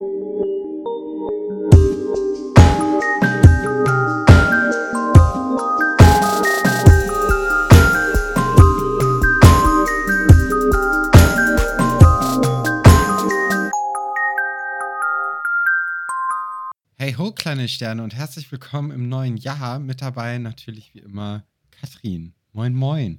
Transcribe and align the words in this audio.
Hey 0.00 0.06
ho, 17.14 17.32
kleine 17.32 17.66
Sterne 17.66 18.04
und 18.04 18.14
herzlich 18.14 18.52
willkommen 18.52 18.92
im 18.92 19.08
neuen 19.08 19.36
Jahr. 19.36 19.80
Mit 19.80 20.00
dabei 20.00 20.38
natürlich 20.38 20.94
wie 20.94 21.00
immer 21.00 21.42
Katrin. 21.72 22.34
Moin, 22.52 22.72
moin. 22.72 23.18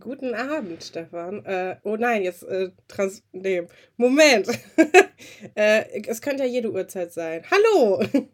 Guten 0.00 0.34
Abend, 0.34 0.84
Stefan. 0.84 1.44
Äh, 1.46 1.76
oh 1.82 1.96
nein, 1.96 2.22
jetzt 2.22 2.42
äh, 2.44 2.70
trans. 2.88 3.22
Nee, 3.32 3.66
Moment. 3.96 4.48
äh, 5.54 6.02
es 6.06 6.20
könnte 6.20 6.44
ja 6.44 6.48
jede 6.48 6.70
Uhrzeit 6.70 7.12
sein. 7.12 7.42
Hallo! 7.50 8.04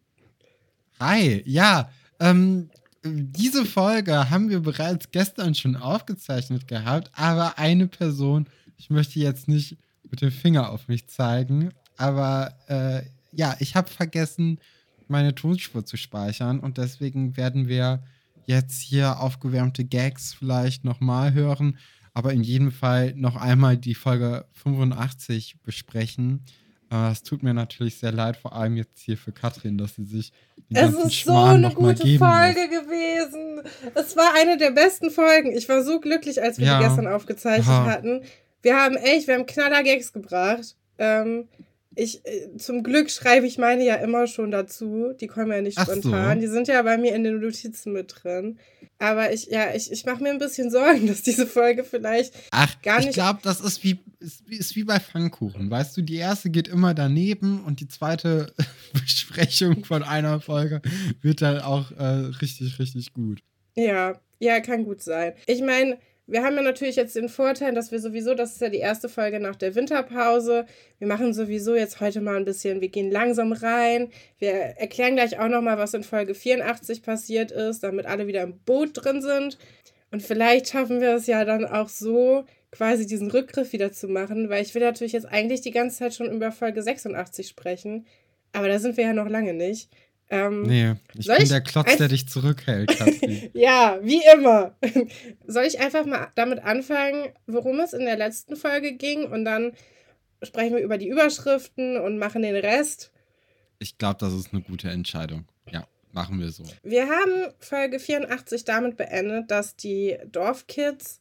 Hi, 1.01 1.43
ja. 1.47 1.91
Ähm, 2.19 2.71
diese 3.05 3.65
Folge 3.65 4.31
haben 4.31 4.51
wir 4.51 4.61
bereits 4.61 5.13
gestern 5.13 5.55
schon 5.55 5.77
aufgezeichnet 5.77 6.67
gehabt, 6.67 7.13
aber 7.15 7.57
eine 7.57 7.87
Person, 7.87 8.49
ich 8.77 8.91
möchte 8.91 9.21
jetzt 9.21 9.47
nicht 9.47 9.79
mit 10.11 10.21
dem 10.21 10.33
Finger 10.33 10.71
auf 10.71 10.89
mich 10.89 11.09
zeigen, 11.09 11.71
aber 11.97 12.55
äh, 12.67 13.03
ja, 13.31 13.55
ich 13.61 13.77
habe 13.77 13.89
vergessen, 13.89 14.59
meine 15.07 15.35
Tonspur 15.35 15.85
zu 15.85 15.97
speichern 15.97 16.59
und 16.59 16.79
deswegen 16.79 17.37
werden 17.37 17.69
wir 17.69 18.03
jetzt 18.49 18.81
hier 18.81 19.21
aufgewärmte 19.21 19.85
Gags 19.85 20.35
vielleicht 20.35 20.85
nochmal 20.85 21.35
hören, 21.35 21.79
aber 22.15 22.33
in 22.33 22.43
jedem 22.43 22.73
Fall 22.73 23.13
noch 23.15 23.37
einmal 23.37 23.77
die 23.77 23.95
Folge 23.95 24.47
85 24.55 25.61
besprechen. 25.63 26.45
Äh, 26.91 27.13
es 27.13 27.23
tut 27.23 27.43
mir 27.43 27.53
natürlich 27.53 27.99
sehr 27.99 28.11
leid, 28.11 28.39
vor 28.39 28.55
allem 28.55 28.77
jetzt 28.77 29.01
hier 29.01 29.19
für 29.19 29.33
Katrin, 29.33 29.77
dass 29.77 29.97
sie 29.97 30.05
sich 30.05 30.33
den 30.71 30.77
es 30.77 30.93
ganzen 30.93 31.09
ist 31.09 31.25
so 31.25 31.37
eine 31.37 31.71
gute 31.75 32.19
Folge 32.19 32.61
muss. 32.61 32.81
gewesen. 32.81 33.61
Es 33.95 34.17
war 34.17 34.35
eine 34.35 34.57
der 34.57 34.71
besten 34.71 35.11
Folgen. 35.11 35.53
Ich 35.55 35.69
war 35.69 35.83
so 35.83 36.01
glücklich, 36.01 36.43
als 36.43 36.59
wir 36.59 36.67
ja. 36.67 36.79
die 36.79 36.85
gestern 36.87 37.07
aufgezeichnet 37.07 37.67
ja. 37.67 37.87
hatten. 37.87 38.23
Wir 38.63 38.77
haben 38.77 38.97
echt, 38.97 39.29
wir 39.29 39.35
haben 39.35 39.47
knaller 39.47 39.83
Gags 39.83 40.13
gebracht. 40.13 40.75
Ähm, 40.97 41.49
ich, 41.99 42.25
äh, 42.25 42.57
zum 42.59 42.85
Glück 42.85 43.11
schreibe 43.11 43.47
ich 43.47 43.59
meine 43.59 43.85
ja 43.85 43.97
immer 43.97 44.29
schon 44.29 44.53
dazu. 44.53 45.13
Die 45.21 45.27
kommen 45.27 45.51
ja 45.51 45.61
nicht 45.61 45.81
spontan. 45.81 46.37
So. 46.37 46.41
Die 46.41 46.47
sind 46.47 46.69
ja 46.69 46.81
bei 46.83 46.97
mir 46.97 47.15
in 47.15 47.25
den 47.25 47.41
Notizen 47.41 47.93
mit 47.93 48.15
drin. 48.15 48.59
Aber 48.99 49.33
ich, 49.33 49.47
ja, 49.47 49.75
ich, 49.75 49.91
ich 49.91 50.05
mache 50.07 50.23
mir 50.23 50.31
ein 50.31 50.39
bisschen 50.39 50.71
Sorgen, 50.71 51.07
dass 51.09 51.23
diese 51.23 51.47
Folge 51.47 51.83
vielleicht 51.83 52.35
Ach, 52.53 52.81
gar 52.83 52.99
nicht. 52.99 53.09
Ich 53.09 53.15
glaube, 53.15 53.41
das 53.43 53.61
ist 53.61 53.83
wie, 53.83 53.99
ist, 54.21 54.49
ist 54.49 54.77
wie 54.77 54.85
bei 54.85 55.01
Pfannkuchen. 55.01 55.71
Weißt 55.71 55.97
du, 55.97 56.03
die 56.03 56.17
erste 56.17 56.51
geht 56.51 56.69
immer 56.69 56.95
daneben 56.95 57.65
und 57.65 57.81
die 57.81 57.89
zweite 57.89 58.53
Besprechung 58.93 59.85
von 59.85 60.05
einer 60.05 60.41
Folge 60.41 60.81
wird 61.21 61.43
dann 61.43 61.61
auch 61.61 61.91
äh, 61.93 62.05
richtig, 62.41 62.79
richtig 62.79 63.13
gut. 63.13 63.41
Ja, 63.75 64.21
ja, 64.39 64.61
kann 64.61 64.85
gut 64.85 65.03
sein. 65.03 65.33
Ich 65.47 65.63
meine, 65.63 65.99
wir 66.29 66.45
haben 66.45 66.57
ja 66.57 66.63
natürlich 66.63 66.97
jetzt 66.97 67.17
den 67.17 67.31
Vorteil, 67.31 67.75
dass 67.75 67.91
wir 67.91 68.01
sowieso, 68.01 68.35
das 68.35 68.53
ist 68.53 68.61
ja 68.61 68.69
die 68.69 68.79
erste 68.79 69.09
Folge 69.09 69.41
nach 69.41 69.57
der 69.57 69.75
Winterpause. 69.75 70.67
Wir 70.99 71.09
machen 71.09 71.33
sowieso 71.33 71.75
jetzt 71.75 72.01
heute 72.01 72.21
mal 72.21 72.37
ein 72.37 72.45
bisschen, 72.45 72.83
wir 72.83 72.91
gehen 72.91 73.11
langsam 73.11 73.53
rein. 73.53 74.11
Wir 74.39 74.53
erklären 74.53 75.17
gleich 75.17 75.39
auch 75.39 75.49
nochmal, 75.49 75.79
was 75.79 75.95
in 75.95 76.05
Folge 76.05 76.35
84 76.35 77.03
passiert 77.03 77.51
ist, 77.51 77.83
damit 77.83 78.05
alle 78.05 78.27
wieder 78.27 78.43
im 78.43 78.59
Boot 78.59 78.91
drin 78.93 79.23
sind. 79.23 79.57
Und 80.11 80.23
vielleicht 80.23 80.69
schaffen 80.69 81.01
wir 81.01 81.15
es 81.15 81.27
ja 81.27 81.47
dann 81.47 81.65
auch 81.65 81.89
so, 81.89 82.45
quasi 82.73 83.07
diesen 83.07 83.31
Rückgriff 83.31 83.73
wieder 83.73 83.93
zu 83.93 84.09
machen, 84.09 84.51
weil 84.51 84.63
ich 84.63 84.75
will 84.75 84.83
natürlich 84.83 85.15
jetzt 85.15 85.27
eigentlich 85.27 85.63
die 85.63 85.71
ganze 85.71 85.99
Zeit 85.99 86.15
schon 86.15 86.31
über 86.31 86.53
Folge 86.53 86.83
86 86.83 87.49
sprechen. 87.49 88.07
Aber 88.53 88.69
da 88.69 88.79
sind 88.79 88.99
wir 88.99 89.05
ja 89.05 89.13
noch 89.15 89.29
lange 89.29 89.55
nicht. 89.55 89.89
Ähm, 90.31 90.63
nee, 90.63 90.95
ich 91.15 91.27
bin 91.27 91.37
ich 91.39 91.49
der 91.49 91.63
Klotz, 91.63 91.97
der 91.97 92.09
dich 92.09 92.29
zurückhält, 92.29 92.97
Katrin. 92.99 93.51
ja, 93.55 93.99
wie 94.03 94.21
immer. 94.35 94.77
soll 95.47 95.65
ich 95.65 95.81
einfach 95.81 96.05
mal 96.05 96.29
damit 96.35 96.63
anfangen, 96.63 97.31
worum 97.47 97.81
es 97.81 97.95
in 97.95 98.05
der 98.05 98.17
letzten 98.17 98.57
Folge 98.57 98.93
ging 98.93 99.25
und 99.25 99.45
dann 99.45 99.73
sprechen 100.43 100.77
wir 100.77 100.83
über 100.83 100.99
die 100.99 101.09
Überschriften 101.09 101.97
und 101.97 102.19
machen 102.19 102.43
den 102.43 102.57
Rest? 102.57 103.11
Ich 103.79 103.97
glaube, 103.97 104.19
das 104.21 104.35
ist 104.35 104.53
eine 104.53 104.63
gute 104.63 104.91
Entscheidung. 104.91 105.47
Ja, 105.71 105.87
machen 106.13 106.39
wir 106.41 106.51
so. 106.51 106.65
Wir 106.83 107.09
haben 107.09 107.53
Folge 107.59 107.99
84 107.99 108.65
damit 108.65 108.97
beendet, 108.97 109.51
dass 109.51 109.77
die 109.77 110.19
Dorfkids 110.31 111.21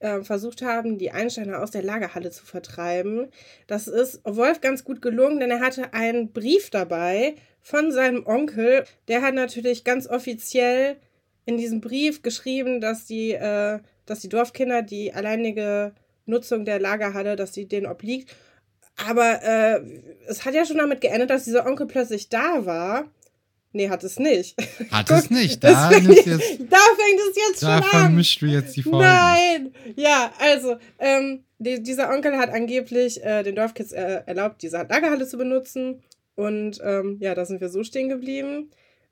äh, 0.00 0.22
versucht 0.22 0.62
haben, 0.62 0.98
die 0.98 1.10
Einsteiner 1.10 1.62
aus 1.62 1.70
der 1.70 1.82
Lagerhalle 1.82 2.30
zu 2.30 2.44
vertreiben. 2.44 3.28
Das 3.66 3.88
ist 3.88 4.20
Wolf 4.24 4.60
ganz 4.60 4.84
gut 4.84 5.02
gelungen, 5.02 5.40
denn 5.40 5.50
er 5.50 5.60
hatte 5.60 5.92
einen 5.92 6.32
Brief 6.32 6.70
dabei 6.70 7.34
von 7.60 7.92
seinem 7.92 8.26
Onkel. 8.26 8.84
Der 9.08 9.22
hat 9.22 9.34
natürlich 9.34 9.84
ganz 9.84 10.08
offiziell 10.08 10.96
in 11.44 11.56
diesem 11.56 11.80
Brief 11.80 12.22
geschrieben, 12.22 12.80
dass 12.80 13.06
die, 13.06 13.32
äh, 13.32 13.80
dass 14.06 14.20
die 14.20 14.28
Dorfkinder 14.28 14.82
die 14.82 15.12
alleinige 15.12 15.92
Nutzung 16.26 16.64
der 16.64 16.78
Lagerhalle, 16.78 17.36
dass 17.36 17.54
sie 17.54 17.66
denen 17.66 17.86
obliegt. 17.86 18.34
Aber 19.06 19.42
äh, 19.42 19.80
es 20.26 20.44
hat 20.44 20.54
ja 20.54 20.64
schon 20.64 20.78
damit 20.78 21.00
geendet, 21.00 21.30
dass 21.30 21.44
dieser 21.44 21.66
Onkel 21.66 21.86
plötzlich 21.86 22.28
da 22.28 22.66
war. 22.66 23.04
Nee, 23.72 23.90
hat 23.90 24.02
es 24.02 24.18
nicht. 24.18 24.56
Hat 24.90 25.10
es 25.10 25.30
nicht. 25.30 25.62
Da, 25.62 25.90
fängt, 25.90 26.08
jetzt, 26.08 26.26
da 26.26 26.36
fängt 26.36 27.20
es 27.30 27.36
jetzt 27.36 27.60
schon 27.60 27.68
an. 27.68 27.82
Da 27.82 27.86
vermischst 27.88 28.40
du 28.40 28.46
jetzt 28.46 28.76
die 28.76 28.82
Folgen. 28.82 28.98
Nein. 29.00 29.74
Ja, 29.96 30.32
also, 30.38 30.76
ähm, 30.98 31.44
die, 31.58 31.82
dieser 31.82 32.10
Onkel 32.10 32.36
hat 32.36 32.50
angeblich 32.50 33.22
äh, 33.22 33.42
den 33.42 33.56
Dorfkids 33.56 33.92
äh, 33.92 34.22
erlaubt, 34.26 34.62
diese 34.62 34.76
Lagerhalle 34.78 35.26
zu 35.26 35.36
benutzen. 35.36 36.02
Und 36.34 36.80
ähm, 36.82 37.18
ja, 37.20 37.34
da 37.34 37.44
sind 37.44 37.60
wir 37.60 37.68
so 37.68 37.82
stehen 37.82 38.08
geblieben. 38.08 38.70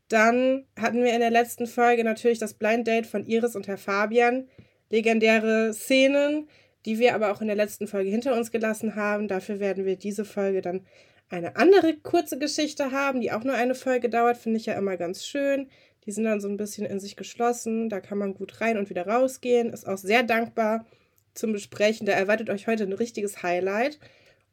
Dann 0.08 0.64
hatten 0.78 1.02
wir 1.02 1.12
in 1.12 1.20
der 1.20 1.30
letzten 1.30 1.66
Folge 1.66 2.04
natürlich 2.04 2.38
das 2.38 2.54
Blind 2.54 2.86
Date 2.86 3.06
von 3.06 3.26
Iris 3.26 3.56
und 3.56 3.66
Herr 3.66 3.78
Fabian. 3.78 4.48
Legendäre 4.90 5.74
Szenen, 5.74 6.48
die 6.84 7.00
wir 7.00 7.16
aber 7.16 7.32
auch 7.32 7.40
in 7.40 7.48
der 7.48 7.56
letzten 7.56 7.88
Folge 7.88 8.10
hinter 8.10 8.36
uns 8.36 8.52
gelassen 8.52 8.94
haben. 8.94 9.26
Dafür 9.26 9.58
werden 9.58 9.84
wir 9.84 9.96
diese 9.96 10.24
Folge 10.24 10.62
dann 10.62 10.86
eine 11.28 11.56
andere 11.56 11.96
kurze 11.96 12.38
Geschichte 12.38 12.92
haben, 12.92 13.20
die 13.20 13.32
auch 13.32 13.44
nur 13.44 13.54
eine 13.54 13.74
Folge 13.74 14.08
dauert. 14.08 14.36
Finde 14.36 14.58
ich 14.58 14.66
ja 14.66 14.74
immer 14.74 14.96
ganz 14.96 15.26
schön. 15.26 15.68
Die 16.04 16.12
sind 16.12 16.24
dann 16.24 16.40
so 16.40 16.48
ein 16.48 16.56
bisschen 16.56 16.86
in 16.86 17.00
sich 17.00 17.16
geschlossen. 17.16 17.88
Da 17.88 18.00
kann 18.00 18.18
man 18.18 18.34
gut 18.34 18.60
rein 18.60 18.78
und 18.78 18.90
wieder 18.90 19.06
rausgehen. 19.06 19.72
Ist 19.72 19.88
auch 19.88 19.98
sehr 19.98 20.22
dankbar 20.22 20.86
zum 21.34 21.52
Besprechen. 21.52 22.06
Da 22.06 22.12
erwartet 22.12 22.48
euch 22.48 22.66
heute 22.66 22.84
ein 22.84 22.92
richtiges 22.92 23.42
Highlight. 23.42 23.98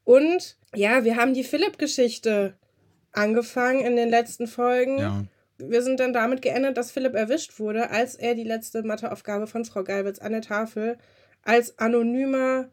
Und 0.04 0.58
ja, 0.74 1.04
wir 1.04 1.16
haben 1.16 1.34
die 1.34 1.44
Philipp-Geschichte 1.44 2.56
angefangen 3.12 3.86
in 3.86 3.96
den 3.96 4.10
letzten 4.10 4.48
Folgen. 4.48 4.98
Ja. 4.98 5.24
Wir 5.60 5.84
sind 5.84 6.00
dann 6.00 6.14
damit 6.14 6.42
geendet, 6.42 6.78
dass 6.78 6.92
Philipp 6.92 7.14
erwischt 7.14 7.60
wurde, 7.60 7.92
als 7.92 8.16
er 8.16 8.34
die 8.34 8.44
letzte 8.44 8.82
Matheaufgabe 8.84 9.46
von 9.46 9.64
Frau 9.64 9.84
Geilwitz 9.84 10.20
an 10.20 10.32
der 10.32 10.42
Tafel 10.42 10.98
als 11.44 11.78
anonymer 11.78 12.70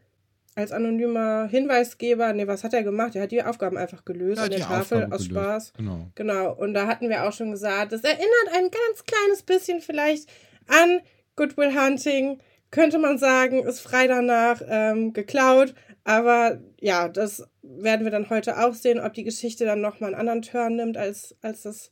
als 0.60 0.72
anonymer 0.72 1.48
Hinweisgeber, 1.48 2.32
nee, 2.32 2.47
was 2.47 2.65
hat 2.65 2.75
er 2.75 2.82
gemacht? 2.82 3.16
Er 3.16 3.22
hat 3.22 3.32
die 3.32 3.43
Aufgaben 3.43 3.76
einfach 3.76 4.04
gelöst 4.04 4.38
ja, 4.38 4.44
an 4.44 4.50
der 4.50 4.60
Tafel 4.60 5.04
aus 5.04 5.28
gelöst. 5.28 5.31
Spaß. 5.31 5.72
Genau. 5.76 6.10
Genau. 6.15 6.53
Und 6.54 6.75
da 6.75 6.87
hatten 6.87 7.09
wir 7.09 7.26
auch 7.26 7.32
schon 7.32 7.50
gesagt, 7.50 7.93
das 7.93 8.03
erinnert 8.03 8.48
ein 8.54 8.70
ganz 8.70 9.04
kleines 9.04 9.43
bisschen 9.43 9.81
vielleicht 9.81 10.31
an 10.66 11.00
Goodwill 11.37 11.75
Hunting. 11.75 12.38
Könnte 12.70 12.99
man 12.99 13.19
sagen, 13.19 13.65
ist 13.65 13.81
frei 13.81 14.06
danach 14.06 14.62
ähm, 14.69 15.12
geklaut. 15.12 15.75
Aber 16.04 16.60
ja, 16.81 17.09
das 17.09 17.49
werden 17.62 18.04
wir 18.04 18.10
dann 18.10 18.31
heute 18.31 18.59
auch 18.65 18.75
sehen, 18.75 19.00
ob 19.00 19.12
die 19.12 19.25
Geschichte 19.25 19.65
dann 19.65 19.81
nochmal 19.81 20.15
einen 20.15 20.20
anderen 20.20 20.43
Turn 20.43 20.76
nimmt 20.76 20.97
als, 20.97 21.37
als 21.43 21.62
das 21.62 21.91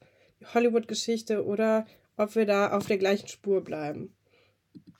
Hollywood-Geschichte 0.54 1.44
oder 1.44 1.86
ob 2.16 2.34
wir 2.34 2.46
da 2.46 2.70
auf 2.76 2.86
der 2.86 2.98
gleichen 2.98 3.28
Spur 3.28 3.62
bleiben. 3.62 4.14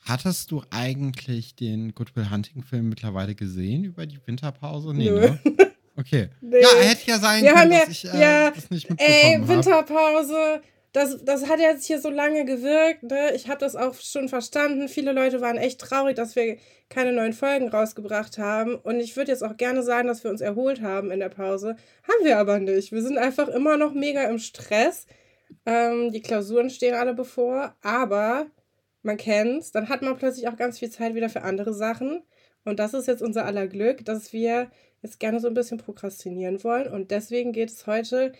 Hattest 0.01 0.51
du 0.51 0.63
eigentlich 0.69 1.55
den 1.55 1.93
Goodwill 1.93 2.29
Hunting 2.29 2.63
Film 2.63 2.89
mittlerweile 2.89 3.35
gesehen 3.35 3.83
über 3.83 4.05
die 4.05 4.19
Winterpause? 4.25 4.93
Nee, 4.93 5.09
Nö. 5.09 5.19
ne? 5.19 5.39
Okay. 5.95 6.29
Nee. 6.41 6.61
Ja, 6.61 6.69
hätte 6.81 7.11
ja 7.11 7.19
sein 7.19 7.43
wir 7.43 7.53
können, 7.53 7.71
ja, 7.71 7.79
dass 7.79 7.89
ich 7.89 8.05
äh, 8.05 8.19
ja, 8.19 8.51
das 8.51 8.69
nicht 8.69 8.89
mitbekommen 8.89 9.43
Ey, 9.43 9.47
Winterpause, 9.47 10.61
das, 10.91 11.23
das 11.23 11.47
hat 11.47 11.59
jetzt 11.59 11.85
hier 11.85 11.99
so 11.99 12.09
lange 12.09 12.45
gewirkt. 12.45 13.03
Ne? 13.03 13.33
Ich 13.35 13.47
habe 13.47 13.59
das 13.59 13.75
auch 13.75 13.93
schon 13.93 14.27
verstanden. 14.27 14.87
Viele 14.87 15.11
Leute 15.11 15.39
waren 15.39 15.57
echt 15.57 15.79
traurig, 15.79 16.15
dass 16.15 16.35
wir 16.35 16.57
keine 16.89 17.13
neuen 17.13 17.33
Folgen 17.33 17.69
rausgebracht 17.69 18.39
haben. 18.39 18.75
Und 18.75 18.99
ich 18.99 19.15
würde 19.15 19.31
jetzt 19.31 19.43
auch 19.43 19.55
gerne 19.57 19.83
sagen, 19.83 20.07
dass 20.07 20.23
wir 20.23 20.31
uns 20.31 20.41
erholt 20.41 20.81
haben 20.81 21.11
in 21.11 21.19
der 21.19 21.29
Pause. 21.29 21.75
Haben 22.03 22.25
wir 22.25 22.39
aber 22.39 22.59
nicht. 22.59 22.91
Wir 22.91 23.03
sind 23.03 23.19
einfach 23.19 23.49
immer 23.49 23.77
noch 23.77 23.93
mega 23.93 24.23
im 24.23 24.39
Stress. 24.39 25.05
Ähm, 25.65 26.11
die 26.11 26.21
Klausuren 26.21 26.71
stehen 26.71 26.95
alle 26.95 27.13
bevor. 27.13 27.75
Aber 27.83 28.47
man 29.03 29.17
kennt's. 29.17 29.71
Dann 29.71 29.89
hat 29.89 30.01
man 30.01 30.17
plötzlich 30.17 30.47
auch 30.47 30.57
ganz 30.57 30.79
viel 30.79 30.89
Zeit 30.89 31.15
wieder 31.15 31.29
für 31.29 31.43
andere 31.43 31.73
Sachen. 31.73 32.21
Und 32.65 32.79
das 32.79 32.93
ist 32.93 33.07
jetzt 33.07 33.21
unser 33.21 33.45
aller 33.45 33.67
Glück, 33.67 34.03
dass 34.05 34.33
wir 34.33 34.69
jetzt 35.01 35.19
gerne 35.19 35.39
so 35.39 35.47
ein 35.47 35.53
bisschen 35.53 35.77
prokrastinieren 35.77 36.63
wollen. 36.63 36.91
Und 36.91 37.09
deswegen 37.11 37.53
geht 37.53 37.69
es 37.69 37.87
heute 37.87 38.33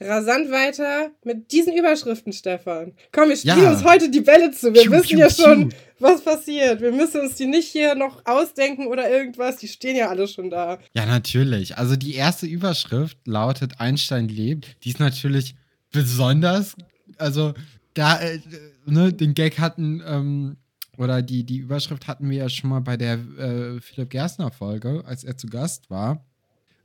rasant 0.00 0.50
weiter 0.50 1.10
mit 1.24 1.52
diesen 1.52 1.72
Überschriften, 1.76 2.32
Stefan. 2.32 2.92
Komm, 3.12 3.28
wir 3.28 3.36
spielen 3.36 3.62
Ja. 3.62 3.72
uns 3.72 3.84
heute 3.84 4.10
die 4.10 4.20
Bälle 4.20 4.50
zu. 4.50 4.74
Wir 4.74 4.82
Piu, 4.82 4.92
wissen 4.92 5.06
piu, 5.08 5.18
ja 5.18 5.30
schon, 5.30 5.68
piu. 5.68 5.78
was 6.00 6.20
passiert. 6.22 6.80
Wir 6.80 6.90
müssen 6.92 7.20
uns 7.20 7.36
die 7.36 7.46
nicht 7.46 7.68
hier 7.68 7.94
noch 7.94 8.22
ausdenken 8.24 8.86
oder 8.88 9.08
irgendwas. 9.08 9.56
Die 9.56 9.68
stehen 9.68 9.96
ja 9.96 10.08
alle 10.08 10.26
schon 10.28 10.50
da. 10.50 10.78
Ja, 10.94 11.06
natürlich. 11.06 11.78
Also 11.78 11.96
die 11.96 12.14
erste 12.14 12.46
Überschrift 12.46 13.18
lautet 13.24 13.80
Einstein 13.80 14.28
lebt. 14.28 14.76
Die 14.84 14.90
ist 14.90 15.00
natürlich 15.00 15.54
besonders, 15.92 16.74
also 17.18 17.54
da, 17.94 18.20
äh, 18.20 18.40
ne, 18.86 19.12
den 19.12 19.34
Gag 19.34 19.58
hatten, 19.58 20.02
ähm, 20.06 20.56
oder 20.96 21.22
die, 21.22 21.44
die 21.44 21.58
Überschrift 21.58 22.06
hatten 22.06 22.30
wir 22.30 22.36
ja 22.36 22.48
schon 22.48 22.70
mal 22.70 22.80
bei 22.80 22.96
der 22.96 23.14
äh, 23.14 23.80
Philipp 23.80 24.10
Gerstner-Folge, 24.10 25.02
als 25.06 25.24
er 25.24 25.36
zu 25.36 25.48
Gast 25.48 25.90
war. 25.90 26.24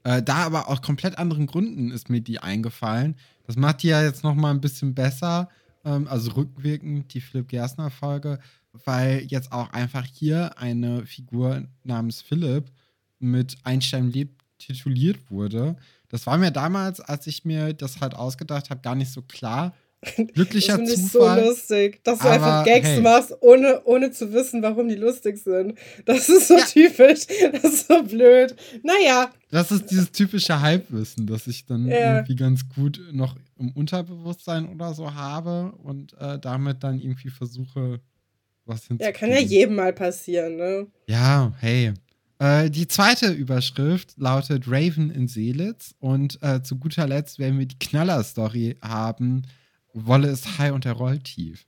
Äh, 0.04 0.24
da 0.24 0.46
aber 0.46 0.68
aus 0.70 0.82
komplett 0.82 1.18
anderen 1.18 1.46
Gründen 1.46 1.92
ist 1.92 2.10
mir 2.10 2.22
die 2.22 2.40
eingefallen. 2.40 3.16
Das 3.46 3.56
macht 3.56 3.84
die 3.84 3.90
ja 3.90 4.02
jetzt 4.02 4.24
noch 4.24 4.36
mal 4.36 4.52
ein 4.52 4.62
bisschen 4.62 4.96
besser, 4.96 5.50
ähm, 5.86 6.08
also 6.08 6.32
rückwirkend 6.32 7.14
die 7.14 7.22
Philipp 7.22 7.50
Gerstner-Folge, 7.50 8.40
weil 8.86 9.26
jetzt 9.28 9.52
auch 9.52 9.72
einfach 9.74 10.06
hier 10.06 10.58
eine 10.58 11.06
Figur 11.06 11.64
namens 11.84 12.22
Philipp 12.22 12.72
mit 13.20 13.58
Einstein 13.64 14.12
lebt 14.12 14.40
tituliert 14.60 15.30
wurde. 15.30 15.76
Das 16.10 16.28
war 16.28 16.38
mir 16.38 16.52
damals, 16.52 17.00
als 17.00 17.28
ich 17.28 17.46
mir 17.46 17.74
das 17.74 18.02
halt 18.02 18.14
ausgedacht 18.14 18.70
habe, 18.70 18.82
gar 18.82 18.96
nicht 18.96 19.12
so 19.12 19.22
klar. 19.22 19.74
Glücklicher 20.34 20.78
das 20.78 20.90
finde 20.90 20.94
ich 20.94 21.12
Zufall. 21.12 21.44
so 21.44 21.50
lustig, 21.50 22.04
dass 22.06 22.20
du 22.20 22.28
einfach 22.30 22.64
Gags 22.64 22.88
hey. 22.88 23.02
machst, 23.02 23.36
ohne, 23.42 23.82
ohne 23.84 24.12
zu 24.12 24.32
wissen, 24.32 24.62
warum 24.62 24.88
die 24.88 24.96
lustig 24.96 25.38
sind. 25.38 25.78
Das 26.06 26.30
ist 26.30 26.48
so 26.48 26.58
Ja. 26.58 26.64
typisch. 26.66 27.26
Das 27.52 27.64
ist 27.74 27.88
so 27.88 28.02
blöd. 28.04 28.56
Naja, 28.84 29.32
Das 29.52 29.72
ist 29.72 29.92
dieses 29.92 30.12
typische 30.12 30.62
Halbwissen, 30.62 31.28
das 31.28 31.48
ich 31.48 31.66
dann 31.66 31.88
Ja. 31.88 32.16
irgendwie 32.16 32.36
ganz 32.36 32.62
gut 32.74 33.02
noch 33.12 33.36
im 33.58 33.72
Unterbewusstsein 33.74 34.70
oder 34.70 34.94
so 34.94 35.14
habe 35.14 35.74
und 35.84 36.14
äh, 36.20 36.40
damit 36.40 36.82
dann 36.84 37.00
irgendwie 37.00 37.30
versuche, 37.30 38.00
was 38.66 38.84
ja, 38.84 38.88
hinzukriegen. 38.90 39.20
kann 39.20 39.32
ja 39.32 39.40
jedem 39.40 39.76
mal 39.76 39.92
passieren, 39.92 40.56
ne? 40.56 40.88
Ja, 41.08 41.52
hey. 41.60 41.94
Äh, 42.42 42.70
die 42.70 42.88
zweite 42.88 43.32
Überschrift 43.34 44.14
lautet 44.18 44.64
Raven 44.68 45.10
in 45.12 45.28
Seelitz 45.28 45.94
und 46.00 46.42
äh, 46.42 46.62
zu 46.64 46.78
guter 46.78 47.06
Letzt 47.06 47.38
werden 47.38 47.60
wir 47.60 47.66
die 47.66 47.80
Knaller-Story 47.80 48.78
haben. 48.82 49.42
Wolle 49.94 50.30
ist 50.30 50.58
high 50.58 50.74
und 50.74 50.86
er 50.86 50.94
rollt 50.94 51.24
tief. 51.26 51.66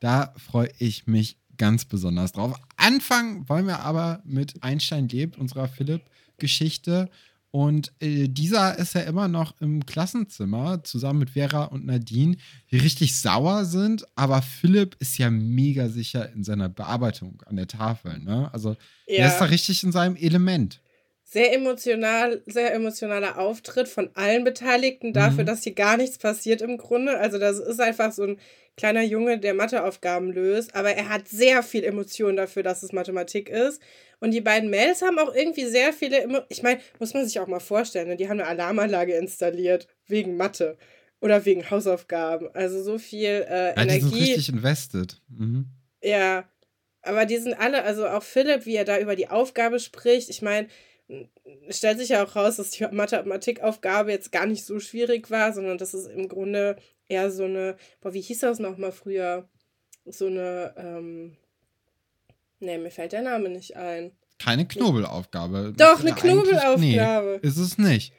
Da 0.00 0.32
freue 0.36 0.70
ich 0.78 1.06
mich 1.06 1.38
ganz 1.56 1.84
besonders 1.84 2.32
drauf. 2.32 2.54
Anfangen 2.76 3.48
wollen 3.48 3.66
wir 3.66 3.80
aber 3.80 4.22
mit 4.24 4.62
Einstein 4.62 5.08
lebt, 5.08 5.36
unserer 5.36 5.68
Philipp-Geschichte. 5.68 7.10
Und 7.50 7.92
äh, 8.00 8.28
dieser 8.28 8.78
ist 8.78 8.94
ja 8.94 9.00
immer 9.00 9.26
noch 9.26 9.58
im 9.60 9.86
Klassenzimmer 9.86 10.84
zusammen 10.84 11.20
mit 11.20 11.30
Vera 11.30 11.64
und 11.64 11.86
Nadine, 11.86 12.36
die 12.70 12.76
richtig 12.76 13.16
sauer 13.16 13.64
sind. 13.64 14.04
Aber 14.16 14.42
Philipp 14.42 14.96
ist 15.00 15.18
ja 15.18 15.30
mega 15.30 15.88
sicher 15.88 16.30
in 16.32 16.44
seiner 16.44 16.68
Bearbeitung 16.68 17.42
an 17.46 17.56
der 17.56 17.66
Tafel. 17.66 18.18
Ne? 18.18 18.52
Also 18.52 18.76
er 19.06 19.28
ist 19.28 19.38
da 19.38 19.46
Ja, 19.46 19.50
richtig 19.50 19.82
in 19.82 19.92
seinem 19.92 20.16
Element. 20.16 20.80
Sehr 21.30 21.52
emotional, 21.52 22.42
sehr 22.46 22.72
emotionaler 22.72 23.38
Auftritt 23.38 23.86
von 23.86 24.08
allen 24.14 24.44
Beteiligten 24.44 25.12
dafür, 25.12 25.42
Mhm. 25.42 25.46
dass 25.46 25.62
hier 25.62 25.74
gar 25.74 25.98
nichts 25.98 26.16
passiert 26.16 26.62
im 26.62 26.78
Grunde. 26.78 27.18
Also 27.18 27.36
das 27.38 27.58
ist 27.58 27.80
einfach 27.80 28.12
so 28.12 28.22
ein 28.22 28.38
kleiner 28.78 29.02
Junge, 29.02 29.38
der 29.38 29.52
Matheaufgaben 29.52 30.32
löst, 30.32 30.74
aber 30.74 30.92
er 30.92 31.10
hat 31.10 31.28
sehr 31.28 31.62
viel 31.62 31.84
Emotion 31.84 32.34
dafür, 32.36 32.62
dass 32.62 32.82
es 32.82 32.92
Mathematik 32.92 33.50
ist. 33.50 33.82
Und 34.20 34.30
die 34.30 34.40
beiden 34.40 34.70
Mädels 34.70 35.02
haben 35.02 35.18
auch 35.18 35.34
irgendwie 35.34 35.66
sehr 35.66 35.92
viele, 35.92 36.22
Emo 36.22 36.38
ich 36.48 36.62
meine, 36.62 36.80
muss 36.98 37.12
man 37.12 37.26
sich 37.26 37.38
auch 37.40 37.46
mal 37.46 37.60
vorstellen, 37.60 38.08
ne? 38.08 38.16
die 38.16 38.28
haben 38.30 38.40
eine 38.40 38.48
Alarmanlage 38.48 39.12
installiert 39.14 39.86
wegen 40.06 40.36
Mathe 40.38 40.78
oder 41.20 41.44
wegen 41.44 41.68
Hausaufgaben. 41.70 42.48
Also 42.54 42.82
so 42.82 42.96
viel 42.98 43.44
äh, 43.50 43.74
Ja, 43.76 43.84
die 43.84 43.90
sind 44.00 44.12
Energie. 44.12 44.30
richtig 44.32 44.48
invested. 44.48 45.20
Mhm. 45.28 45.66
Ja, 46.02 46.48
aber 47.02 47.26
die 47.26 47.36
sind 47.36 47.52
alle, 47.54 47.82
also 47.82 48.06
auch 48.06 48.22
Philipp, 48.22 48.64
wie 48.64 48.76
er 48.76 48.84
da 48.86 48.98
über 48.98 49.14
die 49.14 49.28
Aufgabe 49.28 49.78
spricht. 49.78 50.30
Ich 50.30 50.40
meine, 50.42 50.68
stellt 51.70 51.98
sich 51.98 52.10
ja 52.10 52.24
auch 52.24 52.36
raus, 52.36 52.56
dass 52.56 52.70
die 52.70 52.86
Mathematikaufgabe 52.90 54.10
jetzt 54.10 54.32
gar 54.32 54.46
nicht 54.46 54.64
so 54.64 54.80
schwierig 54.80 55.30
war, 55.30 55.52
sondern 55.52 55.78
dass 55.78 55.94
es 55.94 56.06
im 56.06 56.28
Grunde 56.28 56.76
eher 57.08 57.30
so 57.30 57.44
eine, 57.44 57.76
boah, 58.00 58.12
wie 58.14 58.20
hieß 58.20 58.40
das 58.40 58.58
nochmal 58.58 58.92
früher? 58.92 59.48
So 60.04 60.26
eine, 60.26 60.74
ähm, 60.76 61.36
nee, 62.60 62.78
mir 62.78 62.90
fällt 62.90 63.12
der 63.12 63.22
Name 63.22 63.48
nicht 63.48 63.76
ein. 63.76 64.12
Keine 64.38 64.66
Knobelaufgabe. 64.66 65.74
Doch, 65.76 66.00
eine 66.00 66.14
Knobelaufgabe. 66.14 67.40
Nee, 67.42 67.48
ist 67.48 67.58
es 67.58 67.78
nicht. 67.78 68.12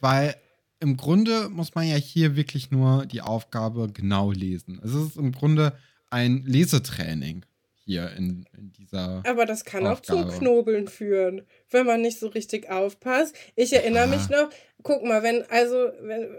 Weil 0.00 0.34
im 0.80 0.96
Grunde 0.96 1.48
muss 1.48 1.74
man 1.74 1.86
ja 1.86 1.96
hier 1.96 2.36
wirklich 2.36 2.70
nur 2.70 3.06
die 3.06 3.20
Aufgabe 3.20 3.88
genau 3.92 4.30
lesen. 4.30 4.80
Es 4.82 4.94
ist 4.94 5.16
im 5.16 5.32
Grunde 5.32 5.76
ein 6.10 6.44
Lesetraining 6.46 7.44
hier 7.88 8.12
in, 8.18 8.44
in 8.54 8.70
dieser. 8.72 9.22
Aber 9.26 9.46
das 9.46 9.64
kann 9.64 9.86
auch 9.86 10.00
zum 10.00 10.20
Aufgabe. 10.20 10.38
Knobeln 10.38 10.88
führen, 10.88 11.46
wenn 11.70 11.86
man 11.86 12.02
nicht 12.02 12.18
so 12.18 12.28
richtig 12.28 12.68
aufpasst. 12.70 13.34
Ich 13.56 13.72
erinnere 13.72 14.02
Ja. 14.02 14.08
mich 14.08 14.28
noch, 14.28 14.50
guck 14.82 15.02
mal, 15.04 15.22
wenn, 15.22 15.42
also, 15.50 15.90
wenn, 16.02 16.36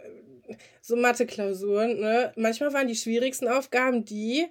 so 0.81 0.95
Mathe-Klausuren, 0.95 1.99
ne, 1.99 2.31
manchmal 2.35 2.71
waren 2.73 2.87
die 2.87 2.95
schwierigsten 2.95 3.47
Aufgaben 3.47 4.05
die, 4.05 4.45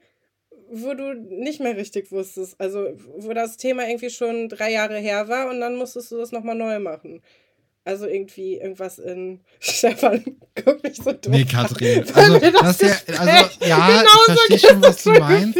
wo 0.70 0.92
du 0.94 1.14
nicht 1.14 1.60
mehr 1.60 1.76
richtig 1.76 2.10
wusstest. 2.10 2.60
Also, 2.60 2.88
wo 3.16 3.32
das 3.32 3.56
Thema 3.58 3.86
irgendwie 3.88 4.10
schon 4.10 4.48
drei 4.48 4.72
Jahre 4.72 4.98
her 4.98 5.28
war 5.28 5.48
und 5.50 5.60
dann 5.60 5.76
musstest 5.76 6.10
du 6.10 6.16
das 6.18 6.32
nochmal 6.32 6.56
neu 6.56 6.80
machen. 6.80 7.22
Also 7.88 8.06
irgendwie 8.06 8.56
irgendwas 8.56 8.98
in 8.98 9.40
Stefan, 9.60 10.22
guck 10.62 10.82
mich 10.82 10.96
so 10.96 11.10
dumm 11.12 11.32
Nee. 11.32 11.44
Katrin. 11.46 12.04
Also, 12.12 12.42
wir 12.42 12.52
das 12.52 12.80
ja, 12.80 12.90
also, 13.18 13.66
ja, 13.66 14.02
ich 14.02 14.34
verstehe 14.34 14.58
schon, 14.58 14.82
was 14.82 15.02
du 15.04 15.10
meinst. 15.12 15.58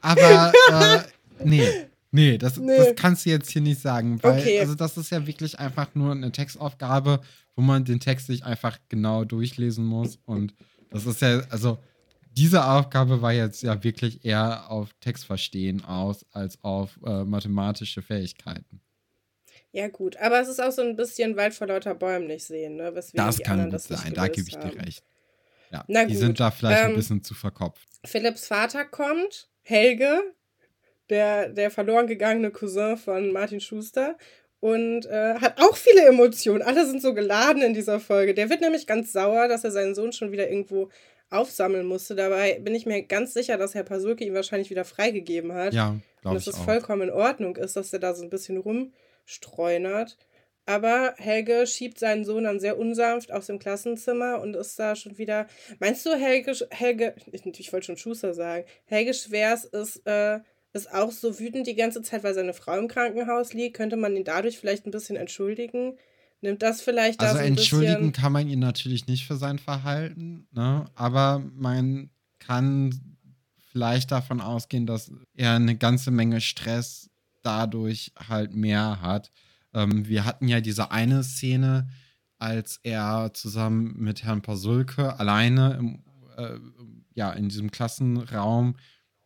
Aber 0.00 0.52
äh, 0.72 0.98
nee, 1.44 1.68
nee, 2.10 2.36
das, 2.36 2.56
Nee. 2.56 2.76
das 2.76 2.96
kannst 2.96 3.24
du 3.26 3.30
jetzt 3.30 3.50
hier 3.52 3.62
nicht 3.62 3.80
sagen, 3.80 4.18
weil 4.24 4.40
Okay. 4.40 4.58
also 4.58 4.74
das 4.74 4.96
ist 4.96 5.10
ja 5.10 5.24
wirklich 5.24 5.58
einfach 5.60 5.94
nur 5.94 6.10
eine 6.10 6.32
Textaufgabe, 6.32 7.20
wo 7.54 7.62
man 7.62 7.84
den 7.84 8.00
Text 8.00 8.26
sich 8.26 8.44
einfach 8.44 8.76
genau 8.88 9.24
durchlesen 9.24 9.84
muss 9.84 10.18
und 10.24 10.54
das 10.90 11.06
ist 11.06 11.20
ja 11.22 11.42
also 11.50 11.78
diese 12.32 12.64
Aufgabe 12.66 13.22
war 13.22 13.32
jetzt 13.32 13.62
ja 13.62 13.84
wirklich 13.84 14.24
eher 14.24 14.68
auf 14.70 14.88
Textverstehen 15.00 15.84
aus 15.84 16.26
als 16.32 16.58
auf 16.64 16.98
äh, 17.06 17.22
mathematische 17.24 18.02
Fähigkeiten. 18.02 18.80
Ja, 19.72 19.88
gut, 19.88 20.16
aber 20.16 20.40
es 20.40 20.48
ist 20.48 20.60
auch 20.60 20.72
so 20.72 20.82
ein 20.82 20.96
bisschen 20.96 21.36
Wald 21.36 21.54
vor 21.54 21.66
lauter 21.66 21.94
Bäumen 21.94 22.26
nicht 22.26 22.44
sehen, 22.44 22.76
ne? 22.76 22.94
Weswegen 22.94 23.24
Das 23.26 23.38
kann 23.38 23.60
anderen 23.60 23.72
gut 23.72 23.80
sein, 23.82 24.14
da 24.14 24.28
gebe 24.28 24.48
ich 24.48 24.54
dir 24.56 24.68
haben. 24.68 24.80
recht. 24.80 25.04
Ja, 25.70 25.84
Na 25.88 26.04
die 26.06 26.14
gut, 26.14 26.22
sind 26.22 26.40
da 26.40 26.50
vielleicht 26.50 26.82
ein 26.82 26.90
ähm, 26.90 26.96
bisschen 26.96 27.22
zu 27.22 27.34
verkopft. 27.34 27.86
Philipps 28.04 28.46
Vater 28.46 28.86
kommt, 28.86 29.50
Helge, 29.62 30.22
der, 31.10 31.48
der 31.50 31.70
verloren 31.70 32.06
gegangene 32.06 32.50
Cousin 32.50 32.96
von 32.96 33.32
Martin 33.32 33.60
Schuster. 33.60 34.16
Und 34.60 35.06
äh, 35.06 35.34
hat 35.34 35.60
auch 35.62 35.76
viele 35.76 36.04
Emotionen. 36.06 36.62
Alle 36.62 36.84
sind 36.84 37.00
so 37.00 37.14
geladen 37.14 37.62
in 37.62 37.74
dieser 37.74 38.00
Folge. 38.00 38.34
Der 38.34 38.50
wird 38.50 38.60
nämlich 38.60 38.86
ganz 38.88 39.12
sauer, 39.12 39.46
dass 39.46 39.62
er 39.62 39.70
seinen 39.70 39.94
Sohn 39.94 40.12
schon 40.12 40.32
wieder 40.32 40.48
irgendwo 40.50 40.88
aufsammeln 41.30 41.86
musste. 41.86 42.16
Dabei 42.16 42.58
bin 42.60 42.74
ich 42.74 42.84
mir 42.84 43.02
ganz 43.02 43.34
sicher, 43.34 43.56
dass 43.56 43.74
Herr 43.74 43.84
Pasulke 43.84 44.24
ihn 44.24 44.34
wahrscheinlich 44.34 44.70
wieder 44.70 44.84
freigegeben 44.84 45.52
hat. 45.52 45.74
Ja, 45.74 45.90
Und 45.90 46.02
glaube 46.22 46.36
dass 46.36 46.46
ich 46.48 46.54
es 46.54 46.58
auch. 46.58 46.64
vollkommen 46.64 47.02
in 47.02 47.10
Ordnung 47.10 47.54
ist, 47.56 47.76
dass 47.76 47.92
er 47.92 48.00
da 48.00 48.14
so 48.14 48.24
ein 48.24 48.30
bisschen 48.30 48.58
rumstreunert. 49.28 50.16
Aber 50.66 51.14
Helge 51.16 51.66
schiebt 51.66 51.98
seinen 51.98 52.26
Sohn 52.26 52.44
dann 52.44 52.60
sehr 52.60 52.78
unsanft 52.78 53.32
aus 53.32 53.46
dem 53.46 53.58
Klassenzimmer 53.58 54.40
und 54.40 54.54
ist 54.54 54.78
da 54.78 54.96
schon 54.96 55.16
wieder. 55.16 55.46
Meinst 55.80 56.04
du, 56.04 56.14
Helge, 56.14 56.52
Helge, 56.70 57.14
ich, 57.32 57.46
ich 57.46 57.72
wollte 57.72 57.86
schon 57.86 57.96
Schuster 57.96 58.34
sagen, 58.34 58.66
Helge 58.84 59.14
Schwers 59.14 59.64
ist, 59.64 60.06
äh, 60.06 60.40
ist 60.74 60.92
auch 60.92 61.10
so 61.10 61.38
wütend 61.38 61.66
die 61.66 61.74
ganze 61.74 62.02
Zeit, 62.02 62.22
weil 62.22 62.34
seine 62.34 62.52
Frau 62.52 62.76
im 62.76 62.88
Krankenhaus 62.88 63.54
liegt? 63.54 63.78
Könnte 63.78 63.96
man 63.96 64.14
ihn 64.14 64.24
dadurch 64.24 64.58
vielleicht 64.58 64.84
ein 64.84 64.90
bisschen 64.90 65.16
entschuldigen? 65.16 65.96
Nimmt 66.42 66.62
das 66.62 66.82
vielleicht 66.82 67.22
da 67.22 67.28
Also 67.28 67.38
so 67.38 67.44
ein 67.44 67.52
entschuldigen 67.52 68.12
kann 68.12 68.32
man 68.32 68.46
ihn 68.46 68.60
natürlich 68.60 69.06
nicht 69.06 69.26
für 69.26 69.36
sein 69.36 69.58
Verhalten, 69.58 70.46
ne? 70.52 70.84
aber 70.94 71.42
man 71.54 72.10
kann 72.38 73.16
vielleicht 73.72 74.12
davon 74.12 74.42
ausgehen, 74.42 74.86
dass 74.86 75.10
er 75.34 75.54
eine 75.54 75.76
ganze 75.76 76.10
Menge 76.10 76.40
Stress 76.40 77.07
dadurch 77.42 78.12
halt 78.28 78.54
mehr 78.54 79.00
hat. 79.00 79.30
Ähm, 79.74 80.06
wir 80.08 80.24
hatten 80.24 80.48
ja 80.48 80.60
diese 80.60 80.90
eine 80.90 81.22
Szene, 81.22 81.88
als 82.38 82.80
er 82.82 83.32
zusammen 83.34 83.94
mit 83.96 84.24
Herrn 84.24 84.42
Pasulke 84.42 85.18
alleine 85.18 85.76
im, 85.78 86.04
äh, 86.36 86.58
ja, 87.14 87.32
in 87.32 87.48
diesem 87.48 87.70
Klassenraum 87.70 88.76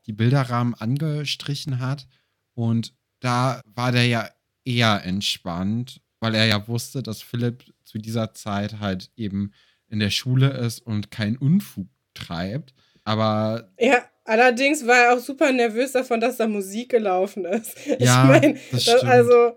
die 0.07 0.13
Bilderrahmen 0.13 0.75
angestrichen 0.75 1.79
hat. 1.79 2.09
Und 2.55 2.95
da 3.21 3.61
war 3.65 3.93
der 3.93 4.07
ja 4.07 4.29
eher 4.65 5.05
entspannt, 5.05 6.01
weil 6.21 6.35
er 6.35 6.47
ja 6.47 6.67
wusste, 6.69 7.03
dass 7.03 7.23
Philipp 7.23 7.73
zu 7.85 7.99
dieser 7.99 8.33
Zeit 8.35 8.81
halt 8.81 9.11
eben 9.17 9.53
in 9.89 9.99
der 9.99 10.11
Schule 10.11 10.49
ist 10.49 10.81
und 10.81 11.11
keinen 11.11 11.37
Unfug 11.37 11.89
treibt. 12.15 12.75
Aber 13.05 13.71
Ja, 13.79 14.03
allerdings 14.25 14.87
war 14.87 14.97
er 14.97 15.15
auch 15.15 15.21
super 15.21 15.53
nervös 15.53 15.93
davon, 15.93 16.21
dass 16.21 16.37
da 16.37 16.47
Musik 16.47 16.91
gelaufen 16.91 17.45
ist. 17.45 17.77
Ja, 17.99 18.25
ich 18.25 18.41
meine, 18.41 18.55
das 18.71 18.85
das- 18.85 18.99
stimmt. 18.99 19.05
also 19.05 19.57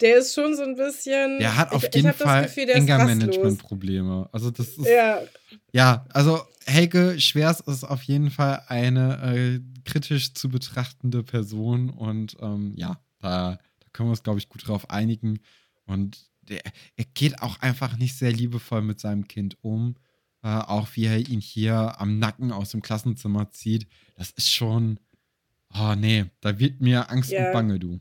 der 0.00 0.16
ist 0.16 0.34
schon 0.34 0.56
so 0.56 0.62
ein 0.62 0.76
bisschen. 0.76 1.38
Der 1.38 1.56
hat 1.56 1.72
auf 1.72 1.84
ich, 1.84 1.94
jeden 1.94 2.10
ich 2.10 2.16
Fall 2.16 2.48
Anger-Management-Probleme. 2.74 4.28
Also 4.32 4.50
das 4.50 4.68
ist. 4.68 4.86
Ja. 4.86 5.20
Ja, 5.72 6.06
also 6.12 6.40
Helge 6.66 7.20
Schwers 7.20 7.60
ist 7.60 7.84
auf 7.84 8.02
jeden 8.04 8.30
Fall 8.30 8.62
eine 8.68 9.20
äh, 9.22 9.60
kritisch 9.84 10.34
zu 10.34 10.48
betrachtende 10.48 11.22
Person 11.22 11.90
und 11.90 12.36
ähm, 12.40 12.72
ja, 12.76 13.00
da, 13.20 13.52
da, 13.52 13.86
können 13.92 14.08
wir 14.08 14.12
uns, 14.12 14.22
glaube 14.22 14.38
ich, 14.38 14.48
gut 14.48 14.66
drauf 14.66 14.88
einigen. 14.90 15.40
Und 15.86 16.30
der, 16.42 16.60
er 16.96 17.04
geht 17.14 17.42
auch 17.42 17.60
einfach 17.60 17.96
nicht 17.96 18.16
sehr 18.16 18.32
liebevoll 18.32 18.82
mit 18.82 19.00
seinem 19.00 19.26
Kind 19.28 19.56
um. 19.62 19.96
Äh, 20.42 20.48
auch 20.48 20.88
wie 20.94 21.06
er 21.06 21.18
ihn 21.18 21.40
hier 21.40 22.00
am 22.00 22.18
Nacken 22.18 22.50
aus 22.50 22.70
dem 22.70 22.80
Klassenzimmer 22.80 23.50
zieht. 23.50 23.86
Das 24.16 24.30
ist 24.30 24.50
schon. 24.50 24.98
Oh 25.78 25.94
nee, 25.96 26.24
da 26.40 26.58
wird 26.58 26.80
mir 26.80 27.10
Angst 27.10 27.30
ja. 27.30 27.46
und 27.46 27.52
Bange, 27.52 27.78
du. 27.78 28.00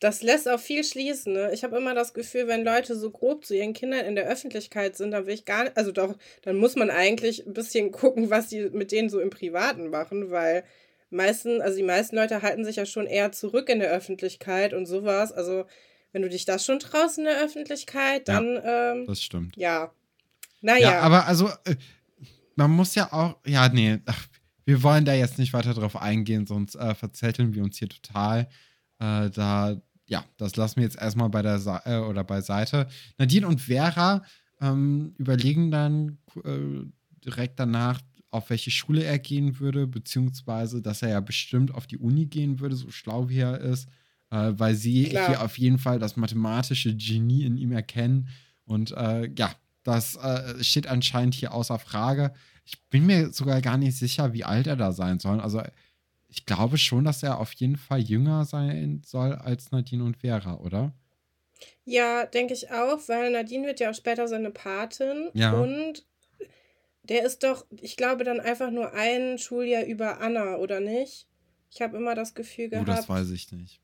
Das 0.00 0.22
lässt 0.22 0.48
auch 0.48 0.60
viel 0.60 0.84
schließen. 0.84 1.32
Ne? 1.32 1.50
Ich 1.52 1.64
habe 1.64 1.76
immer 1.76 1.94
das 1.94 2.14
Gefühl, 2.14 2.46
wenn 2.46 2.64
Leute 2.64 2.94
so 2.94 3.10
grob 3.10 3.44
zu 3.44 3.56
ihren 3.56 3.72
Kindern 3.72 4.04
in 4.04 4.14
der 4.14 4.28
Öffentlichkeit 4.28 4.96
sind, 4.96 5.10
dann 5.10 5.26
will 5.26 5.34
ich 5.34 5.44
gar 5.44 5.64
nicht, 5.64 5.76
also 5.76 5.90
doch, 5.90 6.16
dann 6.42 6.56
muss 6.56 6.76
man 6.76 6.90
eigentlich 6.90 7.44
ein 7.46 7.54
bisschen 7.54 7.90
gucken, 7.92 8.30
was 8.30 8.48
die 8.48 8.70
mit 8.70 8.92
denen 8.92 9.08
so 9.08 9.18
im 9.18 9.30
Privaten 9.30 9.90
machen, 9.90 10.30
weil 10.30 10.62
meisten, 11.10 11.60
also 11.60 11.76
die 11.76 11.82
meisten 11.82 12.14
Leute 12.14 12.42
halten 12.42 12.64
sich 12.64 12.76
ja 12.76 12.86
schon 12.86 13.06
eher 13.06 13.32
zurück 13.32 13.68
in 13.68 13.80
der 13.80 13.90
Öffentlichkeit 13.90 14.72
und 14.72 14.86
sowas. 14.86 15.32
Also 15.32 15.64
wenn 16.12 16.22
du 16.22 16.28
dich 16.28 16.44
das 16.44 16.64
schon 16.64 16.78
traust 16.78 17.18
in 17.18 17.24
der 17.24 17.42
Öffentlichkeit, 17.42 18.28
dann 18.28 18.54
ja, 18.54 18.92
ähm, 18.92 19.06
das 19.06 19.22
stimmt. 19.22 19.56
Ja. 19.56 19.92
Naja. 20.60 20.90
Ja, 20.90 21.00
aber 21.00 21.26
also 21.26 21.48
äh, 21.64 21.76
man 22.56 22.70
muss 22.70 22.94
ja 22.94 23.12
auch, 23.12 23.38
ja, 23.46 23.68
nee, 23.68 23.98
ach, 24.06 24.26
wir 24.64 24.82
wollen 24.82 25.04
da 25.04 25.14
jetzt 25.14 25.38
nicht 25.38 25.52
weiter 25.52 25.74
drauf 25.74 25.96
eingehen, 25.96 26.46
sonst 26.46 26.74
äh, 26.74 26.94
verzetteln 26.94 27.54
wir 27.54 27.62
uns 27.62 27.78
hier 27.78 27.88
total. 27.88 28.48
Äh, 28.98 29.30
da 29.30 29.80
ja, 30.08 30.24
das 30.38 30.56
lassen 30.56 30.76
wir 30.76 30.84
jetzt 30.84 31.00
erstmal 31.00 31.28
bei 31.28 31.42
der 31.42 31.58
Sa 31.58 31.82
äh, 31.84 31.98
oder 31.98 32.24
beiseite. 32.24 32.88
Nadine 33.18 33.46
und 33.46 33.60
Vera 33.60 34.24
ähm, 34.60 35.14
überlegen 35.18 35.70
dann 35.70 36.18
äh, 36.44 36.84
direkt 37.24 37.60
danach, 37.60 38.00
auf 38.30 38.50
welche 38.50 38.70
Schule 38.70 39.04
er 39.04 39.18
gehen 39.18 39.60
würde, 39.60 39.86
beziehungsweise, 39.86 40.82
dass 40.82 41.02
er 41.02 41.10
ja 41.10 41.20
bestimmt 41.20 41.74
auf 41.74 41.86
die 41.86 41.98
Uni 41.98 42.26
gehen 42.26 42.58
würde, 42.60 42.76
so 42.76 42.90
schlau 42.90 43.28
wie 43.28 43.38
er 43.38 43.60
ist, 43.60 43.88
äh, 44.30 44.52
weil 44.52 44.74
sie 44.74 45.04
Klar. 45.04 45.28
hier 45.28 45.42
auf 45.42 45.58
jeden 45.58 45.78
Fall 45.78 45.98
das 45.98 46.16
mathematische 46.16 46.94
Genie 46.94 47.44
in 47.44 47.56
ihm 47.56 47.72
erkennen. 47.72 48.28
Und 48.64 48.90
ja, 48.90 49.50
das 49.88 50.16
äh, 50.16 50.62
steht 50.62 50.86
anscheinend 50.86 51.34
hier 51.34 51.54
außer 51.54 51.78
Frage. 51.78 52.32
Ich 52.64 52.80
bin 52.90 53.06
mir 53.06 53.32
sogar 53.32 53.60
gar 53.62 53.78
nicht 53.78 53.96
sicher, 53.96 54.32
wie 54.34 54.44
alt 54.44 54.66
er 54.66 54.76
da 54.76 54.92
sein 54.92 55.18
soll. 55.18 55.40
Also 55.40 55.62
ich 56.28 56.44
glaube 56.44 56.76
schon, 56.76 57.04
dass 57.04 57.22
er 57.22 57.38
auf 57.38 57.52
jeden 57.54 57.76
Fall 57.76 58.00
jünger 58.00 58.44
sein 58.44 59.02
soll 59.04 59.32
als 59.32 59.70
Nadine 59.72 60.04
und 60.04 60.18
Vera, 60.18 60.58
oder? 60.58 60.92
Ja, 61.84 62.26
denke 62.26 62.52
ich 62.52 62.70
auch, 62.70 63.00
weil 63.08 63.30
Nadine 63.30 63.66
wird 63.66 63.80
ja 63.80 63.90
auch 63.90 63.94
später 63.94 64.28
seine 64.28 64.50
Patin. 64.50 65.30
Ja. 65.32 65.52
Und 65.52 66.04
der 67.04 67.24
ist 67.24 67.42
doch, 67.42 67.64
ich 67.80 67.96
glaube, 67.96 68.24
dann 68.24 68.40
einfach 68.40 68.70
nur 68.70 68.92
ein 68.92 69.38
Schuljahr 69.38 69.84
über 69.84 70.20
Anna, 70.20 70.56
oder 70.56 70.80
nicht? 70.80 71.26
Ich 71.70 71.80
habe 71.80 71.96
immer 71.96 72.14
das 72.14 72.34
Gefühl 72.34 72.68
gehabt. 72.68 72.88
Oh, 72.88 72.92
das 72.92 73.08
weiß 73.08 73.30
ich 73.30 73.50
nicht. 73.52 73.80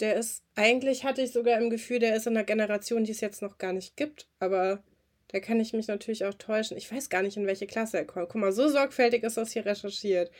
Der 0.00 0.14
ist, 0.14 0.42
eigentlich 0.54 1.04
hatte 1.04 1.22
ich 1.22 1.32
sogar 1.32 1.58
im 1.58 1.70
Gefühl, 1.70 1.98
der 1.98 2.14
ist 2.14 2.26
in 2.26 2.36
einer 2.36 2.44
Generation, 2.44 3.04
die 3.04 3.12
es 3.12 3.20
jetzt 3.20 3.42
noch 3.42 3.58
gar 3.58 3.72
nicht 3.72 3.96
gibt, 3.96 4.28
aber 4.38 4.82
da 5.28 5.40
kann 5.40 5.60
ich 5.60 5.72
mich 5.72 5.88
natürlich 5.88 6.24
auch 6.24 6.34
täuschen. 6.34 6.76
Ich 6.76 6.90
weiß 6.90 7.10
gar 7.10 7.22
nicht, 7.22 7.36
in 7.36 7.46
welche 7.46 7.66
Klasse 7.66 7.98
er 7.98 8.04
kommt. 8.04 8.30
Guck 8.30 8.40
mal, 8.40 8.52
so 8.52 8.68
sorgfältig 8.68 9.22
ist 9.24 9.36
das 9.36 9.52
hier 9.52 9.66
recherchiert. 9.66 10.30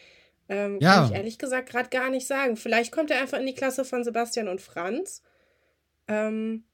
Ähm, 0.48 0.78
ja. 0.80 0.94
Kann 0.94 1.06
ich 1.06 1.12
ehrlich 1.12 1.38
gesagt 1.38 1.68
gerade 1.68 1.90
gar 1.90 2.08
nicht 2.08 2.26
sagen. 2.26 2.56
Vielleicht 2.56 2.90
kommt 2.90 3.10
er 3.10 3.20
einfach 3.20 3.38
in 3.38 3.46
die 3.46 3.54
Klasse 3.54 3.84
von 3.84 4.02
Sebastian 4.02 4.48
und 4.48 4.62
Franz. 4.62 5.22
Ähm, 6.06 6.64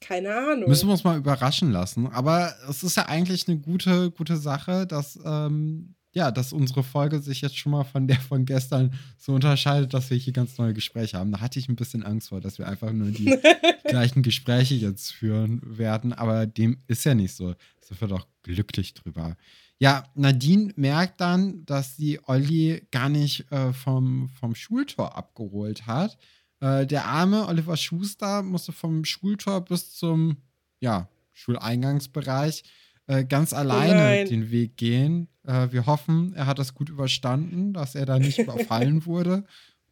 keine 0.00 0.34
Ahnung. 0.34 0.68
Müssen 0.68 0.88
wir 0.88 0.92
uns 0.92 1.04
mal 1.04 1.16
überraschen 1.16 1.70
lassen. 1.70 2.08
Aber 2.08 2.52
es 2.68 2.82
ist 2.82 2.96
ja 2.96 3.06
eigentlich 3.06 3.46
eine 3.48 3.58
gute, 3.58 4.10
gute 4.10 4.36
Sache, 4.36 4.86
dass, 4.86 5.18
ähm, 5.24 5.94
ja, 6.14 6.30
dass 6.30 6.52
unsere 6.52 6.84
Folge 6.84 7.20
sich 7.20 7.40
jetzt 7.40 7.58
schon 7.58 7.72
mal 7.72 7.84
von 7.84 8.06
der 8.06 8.20
von 8.20 8.46
gestern 8.46 8.94
so 9.18 9.34
unterscheidet, 9.34 9.92
dass 9.92 10.10
wir 10.10 10.16
hier 10.16 10.32
ganz 10.32 10.56
neue 10.58 10.72
Gespräche 10.72 11.18
haben. 11.18 11.32
Da 11.32 11.40
hatte 11.40 11.58
ich 11.58 11.68
ein 11.68 11.76
bisschen 11.76 12.04
Angst 12.04 12.28
vor, 12.28 12.40
dass 12.40 12.58
wir 12.58 12.68
einfach 12.68 12.92
nur 12.92 13.10
die 13.10 13.36
gleichen 13.84 14.22
Gespräche 14.22 14.76
jetzt 14.76 15.12
führen 15.12 15.60
werden. 15.64 16.12
Aber 16.12 16.46
dem 16.46 16.78
ist 16.86 17.04
ja 17.04 17.14
nicht 17.14 17.34
so. 17.34 17.54
Sind 17.80 18.00
wir 18.00 18.08
doch 18.08 18.28
glücklich 18.42 18.94
drüber. 18.94 19.36
Ja, 19.80 20.04
Nadine 20.14 20.72
merkt 20.76 21.20
dann, 21.20 21.66
dass 21.66 21.96
sie 21.96 22.20
Olli 22.26 22.86
gar 22.92 23.08
nicht 23.08 23.50
äh, 23.50 23.72
vom, 23.72 24.28
vom 24.28 24.54
Schultor 24.54 25.16
abgeholt 25.16 25.86
hat. 25.86 26.16
Äh, 26.60 26.86
der 26.86 27.06
arme 27.06 27.48
Oliver 27.48 27.76
Schuster 27.76 28.42
musste 28.42 28.70
vom 28.70 29.04
Schultor 29.04 29.62
bis 29.62 29.92
zum 29.94 30.36
ja, 30.78 31.08
Schuleingangsbereich 31.32 32.62
äh, 33.06 33.24
ganz 33.24 33.52
alleine 33.52 34.24
oh 34.24 34.28
den 34.28 34.50
Weg 34.50 34.76
gehen. 34.76 35.28
Äh, 35.46 35.68
wir 35.70 35.86
hoffen, 35.86 36.32
er 36.36 36.46
hat 36.46 36.58
das 36.58 36.74
gut 36.74 36.88
überstanden, 36.88 37.72
dass 37.72 37.94
er 37.94 38.06
da 38.06 38.18
nicht 38.18 38.38
überfallen 38.38 39.06
wurde. 39.06 39.44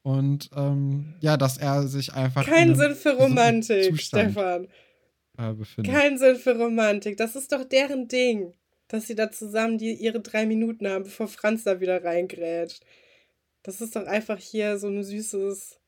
Und 0.02 0.50
ähm, 0.56 1.14
ja, 1.20 1.36
dass 1.36 1.58
er 1.58 1.86
sich 1.86 2.12
einfach. 2.12 2.44
Kein 2.44 2.74
Sinn 2.74 2.94
für 2.94 3.16
Romantik, 3.16 4.00
Stefan. 4.00 4.66
Äh, 5.38 5.54
Kein 5.84 6.18
Sinn 6.18 6.36
für 6.36 6.56
Romantik. 6.56 7.16
Das 7.16 7.36
ist 7.36 7.52
doch 7.52 7.64
deren 7.64 8.08
Ding 8.08 8.52
dass 8.92 9.06
sie 9.06 9.14
da 9.14 9.30
zusammen 9.30 9.78
die, 9.78 9.94
ihre 9.94 10.20
drei 10.20 10.44
Minuten 10.44 10.86
haben, 10.86 11.04
bevor 11.04 11.26
Franz 11.26 11.64
da 11.64 11.80
wieder 11.80 12.04
reingrätscht. 12.04 12.84
Das 13.62 13.80
ist 13.80 13.96
doch 13.96 14.06
einfach 14.06 14.38
hier 14.38 14.78
so 14.78 14.88
ein 14.88 15.02
süßes 15.02 15.80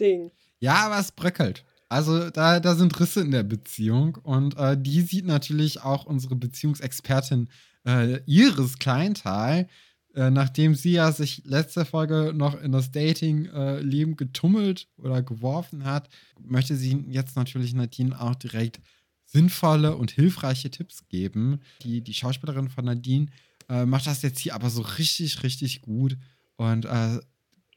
Ding. 0.00 0.32
Ja, 0.58 0.86
aber 0.86 0.98
es 0.98 1.12
bröckelt. 1.12 1.64
Also 1.88 2.30
da, 2.30 2.58
da 2.60 2.74
sind 2.74 2.98
Risse 2.98 3.20
in 3.20 3.30
der 3.30 3.44
Beziehung 3.44 4.16
und 4.16 4.56
äh, 4.56 4.76
die 4.80 5.02
sieht 5.02 5.24
natürlich 5.24 5.82
auch 5.82 6.04
unsere 6.04 6.34
Beziehungsexpertin 6.34 7.48
äh, 7.86 8.20
Iris 8.26 8.78
Kleintal, 8.78 9.68
äh, 10.14 10.30
nachdem 10.30 10.74
sie 10.74 10.92
ja 10.92 11.12
sich 11.12 11.42
letzte 11.44 11.84
Folge 11.84 12.32
noch 12.34 12.60
in 12.60 12.72
das 12.72 12.90
Dating-Leben 12.90 14.12
äh, 14.12 14.16
getummelt 14.16 14.88
oder 14.96 15.22
geworfen 15.22 15.84
hat, 15.84 16.08
möchte 16.40 16.74
sie 16.74 17.04
jetzt 17.08 17.36
natürlich 17.36 17.72
Nadine 17.74 18.20
auch 18.20 18.34
direkt 18.34 18.80
sinnvolle 19.26 19.96
und 19.96 20.10
hilfreiche 20.10 20.70
Tipps 20.70 21.06
geben. 21.08 21.60
Die, 21.82 22.00
die 22.00 22.14
Schauspielerin 22.14 22.68
von 22.68 22.84
Nadine 22.84 23.26
äh, 23.68 23.84
macht 23.84 24.06
das 24.06 24.22
jetzt 24.22 24.38
hier 24.38 24.54
aber 24.54 24.70
so 24.70 24.82
richtig, 24.82 25.42
richtig 25.42 25.82
gut 25.82 26.16
und 26.56 26.84
äh, 26.84 27.20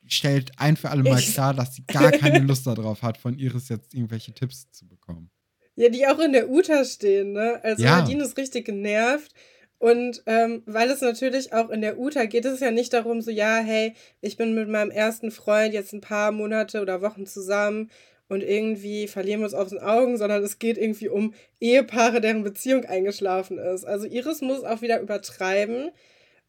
stellt 0.09 0.51
ein 0.57 0.77
für 0.77 0.89
alle 0.89 1.03
Mal 1.03 1.21
klar, 1.21 1.53
dass 1.53 1.75
sie 1.75 1.83
gar 1.85 2.11
keine 2.11 2.39
Lust 2.45 2.67
darauf 2.67 3.01
hat, 3.01 3.17
von 3.17 3.37
Iris 3.37 3.69
jetzt 3.69 3.93
irgendwelche 3.93 4.33
Tipps 4.33 4.69
zu 4.71 4.87
bekommen. 4.87 5.29
Ja, 5.75 5.89
die 5.89 6.05
auch 6.07 6.19
in 6.19 6.33
der 6.33 6.49
Uta 6.49 6.83
stehen, 6.83 7.31
ne? 7.31 7.59
Also 7.63 7.83
ja. 7.83 8.01
Nadine 8.01 8.23
ist 8.23 8.37
richtig 8.37 8.65
genervt. 8.65 9.33
Und 9.77 10.23
ähm, 10.25 10.61
weil 10.65 10.89
es 10.89 10.99
natürlich 10.99 11.53
auch 11.53 11.69
in 11.69 11.79
der 11.79 11.97
Uta 11.97 12.25
geht, 12.25 12.43
es 12.43 12.59
ja 12.59 12.69
nicht 12.69 12.91
darum, 12.91 13.21
so, 13.21 13.31
ja, 13.31 13.59
hey, 13.59 13.93
ich 14.19 14.35
bin 14.35 14.53
mit 14.53 14.67
meinem 14.67 14.91
ersten 14.91 15.31
Freund 15.31 15.73
jetzt 15.73 15.93
ein 15.93 16.01
paar 16.01 16.33
Monate 16.33 16.81
oder 16.81 17.01
Wochen 17.01 17.25
zusammen 17.25 17.89
und 18.27 18.43
irgendwie 18.43 19.07
verlieren 19.07 19.39
wir 19.39 19.45
uns 19.45 19.53
aus 19.53 19.69
den 19.69 19.79
Augen, 19.79 20.17
sondern 20.17 20.43
es 20.43 20.59
geht 20.59 20.77
irgendwie 20.77 21.07
um 21.07 21.33
Ehepaare, 21.61 22.19
deren 22.19 22.43
Beziehung 22.43 22.83
eingeschlafen 22.85 23.57
ist. 23.57 23.85
Also 23.85 24.05
Iris 24.05 24.41
muss 24.41 24.63
auch 24.63 24.81
wieder 24.81 24.99
übertreiben. 24.99 25.91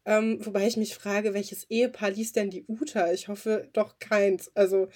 Ähm, 0.05 0.39
wobei 0.45 0.67
ich 0.67 0.77
mich 0.77 0.95
frage, 0.95 1.33
welches 1.33 1.69
Ehepaar 1.69 2.11
liest 2.11 2.35
denn 2.35 2.49
die 2.49 2.65
Uta? 2.67 3.11
Ich 3.11 3.27
hoffe 3.27 3.69
doch 3.73 3.99
keins. 3.99 4.51
Also 4.55 4.87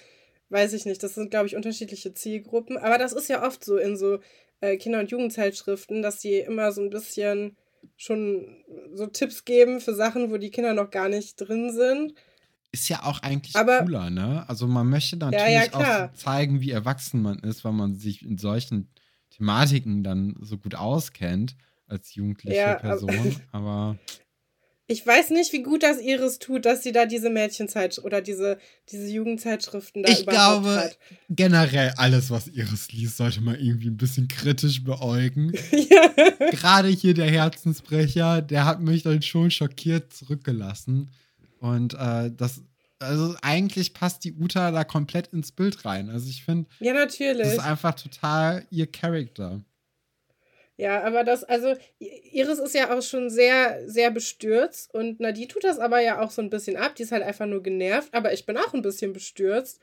weiß 0.48 0.72
ich 0.72 0.84
nicht. 0.84 1.02
Das 1.02 1.14
sind, 1.14 1.30
glaube 1.30 1.46
ich, 1.46 1.56
unterschiedliche 1.56 2.14
Zielgruppen. 2.14 2.76
Aber 2.76 2.98
das 2.98 3.12
ist 3.12 3.28
ja 3.28 3.46
oft 3.46 3.64
so 3.64 3.76
in 3.76 3.96
so 3.96 4.20
äh, 4.60 4.76
Kinder- 4.76 5.00
und 5.00 5.10
Jugendzeitschriften, 5.10 6.02
dass 6.02 6.18
die 6.18 6.38
immer 6.38 6.72
so 6.72 6.82
ein 6.82 6.90
bisschen 6.90 7.56
schon 7.96 8.64
so 8.94 9.06
Tipps 9.06 9.44
geben 9.44 9.80
für 9.80 9.94
Sachen, 9.94 10.30
wo 10.30 10.38
die 10.38 10.50
Kinder 10.50 10.74
noch 10.74 10.90
gar 10.90 11.08
nicht 11.08 11.36
drin 11.36 11.72
sind 11.72 12.14
ist 12.76 12.88
ja 12.90 13.04
auch 13.04 13.22
eigentlich 13.22 13.56
aber, 13.56 13.78
cooler, 13.78 14.10
ne? 14.10 14.44
Also 14.48 14.66
man 14.66 14.88
möchte 14.88 15.16
natürlich 15.16 15.72
ja, 15.72 15.80
ja, 15.80 16.06
auch 16.06 16.12
zeigen, 16.12 16.60
wie 16.60 16.72
erwachsen 16.72 17.22
man 17.22 17.38
ist, 17.38 17.64
weil 17.64 17.72
man 17.72 17.96
sich 17.96 18.22
in 18.22 18.36
solchen 18.36 18.90
Thematiken 19.30 20.04
dann 20.04 20.36
so 20.40 20.58
gut 20.58 20.74
auskennt 20.74 21.56
als 21.86 22.14
jugendliche 22.14 22.58
ja, 22.58 22.74
Person. 22.74 23.34
Aber 23.52 23.96
ich 24.88 25.04
weiß 25.04 25.30
nicht, 25.30 25.52
wie 25.52 25.62
gut 25.62 25.82
das 25.82 26.00
Iris 26.00 26.38
tut, 26.38 26.64
dass 26.64 26.84
sie 26.84 26.92
da 26.92 27.06
diese 27.06 27.28
Mädchenzeit 27.28 27.98
oder 27.98 28.20
diese, 28.20 28.58
diese 28.90 29.08
Jugendzeitschriften 29.08 30.04
da 30.04 30.12
ich 30.12 30.24
glaube, 30.24 30.76
hat. 30.76 30.98
generell 31.28 31.92
alles, 31.96 32.30
was 32.30 32.46
Iris 32.46 32.92
liest, 32.92 33.16
sollte 33.16 33.40
man 33.40 33.58
irgendwie 33.58 33.88
ein 33.88 33.96
bisschen 33.96 34.28
kritisch 34.28 34.84
beäugen. 34.84 35.52
ja. 35.72 36.12
Gerade 36.50 36.88
hier 36.88 37.14
der 37.14 37.30
Herzensbrecher, 37.30 38.42
der 38.42 38.64
hat 38.64 38.80
mich 38.80 39.02
dann 39.02 39.22
schon 39.22 39.50
schockiert 39.50 40.12
zurückgelassen. 40.12 41.10
Und 41.58 41.94
äh, 41.94 42.30
das, 42.36 42.62
also 43.00 43.34
eigentlich 43.42 43.92
passt 43.92 44.22
die 44.22 44.34
Uta 44.34 44.70
da 44.70 44.84
komplett 44.84 45.28
ins 45.28 45.50
Bild 45.50 45.84
rein. 45.84 46.10
Also 46.10 46.28
ich 46.28 46.44
finde, 46.44 46.68
ja, 46.78 46.92
natürlich. 46.92 47.42
Das 47.42 47.54
ist 47.54 47.58
einfach 47.58 47.94
total 47.94 48.64
ihr 48.70 48.86
Charakter. 48.86 49.60
Ja, 50.78 51.02
aber 51.02 51.24
das, 51.24 51.42
also 51.42 51.74
Iris 51.98 52.58
ist 52.58 52.74
ja 52.74 52.94
auch 52.94 53.02
schon 53.02 53.30
sehr, 53.30 53.88
sehr 53.88 54.10
bestürzt 54.10 54.92
und 54.92 55.20
Nadine 55.20 55.48
tut 55.48 55.64
das 55.64 55.78
aber 55.78 56.00
ja 56.00 56.20
auch 56.20 56.30
so 56.30 56.42
ein 56.42 56.50
bisschen 56.50 56.76
ab. 56.76 56.94
Die 56.96 57.04
ist 57.04 57.12
halt 57.12 57.22
einfach 57.22 57.46
nur 57.46 57.62
genervt, 57.62 58.12
aber 58.12 58.34
ich 58.34 58.44
bin 58.44 58.58
auch 58.58 58.74
ein 58.74 58.82
bisschen 58.82 59.14
bestürzt. 59.14 59.80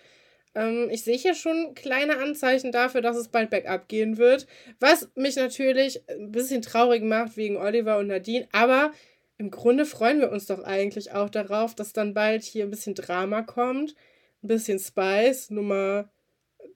Ähm, 0.54 0.90
ich 0.92 1.04
sehe 1.04 1.18
hier 1.18 1.34
schon 1.34 1.74
kleine 1.74 2.18
Anzeichen 2.20 2.72
dafür, 2.72 3.02
dass 3.02 3.18
es 3.18 3.30
bald 3.30 3.50
bergab 3.50 3.88
gehen 3.88 4.18
wird. 4.18 4.46
Was 4.80 5.10
mich 5.16 5.36
natürlich 5.36 6.08
ein 6.10 6.32
bisschen 6.32 6.62
traurig 6.62 7.02
macht 7.02 7.38
wegen 7.38 7.58
Oliver 7.58 7.98
und 7.98 8.08
Nadine. 8.08 8.48
Aber 8.52 8.92
im 9.40 9.50
Grunde 9.50 9.86
freuen 9.86 10.20
wir 10.20 10.32
uns 10.32 10.46
doch 10.46 10.64
eigentlich 10.64 11.12
auch 11.12 11.30
darauf, 11.30 11.74
dass 11.74 11.94
dann 11.94 12.14
bald 12.14 12.44
hier 12.44 12.66
ein 12.66 12.70
bisschen 12.70 12.94
Drama 12.94 13.42
kommt. 13.42 13.96
Ein 14.44 14.48
bisschen 14.48 14.78
Spice, 14.78 15.50
Nummer 15.50 16.12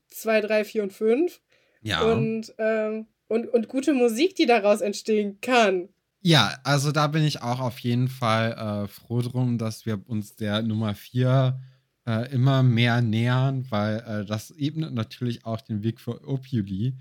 2, 0.10 0.42
3, 0.42 0.64
4 0.64 0.84
und 0.84 0.94
5. 0.94 1.40
Ja. 1.82 2.02
Und, 2.02 2.56
ähm, 2.58 3.06
und, 3.28 3.48
und 3.48 3.68
gute 3.68 3.94
Musik, 3.94 4.36
die 4.36 4.46
daraus 4.46 4.82
entstehen 4.82 5.40
kann. 5.42 5.90
Ja, 6.22 6.58
also 6.64 6.92
da 6.92 7.08
bin 7.08 7.24
ich 7.24 7.42
auch 7.42 7.60
auf 7.60 7.80
jeden 7.80 8.08
Fall 8.08 8.54
äh, 8.54 8.88
froh 8.88 9.22
drum, 9.22 9.58
dass 9.58 9.86
wir 9.86 10.02
uns 10.08 10.36
der 10.36 10.62
Nummer 10.62 10.96
4 10.96 11.60
äh, 12.06 12.32
immer 12.32 12.64
mehr 12.64 13.02
nähern, 13.02 13.66
weil 13.70 14.00
äh, 14.00 14.26
das 14.26 14.52
ebnet 14.52 14.94
natürlich 14.94 15.46
auch 15.46 15.62
den 15.62 15.84
Weg 15.84 16.00
für 16.00 16.28
Opuli, 16.28 16.96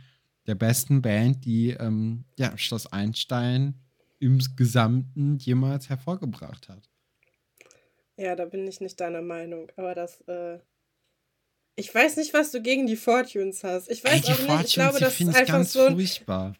der 0.46 0.54
besten 0.54 1.02
Band, 1.02 1.44
die 1.44 1.70
ähm, 1.70 2.24
ja, 2.38 2.56
Schloss 2.56 2.92
Einstein 2.92 3.74
im 4.18 4.40
Gesamten 4.56 5.38
jemals 5.38 5.88
hervorgebracht 5.88 6.68
hat. 6.68 6.88
Ja, 8.16 8.34
da 8.34 8.44
bin 8.46 8.66
ich 8.66 8.80
nicht 8.80 9.00
deiner 9.00 9.22
Meinung, 9.22 9.70
aber 9.76 9.94
das, 9.94 10.20
äh 10.22 10.58
ich 11.76 11.94
weiß 11.94 12.16
nicht, 12.16 12.32
was 12.34 12.50
du 12.50 12.60
gegen 12.62 12.86
die 12.86 12.96
Fortunes 12.96 13.62
hast. 13.64 13.90
Ich 13.90 14.02
weiß 14.04 14.12
Ey, 14.26 14.32
auch 14.32 14.38
nicht, 14.38 14.40
Fortunes, 14.46 14.68
ich 14.68 14.74
glaube, 14.74 15.00
das 15.00 15.20
ist 15.20 15.28
einfach 15.28 15.46
ganz 15.46 15.72
so 15.72 15.82
ein, 15.82 15.94
furchtbar. 15.94 16.54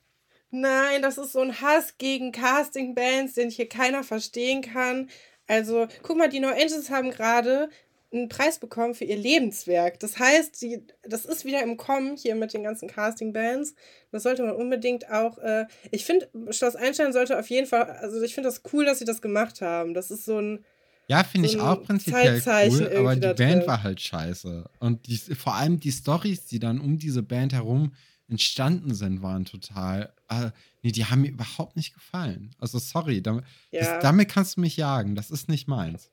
nein, 0.50 1.02
das 1.02 1.18
ist 1.18 1.32
so 1.32 1.40
ein 1.40 1.61
Hass 1.61 1.99
gegen 1.99 2.32
Casting-Bands, 2.32 3.35
den 3.35 3.50
hier 3.50 3.68
keiner 3.68 4.04
verstehen 4.04 4.62
kann. 4.62 5.11
Also, 5.46 5.87
guck 6.02 6.16
mal, 6.16 6.28
die 6.28 6.40
No 6.40 6.49
Angels 6.49 6.90
haben 6.90 7.11
gerade 7.11 7.68
einen 8.12 8.28
Preis 8.28 8.58
bekommen 8.58 8.94
für 8.94 9.04
ihr 9.04 9.16
Lebenswerk. 9.16 9.99
Das 10.00 10.18
heißt, 10.18 10.61
die, 10.62 10.87
das 11.02 11.25
ist 11.25 11.44
wieder 11.44 11.62
im 11.62 11.76
Kommen 11.76 12.16
hier 12.16 12.35
mit 12.35 12.52
den 12.52 12.62
ganzen 12.62 12.88
Casting-Bands. 12.88 13.75
Das 14.12 14.23
sollte 14.23 14.42
man 14.42 14.54
unbedingt 14.54 15.11
auch. 15.11 15.38
Äh, 15.38 15.66
ich 15.90 16.04
finde, 16.04 16.28
Schloss 16.50 16.76
Einstein 16.76 17.12
sollte 17.12 17.38
auf 17.38 17.49
jeden 17.50 17.66
Fall. 17.66 17.85
Also, 17.85 18.23
ich 18.23 18.35
finde 18.35 18.49
das 18.49 18.62
cool, 18.73 18.85
dass 18.85 18.99
sie 19.00 19.04
das 19.04 19.23
gemacht 19.23 19.61
haben. 19.61 19.94
Das 19.94 20.11
ist 20.11 20.25
so 20.25 20.38
ein. 20.40 20.64
Ja, 21.08 21.22
finde 21.25 21.48
so 21.48 21.56
ich 21.56 21.60
auch 21.62 21.82
prinzipiell 21.84 22.42
cool, 22.44 22.96
aber 22.96 23.14
die 23.14 23.20
Band 23.20 23.38
drin. 23.38 23.66
war 23.66 23.82
halt 23.82 24.00
scheiße. 24.00 24.68
Und 24.80 25.06
die, 25.06 25.16
vor 25.16 25.54
allem 25.54 25.78
die 25.78 25.92
Stories, 25.92 26.46
die 26.46 26.58
dann 26.58 26.80
um 26.80 26.98
diese 26.98 27.22
Band 27.22 27.52
herum 27.52 27.92
entstanden 28.28 28.92
sind, 28.94 29.22
waren 29.22 29.44
total. 29.44 30.12
Äh, 30.28 30.50
nee, 30.82 30.90
die 30.90 31.04
haben 31.04 31.20
mir 31.20 31.30
überhaupt 31.30 31.76
nicht 31.76 31.94
gefallen. 31.94 32.50
Also, 32.58 32.78
sorry, 32.80 33.22
damit, 33.22 33.44
Ja. 33.70 33.80
das, 33.94 34.02
damit 34.02 34.28
kannst 34.28 34.56
du 34.56 34.60
mich 34.62 34.76
jagen. 34.76 35.14
Das 35.14 35.30
ist 35.30 35.48
nicht 35.48 35.68
meins. 35.68 36.10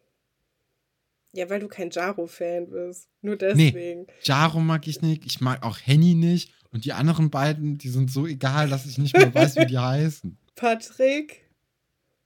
Ja, 1.35 1.49
weil 1.49 1.59
du 1.59 1.67
kein 1.67 1.89
Jaro-Fan 1.89 2.69
bist. 2.69 3.09
Nur 3.21 3.33
Nee. 3.35 3.71
deswegen. 3.71 4.05
Jaro 4.23 4.59
mag 4.59 4.87
ich 4.87 5.01
nicht. 5.01 5.25
Ich 5.25 5.41
mag 5.41 5.63
auch 5.63 5.79
Henny 5.83 6.13
nicht. 6.13 6.53
Und 6.69 6.85
die 6.85 6.93
anderen 6.93 7.31
beiden, 7.31 7.79
die 7.79 7.89
sind 7.89 8.11
so 8.11 8.27
egal, 8.27 8.69
dass 8.69 8.85
ich 8.85 8.99
nicht 8.99 9.17
mehr 9.17 9.33
weiß, 9.33 9.55
wie 9.55 9.65
die 9.65 9.77
heißen. 9.79 10.37
Patrick 10.55 11.49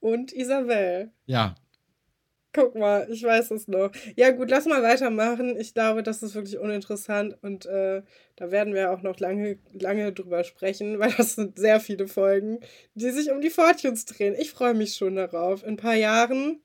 und 0.00 0.32
Isabel. 0.32 1.10
Ja, 1.24 1.54
Guck 2.52 2.74
mal, 2.74 3.06
ich 3.10 3.22
weiß 3.22 3.50
es 3.50 3.68
noch. 3.68 3.90
Ja, 4.16 4.30
gut, 4.30 4.48
lass 4.48 4.64
mal 4.64 4.82
weitermachen. 4.82 5.56
Ich 5.58 5.74
glaube, 5.74 6.02
das 6.02 6.22
ist 6.22 6.34
wirklich 6.34 6.58
uninteressant 6.58 7.36
und 7.42 7.66
äh, 7.66 8.02
da 8.36 8.50
werden 8.50 8.72
wir 8.72 8.90
auch 8.90 9.02
noch 9.02 9.20
lange, 9.20 9.58
lange 9.72 10.12
drüber 10.12 10.44
sprechen, 10.44 10.98
weil 10.98 11.12
das 11.12 11.34
sind 11.34 11.58
sehr 11.58 11.78
viele 11.80 12.08
Folgen, 12.08 12.60
die 12.94 13.10
sich 13.10 13.30
um 13.30 13.40
die 13.40 13.50
Fortunes 13.50 14.06
drehen. 14.06 14.34
Ich 14.38 14.50
freue 14.50 14.74
mich 14.74 14.94
schon 14.94 15.16
darauf. 15.16 15.62
In 15.62 15.70
ein 15.70 15.76
paar 15.76 15.94
Jahren. 15.94 16.60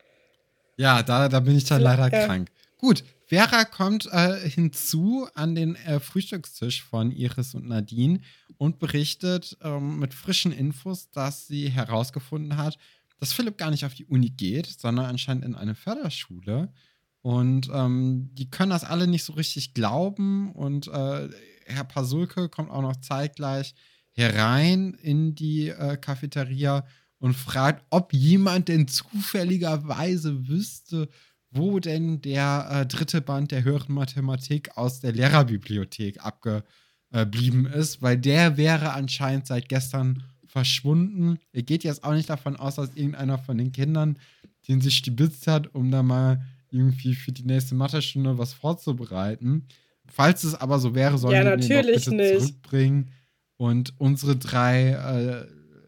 Ja, 0.78 1.04
da, 1.04 1.28
da 1.28 1.40
bin 1.42 1.58
ich 1.58 1.66
dann 1.66 1.82
leider 1.82 2.10
ja. 2.12 2.26
krank. 2.26 2.50
Gut, 2.78 3.04
Vera 3.26 3.66
kommt 3.66 4.08
äh, 4.12 4.36
hinzu 4.50 5.28
an 5.34 5.56
den 5.56 5.76
äh, 5.76 6.00
Frühstückstisch 6.00 6.84
von 6.84 7.12
Iris 7.12 7.56
und 7.56 7.68
Nadine 7.68 8.20
und 8.58 8.80
berichtet 8.80 9.58
ähm, 9.62 10.00
mit 10.00 10.14
frischen 10.14 10.52
Infos, 10.52 11.10
dass 11.10 11.48
sie 11.48 11.70
herausgefunden 11.70 12.58
hat, 12.58 12.78
dass 13.20 13.34
Philipp 13.34 13.58
gar 13.58 13.72
nicht 13.72 13.86
auf 13.86 13.94
die 13.94 14.06
Uni 14.06 14.30
geht, 14.30 14.68
sondern 14.68 15.06
anscheinend 15.06 15.46
in 15.46 15.56
eine 15.56 15.76
Förderschule. 15.76 16.74
Und 17.22 17.70
ähm, 17.74 18.30
die 18.34 18.50
können 18.50 18.72
das 18.72 18.84
alle 18.84 19.08
nicht 19.08 19.24
so 19.24 19.34
richtig 19.34 19.74
glauben. 19.74 20.52
Und 20.52 20.88
äh, 20.88 21.30
Herr 21.66 21.86
Pasulke 21.86 22.50
kommt 22.50 22.70
auch 22.70 22.82
noch 22.82 22.98
zeitgleich 22.98 23.74
herein 24.12 24.94
in 24.96 25.34
die 25.34 25.70
äh, 25.70 25.98
Cafeteria 25.98 26.86
und 27.20 27.34
fragt, 27.34 27.86
ob 27.90 28.14
jemand 28.14 28.68
denn 28.68 28.88
zufälligerweise 28.88 30.48
wüsste, 30.50 31.08
wo 31.50 31.80
denn 31.80 32.22
der 32.22 32.68
äh, 32.70 32.86
dritte 32.86 33.22
Band 33.22 33.52
der 33.52 33.64
höheren 33.64 33.96
Mathematik 33.96 34.78
aus 34.78 35.00
der 35.00 35.14
Lehrerbibliothek 35.14 36.20
abgeblieben 36.20 37.66
ist, 37.66 38.02
weil 38.02 38.18
der 38.18 38.58
wäre 38.58 38.92
anscheinend 38.92 39.48
seit 39.48 39.70
gestern 39.70 40.24
verschwunden. 40.54 41.40
Er 41.52 41.64
geht 41.64 41.84
jetzt 41.84 42.04
auch 42.04 42.14
nicht 42.14 42.30
davon 42.30 42.56
aus, 42.56 42.76
dass 42.76 42.96
irgendeiner 42.96 43.40
von 43.40 43.58
den 43.58 43.72
Kindern 43.72 44.20
den 44.68 44.80
sich 44.82 44.96
stibitzt 44.96 45.48
hat, 45.48 45.74
um 45.74 45.92
da 45.92 46.04
mal 46.04 46.42
irgendwie 46.70 47.16
für 47.16 47.32
die 47.32 47.44
nächste 47.44 47.76
Mathestunde 47.76 48.38
was 48.38 48.54
vorzubereiten. 48.54 49.68
Falls 50.08 50.44
es 50.44 50.56
aber 50.56 50.78
so 50.80 50.94
wäre, 50.96 51.18
sollen 51.18 51.34
Ja, 51.34 51.44
wir 51.44 51.58
den 51.58 51.62
doch 51.62 51.76
natürlich 51.76 52.06
bitte 52.06 52.16
nicht. 52.16 52.40
zurückbringen. 52.40 53.12
Und 53.58 53.94
unsere 54.00 54.36
drei, 54.38 54.92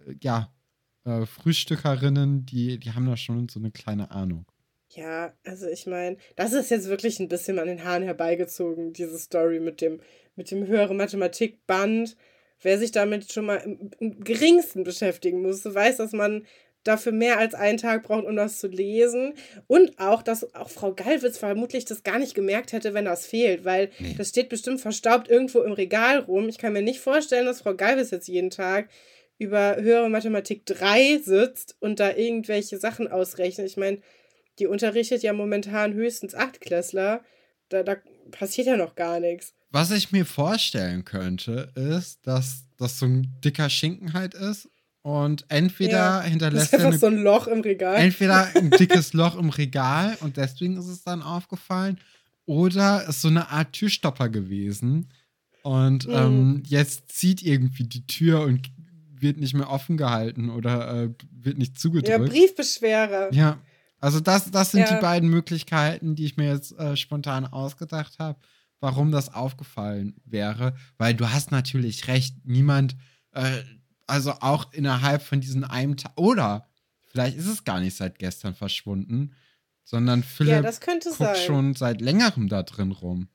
äh, 0.10 0.16
ja, 0.22 0.52
äh, 1.06 1.26
Frühstückerinnen, 1.26 2.46
die, 2.46 2.80
die 2.80 2.92
haben 2.92 3.06
da 3.06 3.16
schon 3.18 3.48
so 3.48 3.60
eine 3.60 3.72
kleine 3.72 4.12
Ahnung. 4.12 4.46
Ja, 4.90 5.34
also 5.46 5.68
ich 5.68 5.86
meine, 5.86 6.18
das 6.36 6.54
ist 6.54 6.72
jetzt 6.72 6.88
wirklich 6.88 7.20
ein 7.20 7.30
bisschen 7.30 7.60
an 7.60 7.68
den 7.68 7.84
Haaren 7.84 8.04
herbeigezogen, 8.04 8.94
diese 8.94 9.18
Story 9.20 9.60
mit 9.60 9.80
dem, 9.82 10.00
mit 10.36 10.50
dem 10.52 10.66
höheren 10.66 10.98
Mathematikband. 10.98 12.16
Wer 12.62 12.80
sich 12.80 12.92
damit 12.92 13.32
schon 13.32 13.46
mal 13.46 13.58
im, 13.58 13.92
im 14.00 14.24
geringsten 14.24 14.84
beschäftigen 14.84 15.42
muss, 15.42 15.64
weiß, 15.66 15.98
dass 15.98 16.14
man 16.14 16.46
dafür 16.84 17.12
mehr 17.12 17.40
als 17.40 17.56
einen 17.56 17.78
Tag 17.80 18.04
braucht, 18.04 18.26
um 18.26 18.36
das 18.36 18.60
zu 18.60 18.68
lesen. 18.68 19.34
Und 19.68 19.98
auch, 20.00 20.22
dass 20.22 20.54
auch 20.56 20.70
Frau 20.70 20.94
Gallwitz 20.94 21.38
vermutlich 21.38 21.86
das 21.86 22.04
gar 22.04 22.20
nicht 22.20 22.36
gemerkt 22.36 22.74
hätte, 22.74 22.94
wenn 22.94 23.06
das 23.06 23.26
fehlt, 23.26 23.66
weil 23.66 23.90
Nee. 24.00 24.14
das 24.18 24.30
steht 24.30 24.50
bestimmt 24.50 24.82
verstaubt 24.82 25.28
irgendwo 25.28 25.62
im 25.62 25.72
Regal 25.74 26.20
rum. 26.20 26.48
Ich 26.48 26.60
kann 26.60 26.74
mir 26.74 26.84
nicht 26.84 27.00
vorstellen, 27.00 27.48
dass 27.48 27.62
Frau 27.62 27.74
Gallwitz 27.74 28.12
jetzt 28.12 28.28
jeden 28.28 28.52
Tag 28.52 28.90
über 29.40 29.78
höhere 29.78 30.10
Mathematik 30.10 30.66
3 30.68 31.18
sitzt 31.24 31.76
und 31.80 32.00
da 32.00 32.16
irgendwelche 32.16 32.78
Sachen 32.78 33.08
ausrechnet. 33.12 33.66
Ich 33.68 33.78
meine, 33.78 34.00
die 34.60 34.68
unterrichtet 34.68 35.24
ja 35.24 35.34
momentan 35.34 35.94
höchstens 35.94 36.36
Achtklässler. 36.36 37.24
Da, 37.70 37.82
da 37.82 37.98
passiert 38.32 38.68
ja 38.68 38.78
noch 38.78 38.96
gar 38.96 39.20
nichts. 39.20 39.55
Was 39.72 39.92
ich 39.92 40.12
mir 40.12 40.26
vorstellen 40.26 41.04
könnte, 41.06 41.72
ist, 41.76 42.26
dass 42.26 42.64
das 42.78 43.00
so 43.00 43.06
ein 43.06 43.34
dicker 43.44 43.70
Schinken 43.70 44.14
halt 44.14 44.34
ist 44.34 44.70
und 45.02 45.46
entweder 45.50 45.92
Ja, 45.98 46.22
hinterlässt 46.22 46.74
er 46.74 46.88
eine, 46.88 46.98
so 46.98 47.08
ein 47.08 47.18
Loch 47.18 47.48
im 47.48 47.62
Regal. 47.62 47.96
entweder 47.98 48.48
ein 48.56 48.72
dickes 48.72 49.14
Loch 49.14 49.36
im 49.38 49.50
Regal 49.50 50.18
und 50.22 50.38
deswegen 50.38 50.78
ist 50.78 50.88
es 50.88 51.04
dann 51.04 51.22
aufgefallen 51.22 52.00
oder 52.46 53.08
ist 53.08 53.22
so 53.22 53.28
eine 53.28 53.50
Art 53.50 53.74
Türstopper 53.74 54.30
gewesen 54.30 55.10
und 55.64 56.06
Mhm. 56.08 56.14
ähm, 56.14 56.64
jetzt 56.66 57.12
zieht 57.12 57.42
irgendwie 57.42 57.84
die 57.86 58.06
Tür 58.08 58.42
und 58.42 58.70
wird 59.20 59.38
nicht 59.38 59.54
mehr 59.56 59.70
offen 59.70 59.98
gehalten 59.98 60.50
oder 60.50 61.04
äh, 61.04 61.10
wird 61.32 61.58
nicht 61.58 61.74
ja, 61.74 61.80
zugedrückt. 61.80 62.30
Briefbeschwerer. 62.30 63.34
Ja, 63.34 63.58
also 64.00 64.20
das, 64.20 64.52
das 64.52 64.72
sind 64.72 64.82
Ja. 64.82 64.94
die 64.96 65.02
beiden 65.02 65.30
Möglichkeiten, 65.30 66.16
die 66.16 66.26
ich 66.26 66.38
mir 66.38 66.50
jetzt 66.50 66.78
äh, 66.78 66.96
spontan 66.96 67.46
ausgedacht 67.46 68.20
habe, 68.20 68.38
warum 68.80 69.12
das 69.12 69.34
aufgefallen 69.34 70.16
wäre. 70.26 70.76
Weil 70.98 71.14
du 71.14 71.30
hast 71.32 71.52
natürlich 71.52 72.08
recht, 72.08 72.36
niemand, 72.44 72.96
äh, 73.32 73.62
also 74.08 74.32
auch 74.42 74.72
innerhalb 74.74 75.22
von 75.22 75.42
diesen 75.42 75.64
einem 75.64 75.98
Tag, 75.98 76.14
oder 76.16 76.70
vielleicht 77.08 77.38
ist 77.38 77.48
es 77.48 77.64
gar 77.64 77.80
nicht 77.80 77.96
seit 77.96 78.20
gestern 78.20 78.56
verschwunden, 78.56 79.34
sondern 79.84 80.22
Ja, 80.22 80.26
Philipp 80.26 80.82
könnte 80.82 81.10
guckt 81.10 81.20
sein. 81.20 81.36
schon 81.36 81.74
seit 81.76 82.02
längerem 82.02 82.50
da 82.50 82.64
drin 82.64 82.92
rum. 82.92 83.30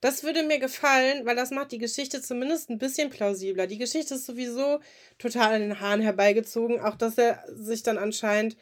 Das 0.00 0.22
würde 0.22 0.42
mir 0.42 0.58
gefallen, 0.58 1.24
weil 1.24 1.36
das 1.36 1.50
macht 1.50 1.72
die 1.72 1.78
Geschichte 1.78 2.20
zumindest 2.20 2.68
ein 2.68 2.78
bisschen 2.78 3.08
plausibler. 3.10 3.66
Die 3.66 3.78
Geschichte 3.78 4.14
ist 4.14 4.26
sowieso 4.26 4.80
total 5.18 5.54
an 5.54 5.60
den 5.62 5.80
Haaren 5.80 6.02
herbeigezogen. 6.02 6.80
Auch, 6.80 6.96
dass 6.96 7.16
er 7.16 7.42
sich 7.48 7.82
dann 7.82 7.96
anscheinend 7.96 8.56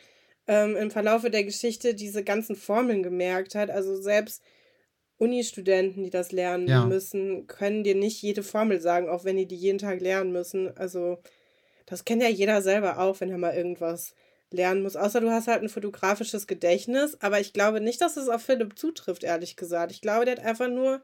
ähm, 0.47 0.77
im 0.77 0.91
Verlaufe 0.91 1.31
der 1.31 1.45
Geschichte 1.45 1.95
diese 1.95 2.23
ganzen 2.23 2.55
Formeln 2.55 3.03
gemerkt 3.03 3.57
hat. 3.57 3.71
Also 3.71 4.01
selbst 4.01 4.43
Uni-Studenten, 5.19 6.03
die 6.03 6.11
das 6.11 6.33
lernen 6.33 6.69
Ja. 6.69 6.85
müssen, 6.87 7.47
können 7.47 7.85
dir 7.85 7.95
nicht 7.95 8.21
jede 8.23 8.43
Formel 8.43 8.81
sagen, 8.81 9.09
auch 9.09 9.25
wenn 9.25 9.37
die 9.37 9.47
die 9.47 9.57
jeden 9.57 9.79
Tag 9.79 10.01
lernen 10.01 10.33
müssen. 10.33 10.77
Also 10.77 11.19
das 11.87 12.05
kennt 12.05 12.23
ja 12.23 12.29
jeder 12.29 12.63
selber 12.63 12.99
auch, 12.99 13.21
wenn 13.21 13.31
er 13.31 13.39
mal 13.39 13.55
irgendwas 13.55 14.15
lernen 14.51 14.83
muss. 14.83 14.97
Außer 14.97 15.21
du 15.21 15.31
hast 15.31 15.49
halt 15.49 15.63
ein 15.63 15.69
fotografisches 15.69 16.47
Gedächtnis. 16.47 17.17
Aber 17.21 17.41
ich 17.41 17.53
glaube 17.53 17.81
nicht, 17.81 18.01
dass 18.01 18.17
es 18.17 18.29
auf 18.29 18.43
Philipp 18.43 18.79
zutrifft, 18.79 19.25
ehrlich 19.25 19.57
gesagt. 19.57 19.93
Ich 19.93 20.01
glaube, 20.01 20.25
der 20.25 20.37
hat 20.37 20.45
einfach 20.45 20.69
nur 20.69 21.03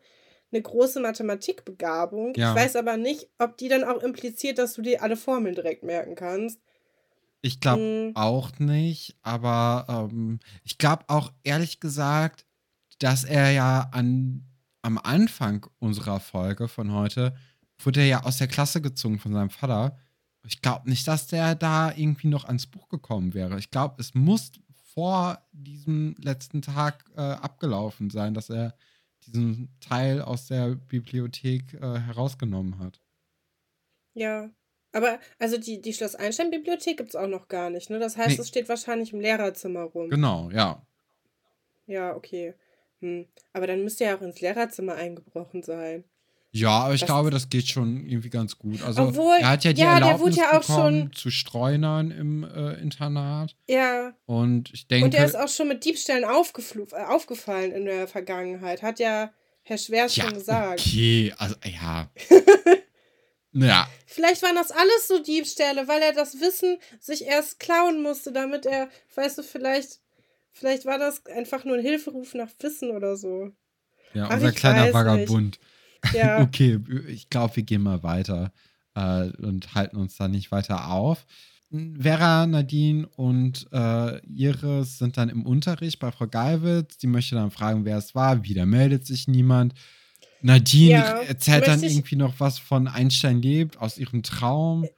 eine 0.53 0.63
große 0.63 1.01
Mathematikbegabung. 1.01 2.35
Ja. 2.37 2.51
Ich 2.51 2.57
weiß 2.61 2.77
aber 2.77 2.97
nicht, 2.97 3.29
ob 3.39 3.57
die 3.57 3.69
dann 3.69 3.85
auch 3.85 4.03
impliziert, 4.03 4.59
dass 4.59 4.75
du 4.75 4.83
dir 4.83 5.03
alle 5.03 5.17
Formeln 5.17 5.55
direkt 5.55 5.83
merken 5.85 6.15
kannst. 6.15 6.61
Ich 7.43 7.61
glaube 7.61 7.83
Mm. 7.83 8.17
auch 8.17 8.51
nicht, 8.59 9.17
aber 9.23 9.87
ähm, 10.13 10.41
ich 10.65 10.77
glaube 10.77 11.05
auch 11.09 11.33
ehrlich 11.43 11.81
gesagt, 11.81 12.45
dass 13.01 13.25
er 13.25 13.51
ja 13.51 13.89
an 13.93 14.47
am 14.83 14.97
Anfang 14.99 15.67
unserer 15.79 16.21
Folge 16.21 16.67
von 16.69 16.93
heute 16.93 17.35
wurde 17.79 18.01
er 18.01 18.07
ja 18.07 18.23
aus 18.25 18.39
der 18.39 18.49
Klasse 18.49 18.81
gezogen 18.81 19.19
von 19.19 19.33
seinem 19.33 19.51
Vater. 19.51 19.99
Ich 20.47 20.63
glaube 20.63 20.89
nicht, 20.89 21.07
dass 21.07 21.27
der 21.27 21.55
da 21.55 21.93
irgendwie 21.95 22.29
noch 22.29 22.45
ans 22.45 22.67
Buch 22.67 22.89
gekommen 22.89 23.35
wäre. 23.35 23.59
Ich 23.59 23.71
glaube, 23.71 23.97
es 23.99 24.15
muss 24.15 24.53
vor 24.95 25.39
diesem 25.53 26.15
letzten 26.19 26.63
Tag 26.63 27.05
äh, 27.17 27.21
abgelaufen 27.21 28.09
sein, 28.11 28.33
dass 28.35 28.49
er 28.49 28.75
diesen 29.27 29.69
Teil 29.81 30.23
aus 30.23 30.47
der 30.47 30.75
Bibliothek 30.77 31.75
äh, 31.75 31.99
herausgenommen 32.01 32.79
hat. 32.79 33.01
Ja. 34.15 34.51
Aber 34.93 35.21
also 35.39 35.57
die, 35.59 35.81
die 35.81 35.93
Schloss 35.93 36.17
Einstein-Bibliothek 36.17 36.97
gibt 36.97 37.11
es 37.11 37.17
auch 37.17 37.29
noch 37.29 37.49
gar 37.49 37.71
nicht, 37.71 37.91
ne? 37.91 37.99
Das 37.99 38.17
heißt, 38.17 38.31
Nee. 38.37 38.41
es 38.43 38.49
steht 38.49 38.69
wahrscheinlich 38.69 39.13
im 39.13 39.21
Lehrerzimmer 39.21 39.83
rum. 39.83 40.11
Genau, 40.11 40.51
ja. 40.51 40.83
Ja, 41.87 42.17
okay. 42.17 42.55
Hm. 43.01 43.27
Aber 43.53 43.67
dann 43.67 43.83
müsste 43.85 44.05
er 44.05 44.17
auch 44.17 44.23
ins 44.23 44.41
Lehrerzimmer 44.41 44.95
eingebrochen 44.95 45.63
sein. 45.63 46.05
Ja, 46.53 46.71
aber 46.81 46.95
ich 46.95 47.01
Das- 47.01 47.07
glaube, 47.07 47.31
das 47.31 47.49
geht 47.49 47.69
schon 47.69 48.05
irgendwie 48.07 48.29
ganz 48.31 48.59
gut. 48.59 48.83
Also 48.83 49.03
Obwohl, 49.03 49.37
er 49.41 49.51
hat 49.51 49.63
ja 49.65 49.73
die 49.73 49.83
ja, 49.83 49.95
Erlaubnis 49.95 50.35
ja 50.37 50.59
auch 50.59 50.67
bekommen 50.67 51.03
schon- 51.03 51.13
zu 51.13 51.31
Streunern 51.31 52.11
im 52.11 52.43
äh, 52.43 52.73
Internat. 52.81 53.55
Ja. 53.69 54.13
Und 54.27 54.73
ich 54.73 54.89
denke, 54.89 55.05
Und 55.05 55.15
er 55.15 55.27
ist 55.27 55.37
auch 55.37 55.49
schon 55.49 55.69
mit 55.69 55.85
Diebstählen 55.85 56.25
äh, 56.25 56.27
aufgefallen 56.27 57.71
in 57.73 57.85
der 57.85 58.09
Vergangenheit. 58.09 58.83
Hat 58.83 58.99
ja 58.99 59.33
Herr 59.63 59.79
Schwert 59.79 60.15
ja, 60.17 60.25
schon 60.25 60.35
gesagt. 60.35 60.81
okay, 60.81 61.33
also 61.39 61.55
ja. 61.65 62.11
ja, 63.53 63.89
Vielleicht 64.07 64.43
waren 64.43 64.57
das 64.57 64.73
alles 64.73 65.07
so 65.07 65.23
Diebstähle, 65.23 65.87
weil 65.87 66.03
er 66.03 66.13
das 66.13 66.41
Wissen 66.41 66.79
sich 66.99 67.25
erst 67.27 67.61
klauen 67.61 68.03
musste, 68.03 68.33
damit 68.33 68.67
er, 68.67 68.89
weißt 69.15 69.39
du, 69.39 69.43
vielleicht, 69.45 70.01
vielleicht 70.53 70.87
war 70.87 70.99
das 70.99 71.25
einfach 71.27 71.65
nur 71.65 71.77
ein 71.77 71.83
Hilferuf 71.83 72.35
nach 72.35 72.51
Wissen 72.61 72.91
oder 72.91 73.17
so. 73.17 73.51
ja, 74.15 74.27
Ach, 74.29 74.35
unser 74.35 74.53
kleiner 74.53 74.93
Vagabund. 74.93 75.59
Ja. 76.15 76.41
Okay, 76.41 76.81
ich 77.09 77.29
glaube, 77.29 77.57
wir 77.57 77.63
gehen 77.63 77.83
mal 77.83 78.03
weiter 78.03 78.55
äh, 78.95 79.29
und 79.37 79.75
halten 79.75 79.99
uns 79.99 80.17
da 80.17 80.29
nicht 80.29 80.51
weiter 80.51 80.91
auf. 80.91 81.27
Vera, 81.71 82.47
Nadine 82.47 83.07
und 83.17 83.69
äh, 83.71 84.19
Iris 84.27 84.99
sind 84.99 85.17
dann 85.17 85.29
im 85.29 85.47
Unterricht 85.47 86.01
bei 86.01 86.11
Frau 86.11 86.27
Galwitz. 86.27 86.97
Die 86.97 87.07
möchte 87.07 87.37
dann 87.37 87.53
fragen, 87.53 87.85
wer 87.85 87.99
es 87.99 88.15
war. 88.15 88.45
Wieder 88.45 88.67
meldet 88.67 89.07
sich 89.07 89.29
niemand. 89.29 89.75
Nadine 90.43 90.95
Ja, 90.95 91.21
erzählt 91.21 91.69
dann 91.69 91.83
irgendwie 91.83 92.17
noch 92.17 92.35
was 92.39 92.59
von 92.59 92.89
Einstein 92.89 93.41
lebt, 93.41 93.79
aus 93.79 93.99
ihrem 93.99 94.23
Traum. 94.23 94.89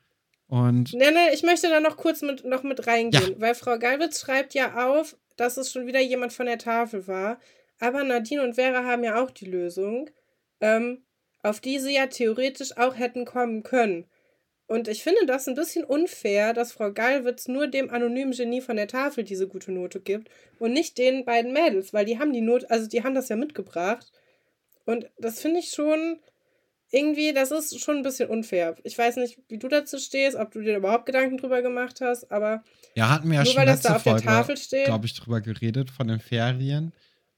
Und 0.46 0.92
Nee, 0.94 1.10
nee, 1.10 1.34
ich 1.34 1.42
möchte 1.42 1.68
da 1.68 1.80
noch 1.80 1.96
kurz 1.96 2.22
mit, 2.22 2.44
noch 2.44 2.62
mit 2.62 2.86
reingehen, 2.86 3.34
weil 3.38 3.54
Frau 3.54 3.78
Galwitz 3.78 4.20
schreibt 4.20 4.54
ja 4.54 4.88
auf, 4.88 5.16
dass 5.37 5.57
es 5.57 5.73
schon 5.73 5.87
wieder 5.87 6.01
jemand 6.01 6.33
von 6.33 6.47
der 6.47 6.59
Tafel 6.59 7.07
war. 7.07 7.40
Aber 7.79 8.05
Nadine 8.05 8.42
und 8.42 8.55
Vera 8.55 8.85
haben 8.85 9.05
ja 9.05 9.23
auch 9.23 9.31
die 9.31 9.47
Lösung, 9.47 10.11
ähm, 10.61 11.05
auf 11.42 11.61
die 11.61 11.79
sie 11.79 11.95
ja 11.95 12.07
theoretisch 12.07 12.77
auch 12.77 12.97
hätten 12.97 13.25
kommen 13.25 13.62
können. 13.62 14.07
Und 14.66 14.88
ich 14.88 15.03
finde 15.03 15.27
das 15.27 15.49
ein 15.49 15.55
bisschen 15.55 15.85
unfair, 15.85 16.55
dass 16.55 16.73
Frau 16.73 16.92
Galwitz 16.92 17.49
nur 17.49 17.66
dem 17.66 17.90
anonymen 17.90 18.33
Genie 18.33 18.61
von 18.61 18.77
der 18.77 18.88
Tafel 18.88 19.25
diese 19.25 19.47
gute 19.47 19.73
Note 19.73 20.01
gibt 20.01 20.31
und 20.59 20.73
nicht 20.73 20.97
den 20.97 21.25
beiden 21.25 21.53
Mädels, 21.53 21.92
weil 21.92 22.07
die 22.07 22.18
haben 22.18 22.33
die 22.33 22.40
Note, 22.40 22.71
also 22.71 22.88
die 22.88 23.03
haben 23.03 23.14
das 23.14 23.29
ja 23.29 23.37
mitgebracht. 23.37 24.12
Und 24.87 25.11
das 25.18 25.40
finde 25.40 25.61
ich 25.61 25.71
schon 25.71 26.21
irgendwie, 26.92 27.33
das 27.33 27.50
ist 27.50 27.81
schon 27.81 27.96
ein 27.96 28.02
bisschen 28.02 28.28
unfair. 28.28 28.76
Ich 28.85 28.96
weiß 28.96 29.16
nicht, 29.16 29.38
wie 29.48 29.59
du 29.59 29.68
dazu 29.68 29.98
stehst, 29.98 30.37
ob 30.37 30.52
du 30.52 30.61
dir 30.61 30.76
überhaupt 30.76 31.07
Gedanken 31.07 31.38
drüber 31.38 31.62
gemacht 31.62 32.00
hast, 32.00 32.31
aber 32.31 32.62
ja, 32.94 33.09
hatten 33.09 33.28
wir 33.28 33.37
ja 33.37 33.44
nur 33.44 33.52
schon 33.52 33.61
weil 33.61 33.66
das 33.66 33.81
da 33.81 33.96
auf 33.96 34.02
der 34.02 34.12
Folge, 34.12 34.26
Tafel 34.26 34.57
steht. 34.59 34.85
glaube 34.85 35.07
ich, 35.07 35.14
drüber 35.14 35.40
geredet, 35.40 35.90
von 35.90 36.07
den 36.07 36.20
Ferien. 36.20 36.92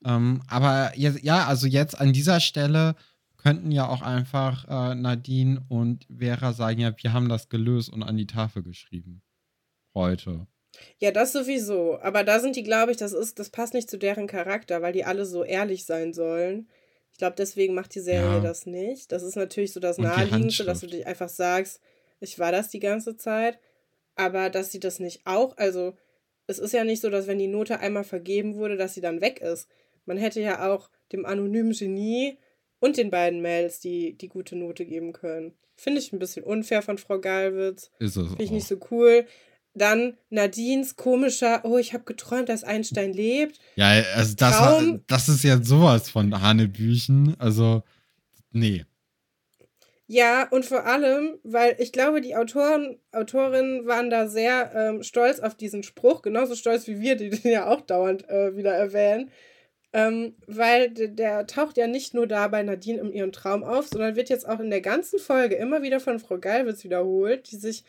Ähm, 0.04 0.42
aber 0.48 0.92
jetzt, 0.96 1.22
ja, 1.22 1.46
also 1.46 1.68
jetzt 1.68 1.98
an 1.98 2.12
dieser 2.12 2.40
Stelle 2.40 2.96
könnten 3.38 3.70
ja 3.70 3.88
auch 3.88 4.02
einfach 4.02 4.66
äh, 4.68 4.94
Nadine 4.96 5.62
und 5.68 6.06
Vera 6.14 6.52
sagen, 6.52 6.80
ja, 6.80 6.92
wir 7.00 7.12
haben 7.12 7.28
das 7.28 7.48
gelöst 7.48 7.92
und 7.92 8.02
an 8.02 8.16
die 8.16 8.26
Tafel 8.26 8.64
geschrieben. 8.64 9.22
Heute. 9.94 10.48
Ja, 10.98 11.12
das 11.12 11.32
sowieso. 11.32 12.00
Aber 12.00 12.24
da 12.24 12.40
sind 12.40 12.56
die, 12.56 12.64
glaube 12.64 12.90
ich, 12.90 12.96
das 12.96 13.12
ist, 13.12 13.38
das 13.38 13.50
passt 13.50 13.74
nicht 13.74 13.88
zu 13.88 13.98
deren 13.98 14.26
Charakter, 14.26 14.82
weil 14.82 14.92
die 14.92 15.04
alle 15.04 15.24
so 15.26 15.44
ehrlich 15.44 15.84
sein 15.84 16.12
sollen. 16.12 16.68
Ich 17.14 17.18
glaube, 17.18 17.36
deswegen 17.38 17.74
macht 17.74 17.94
die 17.94 18.00
Serie 18.00 18.38
Ja. 18.38 18.40
das 18.40 18.66
nicht. 18.66 19.12
Das 19.12 19.22
ist 19.22 19.36
natürlich 19.36 19.72
so 19.72 19.78
das 19.78 19.98
Und 19.98 20.04
Naheliegendste, 20.04 20.64
dass 20.64 20.80
du 20.80 20.88
dich 20.88 21.06
einfach 21.06 21.28
sagst, 21.28 21.80
ich 22.18 22.40
war 22.40 22.50
das 22.50 22.70
die 22.70 22.80
ganze 22.80 23.16
Zeit. 23.16 23.58
Aber 24.16 24.50
dass 24.50 24.72
sie 24.72 24.80
das 24.80 24.98
nicht 24.98 25.22
auch, 25.24 25.56
also 25.56 25.94
es 26.48 26.58
ist 26.58 26.72
ja 26.72 26.82
nicht 26.84 27.00
so, 27.00 27.10
dass 27.10 27.26
wenn 27.28 27.38
die 27.38 27.46
Note 27.46 27.78
einmal 27.80 28.02
vergeben 28.04 28.56
wurde, 28.56 28.76
dass 28.76 28.94
sie 28.94 29.00
dann 29.00 29.20
weg 29.20 29.40
ist. 29.40 29.68
Man 30.06 30.18
hätte 30.18 30.40
ja 30.40 30.72
auch 30.72 30.90
dem 31.12 31.24
anonymen 31.24 31.72
Genie 31.72 32.36
und 32.80 32.96
den 32.96 33.10
beiden 33.10 33.40
Mails 33.42 33.78
die, 33.80 34.14
die 34.18 34.28
gute 34.28 34.56
Note 34.56 34.84
geben 34.84 35.12
können. 35.12 35.54
Finde 35.76 36.00
ich 36.00 36.12
ein 36.12 36.18
bisschen 36.18 36.44
unfair 36.44 36.82
von 36.82 36.98
Frau 36.98 37.18
Galwitz. 37.20 37.90
Ist 38.00 38.16
es 38.16 38.26
Finde 38.28 38.42
ich 38.42 38.50
auch. 38.50 38.54
nicht 38.54 38.66
so 38.68 38.76
cool. 38.90 39.24
Dann 39.74 40.16
Nadines 40.30 40.94
komischer, 40.96 41.64
oh, 41.64 41.78
ich 41.78 41.94
habe 41.94 42.04
geträumt, 42.04 42.48
dass 42.48 42.62
Einstein 42.62 43.12
lebt. 43.12 43.58
Ja, 43.74 43.88
also 44.14 44.34
das, 44.36 44.56
Traum- 44.56 45.02
das 45.08 45.28
ist 45.28 45.42
ja 45.42 45.60
sowas 45.62 46.08
von 46.10 46.40
Hanebüchen. 46.40 47.34
Also, 47.38 47.82
nee. 48.52 48.84
Ja, 50.06 50.46
und 50.50 50.64
vor 50.64 50.84
allem, 50.86 51.38
weil 51.42 51.76
ich 51.78 51.90
glaube, 51.90 52.20
die 52.20 52.36
Autoren, 52.36 52.98
Autorinnen 53.10 53.86
waren 53.86 54.10
da 54.10 54.28
sehr 54.28 54.72
ähm, 54.74 55.02
stolz 55.02 55.40
auf 55.40 55.54
diesen 55.54 55.82
Spruch, 55.82 56.22
genauso 56.22 56.54
stolz 56.54 56.86
wie 56.86 57.00
wir, 57.00 57.16
die 57.16 57.30
den 57.30 57.50
ja 57.50 57.66
auch 57.66 57.80
dauernd 57.80 58.28
äh, 58.28 58.56
wieder 58.56 58.72
erwähnen. 58.74 59.30
Ähm, 59.92 60.34
weil 60.46 60.90
der, 60.90 61.08
der 61.08 61.46
taucht 61.46 61.76
ja 61.78 61.86
nicht 61.86 62.14
nur 62.14 62.26
da 62.26 62.48
bei 62.48 62.62
Nadine 62.62 62.98
in 63.00 63.12
ihrem 63.12 63.32
Traum 63.32 63.62
auf, 63.64 63.86
sondern 63.88 64.16
wird 64.16 64.28
jetzt 64.28 64.46
auch 64.46 64.60
in 64.60 64.70
der 64.70 64.80
ganzen 64.80 65.18
Folge 65.18 65.54
immer 65.54 65.82
wieder 65.82 66.00
von 66.00 66.18
Frau 66.18 66.38
Galwitz 66.38 66.84
wiederholt, 66.84 67.50
die 67.50 67.56
sich 67.56 67.84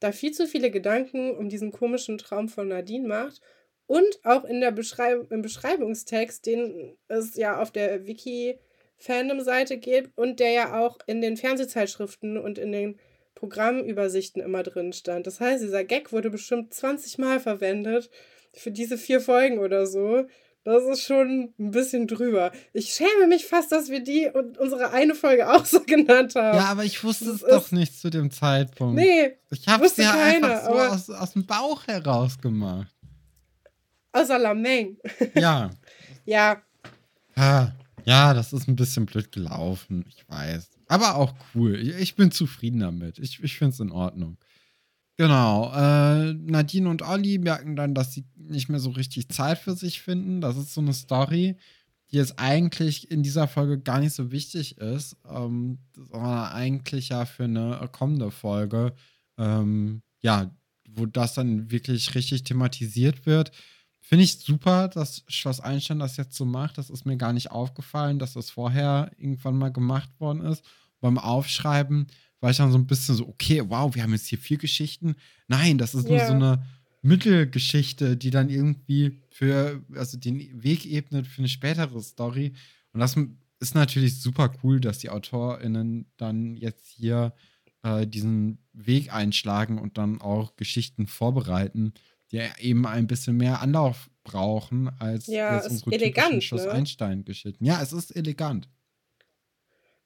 da 0.00 0.12
viel 0.12 0.32
zu 0.32 0.46
viele 0.46 0.70
Gedanken 0.70 1.36
um 1.36 1.48
diesen 1.48 1.72
komischen 1.72 2.18
Traum 2.18 2.48
von 2.48 2.68
Nadine 2.68 3.06
macht. 3.06 3.40
Und 3.86 4.18
auch 4.24 4.44
in 4.44 4.60
der 4.60 4.72
Beschreib 4.72 5.30
im 5.30 5.42
Beschreibungstext, 5.42 6.44
den 6.44 6.96
es 7.08 7.36
ja 7.36 7.60
auf 7.60 7.70
der 7.70 8.06
Wiki 8.06 8.58
Fandom-Seite 8.96 9.78
gibt 9.78 10.16
und 10.18 10.40
der 10.40 10.50
ja 10.50 10.80
auch 10.80 10.98
in 11.06 11.20
den 11.20 11.36
Fernsehzeitschriften 11.36 12.36
und 12.38 12.58
in 12.58 12.72
den 12.72 12.98
Programmübersichten 13.34 14.42
immer 14.42 14.62
drin 14.62 14.92
stand. 14.92 15.26
Das 15.26 15.40
heißt, 15.40 15.62
dieser 15.62 15.84
Gag 15.84 16.12
wurde 16.12 16.30
bestimmt 16.30 16.74
20 16.74 17.18
Mal 17.18 17.38
verwendet 17.38 18.10
für 18.54 18.70
diese 18.70 18.98
vier 18.98 19.20
Folgen 19.20 19.58
oder 19.58 19.86
so. 19.86 20.26
Das 20.66 20.82
ist 20.82 21.02
schon 21.04 21.54
ein 21.60 21.70
bisschen 21.70 22.08
drüber. 22.08 22.50
Ich 22.72 22.88
schäme 22.92 23.28
mich 23.28 23.46
fast, 23.46 23.70
dass 23.70 23.88
wir 23.88 24.00
die 24.02 24.28
und 24.34 24.58
unsere 24.58 24.90
eine 24.90 25.14
Folge 25.14 25.48
auch 25.48 25.64
so 25.64 25.80
genannt 25.80 26.34
haben. 26.34 26.58
Ja, 26.58 26.64
aber 26.66 26.84
ich 26.84 27.02
wusste 27.04 27.30
es 27.30 27.40
Das 27.42 27.50
doch 27.50 27.62
ist- 27.66 27.72
nicht 27.72 27.98
zu 28.00 28.10
dem 28.10 28.32
Zeitpunkt. 28.32 28.96
nee, 28.96 29.36
ich 29.50 29.68
habe 29.68 29.86
es 29.86 29.96
ja 29.96 30.10
keiner, 30.12 30.48
einfach 30.62 30.64
so 30.64 30.72
aus, 30.76 31.10
aus 31.20 31.32
dem 31.34 31.46
Bauch 31.46 31.86
heraus 31.86 32.38
gemacht. 32.40 32.92
außer 34.12 34.38
Lameng. 34.38 34.96
Ja. 35.34 35.70
Ja, 36.24 36.62
Ah, 37.36 37.68
Ja, 38.04 38.34
das 38.34 38.52
ist 38.52 38.66
ein 38.66 38.74
bisschen 38.76 39.06
blöd 39.06 39.30
gelaufen, 39.30 40.04
ich 40.08 40.28
weiß. 40.28 40.70
Aber 40.88 41.14
auch 41.16 41.32
cool. 41.54 41.76
Ich 41.76 41.94
ich 41.96 42.14
bin 42.16 42.30
zufrieden 42.32 42.80
damit. 42.80 43.18
Ich, 43.20 43.42
ich 43.42 43.56
finde 43.56 43.74
es 43.74 43.80
in 43.80 43.92
Ordnung. 43.92 44.36
Genau. 45.18 45.72
Äh, 45.74 46.34
Nadine 46.34 46.88
und 46.90 47.02
Olli 47.02 47.38
merken 47.38 47.74
dann, 47.74 47.94
dass 47.94 48.12
sie 48.12 48.26
nicht 48.36 48.68
mehr 48.68 48.80
so 48.80 48.90
richtig 48.90 49.28
Zeit 49.30 49.58
für 49.58 49.74
sich 49.74 50.02
finden. 50.02 50.40
Das 50.40 50.56
ist 50.56 50.74
so 50.74 50.80
eine 50.82 50.92
Story, 50.92 51.56
die 52.10 52.16
jetzt 52.16 52.38
eigentlich 52.38 53.10
in 53.10 53.22
dieser 53.22 53.48
Folge 53.48 53.80
gar 53.80 54.00
nicht 54.00 54.12
so 54.12 54.30
wichtig 54.30 54.76
ist, 54.78 55.16
ähm, 55.28 55.78
sondern 55.94 56.52
eigentlich 56.52 57.08
ja 57.08 57.24
für 57.24 57.44
eine 57.44 57.88
kommende 57.92 58.30
Folge, 58.30 58.92
ähm, 59.38 60.02
ja, 60.20 60.50
wo 60.88 61.06
das 61.06 61.34
dann 61.34 61.70
wirklich 61.70 62.14
richtig 62.14 62.44
thematisiert 62.44 63.24
wird. 63.26 63.52
Finde 64.00 64.24
ich 64.24 64.38
super, 64.38 64.88
dass 64.88 65.24
Schloss 65.26 65.60
Einstein 65.60 65.98
das 65.98 66.16
jetzt 66.16 66.36
so 66.36 66.44
macht. 66.44 66.78
Das 66.78 66.90
ist 66.90 67.06
mir 67.06 67.16
gar 67.16 67.32
nicht 67.32 67.50
aufgefallen, 67.50 68.18
dass 68.18 68.34
das 68.34 68.50
vorher 68.50 69.10
irgendwann 69.16 69.58
mal 69.58 69.72
gemacht 69.72 70.10
worden 70.20 70.42
ist. 70.42 70.62
Beim 71.00 71.18
Aufschreiben 71.18 72.06
war 72.40 72.50
ich 72.50 72.56
dann 72.56 72.72
so 72.72 72.78
ein 72.78 72.86
bisschen 72.86 73.14
so, 73.14 73.28
okay, 73.28 73.62
wow, 73.66 73.94
wir 73.94 74.02
haben 74.02 74.12
jetzt 74.12 74.26
hier 74.26 74.38
vier 74.38 74.58
Geschichten. 74.58 75.16
Nein, 75.48 75.78
das 75.78 75.94
ist 75.94 76.08
nur 76.08 76.18
so 76.20 76.32
eine 76.32 76.62
Mittelgeschichte, 77.02 78.16
die 78.16 78.30
dann 78.30 78.50
irgendwie 78.50 79.22
für, 79.30 79.82
also 79.94 80.18
den 80.18 80.62
Weg 80.62 80.86
ebnet 80.86 81.26
für 81.26 81.38
eine 81.38 81.48
spätere 81.48 82.00
Story. 82.02 82.52
Und 82.92 83.00
das 83.00 83.16
ist 83.60 83.74
natürlich 83.74 84.20
super 84.20 84.52
cool, 84.62 84.80
dass 84.80 84.98
die 84.98 85.10
AutorInnen 85.10 86.06
dann 86.16 86.56
jetzt 86.56 86.88
hier 86.88 87.32
äh, 87.82 88.06
diesen 88.06 88.58
Weg 88.72 89.12
einschlagen 89.12 89.78
und 89.78 89.98
dann 89.98 90.20
auch 90.20 90.56
Geschichten 90.56 91.06
vorbereiten, 91.06 91.94
die 92.32 92.42
eben 92.58 92.86
ein 92.86 93.06
bisschen 93.06 93.36
mehr 93.36 93.62
Anlauf 93.62 94.10
brauchen 94.24 94.88
als 94.98 95.28
Ja, 95.28 95.56
jetzt 95.56 95.70
unsere 95.70 95.92
elegant, 95.92 96.28
typischen 96.28 96.42
Schloss 96.42 96.64
ne? 96.64 96.72
Einstein-Geschichten. 96.72 97.64
Ja, 97.64 97.80
es 97.80 97.92
ist 97.92 98.14
elegant. 98.14 98.68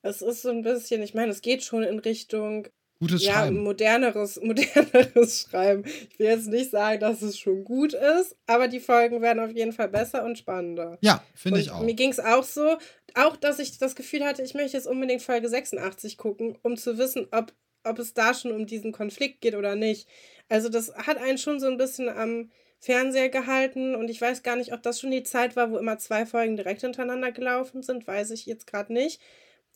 Es 0.03 0.23
ist 0.23 0.43
so 0.43 0.51
ein 0.51 0.63
bisschen, 0.63 1.03
ich 1.03 1.15
meine, 1.15 1.31
es 1.31 1.43
geht 1.43 1.63
schon 1.63 1.83
in 1.83 1.99
Richtung 1.99 2.69
Gutes 3.01 3.25
ja, 3.25 3.33
Schreiben. 3.33 3.63
moderneres, 3.63 4.39
moderneres 4.43 5.41
Schreiben. 5.41 5.85
Ich 6.11 6.19
will 6.19 6.27
jetzt 6.27 6.49
nicht 6.49 6.71
sagen, 6.71 7.01
dass 7.01 7.23
es 7.23 7.39
schon 7.39 7.65
gut 7.65 7.95
ist, 7.95 8.37
aber 8.47 8.69
die 8.69 8.81
Folgen 8.81 9.23
werden 9.23 9.41
auf 9.43 9.51
jeden 9.51 9.73
Fall 9.73 9.89
besser 9.89 10.23
und 10.23 10.37
spannender. 10.37 10.99
Ja, 11.01 11.25
finde 11.35 11.61
ich 11.61 11.71
auch. 11.71 11.81
Mir 11.81 11.95
ging 11.95 12.11
es 12.11 12.21
auch 12.21 12.45
so, 12.45 12.77
auch 13.15 13.37
dass 13.37 13.59
ich 13.59 13.79
das 13.79 13.95
Gefühl 13.95 14.25
hatte, 14.25 14.43
ich 14.43 14.53
möchte 14.53 14.77
jetzt 14.77 14.87
unbedingt 14.87 15.23
Folge 15.23 15.49
86 15.49 16.19
gucken, 16.19 16.59
um 16.63 16.77
zu 16.77 16.99
wissen, 16.99 17.27
ob, 17.33 17.55
ob 17.85 17.99
es 17.99 18.13
da 18.13 18.35
schon 18.35 18.53
um 18.53 18.67
diesen 18.67 18.93
Konflikt 18.93 19.41
geht 19.41 19.55
oder 19.55 19.77
nicht. 19.77 20.07
Also 20.51 20.69
das 20.69 20.95
hat 20.95 21.17
einen 21.17 21.39
schon 21.39 21.59
so 21.59 21.69
ein 21.69 21.79
bisschen 21.79 22.11
am 22.11 22.51
Fernseher 22.81 23.31
gehalten 23.31 23.95
und 23.95 24.11
ich 24.11 24.21
weiß 24.21 24.43
gar 24.43 24.57
nicht, 24.57 24.75
ob 24.75 24.83
das 24.83 25.01
schon 25.01 25.11
die 25.11 25.23
Zeit 25.23 25.57
war, 25.57 25.71
wo 25.71 25.79
immer 25.79 25.99
zwei 25.99 26.27
Folgen 26.27 26.57
direkt 26.57 26.83
hintereinander 26.83 27.33
gelaufen 27.33 27.83
sind, 27.83 28.07
weiß 28.07 28.31
ich 28.33 28.45
jetzt 28.45 28.67
gerade 28.67 28.93
nicht. 28.93 29.23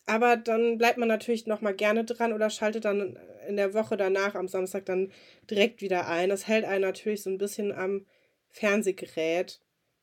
Aber 0.07 0.37
dann 0.37 0.77
bleibt 0.77 0.99
man 0.99 1.09
natürlich 1.09 1.47
noch 1.47 1.62
mal 1.62 1.75
gerne 1.75 2.05
dran 2.05 2.33
oder 2.33 2.51
schaltet 2.51 2.85
dann 2.85 3.19
in 3.49 3.57
der 3.57 3.73
Woche 3.73 3.97
danach 3.97 4.35
am 4.35 4.49
Samstag 4.49 4.85
dann 4.87 5.11
direkt 5.51 5.81
wieder 5.81 6.09
ein. 6.09 6.29
Das 6.29 6.47
hält 6.47 6.64
einen 6.64 6.83
natürlich 6.83 7.23
so 7.23 7.31
ein 7.31 7.38
bisschen 7.38 7.73
am 7.73 8.05
Fernsehgerät, 8.51 9.61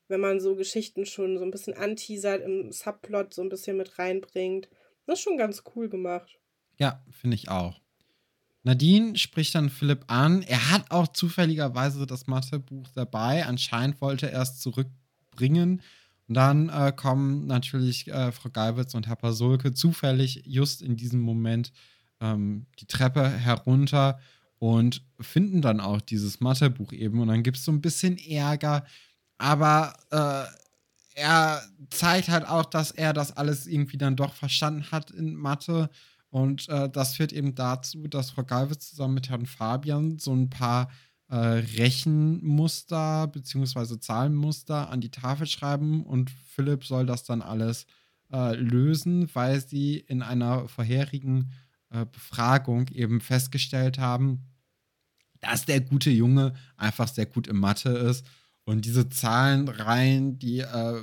wenn 0.08 0.20
man 0.20 0.40
so 0.40 0.56
Geschichten 0.56 1.06
schon 1.06 1.38
so 1.38 1.44
ein 1.44 1.52
bisschen 1.52 1.76
anteasert, 1.76 2.42
im 2.42 2.72
Subplot 2.72 3.34
so 3.34 3.42
ein 3.42 3.50
bisschen 3.50 3.78
mit 3.78 4.00
reinbringt. 4.00 4.70
Das 5.06 5.20
ist 5.20 5.24
schon 5.24 5.38
ganz 5.38 5.64
cool 5.76 5.88
gemacht. 5.88 6.40
Ja, 6.78 7.04
finde 7.12 7.36
ich 7.36 7.50
auch. 7.50 7.80
Nadine 8.64 9.18
spricht 9.18 9.56
dann 9.56 9.70
Philipp 9.70 10.06
an. 10.08 10.44
Er 10.44 10.72
hat 10.72 10.92
auch 10.92 11.08
zufälligerweise 11.08 12.06
das 12.06 12.28
Mathebuch 12.28 12.88
dabei. 12.94 13.46
Anscheinend 13.46 14.02
wollte 14.02 14.30
er 14.32 14.42
es 14.42 14.60
zurückbringen. 14.60 15.82
Und 16.32 16.36
dann 16.36 16.70
äh, 16.70 16.94
kommen 16.96 17.46
natürlich 17.46 18.08
äh, 18.08 18.32
Frau 18.32 18.50
Geiwitz 18.50 18.96
und 18.96 19.06
Herr 19.06 19.18
Pasulke 19.18 19.74
zufällig 19.74 20.44
just 20.46 20.82
in 20.82 20.96
diesem 20.96 21.20
Moment 21.20 21.74
ähm, 22.22 22.68
die 22.80 22.86
Treppe 22.86 23.28
herunter 23.30 24.18
und 24.58 25.06
finden 25.20 25.62
dann 25.62 25.82
auch 25.82 26.00
dieses 26.00 26.40
Mathebuch 26.40 26.94
eben. 26.94 27.20
Und 27.20 27.28
dann 27.28 27.44
gibt 27.44 27.58
es 27.58 27.66
so 27.66 27.74
ein 27.74 27.82
bisschen 27.82 28.18
Ärger. 28.18 28.86
Aber 29.40 29.94
äh, 30.10 31.20
er 31.20 31.64
zeigt 31.90 32.30
halt 32.30 32.48
auch, 32.48 32.64
dass 32.64 32.92
er 32.92 33.12
das 33.12 33.36
alles 33.36 33.68
irgendwie 33.68 33.98
dann 33.98 34.16
doch 34.16 34.34
verstanden 34.34 34.90
hat 34.90 35.12
in 35.12 35.36
Mathe. 35.36 35.90
Und 36.30 36.70
äh, 36.70 36.90
das 36.90 37.18
führt 37.18 37.34
eben 37.34 37.56
dazu, 37.56 38.08
dass 38.08 38.32
Frau 38.32 38.46
Galwitz 38.46 38.92
zusammen 38.92 39.16
mit 39.16 39.30
Herrn 39.30 39.48
Fabian 39.48 40.18
so 40.18 40.34
ein 40.34 40.50
paar 40.50 40.90
äh, 41.32 41.36
Rechenmuster 41.36 43.28
bzw. 43.28 44.00
Zahlenmuster 44.00 44.90
an 44.90 45.02
die 45.02 45.12
Tafel 45.12 45.48
schreiben 45.48 46.04
und 46.06 46.30
Philipp 46.30 46.86
soll 46.86 47.06
das 47.06 47.24
dann 47.24 47.42
alles 47.42 47.86
äh, 48.32 48.56
lösen, 48.56 49.30
weil 49.34 49.62
sie 49.66 49.98
in 49.98 50.22
einer 50.22 50.68
vorherigen 50.68 51.52
äh, 51.90 52.06
Befragung 52.06 52.88
eben 52.90 53.22
festgestellt 53.22 53.98
haben, 53.98 54.44
dass 55.40 55.66
der 55.66 55.82
gute 55.82 56.12
Junge 56.12 56.54
einfach 56.78 57.08
sehr 57.08 57.26
gut 57.26 57.48
in 57.48 57.58
Mathe 57.58 57.90
ist. 57.90 58.26
Und 58.66 58.86
diese 58.86 59.10
Zahlenreihen, 59.10 60.38
die, 60.38 60.60
äh, 60.60 61.02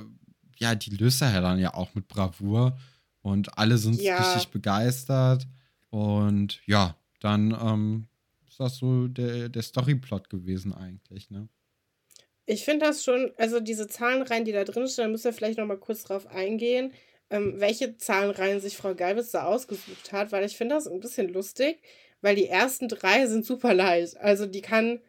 ja, 0.59 0.75
die 0.75 0.91
löst 0.91 1.21
er 1.21 1.41
dann 1.41 1.59
ja 1.59 1.73
auch 1.73 1.93
mit 1.95 2.07
Bravour. 2.07 2.77
Und 3.21 3.57
alle 3.57 3.77
sind 3.77 3.99
Ja. 4.01 4.15
richtig 4.17 4.49
begeistert. 4.51 5.47
Und 5.89 6.61
ja, 6.67 6.95
dann 7.19 7.51
ähm, 7.51 8.08
das 8.59 8.77
so 8.77 9.07
der, 9.07 9.49
der 9.49 9.61
Storyplot 9.61 10.29
gewesen 10.29 10.73
eigentlich, 10.73 11.29
ne? 11.29 11.47
Ich 12.45 12.65
finde 12.65 12.87
das 12.87 13.03
schon, 13.03 13.31
also 13.37 13.59
diese 13.59 13.87
Zahlenreihen, 13.87 14.43
die 14.43 14.51
da 14.51 14.63
drin 14.63 14.87
stehen, 14.87 15.05
da 15.05 15.09
müssen 15.09 15.25
wir 15.25 15.33
vielleicht 15.33 15.59
noch 15.59 15.67
mal 15.67 15.77
kurz 15.77 16.03
drauf 16.03 16.25
eingehen, 16.25 16.93
ähm, 17.29 17.59
welche 17.59 17.97
Zahlenreihen 17.97 18.59
sich 18.59 18.75
Frau 18.75 18.95
Galwitz 18.95 19.31
da 19.31 19.43
ausgesucht 19.43 20.11
hat, 20.11 20.31
weil 20.31 20.43
ich 20.45 20.57
finde 20.57 20.75
das 20.75 20.87
ein 20.87 20.99
bisschen 20.99 21.31
lustig, 21.31 21.79
weil 22.21 22.35
die 22.35 22.47
ersten 22.47 22.87
drei 22.87 23.27
sind 23.27 23.45
super 23.45 23.75
leicht. 23.75 24.17
Also 24.17 24.47
die 24.47 24.61
kann 24.61 24.99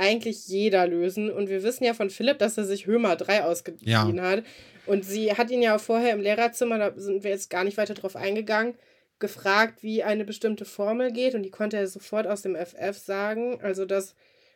eigentlich 0.00 0.48
jeder 0.48 0.86
lösen. 0.86 1.30
Und 1.30 1.48
wir 1.48 1.62
wissen 1.62 1.84
ja 1.84 1.94
von 1.94 2.10
Philipp, 2.10 2.38
dass 2.38 2.58
er 2.58 2.64
sich 2.64 2.86
Hömer 2.86 3.16
3 3.16 3.44
ausgeliehen 3.44 4.20
hat. 4.20 4.44
Und 4.86 5.04
sie 5.04 5.34
hat 5.34 5.50
ihn 5.50 5.62
ja 5.62 5.76
auch 5.76 5.80
vorher 5.80 6.14
im 6.14 6.20
Lehrerzimmer, 6.20 6.78
da 6.78 6.92
sind 6.96 7.22
wir 7.22 7.30
jetzt 7.30 7.50
gar 7.50 7.64
nicht 7.64 7.76
weiter 7.76 7.94
drauf 7.94 8.16
eingegangen, 8.16 8.74
gefragt, 9.20 9.82
wie 9.82 10.02
eine 10.02 10.24
bestimmte 10.24 10.64
Formel 10.64 11.12
geht. 11.12 11.34
Und 11.34 11.42
die 11.42 11.50
konnte 11.50 11.76
er 11.76 11.86
sofort 11.86 12.26
aus 12.26 12.42
dem 12.42 12.56
FF 12.56 12.96
sagen. 12.98 13.60
Also, 13.62 13.84
dass 13.84 14.14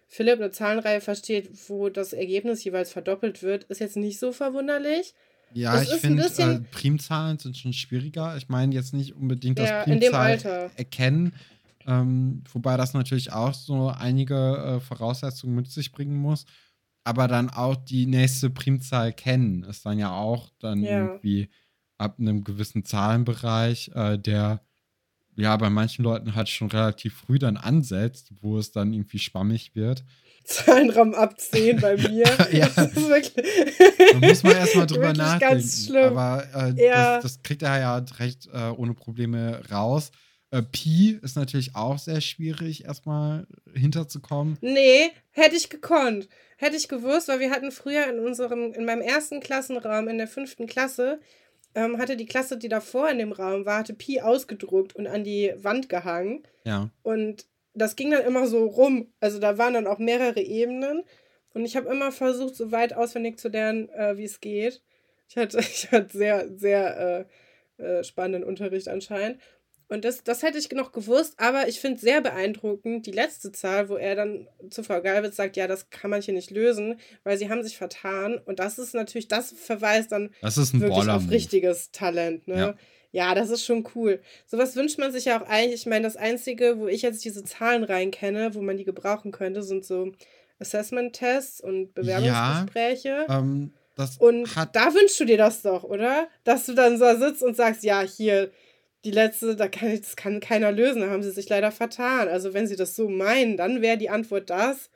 Philipp 0.09 0.40
eine 0.40 0.50
Zahlenreihe 0.50 1.00
versteht, 1.00 1.50
wo 1.68 1.88
das 1.88 2.12
Ergebnis 2.12 2.64
jeweils 2.64 2.92
verdoppelt 2.92 3.42
wird, 3.42 3.64
ist 3.64 3.81
jetzt 3.81 3.96
nicht 3.96 4.18
so 4.18 4.33
verwunderlich. 4.33 5.14
Ja, 5.53 5.81
Es 5.81 5.92
ich 5.92 6.00
finde, 6.00 6.24
äh, 6.38 6.61
Primzahlen 6.72 7.38
sind 7.38 7.57
schon 7.57 7.72
schwieriger. 7.72 8.37
Ich 8.37 8.48
meine 8.48 8.74
jetzt 8.74 8.92
nicht 8.92 9.14
unbedingt 9.14 9.59
das 9.59 9.70
Ja, 9.70 9.85
dem 9.85 10.00
Primzahl 10.00 10.70
erkennen, 10.77 11.35
ähm, 11.87 12.42
wobei 12.53 12.77
das 12.77 12.94
natürlich 12.94 13.33
auch 13.33 13.55
so 13.55 13.88
einige 13.88 14.35
äh, 14.35 14.81
Voraussetzungen 14.81 15.55
mit 15.55 15.70
sich 15.70 15.92
bringen 15.92 16.16
muss. 16.16 16.44
Aber 17.05 17.29
dann 17.29 17.50
auch 17.50 17.77
die 17.77 18.07
nächste 18.07 18.50
Primzahl 18.50 19.12
kennen, 19.12 19.62
ist 19.64 19.85
dann 19.85 19.98
ja 19.98 20.12
auch 20.16 20.50
dann 20.59 20.83
Ja. 20.83 20.90
irgendwie 21.07 21.50
ab 21.98 22.16
einem 22.18 22.44
gewissen 22.44 22.85
Zahlenbereich, 22.85 23.90
äh, 23.94 24.18
der 24.18 24.61
ja 25.37 25.57
bei 25.57 25.70
manchen 25.70 26.04
Leuten 26.04 26.35
halt 26.35 26.48
schon 26.48 26.70
relativ 26.70 27.14
früh 27.14 27.38
dann 27.38 27.57
ansetzt, 27.57 28.30
wo 28.40 28.59
es 28.59 28.70
dann 28.72 28.92
irgendwie 28.92 29.18
schwammig 29.18 29.74
wird. 29.74 30.04
Zahlenraum 30.44 31.14
ab 31.14 31.40
10 31.40 31.80
bei 31.80 31.96
mir. 32.09 32.24
Ja. 32.52 32.68
Das 32.68 32.92
ist 32.92 33.09
wirklich. 33.09 33.33
Da 34.12 34.18
muss 34.26 34.42
man 34.42 34.57
erstmal 34.57 34.87
drüber 34.87 35.12
nachdenken. 35.12 35.54
Ganz 35.54 35.87
schlimm. 35.87 36.16
Aber 36.16 36.44
äh, 36.54 36.87
Ja. 36.87 37.14
das, 37.14 37.35
das 37.35 37.42
kriegt 37.42 37.62
er 37.62 37.80
ja 37.80 37.96
recht 38.18 38.48
äh, 38.52 38.68
ohne 38.76 38.94
Probleme 38.94 39.62
raus. 39.70 40.11
Äh, 40.50 40.62
Pi 40.62 41.18
ist 41.22 41.37
natürlich 41.37 41.74
auch 41.74 41.98
sehr 41.98 42.20
schwierig, 42.20 42.85
erstmal 42.85 43.46
hinterzukommen. 43.74 44.59
Nee, 44.61 45.11
hätte 45.30 45.57
ich 45.57 45.70
gekonnt. 45.70 46.28
Hätte 46.59 46.76
ich 46.76 46.88
gewusst, 46.88 47.28
weil 47.28 47.40
wir 47.40 47.50
hatten 47.50 47.72
früher 47.72 48.07
in 48.09 48.20
unserem, 48.20 48.72
in 48.74 48.85
meinem 48.85 49.00
ersten 49.02 49.40
Klassenraum 49.40 50.07
in 50.09 50.18
der 50.18 50.28
fünften 50.28 50.66
Klasse, 50.66 51.20
ähm, 51.74 51.98
hatte 51.98 52.16
die 52.16 52.26
Klasse, 52.26 52.56
die 52.56 52.68
davor 52.68 53.08
in 53.08 53.18
dem 53.18 53.32
Raum 53.32 53.66
war, 53.66 53.78
hatte 53.78 53.94
Pi 53.94 54.20
ausgedruckt 54.20 54.94
und 54.94 55.06
an 55.06 55.24
die 55.24 55.52
Wand 55.56 55.88
gehangen. 55.88 56.42
Ja. 56.64 56.90
Und 57.02 57.46
das 57.74 57.96
ging 57.96 58.10
dann 58.10 58.24
immer 58.24 58.46
so 58.46 58.66
rum. 58.66 59.12
Also 59.20 59.38
da 59.38 59.58
waren 59.58 59.74
dann 59.74 59.87
auch 59.87 59.98
mehrere 59.98 60.40
Ebenen. 60.40 61.02
Und 61.52 61.64
ich 61.64 61.76
habe 61.76 61.88
immer 61.88 62.12
versucht, 62.12 62.54
so 62.54 62.72
weit 62.72 62.94
auswendig 62.94 63.38
zu 63.38 63.48
lernen, 63.48 63.88
äh, 63.90 64.16
wie 64.16 64.24
es 64.24 64.40
geht. 64.40 64.82
Ich 65.28 65.37
hatte, 65.37 65.58
ich 65.60 65.90
hatte 65.90 66.16
sehr, 66.16 66.48
sehr 66.56 67.26
äh, 67.78 67.82
äh, 67.82 68.04
spannenden 68.04 68.44
Unterricht 68.44 68.88
anscheinend. 68.88 69.40
Und 69.88 70.04
das, 70.04 70.24
das 70.24 70.42
hätte 70.42 70.58
ich 70.58 70.70
noch 70.72 70.92
gewusst, 70.92 71.34
aber 71.36 71.68
ich 71.68 71.78
finde 71.80 72.00
sehr 72.00 72.20
beeindruckend 72.20 73.06
die 73.06 73.12
letzte 73.12 73.52
Zahl, 73.52 73.88
wo 73.88 73.96
er 73.96 74.16
dann 74.16 74.48
zu 74.70 74.82
Frau 74.82 75.00
Galwitz 75.00 75.36
sagt, 75.36 75.56
ja, 75.56 75.66
das 75.66 75.90
kann 75.90 76.10
man 76.10 76.22
hier 76.22 76.34
nicht 76.34 76.50
lösen, 76.50 76.98
weil 77.22 77.36
sie 77.36 77.50
haben 77.50 77.62
sich 77.62 77.76
vertan. 77.76 78.40
Und 78.44 78.58
das 78.58 78.78
ist 78.78 78.94
natürlich, 78.94 79.28
das 79.28 79.52
verweist 79.52 80.12
dann 80.12 80.30
Das 80.40 80.56
wirklich 80.56 81.08
auf 81.08 81.30
richtiges 81.30 81.90
Talent, 81.90 82.48
ne? 82.48 82.56
Ja. 82.56 82.74
Ja. 83.12 83.34
das 83.34 83.50
ist 83.50 83.64
schon 83.64 83.86
cool. 83.94 84.20
Sowas 84.46 84.74
wünscht 84.74 84.98
man 84.98 85.12
sich 85.12 85.26
ja 85.26 85.40
auch 85.40 85.46
eigentlich. 85.46 85.82
Ich 85.82 85.86
meine, 85.86 86.04
das 86.04 86.16
Einzige, 86.16 86.78
wo 86.78 86.88
ich 86.88 87.02
jetzt 87.02 87.24
diese 87.24 87.44
Zahlen 87.44 87.84
rein 87.84 88.10
kenne, 88.10 88.54
wo 88.54 88.62
man 88.62 88.76
die 88.76 88.84
gebrauchen 88.84 89.32
könnte, 89.32 89.62
sind 89.62 89.84
so 89.84 90.12
Assessment-Tests 90.58 91.60
und 91.60 91.94
Bewerbungsgespräche. 91.94 93.26
Ähm, 93.28 93.74
das 93.96 94.16
und 94.16 94.48
da 94.72 94.92
wünschst 94.92 95.20
du 95.20 95.24
dir 95.24 95.36
das 95.36 95.62
doch, 95.62 95.84
oder? 95.84 96.26
Dass 96.42 96.66
du 96.66 96.74
dann 96.74 96.98
so 96.98 97.16
sitzt 97.16 97.42
und 97.42 97.54
sagst, 97.54 97.84
ja, 97.84 98.00
hier, 98.00 98.50
die 99.04 99.10
letzte, 99.10 99.56
da 99.56 99.68
kann, 99.68 99.96
das 100.00 100.16
kann 100.16 100.40
keiner 100.40 100.72
lösen, 100.72 101.00
da 101.02 101.10
haben 101.10 101.22
sie 101.22 101.30
sich 101.30 101.48
leider 101.48 101.70
vertan. 101.72 102.28
Also 102.28 102.54
wenn 102.54 102.66
sie 102.66 102.76
das 102.76 102.96
so 102.96 103.08
meinen, 103.08 103.56
dann 103.56 103.82
wäre 103.82 103.98
die 103.98 104.10
Antwort 104.10 104.50
das. 104.50 104.90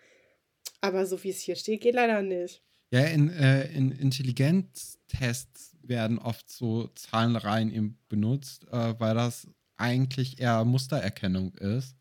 Aber 0.80 1.06
so 1.06 1.22
wie 1.24 1.30
es 1.30 1.40
hier 1.40 1.56
steht, 1.56 1.80
geht 1.80 1.94
leider 1.94 2.22
nicht. 2.22 2.62
Ja, 2.90 3.00
in, 3.04 3.28
äh, 3.30 3.66
in 3.72 3.90
Intelligenztests 3.92 5.76
werden 5.82 6.18
oft 6.18 6.48
so 6.50 6.88
Zahlenreihen 6.94 7.72
eben 7.72 7.98
benutzt, 8.08 8.66
äh, 8.70 8.94
weil 8.98 9.14
das 9.14 9.46
eigentlich 9.76 10.40
eher 10.40 10.64
Mustererkennung 10.64 11.54
ist 11.56 11.96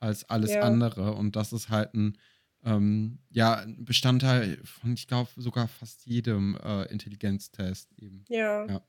als 0.00 0.28
alles 0.28 0.52
Ja. 0.54 0.60
andere. 0.60 1.14
Und 1.14 1.36
das 1.36 1.52
ist 1.52 1.68
halt 1.70 1.94
ein, 1.94 2.18
ähm, 2.64 3.18
ja, 3.30 3.64
Bestandteil 3.78 4.58
von, 4.64 4.94
ich 4.94 5.06
glaube, 5.06 5.30
sogar 5.36 5.68
fast 5.68 6.06
jedem 6.06 6.56
äh, 6.62 6.84
Intelligenztest 6.84 7.92
eben. 7.98 8.24
Ja. 8.28 8.66
Ja. 8.66 8.82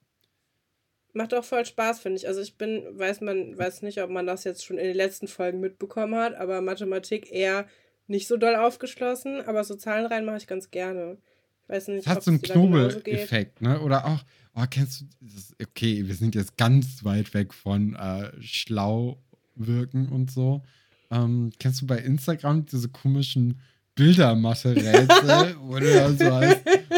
Macht 1.13 1.33
auch 1.33 1.43
voll 1.43 1.65
Spaß, 1.65 1.99
finde 1.99 2.17
ich. 2.17 2.27
Also 2.27 2.41
ich 2.41 2.55
bin, 2.55 2.83
weiß 2.91 3.21
man, 3.21 3.57
weiß 3.57 3.81
nicht, 3.81 4.01
ob 4.01 4.09
man 4.09 4.27
das 4.27 4.43
jetzt 4.43 4.63
schon 4.63 4.77
in 4.77 4.85
den 4.85 4.95
letzten 4.95 5.27
Folgen 5.27 5.59
mitbekommen 5.59 6.15
hat, 6.15 6.35
aber 6.35 6.61
Mathematik 6.61 7.31
eher 7.31 7.67
nicht 8.07 8.27
so 8.27 8.37
doll 8.37 8.55
aufgeschlossen, 8.55 9.41
aber 9.41 9.63
so 9.63 9.75
Zahlenreihen 9.75 10.25
mache 10.25 10.37
ich 10.37 10.47
ganz 10.47 10.71
gerne. 10.71 11.17
Ich 11.63 11.69
weiß 11.69 11.87
nicht, 11.89 11.99
Es 11.99 12.07
hat 12.07 12.23
so 12.23 12.31
einen. 12.31 12.41
Knobeleffekt, 12.41 13.61
ne? 13.61 13.81
Oder 13.81 14.05
auch, 14.05 14.23
oh, 14.55 14.65
kennst 14.69 15.01
du, 15.01 15.05
das, 15.21 15.55
okay, 15.61 16.07
wir 16.07 16.15
sind 16.15 16.35
jetzt 16.35 16.57
ganz 16.57 17.03
weit 17.03 17.33
weg 17.33 17.53
von 17.53 17.95
äh, 17.95 18.31
schlau 18.41 19.21
wirken 19.55 20.09
und 20.09 20.31
so. 20.31 20.63
Ähm, 21.11 21.51
kennst 21.59 21.81
du 21.81 21.87
bei 21.87 21.97
Instagram 21.97 22.65
diese 22.65 22.89
komischen 22.89 23.59
Bildermache-Rätsel, 23.99 25.55
wo 25.61 25.77
du 25.77 25.93
dann 25.93 26.17
so, 26.17 26.25
hast, 26.31 26.57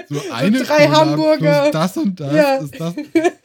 So 0.09 0.21
eine 0.31 0.59
drei 0.63 0.85
Cola 0.85 0.99
Hamburger. 0.99 1.71
das 1.71 1.97
und 1.97 2.19
das. 2.19 2.33
Ja. 2.33 2.55
Ist 2.57 2.79
das 2.79 2.95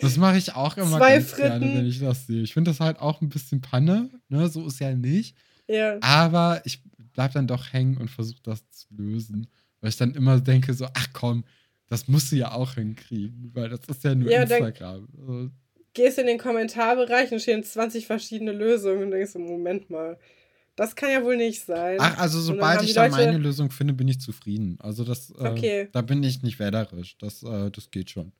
das 0.01 0.17
mache 0.17 0.37
ich 0.39 0.55
auch 0.55 0.77
immer 0.77 0.99
Zwei 0.99 1.15
ganz 1.17 1.35
gerne, 1.35 1.61
Fritten. 1.65 1.79
wenn 1.79 1.87
ich 1.87 2.01
das 2.01 2.27
sehe. 2.27 2.43
Ich 2.43 2.53
finde 2.55 2.71
das 2.71 2.81
halt 2.81 3.01
auch 3.01 3.21
ein 3.21 3.29
bisschen 3.29 3.61
Panne. 3.61 4.11
Ne? 4.29 4.49
So 4.49 4.67
ist 4.67 4.79
ja 4.81 4.95
nicht. 4.95 5.37
Ja. 5.69 5.97
Aber 6.01 6.61
ich 6.65 6.83
bleib 7.13 7.33
dann 7.33 7.47
doch 7.47 7.73
hängen 7.73 7.97
und 7.97 8.11
versuche 8.11 8.41
das 8.43 8.69
zu 8.71 8.87
lösen. 8.97 9.49
Weil 9.81 9.91
ich 9.91 9.97
dann 9.97 10.15
immer 10.15 10.41
denke, 10.41 10.75
so, 10.75 10.87
ach 10.95 11.09
komm, 11.13 11.45
das 11.89 12.09
musst 12.09 12.33
du 12.33 12.37
ja 12.37 12.53
auch 12.53 12.75
hinkriegen. 12.75 13.51
Weil 13.55 13.69
das 13.71 13.81
ist 13.89 14.05
ja 14.05 14.15
nur 14.15 14.31
Ja, 14.31 14.43
Instagram. 14.43 15.09
Also, 15.19 15.51
Gehst 15.95 16.19
in 16.19 16.27
den 16.27 16.39
Kommentarbereich 16.39 17.33
und 17.33 17.41
stehen 17.41 17.65
20 17.65 18.07
verschiedene 18.07 18.53
Lösungen 18.53 19.05
und 19.05 19.11
denkst, 19.13 19.33
so, 19.33 19.39
Moment 19.39 19.89
mal, 19.89 20.19
das 20.77 20.95
kann 20.95 21.11
ja 21.11 21.23
wohl 21.25 21.37
nicht 21.37 21.65
sein. 21.65 21.97
ach, 22.01 22.19
also 22.19 22.41
sobald 22.41 22.83
ich 22.83 22.95
da 22.95 23.07
Leute- 23.07 23.17
meine 23.17 23.39
Lösung 23.39 23.71
finde, 23.71 23.95
bin 23.95 24.09
ich 24.09 24.21
zufrieden. 24.21 24.79
Also 24.81 25.05
das, 25.05 25.31
äh, 25.31 25.49
Okay. 25.49 25.89
da 25.93 26.03
bin 26.03 26.23
ich 26.23 26.43
nicht 26.43 26.59
wählerisch. 26.59 27.17
Das, 27.19 27.43
äh, 27.43 27.71
das 27.71 27.91
geht 27.91 28.11
schon. 28.11 28.33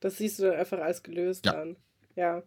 Das 0.00 0.16
siehst 0.18 0.38
du 0.38 0.44
dann 0.44 0.54
einfach 0.58 0.78
als 0.78 1.02
gelöst 1.02 1.44
Ja. 1.46 1.60
an. 1.60 1.76
Ja. 2.16 2.42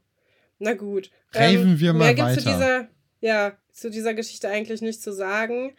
Na 0.60 0.74
gut. 0.74 1.12
Raven 1.34 1.80
wir 1.80 1.94
mal 1.94 2.14
mehr 2.14 2.14
gibt's 2.16 2.44
Zu 2.44 2.50
weiter. 2.50 2.58
dieser, 2.58 2.88
ja, 3.22 3.58
zu 3.72 3.90
dieser 3.92 4.14
Geschichte 4.14 4.50
eigentlich 4.50 4.82
nicht 4.82 5.02
zu 5.02 5.14
sagen. 5.14 5.76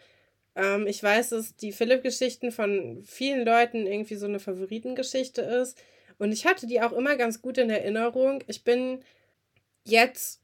Ähm, 0.55 0.87
ich 0.87 1.01
weiß, 1.03 1.29
dass 1.29 1.55
die 1.55 1.71
Philipp-Geschichten 1.73 2.51
von 2.51 3.01
vielen 3.03 3.45
Leuten 3.45 3.87
irgendwie 3.87 4.15
so 4.15 4.25
eine 4.25 4.39
Favoritengeschichte 4.39 5.41
ist. 5.41 5.77
Und 6.17 6.31
ich 6.31 6.45
hatte 6.45 6.65
die 6.67 6.81
auch 6.81 6.93
immer 6.93 7.17
ganz 7.17 7.41
gut 7.41 7.57
in 7.57 7.69
Erinnerung. 7.69 8.41
Ich 8.47 8.63
bin 8.63 8.99
jetzt 9.85 10.41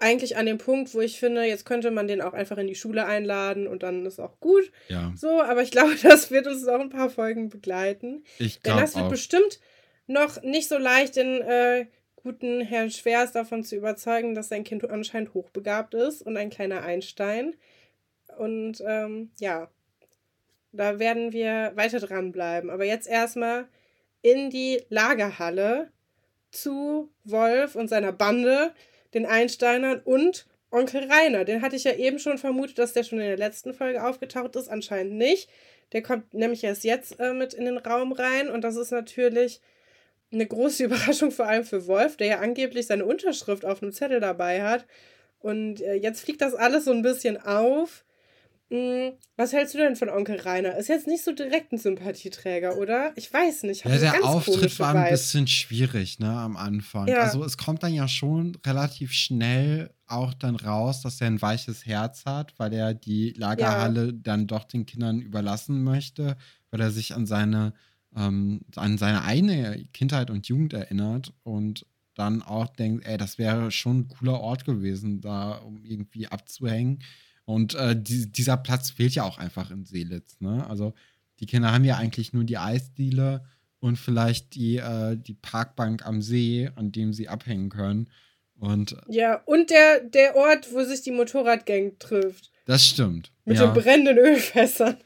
eigentlich 0.00 0.36
an 0.36 0.46
dem 0.46 0.58
Punkt, 0.58 0.94
wo 0.94 1.00
ich 1.00 1.18
finde, 1.20 1.44
jetzt 1.44 1.64
könnte 1.66 1.90
man 1.90 2.08
den 2.08 2.20
auch 2.22 2.32
einfach 2.32 2.58
in 2.58 2.66
die 2.66 2.74
Schule 2.74 3.04
einladen 3.06 3.66
und 3.68 3.82
dann 3.82 4.04
ist 4.06 4.18
auch 4.18 4.40
gut. 4.40 4.72
Ja, 4.88 5.12
So, 5.16 5.40
aber 5.42 5.62
ich 5.62 5.70
glaube, 5.72 5.94
das 6.02 6.30
wird 6.30 6.46
uns 6.46 6.64
noch 6.64 6.80
ein 6.80 6.90
paar 6.90 7.10
Folgen 7.10 7.48
begleiten. 7.50 8.24
ich 8.38 8.54
Denn 8.60 8.72
glaube 8.72 8.80
das 8.80 8.94
wird 8.96 9.06
auch. 9.06 9.10
bestimmt 9.10 9.60
noch 10.06 10.42
nicht 10.42 10.68
so 10.68 10.78
leicht, 10.78 11.16
den 11.16 11.40
äh, 11.42 11.86
guten 12.16 12.60
Herrn 12.60 12.90
Schwers 12.90 13.32
davon 13.32 13.62
zu 13.62 13.76
überzeugen, 13.76 14.34
dass 14.34 14.48
sein 14.48 14.64
Kind 14.64 14.88
anscheinend 14.90 15.34
hochbegabt 15.34 15.94
ist 15.94 16.22
und 16.22 16.36
ein 16.36 16.50
kleiner 16.50 16.82
Einstein. 16.82 17.54
Und 18.38 18.82
ähm, 18.86 19.30
ja, 19.38 19.70
da 20.72 20.98
werden 20.98 21.32
wir 21.32 21.72
weiter 21.74 22.00
dranbleiben. 22.00 22.70
Aber 22.70 22.84
jetzt 22.84 23.08
erstmal 23.08 23.66
in 24.22 24.50
die 24.50 24.82
Lagerhalle 24.88 25.90
zu 26.50 27.10
Wolf 27.24 27.74
und 27.76 27.88
seiner 27.88 28.12
Bande, 28.12 28.72
den 29.14 29.26
Einsteinern 29.26 30.00
und 30.04 30.46
Onkel 30.70 31.10
Rainer. 31.10 31.44
Den 31.44 31.62
hatte 31.62 31.76
ich 31.76 31.84
ja 31.84 31.94
eben 31.94 32.18
schon 32.18 32.38
vermutet, 32.38 32.78
dass 32.78 32.92
der 32.92 33.02
schon 33.02 33.18
in 33.18 33.26
der 33.26 33.36
letzten 33.36 33.74
Folge 33.74 34.04
aufgetaucht 34.04 34.54
ist. 34.56 34.68
Anscheinend 34.68 35.14
nicht. 35.14 35.48
Der 35.92 36.02
kommt 36.02 36.32
nämlich 36.32 36.62
erst 36.62 36.84
jetzt 36.84 37.18
äh, 37.18 37.32
mit 37.32 37.54
in 37.54 37.64
den 37.64 37.78
Raum 37.78 38.12
rein 38.12 38.48
und 38.48 38.62
das 38.62 38.76
ist 38.76 38.92
natürlich 38.92 39.60
eine 40.32 40.46
große 40.46 40.84
Überraschung, 40.84 41.32
vor 41.32 41.46
allem 41.46 41.64
für 41.64 41.86
Wolf, 41.86 42.16
der 42.16 42.26
ja 42.28 42.38
angeblich 42.38 42.86
seine 42.86 43.04
Unterschrift 43.04 43.64
auf 43.64 43.82
einem 43.82 43.92
Zettel 43.92 44.20
dabei 44.20 44.62
hat. 44.62 44.86
Und 45.40 45.80
äh, 45.80 45.94
jetzt 45.94 46.20
fliegt 46.20 46.42
das 46.42 46.54
alles 46.54 46.84
so 46.84 46.92
ein 46.92 47.02
bisschen 47.02 47.40
auf. 47.40 48.04
Hm, 48.70 49.14
was 49.36 49.52
hältst 49.52 49.74
du 49.74 49.78
denn 49.78 49.96
von 49.96 50.08
Onkel 50.08 50.38
Rainer? 50.40 50.76
Ist 50.76 50.88
jetzt 50.88 51.08
nicht 51.08 51.24
so 51.24 51.32
direkt 51.32 51.72
ein 51.72 51.78
Sympathieträger, 51.78 52.76
oder? 52.76 53.12
Ich 53.16 53.32
weiß 53.32 53.64
nicht. 53.64 53.84
Ja, 53.84 53.98
der 53.98 54.12
ganz 54.12 54.24
Auftritt 54.24 54.78
war 54.78 54.94
ein 54.94 55.10
bisschen 55.10 55.48
schwierig, 55.48 56.20
ne, 56.20 56.30
am 56.30 56.56
Anfang. 56.56 57.08
Ja. 57.08 57.22
Also 57.22 57.42
es 57.44 57.58
kommt 57.58 57.82
dann 57.82 57.92
ja 57.92 58.06
schon 58.06 58.56
relativ 58.64 59.12
schnell 59.12 59.90
auch 60.06 60.34
dann 60.34 60.54
raus, 60.54 61.02
dass 61.02 61.20
er 61.20 61.26
ein 61.26 61.42
weiches 61.42 61.84
Herz 61.84 62.24
hat, 62.26 62.54
weil 62.58 62.72
er 62.72 62.94
die 62.94 63.32
Lagerhalle 63.36 64.14
dann 64.14 64.46
doch 64.46 64.64
den 64.64 64.86
Kindern 64.86 65.20
überlassen 65.20 65.82
möchte, 65.82 66.36
weil 66.70 66.80
er 66.80 66.92
sich 66.92 67.14
an 67.14 67.26
seine, 67.26 67.74
ähm, 68.14 68.60
an 68.76 68.98
seine 68.98 69.24
eigene 69.24 69.84
Kindheit 69.92 70.30
und 70.30 70.46
Jugend 70.46 70.74
erinnert 70.74 71.32
und 71.42 71.86
dann 72.14 72.42
auch 72.42 72.68
denkt, 72.68 73.04
ey, 73.04 73.18
das 73.18 73.38
wäre 73.38 73.72
schon 73.72 74.00
ein 74.00 74.08
cooler 74.08 74.40
Ort 74.40 74.64
gewesen, 74.64 75.20
da 75.20 75.54
um 75.54 75.82
irgendwie 75.84 76.28
abzuhängen. 76.28 77.02
Und 77.50 77.74
äh, 77.74 78.00
die, 78.00 78.30
dieser 78.30 78.56
Platz 78.56 78.90
fehlt 78.90 79.12
ja 79.16 79.24
auch 79.24 79.38
einfach 79.38 79.72
in 79.72 79.84
Seelitz, 79.84 80.36
ne? 80.38 80.64
Also 80.68 80.94
die 81.40 81.46
Kinder 81.46 81.72
haben 81.72 81.84
ja 81.84 81.96
eigentlich 81.96 82.32
nur 82.32 82.44
die 82.44 82.58
Eisdiele 82.58 83.44
und 83.80 83.96
vielleicht 83.96 84.54
die, 84.54 84.76
äh, 84.76 85.16
die 85.16 85.34
Parkbank 85.34 86.06
am 86.06 86.22
See, 86.22 86.70
an 86.76 86.92
dem 86.92 87.12
sie 87.12 87.28
abhängen 87.28 87.68
können. 87.68 88.08
Und 88.60 88.96
Ja, 89.08 89.42
und 89.46 89.70
der, 89.70 90.00
der 90.00 90.36
Ort, 90.36 90.72
wo 90.72 90.84
sich 90.84 91.02
die 91.02 91.10
Motorradgang 91.10 91.98
trifft. 91.98 92.52
das 92.66 92.86
stimmt. 92.86 93.32
Mit 93.44 93.56
ja. 93.56 93.66
den 93.66 93.74
brennenden 93.74 94.18
Ölfässern. 94.18 94.96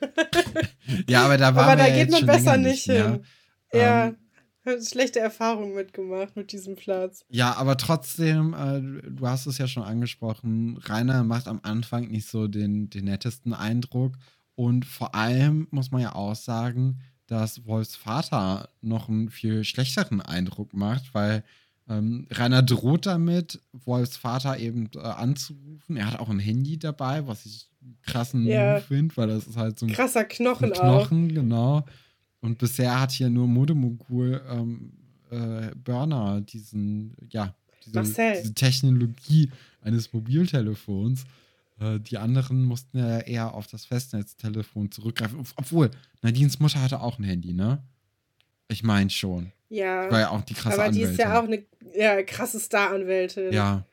ja, 1.08 1.24
aber 1.24 1.38
da 1.38 1.54
waren 1.54 1.70
Aber 1.70 1.76
da 1.76 1.88
geht 1.88 2.10
man 2.10 2.26
besser 2.26 2.58
nicht 2.58 2.88
mehr. 2.88 3.12
hin. 3.12 3.24
Ja, 3.72 4.06
Ähm, 4.06 4.16
schlechte 4.82 5.20
Erfahrungen 5.20 5.74
mitgemacht 5.74 6.36
mit 6.36 6.52
diesem 6.52 6.76
Platz. 6.76 7.24
Ja, 7.28 7.56
aber 7.56 7.76
trotzdem, 7.76 8.54
äh, 8.54 9.10
du 9.10 9.26
hast 9.26 9.46
es 9.46 9.58
ja 9.58 9.66
schon 9.66 9.82
angesprochen, 9.82 10.78
Rainer 10.84 11.24
macht 11.24 11.48
am 11.48 11.60
Anfang 11.62 12.08
nicht 12.08 12.28
so 12.28 12.48
den, 12.48 12.90
den 12.90 13.04
nettesten 13.06 13.52
Eindruck. 13.52 14.16
Und 14.54 14.84
vor 14.84 15.14
allem 15.14 15.66
muss 15.70 15.90
man 15.90 16.02
ja 16.02 16.14
auch 16.14 16.36
sagen, 16.36 17.00
dass 17.26 17.66
Wolfs 17.66 17.96
Vater 17.96 18.68
noch 18.80 19.08
einen 19.08 19.30
viel 19.30 19.64
schlechteren 19.64 20.20
Eindruck 20.20 20.74
macht, 20.74 21.14
weil 21.14 21.42
ähm, 21.88 22.26
Rainer 22.30 22.62
droht 22.62 23.06
damit, 23.06 23.60
Wolfs 23.72 24.16
Vater 24.16 24.58
eben 24.58 24.88
äh, 24.94 25.00
anzurufen. 25.00 25.96
Er 25.96 26.10
hat 26.10 26.20
auch 26.20 26.30
ein 26.30 26.38
Handy 26.38 26.78
dabei, 26.78 27.26
was 27.26 27.44
ich 27.44 27.68
krassen 28.02 28.46
Ja. 28.46 28.80
Finde, 28.80 29.16
weil 29.16 29.28
das 29.28 29.46
ist 29.46 29.56
halt 29.56 29.78
so 29.78 29.86
ein 29.86 29.92
Krasser 29.92 30.24
Knochen, 30.24 30.72
ein 30.72 30.78
auch. 30.78 31.08
Knochen, 31.08 31.34
genau. 31.34 31.84
Und 32.44 32.58
bisher 32.58 33.00
hat 33.00 33.10
hier 33.10 33.30
nur 33.30 33.46
Modemogul 33.46 34.42
ähm, 34.50 34.92
äh, 35.30 35.70
Burner 35.82 36.42
diesen, 36.42 37.16
ja, 37.30 37.54
diese, 37.86 38.02
diese 38.02 38.52
Technologie 38.54 39.50
eines 39.80 40.12
Mobiltelefons. 40.12 41.24
Äh, 41.80 42.00
die 42.00 42.18
anderen 42.18 42.62
mussten 42.64 42.98
ja 42.98 43.20
eher 43.20 43.54
auf 43.54 43.66
das 43.66 43.86
Festnetztelefon 43.86 44.90
zurückgreifen. 44.92 45.38
Ob- 45.40 45.46
Obwohl, 45.56 45.90
Nadines 46.20 46.60
Mutter 46.60 46.82
hatte 46.82 47.00
auch 47.00 47.18
ein 47.18 47.24
Handy, 47.24 47.54
ne? 47.54 47.82
Ich 48.68 48.82
meine 48.82 49.08
schon. 49.08 49.50
Ja. 49.70 50.10
War 50.10 50.20
ja 50.20 50.28
auch 50.28 50.42
die 50.42 50.52
krasse 50.52 50.74
aber 50.82 50.92
die 50.92 51.02
Anwältin. 51.04 51.12
ist 51.12 51.18
ja 51.18 51.40
auch 51.40 51.44
eine 51.44 51.62
ja, 51.96 52.22
krasse 52.24 52.60
Star-Anwältin. 52.60 53.52
Ja. 53.54 53.86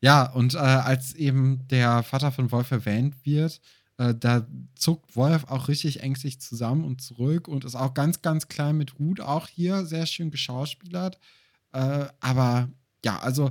Ja, 0.00 0.30
und 0.30 0.54
äh, 0.54 0.58
als 0.58 1.14
eben 1.14 1.66
der 1.70 2.04
Vater 2.04 2.30
von 2.30 2.52
Wolf 2.52 2.70
erwähnt 2.70 3.16
wird, 3.24 3.60
äh, 3.98 4.14
da 4.14 4.46
zuckt 4.74 5.16
Wolf 5.16 5.44
auch 5.48 5.68
richtig 5.68 6.00
ängstlich 6.00 6.40
zusammen 6.40 6.84
und 6.84 7.00
zurück 7.00 7.48
und 7.48 7.64
ist 7.64 7.74
auch 7.74 7.94
ganz, 7.94 8.22
ganz 8.22 8.48
klein 8.48 8.76
mit 8.76 8.98
Hut, 8.98 9.20
auch 9.20 9.48
hier 9.48 9.84
sehr 9.84 10.06
schön 10.06 10.30
geschauspielert. 10.30 11.18
Äh, 11.72 12.06
aber 12.20 12.68
ja, 13.04 13.18
also 13.18 13.50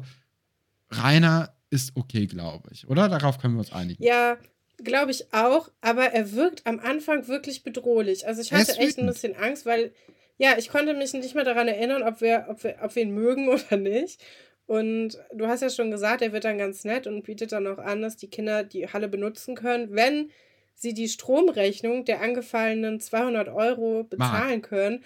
Rainer 0.91 1.53
ist 1.69 1.93
okay, 1.95 2.27
glaube 2.27 2.69
ich, 2.71 2.87
oder? 2.87 3.09
Darauf 3.09 3.39
können 3.39 3.55
wir 3.55 3.59
uns 3.59 3.73
einigen. 3.73 4.01
Ja, 4.03 4.37
glaube 4.83 5.11
ich 5.11 5.33
auch, 5.33 5.69
aber 5.81 6.05
er 6.05 6.33
wirkt 6.33 6.65
am 6.65 6.79
Anfang 6.79 7.27
wirklich 7.27 7.63
bedrohlich. 7.63 8.27
Also 8.27 8.41
ich 8.41 8.51
hatte 8.53 8.77
echt 8.77 8.99
ein 8.99 9.07
bisschen 9.07 9.35
Angst, 9.35 9.65
weil 9.65 9.93
ja, 10.37 10.57
ich 10.57 10.69
konnte 10.69 10.93
mich 10.93 11.13
nicht 11.13 11.33
mehr 11.33 11.45
daran 11.45 11.67
erinnern, 11.67 12.03
ob 12.03 12.19
wir, 12.19 12.47
ob 12.49 12.63
wir, 12.63 12.77
ob 12.81 12.95
wir 12.95 13.03
ihn 13.03 13.13
mögen 13.13 13.47
oder 13.49 13.77
nicht. 13.77 14.21
Und 14.67 15.19
du 15.33 15.47
hast 15.47 15.61
ja 15.61 15.69
schon 15.69 15.91
gesagt, 15.91 16.21
er 16.21 16.33
wird 16.33 16.43
dann 16.43 16.57
ganz 16.57 16.83
nett 16.85 17.05
und 17.05 17.23
bietet 17.23 17.51
dann 17.51 17.67
auch 17.67 17.77
an, 17.77 18.01
dass 18.01 18.17
die 18.17 18.29
Kinder 18.29 18.63
die 18.63 18.87
Halle 18.87 19.07
benutzen 19.07 19.55
können, 19.55 19.93
wenn 19.95 20.31
sie 20.73 20.93
die 20.93 21.07
Stromrechnung 21.07 22.03
der 22.05 22.21
angefallenen 22.21 22.99
200 22.99 23.49
Euro 23.49 24.03
bezahlen 24.03 24.61
können. 24.61 25.03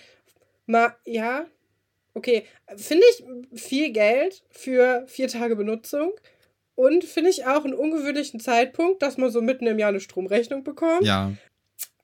Ma 0.66 0.96
ja, 1.06 1.46
okay, 2.14 2.46
finde 2.76 3.04
ich 3.12 3.62
viel 3.62 3.92
Geld 3.92 4.44
für 4.50 5.04
vier 5.08 5.28
Tage 5.28 5.56
Benutzung. 5.56 6.14
Und 6.76 7.04
finde 7.04 7.30
ich 7.30 7.46
auch 7.46 7.66
einen 7.66 7.74
ungewöhnlichen 7.74 8.40
Zeitpunkt, 8.40 9.02
dass 9.02 9.18
man 9.18 9.30
so 9.30 9.42
mitten 9.42 9.68
im 9.68 9.80
Jahr 9.80 9.90
eine 9.90 10.00
Stromrechnung 10.00 10.64
bekommt. 10.64 11.04
Ja, 11.04 11.34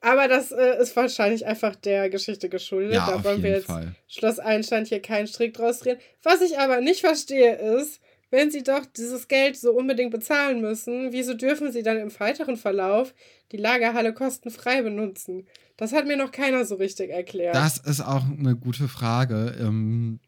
Aber 0.06 0.28
das 0.28 0.52
äh, 0.52 0.80
ist 0.80 0.94
wahrscheinlich 0.94 1.46
einfach 1.46 1.74
der 1.74 2.08
Geschichte 2.08 2.48
geschuldet. 2.48 2.94
ja, 2.94 3.10
da 3.10 3.24
wollen 3.24 3.42
wir 3.42 3.50
jetzt 3.50 3.66
Fall. 3.66 3.96
Schloss 4.06 4.38
Einstein 4.38 4.84
hier 4.84 5.02
keinen 5.02 5.26
Strick 5.26 5.54
draus 5.54 5.80
drehen. 5.80 5.98
Was 6.22 6.42
ich 6.42 6.60
aber 6.60 6.80
nicht 6.80 7.00
verstehe 7.00 7.56
ist, 7.56 8.00
wenn 8.30 8.52
sie 8.52 8.62
doch 8.62 8.86
dieses 8.86 9.26
Geld 9.26 9.56
so 9.56 9.72
unbedingt 9.72 10.12
bezahlen 10.12 10.60
müssen, 10.60 11.10
wieso 11.10 11.34
dürfen 11.34 11.72
sie 11.72 11.82
dann 11.82 11.96
im 11.96 12.16
weiteren 12.20 12.56
Verlauf 12.56 13.14
die 13.50 13.56
Lagerhalle 13.56 14.14
kostenfrei 14.14 14.80
benutzen? 14.82 15.48
Das 15.76 15.92
hat 15.92 16.06
mir 16.06 16.16
noch 16.16 16.30
keiner 16.30 16.64
so 16.64 16.76
richtig 16.76 17.10
erklärt. 17.10 17.56
Das 17.56 17.78
ist 17.78 18.00
auch 18.00 18.22
eine 18.26 18.54
gute 18.54 18.86
Frage. 18.86 19.56
Ähm, 19.58 20.20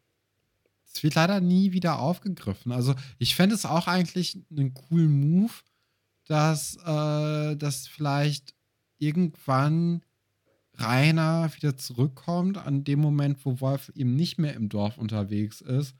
es 0.93 1.01
wird 1.03 1.15
leider 1.15 1.39
nie 1.39 1.71
wieder 1.71 1.99
aufgegriffen. 1.99 2.73
Also 2.73 2.95
ich 3.17 3.33
fände 3.33 3.55
es 3.55 3.65
auch 3.65 3.87
eigentlich 3.87 4.37
einen 4.51 4.73
coolen 4.73 5.21
Move, 5.21 5.53
dass, 6.27 6.75
äh, 6.85 7.55
dass 7.55 7.87
vielleicht 7.87 8.58
irgendwann 8.99 10.01
Rainer 10.77 11.49
wieder 11.55 11.75
zurückkommt 11.75 12.57
an 12.57 12.83
dem 12.83 12.99
Moment, 12.99 13.43
wo 13.45 13.59
Wolf 13.59 13.91
eben 13.95 14.15
nicht 14.15 14.37
mehr 14.37 14.53
im 14.53 14.69
Dorf 14.69 14.97
unterwegs 14.97 15.59
ist 15.61 15.95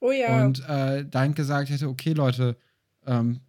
oh 0.00 0.10
ja. 0.10 0.44
und 0.44 0.66
äh, 0.68 1.04
dann 1.08 1.34
gesagt 1.34 1.70
hätte, 1.70 1.88
okay 1.88 2.12
Leute, 2.14 2.56
ähm, 3.06 3.40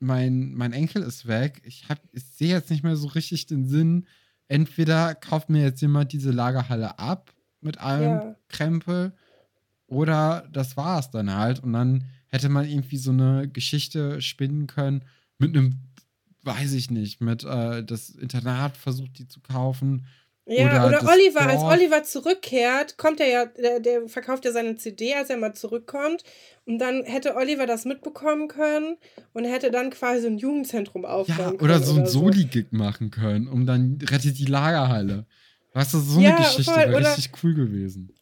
mein, 0.00 0.52
mein 0.52 0.72
Enkel 0.74 1.02
ist 1.02 1.26
weg, 1.26 1.62
ich, 1.64 1.88
hab- 1.88 2.02
ich 2.12 2.24
sehe 2.24 2.48
jetzt 2.50 2.70
nicht 2.70 2.82
mehr 2.82 2.96
so 2.96 3.06
richtig 3.08 3.46
den 3.46 3.66
Sinn, 3.66 4.06
entweder 4.48 5.14
kauft 5.14 5.48
mir 5.48 5.62
jetzt 5.62 5.80
jemand 5.80 6.12
diese 6.12 6.30
Lagerhalle 6.30 6.98
ab 6.98 7.32
mit 7.62 7.78
allem 7.78 8.02
Ja. 8.02 8.36
Krempel. 8.48 9.12
Oder 9.86 10.46
das 10.52 10.76
war 10.76 10.98
es 10.98 11.10
dann 11.10 11.32
halt. 11.34 11.60
Und 11.62 11.72
dann 11.72 12.04
hätte 12.28 12.48
man 12.48 12.68
irgendwie 12.68 12.96
so 12.98 13.10
eine 13.12 13.48
Geschichte 13.48 14.20
spinnen 14.20 14.66
können 14.66 15.04
mit 15.38 15.56
einem, 15.56 15.78
weiß 16.44 16.72
ich 16.74 16.90
nicht, 16.90 17.20
mit 17.20 17.44
äh, 17.44 17.82
das 17.84 18.10
Internat 18.10 18.76
versucht, 18.76 19.18
die 19.18 19.26
zu 19.28 19.40
kaufen. 19.40 20.06
Ja, 20.46 20.66
Oder 20.86 20.98
oder, 21.00 21.10
Oliver, 21.12 21.40
als 21.40 21.60
Dorf. 21.62 21.72
Oliver 21.72 22.02
zurückkehrt, 22.04 22.98
kommt 22.98 23.18
er 23.20 23.28
ja, 23.28 23.46
der, 23.46 23.80
der 23.80 24.08
verkauft 24.08 24.44
ja 24.44 24.52
seine 24.52 24.76
CD, 24.76 25.14
als 25.14 25.30
er 25.30 25.38
mal 25.38 25.54
zurückkommt. 25.54 26.22
Und 26.66 26.78
dann 26.78 27.02
hätte 27.04 27.34
Oliver 27.36 27.64
das 27.66 27.86
mitbekommen 27.86 28.48
können 28.48 28.96
und 29.32 29.44
hätte 29.46 29.70
dann 29.70 29.88
quasi 29.90 30.20
so 30.20 30.26
ein 30.28 30.36
Jugendzentrum 30.36 31.06
aufbauen 31.06 31.36
Ja, 31.38 31.44
können. 31.46 31.60
oder 31.60 31.80
so 31.82 31.94
ein 31.98 32.04
so. 32.06 32.20
Soli-Gig 32.20 32.72
machen 32.72 33.10
können, 33.10 33.48
um 33.48 33.64
dann 33.64 33.98
rettet 34.02 34.38
die 34.38 34.44
Lagerhalle. 34.44 35.24
Weißt 35.72 35.94
du, 35.94 35.98
so 36.00 36.20
Ja, 36.20 36.36
eine 36.36 36.44
Geschichte 36.44 36.70
voll, 36.72 36.88
wäre 36.88 36.96
oder- 36.98 37.16
richtig 37.16 37.32
cool 37.42 37.54
gewesen. 37.54 38.12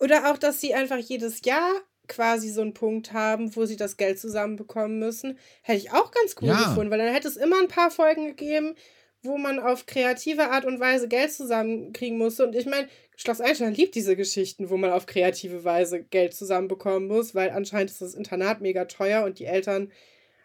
Oder 0.00 0.30
auch, 0.30 0.36
dass 0.38 0.60
sie 0.60 0.74
einfach 0.74 0.98
jedes 0.98 1.40
Jahr 1.44 1.70
quasi 2.08 2.48
so 2.50 2.60
einen 2.62 2.74
Punkt 2.74 3.12
haben, 3.12 3.54
wo 3.54 3.64
sie 3.66 3.76
das 3.76 3.96
Geld 3.96 4.18
zusammenbekommen 4.18 4.98
müssen. 4.98 5.38
Hätte 5.62 5.78
ich 5.78 5.92
auch 5.92 6.10
ganz 6.10 6.34
cool 6.40 6.48
Ja. 6.48 6.68
gefunden, 6.68 6.90
weil 6.90 6.98
dann 6.98 7.12
hätte 7.14 7.28
es 7.28 7.36
immer 7.36 7.60
ein 7.60 7.68
paar 7.68 7.90
Folgen 7.90 8.26
gegeben, 8.26 8.74
wo 9.22 9.36
man 9.36 9.58
auf 9.58 9.86
kreative 9.86 10.50
Art 10.50 10.64
und 10.64 10.78
Weise 10.80 11.08
Geld 11.08 11.32
zusammenkriegen 11.32 12.18
musste. 12.18 12.46
Und 12.46 12.54
ich 12.54 12.66
meine, 12.66 12.88
Schloss 13.16 13.40
Einstein 13.40 13.74
liebt 13.74 13.94
diese 13.96 14.14
Geschichten, 14.16 14.70
wo 14.70 14.76
man 14.76 14.90
auf 14.92 15.06
kreative 15.06 15.64
Weise 15.64 16.02
Geld 16.04 16.34
zusammenbekommen 16.34 17.08
muss, 17.08 17.34
weil 17.34 17.50
anscheinend 17.50 17.90
ist 17.90 18.00
das 18.00 18.14
Internat 18.14 18.60
mega 18.60 18.84
teuer 18.84 19.24
und 19.24 19.38
die 19.40 19.46
Eltern 19.46 19.90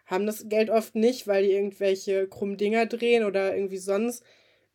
haben 0.06 0.26
das 0.26 0.48
Geld 0.48 0.70
oft 0.70 0.96
nicht, 0.96 1.26
weil 1.26 1.44
die 1.44 1.52
irgendwelche 1.52 2.26
krummen 2.26 2.56
Dinger 2.56 2.86
drehen 2.86 3.24
oder 3.24 3.54
irgendwie 3.54 3.78
sonst 3.78 4.22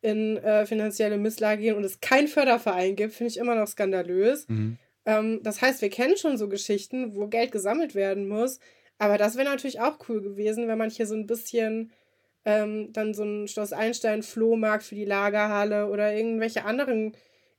in 0.01 0.37
äh, 0.37 0.65
finanzielle 0.65 1.17
Misslage 1.17 1.61
gehen 1.61 1.75
und 1.75 1.83
es 1.83 1.99
keinen 1.99 2.29
Förderverein 2.29 2.95
gibt, 2.95 3.13
finde 3.13 3.31
ich 3.31 3.37
immer 3.37 3.55
noch 3.55 3.67
skandalös. 3.67 4.47
Mhm. 4.47 4.77
Ähm, 5.09 5.39
das 5.41 5.61
heißt, 5.61 5.81
wir 5.81 5.89
kennen 5.89 6.17
schon 6.17 6.37
so 6.37 6.47
Geschichten, 6.47 7.15
wo 7.15 7.27
Geld 7.27 7.51
gesammelt 7.51 7.95
werden 7.95 8.27
muss. 8.27 8.59
Aber 8.99 9.17
das 9.17 9.37
wäre 9.37 9.49
natürlich 9.49 9.79
auch 9.79 9.97
cool 10.07 10.21
gewesen, 10.21 10.67
wenn 10.67 10.77
man 10.77 10.91
hier 10.91 11.07
so 11.07 11.15
ein 11.15 11.25
bisschen 11.25 11.91
ähm, 12.45 12.93
dann 12.93 13.15
so 13.15 13.23
ein 13.23 13.47
Schloss 13.47 13.73
Einstein 13.73 14.21
Flohmarkt 14.21 14.83
für 14.83 14.95
die 14.95 15.05
Lagerhalle 15.05 15.89
oder 15.89 16.13
irgendwelche 16.13 16.63
anderen 16.63 17.13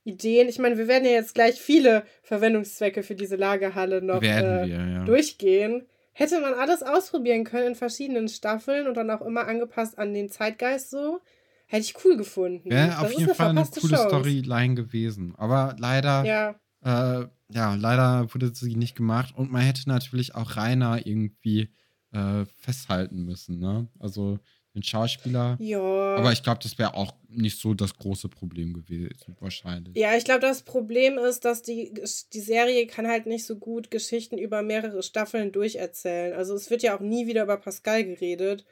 Ideen. 0.05 0.47
Ich 0.47 0.59
meine, 0.59 0.77
wir 0.77 0.87
werden 0.87 1.03
ja 1.03 1.11
jetzt 1.11 1.35
gleich 1.35 1.59
viele 1.59 2.03
Verwendungszwecke 2.23 3.03
für 3.03 3.15
diese 3.15 3.35
Lagerhalle 3.35 4.01
noch 4.01 4.23
äh, 4.23 4.65
wir, 4.65 4.65
ja. 4.65 5.03
durchgehen. 5.03 5.85
Hätte 6.13 6.39
man 6.39 6.53
alles 6.53 6.83
ausprobieren 6.83 7.43
können 7.43 7.67
in 7.67 7.75
verschiedenen 7.75 8.29
Staffeln 8.29 8.87
und 8.87 8.95
dann 8.95 9.09
auch 9.11 9.21
immer 9.21 9.47
angepasst 9.47 9.97
an 9.97 10.13
den 10.13 10.29
Zeitgeist 10.29 10.89
so. 10.89 11.19
Hätte 11.67 11.83
ich 11.83 12.05
cool 12.05 12.17
gefunden. 12.17 12.69
Wäre 12.69 12.99
auf 12.99 13.13
jeden 13.13 13.33
Fall 13.33 13.49
eine 13.49 13.63
coole 13.63 13.95
Chance. 13.95 14.09
Storyline 14.09 14.75
gewesen. 14.75 15.33
Aber 15.37 15.75
leider, 15.79 16.25
Ja, 16.25 16.55
äh, 16.83 17.25
ja, 17.53 17.75
leider 17.75 18.33
wurde 18.33 18.53
sie 18.53 18.75
nicht 18.75 18.95
gemacht. 18.95 19.33
Und 19.35 19.51
man 19.51 19.61
hätte 19.61 19.87
natürlich 19.87 20.35
auch 20.35 20.55
Rainer 20.57 21.05
irgendwie 21.05 21.69
äh, 22.11 22.45
festhalten 22.57 23.23
müssen, 23.23 23.59
ne? 23.59 23.87
Also 23.99 24.39
den 24.73 24.83
Schauspieler. 24.83 25.57
ja. 25.59 25.79
Aber 25.79 26.31
ich 26.31 26.43
glaube, 26.43 26.59
das 26.63 26.77
wäre 26.77 26.93
auch 26.93 27.13
nicht 27.27 27.59
so 27.59 27.73
das 27.73 27.93
große 27.95 28.29
Problem 28.29 28.73
gewesen, 28.73 29.35
wahrscheinlich. 29.39 29.97
Ja, 29.97 30.15
ich 30.15 30.23
glaube, 30.23 30.39
das 30.39 30.61
Problem 30.63 31.17
ist, 31.17 31.43
dass 31.43 31.61
die, 31.61 31.93
die 32.33 32.39
Serie 32.39 32.87
kann 32.87 33.07
halt 33.07 33.25
nicht 33.25 33.45
so 33.45 33.57
gut 33.57 33.91
Geschichten 33.91 34.37
über 34.37 34.61
mehrere 34.61 35.03
Staffeln 35.03 35.51
durcherzählen. 35.51 36.33
Also 36.33 36.55
es 36.55 36.69
wird 36.69 36.83
ja 36.83 36.95
auch 36.95 37.01
nie 37.01 37.27
wieder 37.27 37.43
über 37.43 37.57
Pascal 37.57 38.05
geredet. 38.05 38.65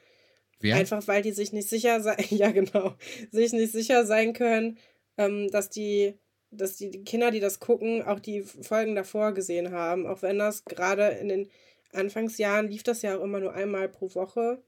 Wer? 0.60 0.76
Einfach 0.76 1.06
weil 1.06 1.22
die 1.22 1.32
sich 1.32 1.52
nicht 1.52 1.68
sicher 1.68 2.00
sein, 2.00 2.24
ja 2.30 2.50
genau, 2.50 2.94
sich 3.30 3.52
nicht 3.52 3.72
sicher 3.72 4.06
sein 4.06 4.32
können, 4.32 4.78
ähm, 5.16 5.50
dass 5.50 5.70
die, 5.70 6.14
dass 6.50 6.76
die 6.76 6.90
Kinder, 7.04 7.30
die 7.30 7.40
das 7.40 7.60
gucken, 7.60 8.02
auch 8.02 8.20
die 8.20 8.42
Folgen 8.42 8.94
davor 8.94 9.32
gesehen 9.32 9.72
haben. 9.72 10.06
Auch 10.06 10.22
wenn 10.22 10.38
das 10.38 10.64
gerade 10.64 11.08
in 11.08 11.28
den 11.28 11.50
Anfangsjahren 11.92 12.68
lief 12.68 12.82
das 12.82 13.02
ja 13.02 13.16
auch 13.16 13.22
immer 13.22 13.40
nur 13.40 13.54
einmal 13.54 13.88
pro 13.88 14.14
Woche. 14.14 14.62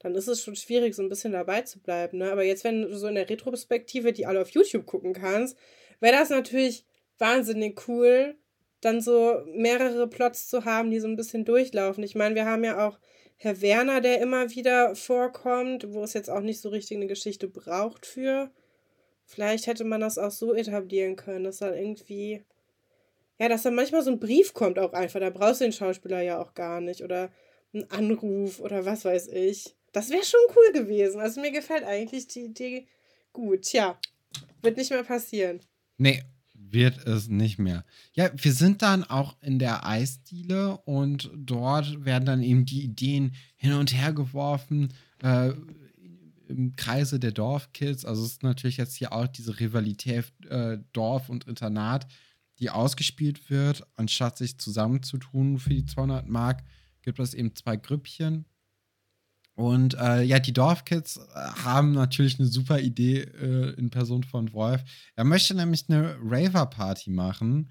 Dann 0.00 0.14
ist 0.14 0.28
es 0.28 0.42
schon 0.42 0.56
schwierig, 0.56 0.94
so 0.94 1.02
ein 1.02 1.08
bisschen 1.08 1.32
dabei 1.32 1.62
zu 1.62 1.80
bleiben. 1.80 2.18
Ne? 2.18 2.32
Aber 2.32 2.42
jetzt, 2.42 2.64
wenn 2.64 2.82
du 2.82 2.96
so 2.96 3.06
in 3.06 3.14
der 3.14 3.28
Retrospektive 3.28 4.12
die 4.12 4.26
alle 4.26 4.40
auf 4.40 4.50
YouTube 4.50 4.86
gucken 4.86 5.12
kannst, 5.12 5.58
wäre 6.00 6.16
das 6.16 6.30
natürlich 6.30 6.84
wahnsinnig 7.18 7.86
cool, 7.86 8.34
dann 8.80 9.00
so 9.00 9.42
mehrere 9.46 10.08
Plots 10.08 10.48
zu 10.48 10.64
haben, 10.64 10.90
die 10.90 11.00
so 11.00 11.08
ein 11.08 11.16
bisschen 11.16 11.44
durchlaufen. 11.44 12.02
Ich 12.02 12.14
meine, 12.14 12.34
wir 12.34 12.46
haben 12.46 12.64
ja 12.64 12.88
auch 12.88 12.98
Herr 13.36 13.60
Werner, 13.60 14.00
der 14.00 14.20
immer 14.20 14.50
wieder 14.50 14.94
vorkommt, 14.94 15.92
wo 15.92 16.02
es 16.02 16.14
jetzt 16.14 16.30
auch 16.30 16.40
nicht 16.40 16.60
so 16.60 16.70
richtig 16.70 16.96
eine 16.96 17.06
Geschichte 17.06 17.48
braucht 17.48 18.06
für. 18.06 18.50
Vielleicht 19.30 19.68
hätte 19.68 19.84
man 19.84 20.00
das 20.00 20.18
auch 20.18 20.32
so 20.32 20.54
etablieren 20.54 21.14
können, 21.14 21.44
dass 21.44 21.58
dann 21.58 21.74
irgendwie. 21.74 22.42
Ja, 23.38 23.48
dass 23.48 23.62
dann 23.62 23.76
manchmal 23.76 24.02
so 24.02 24.10
ein 24.10 24.18
Brief 24.18 24.54
kommt 24.54 24.76
auch 24.76 24.92
einfach. 24.92 25.20
Da 25.20 25.30
brauchst 25.30 25.60
du 25.60 25.66
den 25.66 25.72
Schauspieler 25.72 26.20
ja 26.20 26.42
auch 26.42 26.52
gar 26.54 26.80
nicht. 26.80 27.04
Oder 27.04 27.30
ein 27.72 27.88
Anruf 27.92 28.58
oder 28.58 28.84
was 28.84 29.04
weiß 29.04 29.28
ich. 29.28 29.76
Das 29.92 30.10
wäre 30.10 30.24
schon 30.24 30.40
cool 30.56 30.82
gewesen. 30.82 31.20
Also 31.20 31.40
mir 31.40 31.52
gefällt 31.52 31.84
eigentlich 31.84 32.26
die 32.26 32.46
Idee 32.46 32.88
gut. 33.32 33.62
Tja, 33.62 33.96
wird 34.62 34.76
nicht 34.76 34.90
mehr 34.90 35.04
passieren. 35.04 35.60
Nee, 35.96 36.24
wird 36.52 37.06
es 37.06 37.28
nicht 37.28 37.60
mehr. 37.60 37.84
Ja, 38.12 38.30
wir 38.34 38.52
sind 38.52 38.82
dann 38.82 39.04
auch 39.04 39.36
in 39.42 39.60
der 39.60 39.86
Eisdiele 39.86 40.76
und 40.84 41.30
dort 41.36 42.04
werden 42.04 42.26
dann 42.26 42.42
eben 42.42 42.64
die 42.64 42.82
Ideen 42.82 43.36
hin 43.54 43.74
und 43.74 43.94
her 43.94 44.12
geworfen 44.12 44.92
äh, 45.22 45.52
im 46.50 46.76
Kreise 46.76 47.18
der 47.18 47.32
Dorfkids. 47.32 48.04
Also 48.04 48.24
es 48.24 48.32
ist 48.32 48.42
natürlich 48.42 48.76
jetzt 48.76 48.96
hier 48.96 49.12
auch 49.12 49.26
diese 49.26 49.58
Rivalität 49.60 50.32
äh, 50.48 50.78
Dorf 50.92 51.28
und 51.28 51.46
Internat, 51.46 52.06
die 52.58 52.70
ausgespielt 52.70 53.48
wird. 53.50 53.86
Anstatt 53.96 54.36
sich 54.36 54.58
zusammenzutun 54.58 55.58
für 55.58 55.70
die 55.70 55.86
200 55.86 56.28
Mark, 56.28 56.62
gibt 57.02 57.18
es 57.18 57.34
eben 57.34 57.54
zwei 57.54 57.76
Grüppchen. 57.76 58.44
Und 59.54 59.94
äh, 59.94 60.22
ja, 60.22 60.38
die 60.38 60.52
Dorfkids 60.52 61.16
äh, 61.16 61.20
haben 61.34 61.92
natürlich 61.92 62.38
eine 62.38 62.48
super 62.48 62.80
Idee 62.80 63.20
äh, 63.20 63.74
in 63.74 63.90
Person 63.90 64.24
von 64.24 64.52
Wolf. 64.52 64.82
Er 65.16 65.24
möchte 65.24 65.54
nämlich 65.54 65.84
eine 65.88 66.16
Raver-Party 66.22 67.10
machen. 67.10 67.68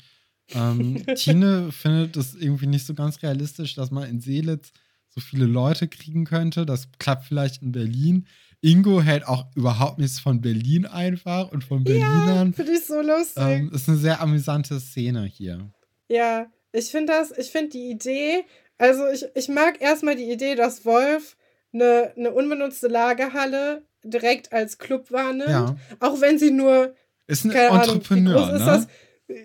Ähm, 0.50 1.04
Tine 1.16 1.72
findet 1.72 2.16
es 2.16 2.36
irgendwie 2.36 2.68
nicht 2.68 2.86
so 2.86 2.94
ganz 2.94 3.22
realistisch, 3.24 3.76
dass 3.76 3.92
man 3.92 4.08
in 4.08 4.20
Seelitz 4.20 4.72
so 5.10 5.20
viele 5.20 5.46
Leute 5.46 5.88
kriegen 5.88 6.26
könnte. 6.26 6.66
Das 6.66 6.92
klappt 7.00 7.26
vielleicht 7.26 7.62
in 7.62 7.72
Berlin. 7.72 8.28
Ingo 8.62 9.02
hält 9.02 9.28
auch 9.28 9.46
überhaupt 9.56 10.00
nichts 10.00 10.20
von 10.20 10.42
Berlin 10.42 10.86
einfach 10.86 11.52
und 11.52 11.64
von 11.64 11.84
Berlinern. 11.84 12.54
Finde 12.54 12.74
ich 12.74 12.86
so 12.86 13.02
lustig. 13.02 13.44
ähm, 13.44 13.72
ist 13.74 13.88
eine 13.88 13.98
sehr 13.98 14.22
amüsante 14.22 14.80
Szene 14.80 15.26
hier. 15.26 15.70
Ja, 16.10 16.48
ich 16.72 16.92
finde 16.92 17.14
das, 17.14 17.32
ich 17.38 17.52
finde 17.52 17.70
die 17.70 17.90
Idee, 17.90 18.44
also 18.78 19.08
ich, 19.08 19.26
ich 19.36 19.48
mag 19.50 19.82
erstmal 19.82 20.16
die 20.16 20.32
Idee, 20.32 20.56
dass 20.56 20.86
Wolf 20.86 21.38
eine, 21.74 22.14
eine 22.18 22.32
unbenutzte 22.32 22.88
Lagerhalle 22.88 23.84
direkt 24.04 24.52
als 24.54 24.78
Club 24.78 25.12
wahrnimmt. 25.12 25.50
Ja. 25.50 25.76
Auch 26.00 26.20
wenn 26.22 26.40
sie 26.40 26.52
nur, 26.52 26.96
Ist 27.28 27.46
ein 27.46 27.52
keine 27.52 27.72
Ahnung, 27.72 27.96
Entrepreneur, 27.96 28.36
groß 28.36 28.54
ist 28.54 28.60
ne? 28.60 28.66
das? 28.66 28.88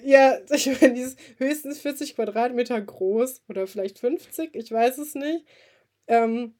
Ja, 0.05 0.39
ich 0.51 0.81
meine, 0.81 0.95
die 0.95 1.01
ist 1.03 1.19
höchstens 1.39 1.81
40 1.81 2.15
Quadratmeter 2.15 2.81
groß 2.81 3.43
oder 3.49 3.67
vielleicht 3.67 3.99
50, 3.99 4.55
ich 4.55 4.71
weiß 4.71 4.99
es 4.99 5.15
nicht. 5.15 5.45
Ähm, 6.07 6.55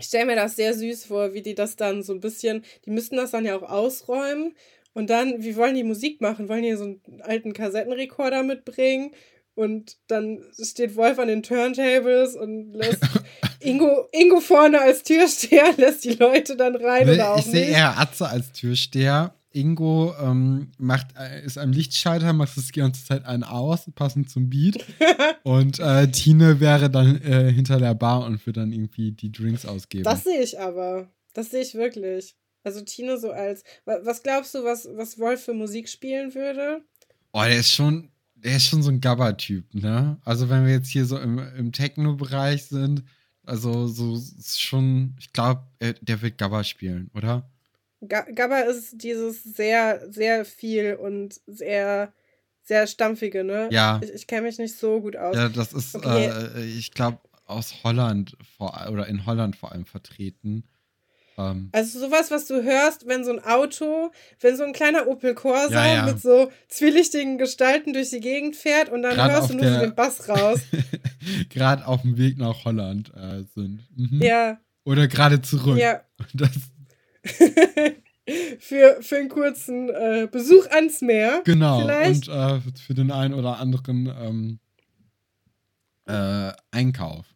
ich 0.00 0.06
stelle 0.06 0.26
mir 0.26 0.36
das 0.36 0.56
sehr 0.56 0.74
süß 0.74 1.06
vor, 1.06 1.34
wie 1.34 1.42
die 1.42 1.54
das 1.54 1.76
dann 1.76 2.02
so 2.02 2.12
ein 2.12 2.20
bisschen, 2.20 2.64
die 2.84 2.90
müssten 2.90 3.16
das 3.16 3.30
dann 3.30 3.44
ja 3.44 3.56
auch 3.56 3.68
ausräumen. 3.68 4.54
Und 4.92 5.08
dann, 5.08 5.42
wie 5.42 5.56
wollen 5.56 5.76
die 5.76 5.84
Musik 5.84 6.20
machen? 6.20 6.48
Wollen 6.48 6.64
die 6.64 6.74
so 6.74 6.84
einen 6.84 7.00
alten 7.22 7.52
Kassettenrekorder 7.52 8.42
mitbringen? 8.42 9.12
Und 9.54 9.98
dann 10.08 10.42
steht 10.60 10.96
Wolf 10.96 11.18
an 11.18 11.28
den 11.28 11.42
Turntables 11.42 12.34
und 12.34 12.72
lässt 12.72 13.02
Ingo, 13.60 14.08
Ingo 14.12 14.40
vorne 14.40 14.80
als 14.80 15.02
Türsteher, 15.02 15.72
lässt 15.76 16.04
die 16.04 16.14
Leute 16.14 16.56
dann 16.56 16.76
rein 16.76 17.06
Nee, 17.06 17.14
oder 17.14 17.34
auch 17.34 17.38
ich 17.38 17.44
sehe 17.44 17.66
eher 17.66 17.98
Atze 17.98 18.26
als 18.26 18.52
Türsteher. 18.52 19.34
Ingo 19.52 20.14
ähm, 20.20 20.70
macht, 20.78 21.08
äh, 21.18 21.44
ist 21.44 21.58
am 21.58 21.72
Lichtschalter, 21.72 22.32
macht 22.32 22.56
es 22.56 22.66
die 22.68 22.78
ganze 22.80 23.04
Zeit 23.04 23.24
einen 23.24 23.42
aus, 23.44 23.90
passend 23.94 24.30
zum 24.30 24.48
Beat. 24.50 24.84
und 25.42 25.78
äh, 25.80 26.10
Tine 26.10 26.60
wäre 26.60 26.88
dann 26.90 27.20
äh, 27.22 27.52
hinter 27.52 27.78
der 27.78 27.94
Bar 27.94 28.24
und 28.26 28.44
würde 28.46 28.60
dann 28.60 28.72
irgendwie 28.72 29.12
die 29.12 29.32
Drinks 29.32 29.66
ausgeben. 29.66 30.04
Das 30.04 30.24
sehe 30.24 30.40
ich 30.42 30.60
aber. 30.60 31.08
Das 31.34 31.50
sehe 31.50 31.62
ich 31.62 31.74
wirklich. 31.74 32.36
Also 32.62 32.82
Tine 32.82 33.18
so 33.18 33.30
als. 33.32 33.64
wa- 33.84 34.00
Was 34.04 34.22
glaubst 34.22 34.54
du, 34.54 34.64
was, 34.64 34.88
was 34.94 35.18
Wolf 35.18 35.44
für 35.44 35.54
Musik 35.54 35.88
spielen 35.88 36.34
würde? 36.34 36.82
oh, 37.32 37.42
der 37.42 37.58
ist 37.58 37.70
schon, 37.72 38.10
der 38.34 38.56
ist 38.56 38.66
schon 38.66 38.82
so 38.82 38.90
ein 38.90 39.00
Gabba-Typ, 39.00 39.72
ne? 39.74 40.18
Also 40.24 40.48
wenn 40.48 40.64
wir 40.66 40.72
jetzt 40.72 40.88
hier 40.88 41.06
so 41.06 41.16
im, 41.18 41.38
im 41.56 41.72
Techno-Bereich 41.72 42.64
sind, 42.64 43.04
also 43.44 43.86
so 43.88 44.14
ist 44.16 44.60
schon, 44.60 45.14
ich 45.18 45.32
glaube, 45.32 45.62
der 46.00 46.22
wird 46.22 46.38
Gabba 46.38 46.62
spielen, 46.64 47.10
oder? 47.14 47.48
Ga 48.06 48.22
Gabba 48.34 48.60
ist 48.60 49.02
dieses 49.02 49.42
sehr, 49.44 50.10
sehr 50.10 50.44
viel 50.44 50.94
und 50.94 51.40
sehr, 51.46 52.12
sehr 52.62 52.86
stampfige, 52.86 53.44
ne? 53.44 53.68
Ja. 53.70 54.00
Ich, 54.02 54.10
ich 54.14 54.26
kenne 54.26 54.42
mich 54.46 54.58
nicht 54.58 54.76
so 54.76 55.00
gut 55.00 55.16
aus. 55.16 55.36
Ja, 55.36 55.48
das 55.48 55.72
ist, 55.72 55.94
Okay. 55.94 56.26
äh, 56.56 56.64
ich 56.64 56.92
glaube, 56.92 57.18
aus 57.46 57.74
Holland 57.84 58.36
vor, 58.56 58.86
oder 58.90 59.06
in 59.08 59.26
Holland 59.26 59.56
vor 59.56 59.72
allem 59.72 59.84
vertreten. 59.84 60.64
Ähm, 61.36 61.68
Also 61.72 61.98
sowas, 61.98 62.30
was 62.30 62.46
du 62.46 62.62
hörst, 62.62 63.06
wenn 63.06 63.24
so 63.24 63.32
ein 63.32 63.42
Auto, 63.44 64.12
wenn 64.40 64.56
so 64.56 64.62
ein 64.64 64.72
kleiner 64.72 65.06
Opel 65.08 65.34
Corsa 65.34 65.86
Ja, 65.86 65.94
ja. 65.94 66.06
mit 66.06 66.20
so 66.20 66.50
zwielichtigen 66.68 67.38
Gestalten 67.38 67.92
durch 67.92 68.10
die 68.10 68.20
Gegend 68.20 68.56
fährt 68.56 68.88
und 68.88 69.02
dann 69.02 69.14
Gerade 69.14 69.32
hörst 69.34 69.50
du 69.50 69.54
nur 69.54 69.64
so 69.64 69.70
der- 69.72 69.80
den 69.80 69.94
Bass 69.94 70.28
raus. 70.28 70.60
gerade 71.50 71.86
auf 71.86 72.02
dem 72.02 72.16
Weg 72.16 72.38
nach 72.38 72.64
Holland 72.64 73.12
äh, 73.14 73.42
sind. 73.54 73.80
Mhm. 73.96 74.22
ja, 74.22 74.58
Oder 74.84 75.08
gerade 75.08 75.42
zurück. 75.42 75.78
ja. 75.78 76.00
Und 76.18 76.28
Das, 76.40 76.50
für, 78.58 78.98
für 79.02 79.16
einen 79.16 79.28
kurzen 79.28 79.88
äh, 79.88 80.28
Besuch 80.30 80.66
ans 80.70 81.00
Meer. 81.00 81.42
genau. 81.44 81.80
Vielleicht. 81.80 82.28
Und 82.28 82.34
äh, 82.34 82.60
für 82.86 82.94
den 82.94 83.10
einen 83.10 83.34
oder 83.34 83.58
anderen 83.58 84.06
ähm, 84.06 84.58
äh, 86.06 86.52
Einkauf. 86.70 87.26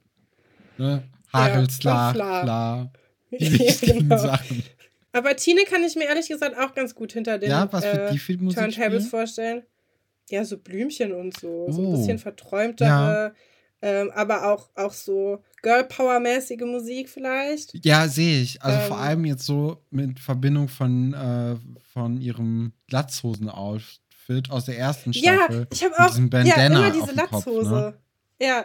Ne? 0.79 1.03
Hagelslar. 1.33 2.13
Fla, 2.15 2.93
die 3.31 3.45
Ja, 3.45 3.53
wichtigen 3.53 4.09
genau. 4.09 4.19
Sachen. 4.19 4.63
Aber 5.13 5.37
Tine 5.37 5.63
kann 5.69 5.85
ich 5.85 5.95
mir 5.95 6.05
ehrlich 6.05 6.29
gesagt 6.29 6.57
auch 6.59 6.75
ganz 6.75 6.95
gut 6.95 7.13
hinter 7.13 7.39
den 7.39 7.51
Ja, 7.51 7.73
was 7.73 7.85
wird 7.85 8.11
äh, 8.11 8.13
die 8.13 8.19
für 8.19 8.37
Musik 8.39 8.59
Turntables 8.59 9.07
vorstellen. 9.09 9.63
Ja, 10.31 10.45
so 10.45 10.59
Blümchen 10.59 11.13
und 11.13 11.39
so. 11.39 11.71
So 11.71 11.83
ein 11.83 11.87
Oh. 11.87 11.91
bisschen 11.93 12.19
verträumtere, 12.19 13.35
ähm, 13.87 14.11
aber 14.15 14.51
auch, 14.51 14.71
auch 14.77 14.93
so 14.93 15.43
Girl 15.61 15.85
Power-mäßige 15.85 16.63
Musik 16.63 17.11
vielleicht. 17.11 17.85
Ja, 17.85 18.09
sehe 18.09 18.41
ich. 18.41 18.63
Also 18.63 18.79
vor 18.89 18.97
Ähm. 18.97 19.03
allem 19.03 19.25
jetzt 19.27 19.45
so 19.45 19.77
mit 19.91 20.19
Verbindung 20.19 20.69
von, 20.69 21.13
äh, 21.13 21.57
von 21.93 22.19
ihrem 22.19 22.73
Latzhosen-Outfit 22.91 24.51
aus 24.51 24.65
der 24.65 24.79
ersten 24.79 25.13
Ja, 25.13 25.35
Staffel. 25.45 25.67
ich 25.71 25.85
habe 25.85 25.95
auch 25.99 26.17
ja, 26.17 26.67
immer 26.67 26.91
diese 26.91 27.09
dem 27.09 27.17
Kopf, 27.19 27.33
Latzhose. 27.47 27.71
ne? 27.71 27.99
Ja. 28.41 28.65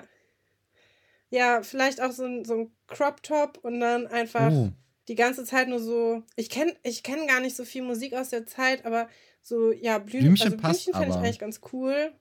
Ja, 1.32 1.62
vielleicht 1.64 2.02
auch 2.02 2.12
so 2.12 2.24
ein, 2.26 2.46
so 2.46 2.54
ein 2.56 2.72
Crop-Top 2.88 3.60
und 3.62 3.80
dann 3.82 4.08
einfach 4.08 4.50
Oh, 4.52 4.70
die 5.10 5.16
ganze 5.16 5.44
Zeit 5.44 5.68
nur 5.68 5.80
so. 5.80 6.24
Ich 6.38 6.50
kenne 6.50 6.74
ich 6.84 7.04
kenn 7.04 7.28
gar 7.28 7.40
nicht 7.42 7.56
so 7.56 7.66
viel 7.66 7.84
Musik 7.84 8.14
aus 8.14 8.30
der 8.30 8.46
Zeit, 8.46 8.86
aber 8.86 9.10
so, 9.42 9.72
ja, 9.72 10.00
Blüm, 10.00 10.22
Blümchen 10.22 10.46
also 10.46 10.58
Blümchen 10.58 10.94
finde 10.94 11.10
ich 11.10 11.16
eigentlich 11.16 11.40
ganz 11.40 11.62
cool. 11.74 12.14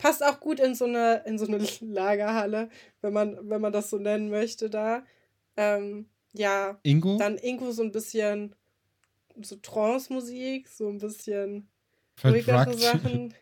Passt 0.00 0.24
auch 0.24 0.40
gut 0.40 0.60
in 0.60 0.74
so 0.74 0.86
eine, 0.86 1.22
in 1.26 1.38
so 1.38 1.46
eine 1.46 1.58
Lagerhalle, 1.82 2.70
wenn 3.02 3.12
man, 3.12 3.38
wenn 3.50 3.60
man 3.60 3.70
das 3.70 3.90
so 3.90 3.98
nennen 3.98 4.30
möchte 4.30 4.70
da. 4.70 5.04
Ähm, 5.58 6.08
ja, 6.32 6.78
Ingo? 6.84 7.18
dann 7.18 7.36
irgendwo 7.36 7.70
so 7.70 7.82
ein 7.82 7.92
bisschen 7.92 8.54
so 9.42 9.56
Trance-Musik, 9.56 10.68
so 10.68 10.88
ein 10.88 10.98
bisschen 10.98 11.68
ruhigere. 12.24 12.72
Sachen. 12.78 13.34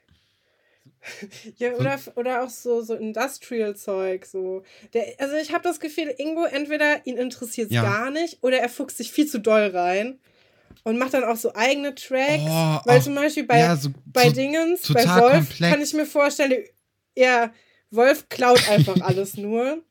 ja, 1.58 1.74
oder, 1.74 1.96
oder 2.16 2.42
auch 2.42 2.50
so, 2.50 2.82
so 2.82 2.94
Industrial-Zeug. 2.94 4.24
So. 4.26 4.64
Der, 4.94 5.14
also 5.18 5.36
ich 5.36 5.52
habe 5.52 5.62
das 5.62 5.78
Gefühl, 5.78 6.12
Ingo, 6.18 6.44
entweder 6.44 7.06
ihn 7.06 7.18
interessiert 7.18 7.68
es 7.68 7.76
Ja. 7.76 7.82
gar 7.82 8.10
nicht 8.10 8.42
oder 8.42 8.58
er 8.58 8.68
fuchst 8.68 8.96
sich 8.96 9.12
viel 9.12 9.28
zu 9.28 9.38
doll 9.38 9.68
rein 9.68 10.18
und 10.84 10.98
macht 10.98 11.14
dann 11.14 11.24
auch 11.24 11.36
so 11.36 11.54
eigene 11.54 11.94
Tracks. 11.94 12.42
Oh, 12.44 12.80
weil 12.84 12.98
auch- 12.98 13.02
zum 13.02 13.14
Beispiel 13.14 13.44
bei, 13.44 13.58
ja, 13.60 13.76
so, 13.76 13.90
bei 14.06 14.28
so, 14.28 14.34
Dingens, 14.34 14.82
bei 14.92 15.04
Wolf, 15.06 15.32
komplex. 15.48 15.72
kann 15.72 15.82
ich 15.82 15.94
mir 15.94 16.06
vorstellen, 16.06 16.64
ja, 17.16 17.52
Wolf 17.90 18.28
klaut 18.28 18.68
einfach 18.68 18.96
alles 19.02 19.36
nur. 19.36 19.82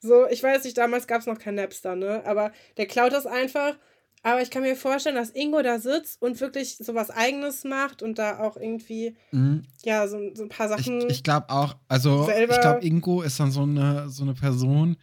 So, 0.00 0.26
ich 0.28 0.42
weiß 0.42 0.64
nicht, 0.64 0.76
damals 0.76 1.06
gab 1.06 1.20
es 1.20 1.26
noch 1.26 1.38
kein 1.38 1.54
Napster, 1.54 1.94
ne? 1.94 2.22
Aber 2.26 2.50
der 2.76 2.86
klaut 2.86 3.12
das 3.12 3.24
einfach. 3.26 3.76
Aber 4.24 4.40
ich 4.40 4.50
kann 4.50 4.62
mir 4.62 4.76
vorstellen, 4.76 5.16
dass 5.16 5.30
Ingo 5.30 5.62
da 5.62 5.80
sitzt 5.80 6.22
und 6.22 6.40
wirklich 6.40 6.76
so 6.78 6.94
was 6.94 7.10
Eigenes 7.10 7.64
macht 7.64 8.02
und 8.02 8.18
da 8.20 8.38
auch 8.38 8.56
irgendwie, 8.56 9.16
Mhm. 9.32 9.64
ja, 9.84 10.06
so, 10.06 10.18
so 10.34 10.44
ein 10.44 10.48
paar 10.48 10.70
Ich, 10.78 10.86
Sachen. 10.86 11.10
ich 11.10 11.24
glaube 11.24 11.50
auch, 11.50 11.74
also 11.88 12.28
ich 12.30 12.60
glaube, 12.60 12.84
Ingo 12.86 13.22
ist 13.22 13.40
dann 13.40 13.50
so 13.50 13.62
eine, 13.62 14.08
so 14.08 14.22
eine 14.22 14.34
Person, 14.34 14.96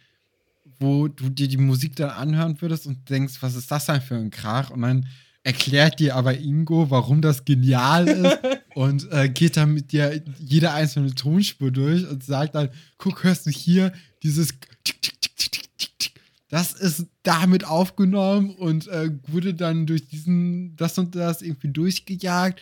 wo 0.78 1.08
du 1.08 1.28
dir 1.28 1.48
die 1.48 1.58
Musik 1.58 1.96
dann 1.96 2.10
anhören 2.10 2.58
würdest 2.62 2.86
und 2.86 3.08
denkst, 3.10 3.34
was 3.40 3.54
ist 3.56 3.70
das 3.70 3.84
denn 3.86 4.00
für 4.00 4.14
ein 4.14 4.30
Krach? 4.30 4.70
Und 4.70 4.82
dann 4.82 5.06
erklärt 5.42 6.00
dir 6.00 6.16
aber 6.16 6.38
Ingo, 6.38 6.90
warum 6.90 7.22
das 7.22 7.44
genial 7.44 8.08
ist 8.08 8.38
und 8.74 9.10
äh, 9.10 9.28
geht 9.28 9.56
dann 9.56 9.72
mit 9.72 9.92
dir 9.92 10.22
jede 10.38 10.72
einzelne 10.72 11.14
Tonspur 11.14 11.70
durch 11.70 12.06
und 12.08 12.22
sagt 12.22 12.54
dann, 12.54 12.68
guck, 12.98 13.24
hörst 13.24 13.46
du 13.46 13.50
hier 13.50 13.92
dieses 14.22 14.48
Tick, 14.84 15.00
Tick, 15.02 15.20
Tick, 15.20 15.36
Tick, 15.36 15.48
Tick, 15.78 16.12
das 16.48 16.72
ist 16.72 17.06
damit 17.22 17.64
aufgenommen 17.64 18.50
und 18.50 18.88
äh, 18.88 19.10
wurde 19.28 19.54
dann 19.54 19.86
durch 19.86 20.08
diesen, 20.08 20.76
das 20.76 20.98
und 20.98 21.14
das 21.14 21.42
irgendwie 21.42 21.68
durchgejagt 21.68 22.60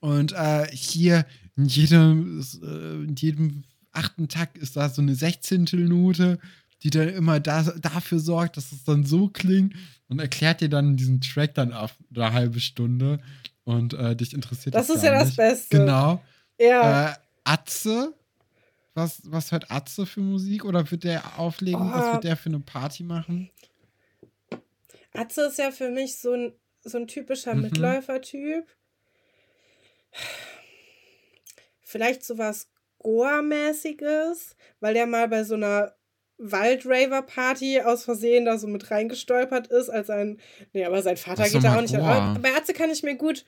und 0.00 0.32
äh, 0.32 0.66
hier 0.70 1.24
in 1.56 1.64
jedem, 1.64 2.44
äh, 2.62 3.04
in 3.04 3.14
jedem 3.16 3.64
achten 3.92 4.28
Takt 4.28 4.58
ist 4.58 4.76
da 4.76 4.88
so 4.88 5.02
eine 5.02 5.14
Sechzehntelnote, 5.14 6.38
die 6.82 6.90
dann 6.90 7.08
immer 7.08 7.40
da, 7.40 7.62
dafür 7.62 8.18
sorgt, 8.20 8.56
dass 8.56 8.72
es 8.72 8.84
dann 8.84 9.04
so 9.04 9.28
klingt 9.28 9.74
und 10.08 10.20
erklärt 10.20 10.60
dir 10.60 10.68
dann 10.68 10.96
diesen 10.96 11.20
Track 11.20 11.54
dann 11.54 11.72
auf 11.72 11.94
eine 12.14 12.32
halbe 12.32 12.60
Stunde 12.60 13.20
und 13.64 13.94
äh, 13.94 14.14
dich 14.16 14.32
interessiert 14.32 14.74
Das 14.74 14.86
das 14.86 14.96
ist 14.98 15.02
ja 15.02 15.12
das 15.12 15.26
nicht. 15.26 15.36
Beste. 15.36 15.76
Genau. 15.78 16.22
ja. 16.58 17.10
Äh, 17.10 17.14
Atze, 17.44 18.14
was, 18.94 19.20
was 19.24 19.52
hört 19.52 19.70
Atze 19.70 20.06
für 20.06 20.20
Musik 20.20 20.64
oder 20.64 20.88
wird 20.90 21.04
der 21.04 21.38
auflegen? 21.38 21.90
Was 21.92 22.06
Oh. 22.06 22.12
wird 22.14 22.24
der 22.24 22.36
für 22.36 22.48
eine 22.50 22.60
Party 22.60 23.02
machen? 23.02 23.50
Atze 25.14 25.42
ist 25.46 25.58
ja 25.58 25.70
für 25.70 25.90
mich 25.90 26.18
so 26.18 26.32
ein, 26.32 26.52
so 26.84 26.98
ein 26.98 27.06
typischer 27.06 27.54
Mhm. 27.54 27.62
Mitläufer-Typ. 27.62 28.66
Vielleicht 31.80 32.24
sowas 32.24 32.68
Goa-mäßiges, 32.98 34.56
weil 34.80 34.94
der 34.94 35.06
mal 35.06 35.28
bei 35.28 35.44
so 35.44 35.54
einer 35.54 35.94
Waldraver-Party 36.38 37.80
aus 37.82 38.04
Versehen 38.04 38.44
da 38.44 38.58
so 38.58 38.66
mit 38.66 38.90
reingestolpert 38.90 39.66
ist, 39.68 39.88
als 39.88 40.10
ein. 40.10 40.38
Nee, 40.72 40.84
aber 40.84 41.02
sein 41.02 41.16
Vater 41.16 41.44
Ach 41.46 41.52
geht 41.52 41.64
da 41.64 41.76
auch 41.76 41.80
nicht. 41.80 41.94
Aber 41.96 42.38
bei 42.40 42.54
Atze 42.54 42.72
kann 42.72 42.90
ich 42.90 43.02
mir 43.02 43.16
gut, 43.16 43.44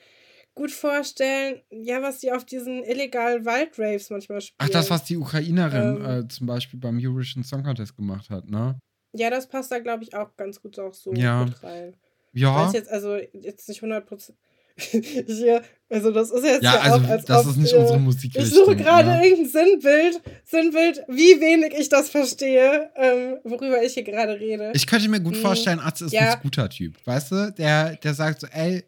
gut 0.54 0.70
vorstellen, 0.70 1.62
ja, 1.70 2.02
was 2.02 2.18
die 2.18 2.32
auf 2.32 2.44
diesen 2.44 2.82
illegalen 2.84 3.44
Waldraves 3.44 4.10
manchmal 4.10 4.40
spielen. 4.40 4.56
Ach, 4.58 4.68
das, 4.68 4.90
was 4.90 5.04
die 5.04 5.16
Ukrainerin 5.16 5.96
Ähm. 6.04 6.04
äh, 6.24 6.28
zum 6.28 6.46
Beispiel 6.46 6.78
beim 6.80 6.98
Eurovision 7.00 7.44
Song 7.44 7.62
Contest 7.62 7.96
gemacht 7.96 8.30
hat, 8.30 8.48
ne? 8.48 8.78
Ja, 9.12 9.30
das 9.30 9.48
passt 9.48 9.72
da, 9.72 9.78
glaube 9.80 10.04
ich, 10.04 10.14
auch 10.14 10.36
ganz 10.36 10.60
gut 10.62 10.78
auch 10.78 10.94
so 10.94 11.12
Ja. 11.14 11.44
mit 11.44 11.62
rein. 11.62 11.96
Ja. 12.32 12.54
weiß 12.66 12.74
jetzt 12.74 12.88
also 12.88 13.16
jetzt 13.32 13.68
nicht 13.68 13.82
100%. 13.82 14.34
Hier, 15.26 15.62
also 15.88 16.10
das 16.12 16.30
ist 16.30 16.44
jetzt 16.44 16.62
Ja, 16.62 16.74
ja, 16.74 16.80
also 16.80 17.04
auch, 17.06 17.08
als 17.10 17.24
das 17.24 17.46
ist 17.46 17.56
nicht 17.56 17.72
wir- 17.72 17.80
unsere 17.80 17.98
Musikrichtung. 18.00 18.42
Ich 18.44 18.50
suche 18.54 18.76
gerade 18.76 19.08
ne? 19.08 19.26
irgendein 19.26 19.50
Sinnbild, 19.50 20.20
Sinnbild, 20.44 21.02
wie 21.08 21.40
wenig 21.40 21.74
ich 21.78 21.88
das 21.88 22.08
verstehe, 22.10 22.90
ähm, 22.96 23.38
worüber 23.44 23.82
ich 23.82 23.94
hier 23.94 24.04
gerade 24.04 24.38
rede. 24.38 24.72
Ich 24.74 24.86
könnte 24.86 25.08
mir 25.08 25.20
gut 25.20 25.36
Mhm. 25.36 25.40
vorstellen, 25.42 25.80
Atze 25.80 26.06
ist 26.06 26.12
Ja. 26.12 26.32
ein 26.32 26.38
Scooter-Typ, 26.38 26.94
weißt 27.06 27.32
du? 27.32 27.52
Der, 27.58 27.96
der 27.96 28.14
sagt 28.14 28.40
so, 28.40 28.46
ey, 28.48 28.84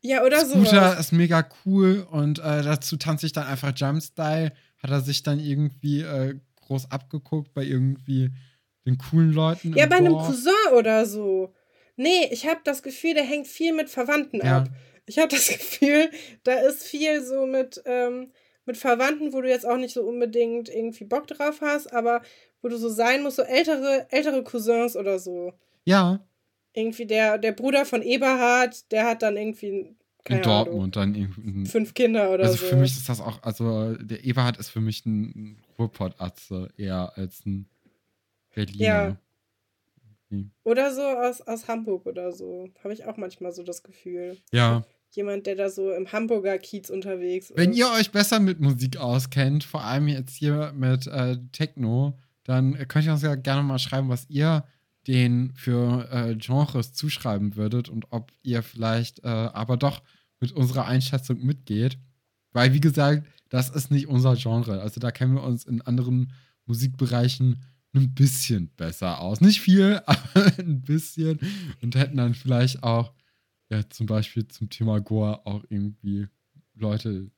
ja, 0.00 0.24
oder 0.24 0.44
so. 0.44 0.54
Scooter 0.64 0.98
ist 0.98 1.12
mega 1.12 1.46
cool 1.64 2.04
und 2.10 2.40
äh, 2.40 2.62
dazu 2.62 2.96
tanze 2.96 3.26
ich 3.26 3.32
dann 3.32 3.46
einfach 3.46 3.72
Jump-Style. 3.74 4.52
Hat 4.82 4.90
er 4.90 5.00
sich 5.00 5.22
dann 5.22 5.38
irgendwie 5.38 6.00
äh, 6.00 6.34
groß 6.66 6.90
abgeguckt 6.90 7.54
bei 7.54 7.62
irgendwie 7.62 8.30
den 8.84 8.98
coolen 8.98 9.32
Leuten 9.32 9.74
Ja, 9.76 9.86
bei 9.86 9.98
einem 9.98 10.08
Dorf. 10.14 10.26
Cousin 10.26 10.52
oder 10.76 11.06
so. 11.06 11.54
Nee, 11.94 12.26
ich 12.32 12.46
habe 12.48 12.58
das 12.64 12.82
Gefühl, 12.82 13.14
der 13.14 13.22
hängt 13.22 13.46
viel 13.46 13.72
mit 13.72 13.88
Verwandten 13.90 14.40
Ja. 14.44 14.58
ab. 14.58 14.70
Ich 15.06 15.18
habe 15.18 15.28
das 15.28 15.48
Gefühl, 15.58 16.10
da 16.44 16.54
ist 16.60 16.84
viel 16.84 17.22
so 17.22 17.46
mit, 17.46 17.82
ähm, 17.86 18.32
mit 18.64 18.76
Verwandten, 18.76 19.32
wo 19.32 19.40
du 19.40 19.48
jetzt 19.48 19.66
auch 19.66 19.76
nicht 19.76 19.94
so 19.94 20.02
unbedingt 20.02 20.68
irgendwie 20.68 21.04
Bock 21.04 21.26
drauf 21.26 21.60
hast, 21.60 21.92
aber 21.92 22.22
wo 22.62 22.68
du 22.68 22.76
so 22.76 22.88
sein 22.88 23.22
musst, 23.22 23.36
so 23.36 23.42
ältere, 23.42 24.06
ältere 24.10 24.44
Cousins 24.44 24.96
oder 24.96 25.18
so. 25.18 25.52
Ja, 25.84 26.20
Irgendwie 26.74 27.06
der, 27.06 27.38
der 27.38 27.52
Bruder 27.52 27.84
von 27.84 28.02
Eberhard, 28.02 28.90
der 28.92 29.04
hat 29.04 29.22
dann 29.22 29.36
irgendwie, 29.36 29.96
keine 30.24 30.40
in 30.42 30.46
Ahnung, 30.48 30.64
Dortmund 30.66 30.96
dann 30.96 31.14
irgendwie. 31.16 31.66
fünf 31.66 31.92
Kinder 31.94 32.30
oder 32.32 32.44
Also 32.44 32.56
so. 32.56 32.66
für 32.66 32.76
mich 32.76 32.92
ist 32.92 33.08
das 33.08 33.20
auch, 33.20 33.42
also 33.42 33.94
der 33.96 34.24
Eberhard 34.24 34.58
ist 34.58 34.68
für 34.70 34.80
mich 34.80 35.04
ein, 35.04 35.22
ein 35.34 35.62
Ruhrpott-Atze 35.78 36.68
eher 36.76 37.12
als 37.16 37.44
ein 37.44 37.68
Berliner. 38.54 38.84
Ja. 38.84 39.16
Oder 40.64 40.94
so 40.94 41.02
aus, 41.02 41.40
aus 41.42 41.68
Hamburg 41.68 42.06
oder 42.06 42.32
so. 42.32 42.68
Habe 42.82 42.94
ich 42.94 43.04
auch 43.04 43.16
manchmal 43.16 43.52
so 43.52 43.62
das 43.62 43.82
Gefühl. 43.82 44.38
Ja. 44.52 44.84
Jemand, 45.10 45.46
der 45.46 45.56
da 45.56 45.68
so 45.68 45.92
im 45.92 46.10
Hamburger 46.10 46.58
Kiez 46.58 46.88
unterwegs 46.88 47.52
Wenn 47.54 47.72
ist. 47.72 47.78
ihr 47.78 47.90
euch 47.90 48.12
besser 48.12 48.40
mit 48.40 48.60
Musik 48.60 48.96
auskennt, 48.96 49.62
vor 49.62 49.84
allem 49.84 50.08
jetzt 50.08 50.34
hier 50.34 50.72
mit 50.74 51.06
äh, 51.06 51.36
Techno, 51.52 52.18
dann 52.44 52.76
könnt 52.88 53.04
ihr 53.04 53.12
uns 53.12 53.22
ja 53.22 53.34
gerne 53.34 53.62
mal 53.62 53.78
schreiben, 53.78 54.08
was 54.08 54.28
ihr 54.30 54.64
den 55.06 55.52
für 55.54 56.08
äh, 56.10 56.34
Genres 56.36 56.92
zuschreiben 56.92 57.56
würdet 57.56 57.88
und 57.88 58.06
ob 58.10 58.32
ihr 58.42 58.62
vielleicht 58.62 59.24
äh, 59.24 59.28
aber 59.28 59.76
doch 59.76 60.02
mit 60.40 60.52
unserer 60.52 60.86
Einschätzung 60.86 61.44
mitgeht. 61.44 61.98
Weil, 62.52 62.72
wie 62.72 62.80
gesagt, 62.80 63.26
das 63.48 63.68
ist 63.70 63.90
nicht 63.90 64.08
unser 64.08 64.34
Genre. 64.36 64.80
Also 64.80 65.00
da 65.00 65.10
kennen 65.10 65.34
wir 65.34 65.42
uns 65.42 65.64
in 65.64 65.82
anderen 65.82 66.32
Musikbereichen 66.66 67.62
ein 67.94 68.14
bisschen 68.14 68.68
besser 68.76 69.20
aus. 69.20 69.40
Nicht 69.40 69.60
viel, 69.60 70.00
aber 70.06 70.52
ein 70.58 70.82
bisschen. 70.82 71.38
Und 71.82 71.94
hätten 71.96 72.16
dann 72.16 72.34
vielleicht 72.34 72.82
auch, 72.82 73.12
ja, 73.70 73.88
zum 73.88 74.06
Beispiel 74.06 74.46
zum 74.48 74.70
Thema 74.70 75.00
Goa 75.00 75.42
auch 75.44 75.64
irgendwie 75.68 76.28
Leute 76.74 77.30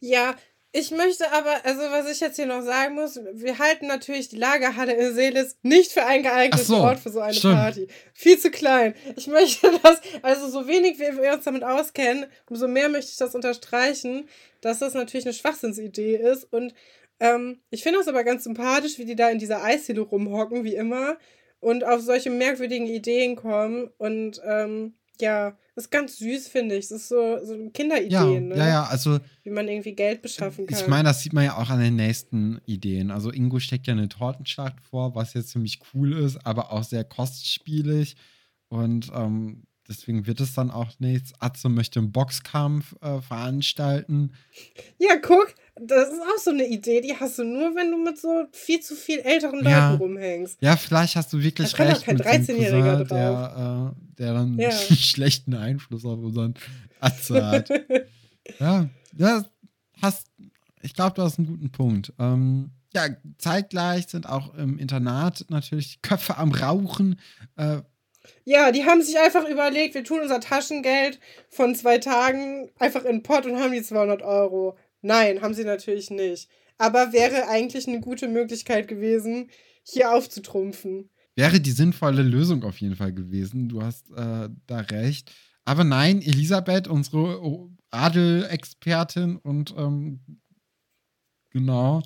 Ja, 0.00 0.34
Ich 0.76 0.90
möchte 0.90 1.30
aber, 1.30 1.64
also 1.64 1.82
was 1.82 2.10
ich 2.10 2.18
jetzt 2.18 2.34
hier 2.34 2.46
noch 2.46 2.62
sagen 2.62 2.96
muss, 2.96 3.20
wir 3.34 3.60
halten 3.60 3.86
natürlich 3.86 4.28
die 4.28 4.38
Lagerhalle 4.38 4.92
in 4.94 5.14
Seelis 5.14 5.56
nicht 5.62 5.92
für 5.92 6.04
einen 6.04 6.24
geeigneten 6.24 6.64
so, 6.66 6.78
Ort 6.78 6.98
für 6.98 7.10
so 7.10 7.20
eine 7.20 7.32
stimmt. 7.32 7.54
Party. 7.54 7.86
Viel 8.12 8.40
zu 8.40 8.50
klein. 8.50 8.94
Ich 9.14 9.28
möchte 9.28 9.70
das, 9.84 10.00
also 10.22 10.48
so 10.48 10.66
wenig 10.66 10.98
wie 10.98 11.16
wir 11.22 11.32
uns 11.32 11.44
damit 11.44 11.62
auskennen, 11.62 12.26
umso 12.50 12.66
mehr 12.66 12.88
möchte 12.88 13.12
ich 13.12 13.18
das 13.18 13.36
unterstreichen, 13.36 14.28
dass 14.62 14.80
das 14.80 14.94
natürlich 14.94 15.26
eine 15.26 15.34
Schwachsinnsidee 15.34 16.16
ist. 16.16 16.52
Und 16.52 16.74
ähm, 17.20 17.60
ich 17.70 17.82
finde 17.82 17.98
das 17.98 18.08
aber 18.08 18.24
ganz 18.24 18.44
sympathisch, 18.44 18.98
wie 18.98 19.04
die 19.04 19.16
da 19.16 19.30
in 19.30 19.38
dieser 19.38 19.62
Eisdiele 19.62 20.00
rumhocken, 20.00 20.64
wie 20.64 20.74
immer, 20.74 21.16
und 21.60 21.84
auf 21.84 22.00
solche 22.00 22.30
merkwürdigen 22.30 22.86
Ideen 22.86 23.36
kommen. 23.36 23.90
Und 23.98 24.40
ähm, 24.44 24.94
ja, 25.20 25.56
das 25.74 25.84
ist 25.84 25.90
ganz 25.90 26.18
süß, 26.18 26.48
finde 26.48 26.76
ich. 26.76 26.88
Das 26.88 27.02
ist 27.02 27.08
so, 27.08 27.38
so 27.44 27.70
Kinderideen, 27.70 28.10
ja, 28.10 28.40
ne? 28.40 28.56
Ja, 28.56 28.68
ja, 28.68 28.84
also. 28.84 29.18
Wie 29.42 29.50
man 29.50 29.68
irgendwie 29.68 29.94
Geld 29.94 30.22
beschaffen 30.22 30.66
kann. 30.66 30.78
Ich 30.78 30.86
meine, 30.86 31.04
das 31.04 31.22
sieht 31.22 31.32
man 31.32 31.44
ja 31.44 31.56
auch 31.56 31.70
an 31.70 31.80
den 31.80 31.96
nächsten 31.96 32.60
Ideen. 32.66 33.10
Also, 33.10 33.30
Ingo 33.30 33.58
steckt 33.58 33.86
ja 33.86 33.92
eine 33.92 34.08
Tortenschlacht 34.08 34.80
vor, 34.80 35.14
was 35.14 35.34
jetzt 35.34 35.50
ziemlich 35.50 35.80
cool 35.92 36.12
ist, 36.12 36.44
aber 36.44 36.72
auch 36.72 36.84
sehr 36.84 37.04
kostspielig. 37.04 38.16
Und 38.68 39.10
ähm, 39.14 39.64
deswegen 39.88 40.26
wird 40.26 40.40
es 40.40 40.54
dann 40.54 40.70
auch 40.70 40.98
nichts. 40.98 41.32
Atze 41.40 41.68
möchte 41.68 42.00
einen 42.00 42.12
Boxkampf 42.12 42.94
äh, 43.00 43.20
veranstalten. 43.20 44.32
Ja, 44.98 45.16
guck, 45.20 45.54
das 45.76 46.08
ist 46.08 46.20
auch 46.20 46.38
so 46.38 46.50
eine 46.50 46.66
Idee, 46.66 47.00
die 47.00 47.14
hast 47.14 47.38
du 47.38 47.44
nur, 47.44 47.74
wenn 47.74 47.90
du 47.90 47.98
mit 47.98 48.18
so 48.18 48.46
viel 48.52 48.80
zu 48.80 48.94
viel 48.94 49.20
älteren 49.20 49.58
Leuten 49.58 49.70
ja. 49.70 49.94
rumhängst. 49.94 50.58
Ja, 50.60 50.76
vielleicht 50.76 51.16
hast 51.16 51.32
du 51.32 51.42
wirklich 51.42 51.72
da 51.72 51.84
recht. 51.84 52.04
Kein 52.04 52.18
13-Jähriger 52.18 53.04
drauf. 53.04 53.08
Der, 53.08 53.94
äh, 53.96 54.14
der 54.18 54.34
dann 54.34 54.58
ja. 54.58 54.68
einen 54.68 54.78
schlechten 54.96 55.54
Einfluss 55.54 56.04
auf 56.04 56.18
unseren 56.18 56.54
Atze 57.00 57.46
hat. 57.46 57.68
ja, 58.60 58.88
ja, 59.16 59.44
hast, 60.00 60.28
ich 60.82 60.94
glaube, 60.94 61.14
du 61.16 61.22
hast 61.22 61.38
einen 61.38 61.48
guten 61.48 61.70
Punkt. 61.70 62.12
Ähm, 62.18 62.70
ja, 62.94 63.08
zeitgleich 63.38 64.06
sind 64.06 64.28
auch 64.28 64.54
im 64.54 64.78
Internat 64.78 65.46
natürlich 65.48 66.00
Köpfe 66.02 66.36
am 66.38 66.52
Rauchen. 66.52 67.18
Äh, 67.56 67.82
ja, 68.44 68.72
die 68.72 68.84
haben 68.84 69.02
sich 69.02 69.18
einfach 69.18 69.48
überlegt, 69.48 69.94
wir 69.94 70.04
tun 70.04 70.20
unser 70.20 70.40
Taschengeld 70.40 71.18
von 71.48 71.74
zwei 71.74 71.98
Tagen 71.98 72.70
einfach 72.78 73.04
in 73.04 73.16
den 73.16 73.22
Pott 73.22 73.46
und 73.46 73.58
haben 73.58 73.72
die 73.72 73.82
200 73.82 74.22
Euro. 74.22 74.76
Nein, 75.02 75.42
haben 75.42 75.54
sie 75.54 75.64
natürlich 75.64 76.10
nicht. 76.10 76.48
Aber 76.78 77.12
wäre 77.12 77.48
eigentlich 77.48 77.86
eine 77.86 78.00
gute 78.00 78.28
Möglichkeit 78.28 78.88
gewesen, 78.88 79.50
hier 79.82 80.12
aufzutrumpfen. 80.12 81.10
Wäre 81.36 81.60
die 81.60 81.72
sinnvolle 81.72 82.22
Lösung 82.22 82.64
auf 82.64 82.78
jeden 82.78 82.96
Fall 82.96 83.12
gewesen. 83.12 83.68
Du 83.68 83.82
hast 83.82 84.10
äh, 84.10 84.48
da 84.66 84.80
recht. 84.90 85.32
Aber 85.64 85.84
nein, 85.84 86.22
Elisabeth, 86.22 86.88
unsere 86.88 87.68
Adelexpertin 87.90 89.36
und 89.36 89.74
ähm, 89.76 90.20
genau, 91.50 92.02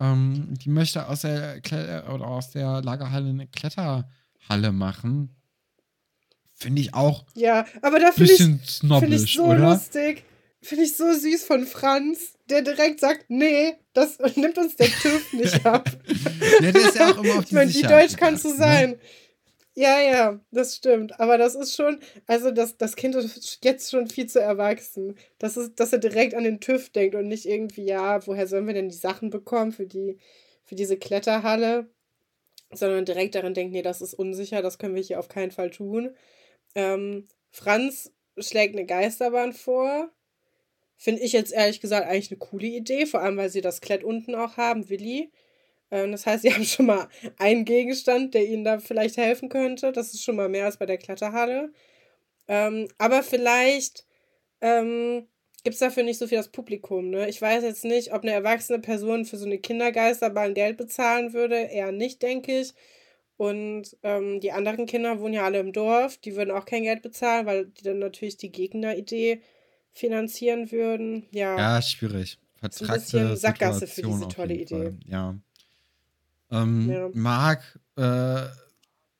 ähm, 0.00 0.54
die 0.54 0.70
möchte 0.70 1.08
aus 1.08 1.22
der, 1.22 1.60
oder 2.12 2.26
aus 2.26 2.50
der 2.50 2.82
Lagerhalle 2.82 3.28
eine 3.28 3.46
Kletterhalle 3.46 4.72
machen. 4.72 5.36
Finde 6.64 6.80
ich 6.80 6.94
auch. 6.94 7.24
Ja, 7.34 7.66
aber 7.82 7.98
da 7.98 8.10
finde 8.10 8.32
ich, 8.32 8.38
find 8.38 9.12
ich 9.12 9.34
so 9.34 9.44
oder? 9.44 9.58
lustig. 9.58 10.24
Finde 10.62 10.84
ich 10.84 10.96
so 10.96 11.12
süß 11.12 11.44
von 11.44 11.66
Franz, 11.66 12.38
der 12.48 12.62
direkt 12.62 13.00
sagt, 13.00 13.26
nee, 13.28 13.74
das 13.92 14.18
nimmt 14.36 14.56
uns 14.56 14.76
der 14.76 14.86
TÜV 14.86 15.32
nicht 15.34 15.66
ab. 15.66 15.90
ja, 16.62 16.72
der 16.72 16.82
ist 16.82 16.96
ja 16.96 17.10
auch 17.10 17.22
immer 17.22 17.34
auf 17.34 17.44
die 17.44 17.48
Ich 17.48 17.52
meine, 17.52 17.74
wie 17.74 17.82
deutsch 17.82 18.16
kannst 18.16 18.46
du 18.46 18.48
ne? 18.48 18.56
sein? 18.56 18.90
Ne? 18.92 18.98
Ja, 19.74 20.00
ja, 20.00 20.40
das 20.52 20.74
stimmt. 20.76 21.20
Aber 21.20 21.36
das 21.36 21.54
ist 21.54 21.76
schon, 21.76 22.00
also 22.26 22.50
das, 22.50 22.78
das 22.78 22.96
Kind 22.96 23.14
ist 23.14 23.58
jetzt 23.62 23.90
schon 23.90 24.06
viel 24.08 24.26
zu 24.26 24.40
erwachsen. 24.40 25.16
Das 25.38 25.58
ist, 25.58 25.78
dass 25.78 25.92
er 25.92 25.98
direkt 25.98 26.34
an 26.34 26.44
den 26.44 26.60
TÜV 26.60 26.88
denkt 26.88 27.14
und 27.14 27.28
nicht 27.28 27.44
irgendwie, 27.44 27.84
ja, 27.84 28.26
woher 28.26 28.46
sollen 28.46 28.66
wir 28.66 28.72
denn 28.72 28.88
die 28.88 28.96
Sachen 28.96 29.28
bekommen 29.28 29.72
für 29.72 29.86
die, 29.86 30.16
für 30.64 30.76
diese 30.76 30.96
Kletterhalle? 30.96 31.90
Sondern 32.72 33.04
direkt 33.04 33.34
daran 33.34 33.52
denkt, 33.52 33.74
nee, 33.74 33.82
das 33.82 34.00
ist 34.00 34.14
unsicher, 34.14 34.62
das 34.62 34.78
können 34.78 34.94
wir 34.94 35.02
hier 35.02 35.18
auf 35.18 35.28
keinen 35.28 35.50
Fall 35.50 35.70
tun. 35.70 36.16
Ähm, 36.74 37.26
Franz 37.50 38.12
schlägt 38.38 38.76
eine 38.76 38.86
Geisterbahn 38.86 39.52
vor. 39.52 40.10
Finde 40.96 41.22
ich 41.22 41.32
jetzt 41.32 41.52
ehrlich 41.52 41.80
gesagt 41.80 42.08
eigentlich 42.08 42.30
eine 42.30 42.38
coole 42.38 42.66
Idee, 42.66 43.06
vor 43.06 43.20
allem 43.20 43.36
weil 43.36 43.50
sie 43.50 43.60
das 43.60 43.80
Klett 43.80 44.04
unten 44.04 44.34
auch 44.34 44.56
haben, 44.56 44.88
Willi. 44.88 45.30
Ähm, 45.90 46.12
das 46.12 46.26
heißt, 46.26 46.42
sie 46.42 46.50
haben 46.54 46.64
schon 46.64 46.86
mal 46.86 47.08
einen 47.38 47.64
Gegenstand, 47.64 48.34
der 48.34 48.46
ihnen 48.46 48.64
da 48.64 48.78
vielleicht 48.78 49.16
helfen 49.16 49.48
könnte. 49.48 49.92
Das 49.92 50.14
ist 50.14 50.22
schon 50.24 50.36
mal 50.36 50.48
mehr 50.48 50.66
als 50.66 50.76
bei 50.78 50.86
der 50.86 50.98
Kletterhalle. 50.98 51.72
Ähm, 52.48 52.88
aber 52.98 53.22
vielleicht 53.22 54.06
ähm, 54.60 55.28
gibt 55.64 55.74
es 55.74 55.80
dafür 55.80 56.02
nicht 56.02 56.18
so 56.18 56.26
viel 56.26 56.38
das 56.38 56.48
Publikum. 56.50 57.10
Ne? 57.10 57.28
Ich 57.28 57.40
weiß 57.40 57.62
jetzt 57.64 57.84
nicht, 57.84 58.12
ob 58.12 58.22
eine 58.22 58.32
erwachsene 58.32 58.80
Person 58.80 59.24
für 59.24 59.38
so 59.38 59.46
eine 59.46 59.58
Kindergeisterbahn 59.58 60.54
Geld 60.54 60.76
bezahlen 60.76 61.32
würde. 61.32 61.56
Eher 61.56 61.92
nicht, 61.92 62.22
denke 62.22 62.60
ich. 62.60 62.74
Und 63.36 63.96
ähm, 64.02 64.40
die 64.40 64.52
anderen 64.52 64.86
Kinder 64.86 65.18
wohnen 65.18 65.34
ja 65.34 65.44
alle 65.44 65.58
im 65.58 65.72
Dorf, 65.72 66.18
die 66.18 66.36
würden 66.36 66.52
auch 66.52 66.64
kein 66.64 66.84
Geld 66.84 67.02
bezahlen, 67.02 67.46
weil 67.46 67.66
die 67.66 67.82
dann 67.82 67.98
natürlich 67.98 68.36
die 68.36 68.52
Gegneridee 68.52 69.42
finanzieren 69.92 70.70
würden. 70.70 71.26
Ja, 71.32 71.56
ja 71.56 71.82
schwierig. 71.82 72.38
Vertragte 72.56 72.92
ein 72.92 73.00
bisschen 73.00 73.36
Sackgasse 73.36 73.86
für 73.86 74.02
diese 74.02 74.28
tolle 74.28 74.54
Idee. 74.54 74.92
Ja. 75.06 75.36
Ähm, 76.50 76.90
ja. 76.90 77.10
Marc 77.12 77.78
äh, 77.96 78.44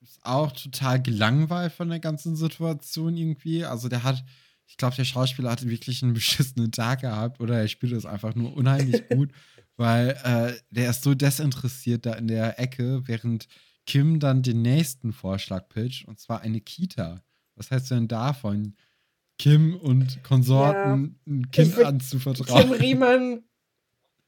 ist 0.02 0.20
auch 0.22 0.52
total 0.52 1.02
gelangweilt 1.02 1.72
von 1.72 1.88
der 1.88 2.00
ganzen 2.00 2.36
Situation 2.36 3.16
irgendwie. 3.16 3.64
Also 3.64 3.88
der 3.88 4.04
hat, 4.04 4.24
ich 4.66 4.76
glaube, 4.76 4.96
der 4.96 5.04
Schauspieler 5.04 5.50
hatte 5.50 5.68
wirklich 5.68 6.02
einen 6.02 6.14
beschissenen 6.14 6.70
Tag 6.70 7.00
gehabt 7.00 7.40
oder 7.40 7.58
er 7.58 7.68
spielt 7.68 7.92
es 7.92 8.06
einfach 8.06 8.34
nur 8.34 8.56
unheimlich 8.56 9.08
gut, 9.08 9.30
weil 9.76 10.10
äh, 10.24 10.52
der 10.70 10.90
ist 10.90 11.02
so 11.02 11.14
desinteressiert 11.14 12.06
da 12.06 12.14
in 12.14 12.28
der 12.28 12.60
Ecke, 12.60 13.02
während 13.06 13.48
Kim 13.86 14.20
dann 14.20 14.42
den 14.42 14.62
nächsten 14.62 15.12
Vorschlag 15.12 15.68
pitcht, 15.68 16.06
und 16.06 16.18
zwar 16.18 16.40
eine 16.40 16.60
Kita. 16.60 17.22
Was 17.56 17.70
heißt 17.70 17.90
denn 17.90 18.08
davon, 18.08 18.74
Kim 19.38 19.76
und 19.76 20.22
Konsorten 20.22 21.18
ja, 21.26 21.32
ein 21.32 21.50
Kind 21.50 21.78
anzuvertrauen? 21.78 22.62
Kim 22.62 22.72
Riemann, 22.72 23.44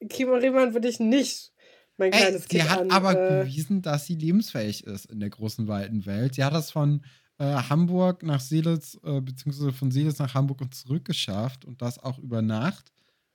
Kim 0.08 0.30
Riemann 0.30 0.74
würde 0.74 0.88
ich 0.88 1.00
nicht 1.00 1.52
mein 1.96 2.12
Ey, 2.12 2.20
kleines 2.20 2.48
Kind 2.48 2.62
Sie 2.62 2.68
hat 2.68 2.80
an, 2.80 2.90
aber 2.90 3.12
äh, 3.12 3.44
bewiesen, 3.44 3.82
dass 3.82 4.06
sie 4.06 4.16
lebensfähig 4.16 4.84
ist 4.84 5.06
in 5.06 5.20
der 5.20 5.30
großen, 5.30 5.66
weiten 5.66 6.04
Welt. 6.06 6.34
Sie 6.34 6.44
hat 6.44 6.52
das 6.52 6.70
von 6.70 7.02
äh, 7.38 7.44
Hamburg 7.44 8.22
nach 8.22 8.40
Seelitz, 8.40 8.98
äh, 9.02 9.20
beziehungsweise 9.20 9.72
von 9.72 9.90
Seelitz 9.90 10.18
nach 10.18 10.34
Hamburg 10.34 10.60
und 10.60 10.74
zurück 10.74 11.04
geschafft 11.04 11.64
und 11.64 11.82
das 11.82 11.98
auch 11.98 12.18
über 12.18 12.42
Nacht. 12.42 12.92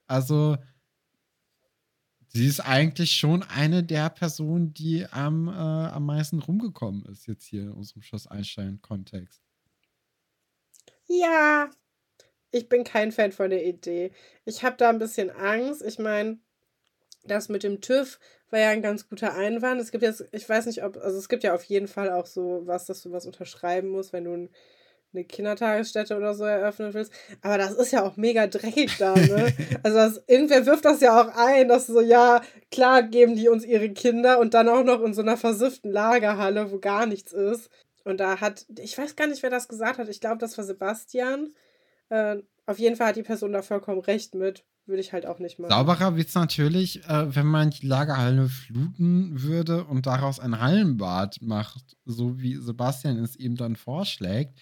Also 0.07 0.57
sie 2.33 2.47
ist 2.47 2.61
eigentlich 2.61 3.11
schon 3.11 3.43
eine 3.43 3.83
der 3.83 4.09
Personen, 4.09 4.73
die 4.73 5.05
am, 5.11 5.47
äh, 5.47 5.51
am 5.51 6.05
meisten 6.05 6.39
rumgekommen 6.39 7.05
ist, 7.05 7.27
jetzt 7.27 7.45
hier 7.45 7.63
in 7.63 7.71
unserem 7.71 8.01
Schloss 8.01 8.27
Einstein-Kontext. 8.27 9.41
Ja, 11.07 11.69
ich 12.51 12.69
bin 12.69 12.83
kein 12.83 13.11
Fan 13.11 13.31
von 13.31 13.49
der 13.49 13.65
Idee. 13.65 14.11
Ich 14.45 14.63
habe 14.63 14.77
da 14.77 14.89
ein 14.89 14.99
bisschen 14.99 15.29
Angst. 15.29 15.81
Ich 15.81 15.99
meine, 15.99 16.39
das 17.23 17.49
mit 17.49 17.63
dem 17.63 17.81
TÜV 17.81 18.19
war 18.49 18.59
ja 18.59 18.69
ein 18.69 18.81
ganz 18.81 19.09
guter 19.09 19.33
Einwand. 19.33 19.81
Es 19.81 19.91
gibt 19.91 20.03
jetzt, 20.03 20.23
ich 20.31 20.47
weiß 20.47 20.65
nicht, 20.65 20.83
ob, 20.83 20.97
also 20.97 21.17
es 21.17 21.29
gibt 21.29 21.43
ja 21.43 21.53
auf 21.53 21.63
jeden 21.63 21.87
Fall 21.87 22.11
auch 22.11 22.25
so 22.25 22.61
was, 22.65 22.85
dass 22.85 23.01
du 23.01 23.11
was 23.11 23.25
unterschreiben 23.25 23.89
musst, 23.89 24.13
wenn 24.13 24.23
du 24.23 24.33
ein 24.33 24.49
eine 25.13 25.25
Kindertagesstätte 25.25 26.15
oder 26.15 26.33
so 26.33 26.43
eröffnen 26.43 26.93
willst. 26.93 27.11
Aber 27.41 27.57
das 27.57 27.73
ist 27.73 27.91
ja 27.91 28.03
auch 28.03 28.17
mega 28.17 28.47
dreckig 28.47 28.97
da, 28.97 29.15
ne? 29.15 29.53
Also 29.83 29.97
das, 29.97 30.23
irgendwer 30.27 30.65
wirft 30.65 30.85
das 30.85 31.01
ja 31.01 31.21
auch 31.21 31.35
ein, 31.35 31.67
dass 31.67 31.87
so, 31.87 32.01
ja, 32.01 32.41
klar 32.71 33.03
geben 33.03 33.35
die 33.35 33.49
uns 33.49 33.65
ihre 33.65 33.89
Kinder 33.89 34.39
und 34.39 34.53
dann 34.53 34.69
auch 34.69 34.83
noch 34.83 35.01
in 35.01 35.13
so 35.13 35.21
einer 35.21 35.37
versifften 35.37 35.91
Lagerhalle, 35.91 36.71
wo 36.71 36.79
gar 36.79 37.05
nichts 37.05 37.33
ist. 37.33 37.69
Und 38.03 38.19
da 38.19 38.39
hat, 38.39 38.65
ich 38.79 38.97
weiß 38.97 39.15
gar 39.15 39.27
nicht, 39.27 39.43
wer 39.43 39.49
das 39.49 39.67
gesagt 39.67 39.99
hat. 39.99 40.09
Ich 40.09 40.21
glaube, 40.21 40.37
das 40.37 40.57
war 40.57 40.65
Sebastian. 40.65 41.53
Äh, 42.09 42.37
auf 42.65 42.79
jeden 42.79 42.95
Fall 42.95 43.07
hat 43.07 43.15
die 43.15 43.23
Person 43.23 43.53
da 43.53 43.61
vollkommen 43.61 43.99
recht 43.99 44.33
mit. 44.35 44.63
Würde 44.87 45.01
ich 45.01 45.13
halt 45.13 45.27
auch 45.27 45.37
nicht 45.37 45.59
machen. 45.59 45.69
Sauberer 45.71 46.15
wird 46.17 46.29
es 46.29 46.33
natürlich, 46.33 47.05
äh, 47.05 47.35
wenn 47.35 47.45
man 47.45 47.69
die 47.69 47.85
Lagerhalle 47.85 48.49
fluten 48.49 49.43
würde 49.43 49.83
und 49.83 50.07
daraus 50.07 50.39
ein 50.39 50.59
Hallenbad 50.59 51.37
macht, 51.41 51.97
so 52.05 52.39
wie 52.39 52.55
Sebastian 52.55 53.17
es 53.19 53.35
eben 53.35 53.55
dann 53.55 53.75
vorschlägt. 53.75 54.57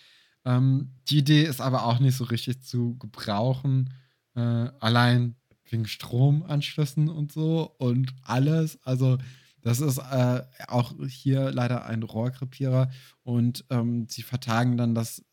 Ähm, 0.50 0.90
die 1.08 1.20
Idee 1.20 1.44
ist 1.44 1.62
aber 1.62 1.86
auch 1.86 2.00
nicht 2.00 2.18
so 2.18 2.24
richtig 2.24 2.64
zu 2.64 2.98
gebrauchen. 2.98 3.94
Äh, 4.36 4.40
allein 4.80 5.36
wegen 5.70 5.86
Stromanschlüssen 5.86 7.08
und 7.08 7.32
so 7.32 7.76
und 7.78 8.14
alles. 8.24 8.80
Also, 8.84 9.20
das 9.62 9.80
ist 9.80 10.00
äh, 10.00 10.42
auch 10.68 10.94
hier 11.08 11.52
leider 11.52 11.86
ein 11.86 12.02
Rohrkrepierer. 12.02 12.90
Und 13.22 13.64
ähm, 13.70 14.08
sie 14.10 14.24
vertagen 14.24 14.78
dann 14.78 14.96
das 14.96 15.24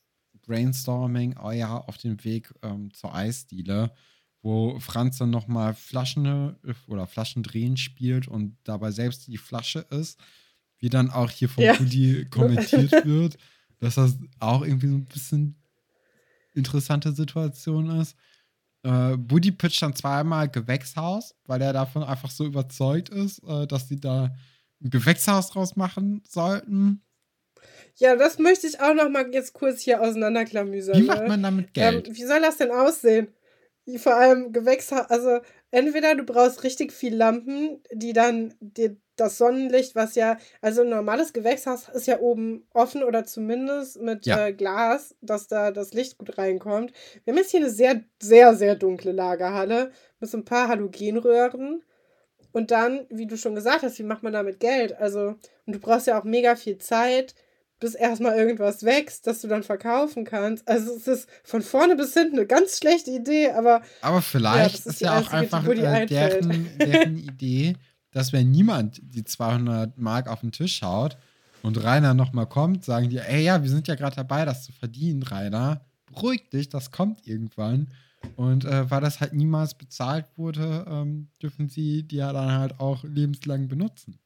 Brainstorming 0.42 1.36
oh 1.42 1.50
ja, 1.50 1.78
auf 1.78 1.96
dem 1.96 2.22
Weg 2.22 2.52
ähm, 2.62 2.92
zur 2.92 3.14
Eisdiele, 3.14 3.92
wo 4.42 4.78
Franz 4.80 5.18
dann 5.18 5.30
nochmal 5.30 5.74
Flaschen 5.74 6.26
äh, 6.62 6.74
oder 6.88 7.06
Flaschendrehen 7.06 7.78
spielt 7.78 8.28
und 8.28 8.58
dabei 8.64 8.90
selbst 8.90 9.28
die 9.28 9.38
Flasche 9.38 9.86
ist. 9.90 10.20
Wie 10.78 10.90
dann 10.90 11.10
auch 11.10 11.30
hier 11.30 11.48
von 11.48 11.64
ja. 11.64 11.74
kommentiert 12.28 12.92
wird 13.06 13.38
dass 13.80 13.96
das 13.96 14.16
auch 14.40 14.62
irgendwie 14.62 14.88
so 14.88 14.94
ein 14.94 15.06
bisschen 15.06 15.56
interessante 16.54 17.12
Situation 17.12 18.00
ist. 18.00 18.16
Äh, 18.82 19.16
Buddy 19.16 19.52
pitcht 19.52 19.82
dann 19.82 19.94
zweimal 19.94 20.48
Gewächshaus, 20.48 21.34
weil 21.44 21.60
er 21.60 21.72
davon 21.72 22.02
einfach 22.02 22.30
so 22.30 22.44
überzeugt 22.44 23.08
ist, 23.08 23.42
äh, 23.46 23.66
dass 23.66 23.88
sie 23.88 24.00
da 24.00 24.34
ein 24.82 24.90
Gewächshaus 24.90 25.50
draus 25.50 25.76
machen 25.76 26.22
sollten. 26.28 27.02
Ja, 27.96 28.14
das 28.16 28.38
möchte 28.38 28.66
ich 28.66 28.80
auch 28.80 28.94
noch 28.94 29.08
mal 29.08 29.32
jetzt 29.32 29.54
kurz 29.54 29.80
hier 29.80 30.02
auseinanderklamüsern. 30.02 30.98
Wie 30.98 31.06
macht 31.06 31.22
ne? 31.22 31.28
man 31.28 31.42
damit 31.42 31.74
Geld? 31.74 32.08
Ähm, 32.08 32.16
wie 32.16 32.24
soll 32.24 32.40
das 32.40 32.58
denn 32.58 32.70
aussehen? 32.70 33.28
Vor 33.98 34.16
allem 34.16 34.52
Gewächshaus, 34.52 35.08
also 35.08 35.40
entweder 35.70 36.14
du 36.14 36.24
brauchst 36.24 36.64
richtig 36.64 36.92
viel 36.92 37.14
Lampen, 37.14 37.80
die 37.92 38.12
dann 38.12 38.54
dir 38.60 38.96
das 39.16 39.38
Sonnenlicht, 39.38 39.94
was 39.94 40.14
ja, 40.14 40.38
also 40.60 40.82
ein 40.82 40.90
normales 40.90 41.32
Gewächshaus 41.32 41.88
ist 41.88 42.06
ja 42.06 42.20
oben 42.20 42.66
offen 42.72 43.02
oder 43.02 43.24
zumindest 43.24 44.00
mit 44.00 44.26
ja. 44.26 44.46
äh, 44.46 44.52
Glas, 44.52 45.14
dass 45.20 45.48
da 45.48 45.70
das 45.70 45.92
Licht 45.94 46.18
gut 46.18 46.38
reinkommt. 46.38 46.92
Wir 47.24 47.32
haben 47.32 47.38
jetzt 47.38 47.50
hier 47.50 47.60
eine 47.60 47.70
sehr, 47.70 48.02
sehr, 48.20 48.54
sehr 48.54 48.76
dunkle 48.76 49.12
Lagerhalle 49.12 49.90
mit 50.20 50.30
so 50.30 50.38
ein 50.38 50.44
paar 50.44 50.68
Halogenröhren. 50.68 51.82
Und 52.52 52.70
dann, 52.70 53.06
wie 53.10 53.26
du 53.26 53.36
schon 53.36 53.54
gesagt 53.54 53.82
hast, 53.82 53.98
wie 53.98 54.04
macht 54.04 54.22
man 54.22 54.32
damit 54.32 54.60
Geld? 54.60 54.98
Also, 54.98 55.34
und 55.66 55.74
du 55.74 55.78
brauchst 55.78 56.06
ja 56.06 56.18
auch 56.18 56.24
mega 56.24 56.56
viel 56.56 56.78
Zeit, 56.78 57.34
bis 57.80 57.94
erstmal 57.94 58.36
irgendwas 58.36 58.84
wächst, 58.84 59.26
dass 59.26 59.42
du 59.42 59.48
dann 59.48 59.62
verkaufen 59.62 60.24
kannst. 60.24 60.66
Also 60.66 60.94
es 60.94 61.06
ist 61.06 61.28
von 61.44 61.62
vorne 61.62 61.96
bis 61.96 62.14
hinten 62.14 62.36
eine 62.36 62.46
ganz 62.46 62.78
schlechte 62.78 63.10
Idee, 63.10 63.50
aber. 63.50 63.82
Aber 64.00 64.22
vielleicht 64.22 64.56
ja, 64.56 64.78
ist, 64.78 64.86
ist 64.86 65.00
ja 65.00 65.18
auch 65.18 65.32
einfach 65.32 65.66
äh, 65.66 66.06
deren, 66.06 66.70
deren 66.78 67.18
Idee, 67.18 67.74
dass 68.16 68.32
wenn 68.32 68.50
niemand 68.50 68.98
die 69.02 69.24
200 69.24 69.98
Mark 69.98 70.28
auf 70.28 70.40
den 70.40 70.50
Tisch 70.50 70.80
haut 70.80 71.18
und 71.62 71.84
Rainer 71.84 72.14
nochmal 72.14 72.46
kommt, 72.46 72.82
sagen 72.82 73.10
die, 73.10 73.18
ey 73.18 73.44
ja, 73.44 73.62
wir 73.62 73.68
sind 73.68 73.88
ja 73.88 73.94
gerade 73.94 74.16
dabei, 74.16 74.46
das 74.46 74.64
zu 74.64 74.72
verdienen, 74.72 75.22
Rainer. 75.22 75.84
Beruhig 76.06 76.48
dich, 76.48 76.70
das 76.70 76.90
kommt 76.90 77.26
irgendwann. 77.26 77.88
Und 78.36 78.64
äh, 78.64 78.90
weil 78.90 79.02
das 79.02 79.20
halt 79.20 79.34
niemals 79.34 79.74
bezahlt 79.74 80.24
wurde, 80.36 80.86
ähm, 80.88 81.28
dürfen 81.42 81.68
sie 81.68 82.04
die 82.04 82.16
ja 82.16 82.32
dann 82.32 82.52
halt 82.52 82.80
auch 82.80 83.04
lebenslang 83.04 83.68
benutzen. 83.68 84.18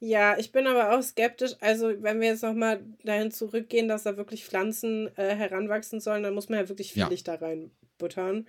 Ja, 0.00 0.36
ich 0.36 0.52
bin 0.52 0.66
aber 0.66 0.98
auch 0.98 1.02
skeptisch. 1.02 1.52
Also, 1.60 2.02
wenn 2.02 2.20
wir 2.20 2.28
jetzt 2.28 2.42
nochmal 2.42 2.82
dahin 3.04 3.30
zurückgehen, 3.30 3.88
dass 3.88 4.02
da 4.02 4.18
wirklich 4.18 4.44
Pflanzen 4.44 5.08
äh, 5.16 5.34
heranwachsen 5.34 6.00
sollen, 6.00 6.22
dann 6.22 6.34
muss 6.34 6.50
man 6.50 6.58
ja 6.58 6.68
wirklich 6.68 6.92
viel 6.92 7.00
ja. 7.00 7.08
Licht 7.08 7.26
da 7.26 7.36
reinbuttern. 7.36 8.46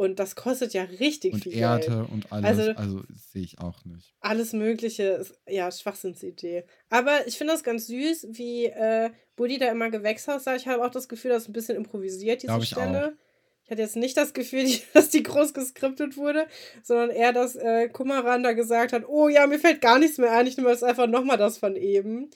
Und 0.00 0.18
das 0.18 0.34
kostet 0.34 0.72
ja 0.72 0.84
richtig 0.84 1.34
und 1.34 1.42
viel 1.42 1.54
Erde 1.54 1.86
Geld. 1.86 2.08
und 2.10 2.32
alles. 2.32 2.58
Also, 2.58 2.70
also 2.70 3.02
sehe 3.12 3.42
ich 3.42 3.58
auch 3.58 3.84
nicht. 3.84 4.14
Alles 4.20 4.54
Mögliche 4.54 5.02
ist, 5.02 5.34
ja, 5.46 5.70
Schwachsinnsidee. 5.70 6.64
Aber 6.88 7.26
ich 7.26 7.36
finde 7.36 7.52
das 7.52 7.62
ganz 7.62 7.86
süß, 7.88 8.28
wie 8.30 8.64
äh, 8.64 9.10
Buddy 9.36 9.58
da 9.58 9.70
immer 9.70 9.90
Gewächshaus 9.90 10.44
sagt. 10.44 10.62
Ich 10.62 10.66
habe 10.66 10.82
auch 10.82 10.90
das 10.90 11.06
Gefühl, 11.06 11.32
dass 11.32 11.48
ein 11.48 11.52
bisschen 11.52 11.76
improvisiert, 11.76 12.42
diese 12.42 12.56
ich 12.56 12.70
Stelle. 12.70 13.08
Auch. 13.08 13.12
Ich 13.64 13.70
hatte 13.70 13.82
jetzt 13.82 13.96
nicht 13.96 14.16
das 14.16 14.32
Gefühl, 14.32 14.64
dass 14.94 15.10
die 15.10 15.22
groß 15.22 15.52
geskriptet 15.52 16.16
wurde, 16.16 16.46
sondern 16.82 17.10
eher, 17.10 17.34
dass 17.34 17.56
äh, 17.56 17.90
Kummeran 17.90 18.42
da 18.42 18.54
gesagt 18.54 18.94
hat, 18.94 19.06
oh 19.06 19.28
ja, 19.28 19.46
mir 19.46 19.58
fällt 19.58 19.82
gar 19.82 19.98
nichts 19.98 20.16
mehr 20.16 20.32
ein, 20.32 20.46
ich 20.46 20.56
nehme 20.56 20.70
jetzt 20.70 20.82
einfach 20.82 21.08
nochmal 21.08 21.36
das 21.36 21.58
von 21.58 21.76
eben. 21.76 22.30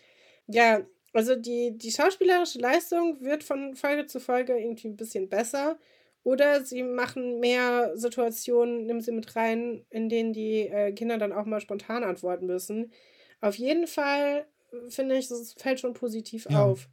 Ja, 0.48 0.82
also 1.14 1.34
die, 1.34 1.78
die 1.78 1.92
schauspielerische 1.92 2.58
Leistung 2.58 3.22
wird 3.22 3.42
von 3.42 3.74
Folge 3.74 4.04
zu 4.04 4.20
Folge 4.20 4.54
irgendwie 4.54 4.88
ein 4.88 4.96
bisschen 4.96 5.30
besser. 5.30 5.78
Oder 6.24 6.64
sie 6.64 6.82
machen 6.82 7.38
mehr 7.38 7.92
Situationen, 7.96 8.86
nehmen 8.86 9.00
sie 9.00 9.12
mit 9.12 9.36
rein, 9.36 9.86
in 9.90 10.08
denen 10.08 10.32
die 10.32 10.68
äh, 10.68 10.92
Kinder 10.92 11.18
dann 11.18 11.32
auch 11.32 11.44
mal 11.44 11.60
spontan 11.60 12.02
antworten 12.02 12.46
müssen. 12.46 12.92
Auf 13.40 13.54
jeden 13.56 13.86
Fall 13.86 14.46
äh, 14.72 14.90
finde 14.90 15.16
ich, 15.16 15.30
es 15.30 15.54
fällt 15.54 15.80
schon 15.80 15.94
positiv 15.94 16.46
ja. 16.50 16.64
auf 16.64 16.88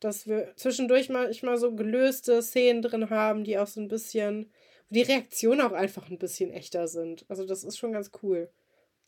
dass 0.00 0.26
wir 0.26 0.52
zwischendurch 0.56 1.08
mal, 1.10 1.30
ich 1.30 1.42
mal 1.42 1.58
so 1.58 1.74
gelöste 1.74 2.42
Szenen 2.42 2.82
drin 2.82 3.10
haben, 3.10 3.44
die 3.44 3.58
auch 3.58 3.66
so 3.66 3.80
ein 3.80 3.88
bisschen, 3.88 4.50
wo 4.88 4.94
die 4.94 5.02
Reaktionen 5.02 5.60
auch 5.60 5.72
einfach 5.72 6.10
ein 6.10 6.18
bisschen 6.18 6.50
echter 6.50 6.88
sind. 6.88 7.26
Also 7.28 7.44
das 7.44 7.62
ist 7.62 7.78
schon 7.78 7.92
ganz 7.92 8.10
cool. 8.22 8.50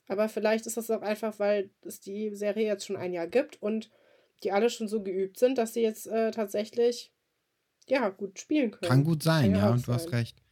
Aber 0.06 0.28
vielleicht 0.28 0.66
ist 0.66 0.76
das 0.76 0.90
auch 0.90 1.00
einfach, 1.00 1.38
weil 1.38 1.70
es 1.82 2.00
die 2.00 2.34
Serie 2.34 2.66
jetzt 2.66 2.86
schon 2.86 2.96
ein 2.96 3.14
Jahr 3.14 3.26
gibt 3.26 3.60
und 3.62 3.90
die 4.42 4.52
alle 4.52 4.68
schon 4.68 4.88
so 4.88 5.02
geübt 5.02 5.38
sind, 5.38 5.56
dass 5.56 5.72
sie 5.72 5.82
jetzt 5.82 6.06
äh, 6.06 6.30
tatsächlich 6.30 7.10
ja 7.88 8.08
gut 8.08 8.38
spielen 8.38 8.70
können. 8.70 8.88
Kann 8.88 9.04
gut 9.04 9.22
sein, 9.22 9.52
Kann 9.52 9.60
ja, 9.60 9.70
und 9.70 9.86
du 9.86 9.92
hast 9.92 10.12
recht. 10.12 10.42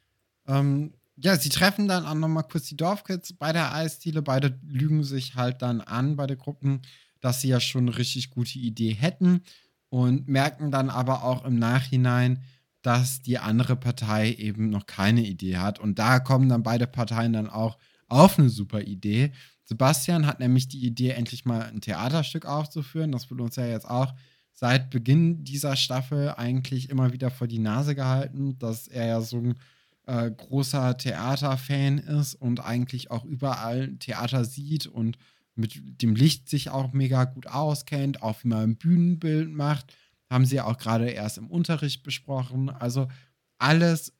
Ähm, 0.47 0.95
ja, 1.17 1.37
sie 1.37 1.51
treffen 1.51 1.87
dann 1.87 2.07
auch 2.07 2.15
nochmal 2.15 2.47
kurz 2.49 2.67
die 2.67 2.77
Dorfkids 2.77 3.35
bei 3.35 3.53
der 3.53 3.75
Eisdiele. 3.75 4.23
Beide 4.23 4.59
lügen 4.67 5.05
sich 5.05 5.35
halt 5.35 5.63
dann 5.63 5.81
an, 5.81 6.17
beide 6.17 6.37
Gruppen, 6.37 6.81
dass 7.21 7.41
sie 7.41 7.49
ja 7.49 7.61
schon 7.61 7.89
eine 7.89 7.99
richtig 7.99 8.31
gute 8.31 8.59
Idee 8.59 8.93
hätten 8.93 9.43
und 9.91 10.29
merken 10.29 10.71
dann 10.71 10.89
aber 10.89 11.25
auch 11.25 11.45
im 11.45 11.59
Nachhinein, 11.59 12.43
dass 12.83 13.21
die 13.21 13.39
andere 13.39 13.77
Partei 13.77 14.33
eben 14.33 14.71
noch 14.71 14.87
keine 14.87 15.23
Idee 15.23 15.59
hat. 15.59 15.79
Und 15.79 15.99
da 15.99 16.21
kommen 16.21 16.49
dann 16.49 16.63
beide 16.63 16.87
Parteien 16.87 17.35
dann 17.35 17.51
auch 17.51 17.77
auf 18.09 18.39
eine 18.39 18.49
super 18.49 18.81
Idee. 18.81 19.33
Sebastian 19.65 20.27
hat 20.27 20.41
nämlich 20.41 20.69
die 20.69 20.85
Idee, 20.85 21.11
endlich 21.11 21.45
mal 21.45 21.63
ein 21.63 21.81
Theaterstück 21.81 22.47
aufzuführen. 22.47 23.13
Das 23.13 23.31
wird 23.31 23.41
uns 23.41 23.57
ja 23.57 23.67
jetzt 23.67 23.89
auch 23.89 24.15
seit 24.61 24.91
Beginn 24.91 25.43
dieser 25.43 25.75
Staffel 25.75 26.35
eigentlich 26.37 26.91
immer 26.91 27.15
wieder 27.15 27.31
vor 27.31 27.47
die 27.47 27.59
Nase 27.59 27.95
gehalten, 27.95 28.59
dass 28.59 28.89
er 28.89 29.07
ja 29.07 29.21
so 29.23 29.39
ein 29.39 29.55
äh, 30.07 30.31
großer 30.31 30.99
Theaterfan 30.99 31.97
ist 31.97 32.35
und 32.35 32.61
eigentlich 32.61 33.11
auch 33.11 33.25
überall 33.25 33.97
Theater 33.97 34.45
sieht 34.45 34.87
und 34.87 35.17
mit 35.55 36.03
dem 36.03 36.15
Licht 36.15 36.51
sich 36.51 36.69
auch 36.69 36.93
mega 36.93 37.25
gut 37.25 37.47
auskennt, 37.47 38.23
auch 38.23 38.45
wie 38.45 38.49
man 38.49 38.59
ein 38.59 38.77
Bühnenbild 38.77 39.51
macht. 39.51 39.95
Haben 40.29 40.45
sie 40.45 40.57
ja 40.57 40.65
auch 40.67 40.77
gerade 40.77 41.09
erst 41.09 41.39
im 41.39 41.47
Unterricht 41.47 42.03
besprochen. 42.03 42.69
Also 42.69 43.09
alles 43.57 44.13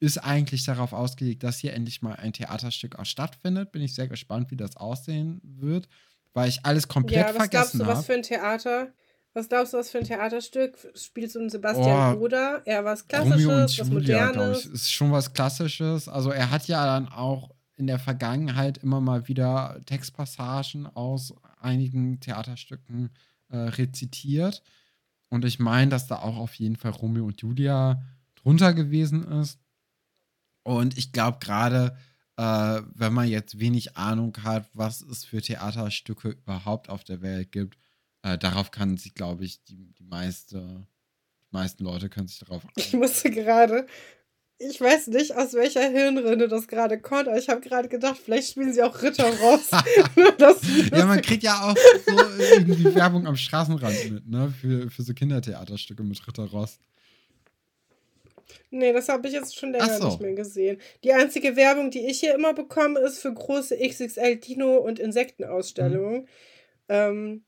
ist 0.00 0.16
eigentlich 0.16 0.64
darauf 0.64 0.94
ausgelegt, 0.94 1.42
dass 1.42 1.58
hier 1.58 1.74
endlich 1.74 2.00
mal 2.00 2.14
ein 2.14 2.32
Theaterstück 2.32 2.98
auch 2.98 3.04
stattfindet. 3.04 3.72
Bin 3.72 3.82
ich 3.82 3.94
sehr 3.94 4.08
gespannt, 4.08 4.50
wie 4.50 4.56
das 4.56 4.78
aussehen 4.78 5.42
wird, 5.44 5.86
weil 6.32 6.48
ich 6.48 6.64
alles 6.64 6.88
komplett 6.88 7.26
ja, 7.26 7.28
was 7.28 7.36
vergessen 7.36 7.50
habe. 7.50 7.62
Was 7.62 7.68
glaubst 7.70 7.74
du, 7.74 7.86
was 7.86 8.06
für 8.06 8.14
ein 8.14 8.22
Theater? 8.22 8.92
Was 9.36 9.50
glaubst 9.50 9.74
du, 9.74 9.76
was 9.76 9.90
für 9.90 9.98
ein 9.98 10.04
Theaterstück? 10.04 10.78
Spielst 10.94 11.34
du 11.34 11.40
einen 11.40 11.50
Sebastian 11.50 12.14
oh, 12.14 12.16
Bruder? 12.16 12.62
Eher 12.64 12.86
was 12.86 13.06
Klassisches, 13.06 13.78
was 13.78 13.88
Julia, 13.88 14.28
Modernes? 14.28 14.64
Ich, 14.64 14.72
ist 14.72 14.90
schon 14.90 15.12
was 15.12 15.34
Klassisches. 15.34 16.08
Also 16.08 16.30
er 16.30 16.50
hat 16.50 16.66
ja 16.68 16.86
dann 16.86 17.06
auch 17.10 17.50
in 17.76 17.86
der 17.86 17.98
Vergangenheit 17.98 18.78
immer 18.78 19.02
mal 19.02 19.28
wieder 19.28 19.82
Textpassagen 19.84 20.86
aus 20.86 21.34
einigen 21.60 22.18
Theaterstücken 22.18 23.10
äh, 23.50 23.58
rezitiert. 23.58 24.62
Und 25.28 25.44
ich 25.44 25.58
meine, 25.58 25.90
dass 25.90 26.06
da 26.06 26.16
auch 26.16 26.38
auf 26.38 26.54
jeden 26.54 26.76
Fall 26.76 26.92
Romeo 26.92 27.26
und 27.26 27.42
Julia 27.42 28.02
drunter 28.36 28.72
gewesen 28.72 29.30
ist. 29.32 29.60
Und 30.62 30.96
ich 30.96 31.12
glaube 31.12 31.40
gerade, 31.42 31.94
äh, 32.38 32.80
wenn 32.94 33.12
man 33.12 33.28
jetzt 33.28 33.60
wenig 33.60 33.98
Ahnung 33.98 34.34
hat, 34.44 34.70
was 34.72 35.02
es 35.02 35.26
für 35.26 35.42
Theaterstücke 35.42 36.30
überhaupt 36.30 36.88
auf 36.88 37.04
der 37.04 37.20
Welt 37.20 37.52
gibt, 37.52 37.76
äh, 38.26 38.38
darauf 38.38 38.70
kann 38.70 38.96
sich, 38.96 39.14
glaube 39.14 39.44
ich, 39.44 39.62
die, 39.64 39.92
die 39.94 40.04
meiste, 40.04 40.58
die 40.58 41.56
meisten 41.56 41.84
Leute 41.84 42.08
können 42.08 42.28
sich 42.28 42.40
darauf. 42.40 42.62
Ich 42.76 42.92
musste 42.92 43.30
gerade 43.30 43.86
ich 44.58 44.80
weiß 44.80 45.08
nicht, 45.08 45.36
aus 45.36 45.52
welcher 45.52 45.86
Hirnrinde 45.88 46.48
das 46.48 46.66
gerade 46.66 46.98
kommt, 46.98 47.28
aber 47.28 47.36
ich 47.36 47.48
habe 47.48 47.60
gerade 47.60 47.88
gedacht, 47.88 48.16
vielleicht 48.24 48.50
spielen 48.50 48.72
sie 48.72 48.82
auch 48.82 49.02
Ritter 49.02 49.30
Ross. 49.38 49.70
ja, 50.92 51.04
man 51.04 51.20
kriegt 51.20 51.42
ja 51.42 51.60
auch 51.60 51.76
so 52.06 52.42
irgendwie 52.54 52.94
Werbung 52.94 53.26
am 53.26 53.36
Straßenrand 53.36 54.10
mit, 54.10 54.26
ne? 54.26 54.52
Für, 54.58 54.90
für 54.90 55.02
so 55.02 55.12
Kindertheaterstücke 55.12 56.02
mit 56.02 56.26
Ritter 56.26 56.46
Ross. 56.46 56.78
Nee, 58.70 58.92
das 58.92 59.08
habe 59.08 59.28
ich 59.28 59.34
jetzt 59.34 59.58
schon 59.58 59.72
länger 59.72 59.98
so. 59.98 60.06
nicht 60.06 60.20
mehr 60.20 60.34
gesehen. 60.34 60.80
Die 61.04 61.12
einzige 61.12 61.54
Werbung, 61.56 61.90
die 61.90 62.06
ich 62.06 62.20
hier 62.20 62.34
immer 62.34 62.54
bekomme, 62.54 62.98
ist 63.00 63.18
für 63.18 63.32
große 63.32 63.76
XXL 63.76 64.36
Dino- 64.36 64.78
und 64.78 64.98
Insektenausstellungen. 64.98 66.22
Mhm. 66.22 66.26
Ähm, 66.88 67.44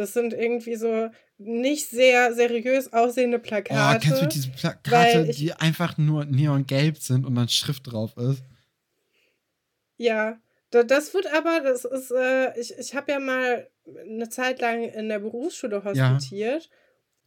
das 0.00 0.14
sind 0.14 0.32
irgendwie 0.32 0.76
so 0.76 1.10
nicht 1.36 1.90
sehr 1.90 2.34
seriös 2.34 2.92
aussehende 2.92 3.38
Plakate. 3.38 3.98
Oh, 3.98 4.00
kennst 4.00 4.22
du 4.22 4.26
diese 4.26 4.50
Plakate, 4.50 5.26
ich, 5.28 5.36
die 5.36 5.52
einfach 5.52 5.98
nur 5.98 6.24
neongelb 6.24 6.96
sind 6.96 7.26
und 7.26 7.34
dann 7.34 7.48
Schrift 7.48 7.92
drauf 7.92 8.16
ist? 8.16 8.42
Ja, 9.98 10.40
das 10.70 11.12
wird 11.12 11.26
aber, 11.34 11.60
das 11.60 11.84
ist, 11.84 12.10
äh, 12.12 12.58
ich, 12.58 12.74
ich 12.78 12.94
habe 12.94 13.12
ja 13.12 13.20
mal 13.20 13.68
eine 14.02 14.30
Zeit 14.30 14.60
lang 14.60 14.84
in 14.84 15.10
der 15.10 15.18
Berufsschule 15.18 15.84
hospitiert. 15.84 16.64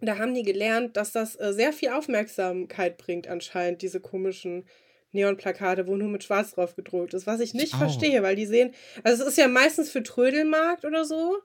Ja. 0.01 0.05
Da 0.05 0.17
haben 0.17 0.33
die 0.33 0.43
gelernt, 0.43 0.97
dass 0.97 1.11
das 1.11 1.39
äh, 1.39 1.53
sehr 1.53 1.73
viel 1.73 1.89
Aufmerksamkeit 1.89 2.97
bringt, 2.97 3.27
anscheinend, 3.27 3.83
diese 3.83 3.99
komischen 3.99 4.65
Neonplakate, 5.11 5.85
wo 5.85 5.95
nur 5.95 6.09
mit 6.09 6.23
Schwarz 6.23 6.55
drauf 6.55 6.75
gedruckt 6.75 7.13
ist. 7.13 7.27
Was 7.27 7.39
ich 7.39 7.53
nicht 7.53 7.73
ich 7.73 7.75
verstehe, 7.75 8.23
weil 8.23 8.35
die 8.35 8.47
sehen, 8.47 8.73
also 9.03 9.23
es 9.23 9.29
ist 9.29 9.37
ja 9.37 9.47
meistens 9.47 9.91
für 9.91 10.01
Trödelmarkt 10.01 10.85
oder 10.85 11.05
so 11.05 11.37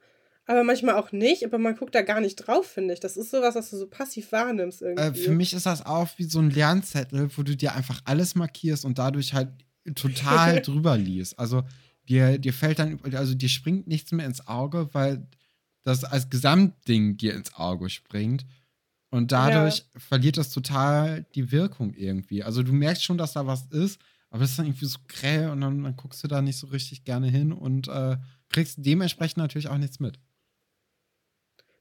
aber 0.49 0.65
manchmal 0.65 0.95
auch 0.97 1.13
nicht. 1.13 1.45
Aber 1.45 1.59
man 1.59 1.77
guckt 1.77 1.95
da 1.95 2.03
gar 2.03 2.21
nicht 2.21 2.37
drauf, 2.37 2.67
finde 2.67 2.95
ich. 2.95 3.01
Das 3.01 3.17
ist 3.17 3.31
sowas, 3.31 3.55
was 3.55 3.71
du 3.71 3.77
so 3.77 3.87
passiv 3.87 4.33
wahrnimmst 4.33 4.81
irgendwie. 4.81 5.03
Äh, 5.03 5.15
für 5.15 5.31
mich 5.31 5.53
ist 5.53 5.67
das 5.67 5.85
auch 5.85 6.09
wie 6.17 6.25
so 6.25 6.41
ein 6.41 6.51
Lernzettel, 6.51 7.29
wo 7.37 7.43
du 7.43 7.55
dir 7.55 7.75
einfach 7.75 8.01
alles 8.07 8.35
markierst 8.35 8.85
und 8.87 8.99
dadurch 8.99 9.35
halt 9.35 9.51
total 9.95 10.61
drüber 10.63 10.97
liest. 10.97 11.39
Also 11.39 11.65
dir, 12.09 12.39
dir 12.39 12.55
fällt 12.55 12.79
dann, 12.79 12.99
also 13.13 13.35
dir 13.35 13.49
springt 13.51 13.87
nichts 13.87 14.11
mehr 14.11 14.25
ins 14.25 14.49
Auge, 14.49 14.89
weil 14.93 15.29
das 15.83 16.03
als 16.05 16.31
Gesamtding 16.31 17.19
dir 17.19 17.35
ins 17.35 17.55
Auge 17.55 17.91
springt. 17.91 18.47
Und 19.11 19.33
dadurch 19.33 19.79
ja. 19.79 20.01
verliert 20.01 20.39
das 20.39 20.51
total 20.51 21.27
die 21.35 21.53
Wirkung 21.53 21.93
irgendwie. 21.93 22.43
Also 22.43 22.63
du 22.63 22.73
merkst 22.73 23.05
schon, 23.05 23.19
dass 23.19 23.35
da 23.35 23.47
was 23.47 23.67
ist, 23.67 24.01
aber 24.31 24.45
es 24.45 24.51
ist 24.51 24.59
dann 24.59 24.67
irgendwie 24.67 24.87
so 24.87 24.99
grell 25.09 25.51
und 25.51 25.61
dann, 25.61 25.83
dann 25.83 25.97
guckst 25.97 26.25
du 26.25 26.29
da 26.29 26.41
nicht 26.41 26.59
so 26.59 26.69
richtig 26.69 27.05
gerne 27.05 27.29
hin 27.29 27.53
und 27.53 27.89
äh, 27.89 28.17
kriegst 28.49 28.79
dementsprechend 28.79 29.39
natürlich 29.39 29.69
auch 29.69 29.79
nichts 29.79 30.01
mit. 30.01 30.19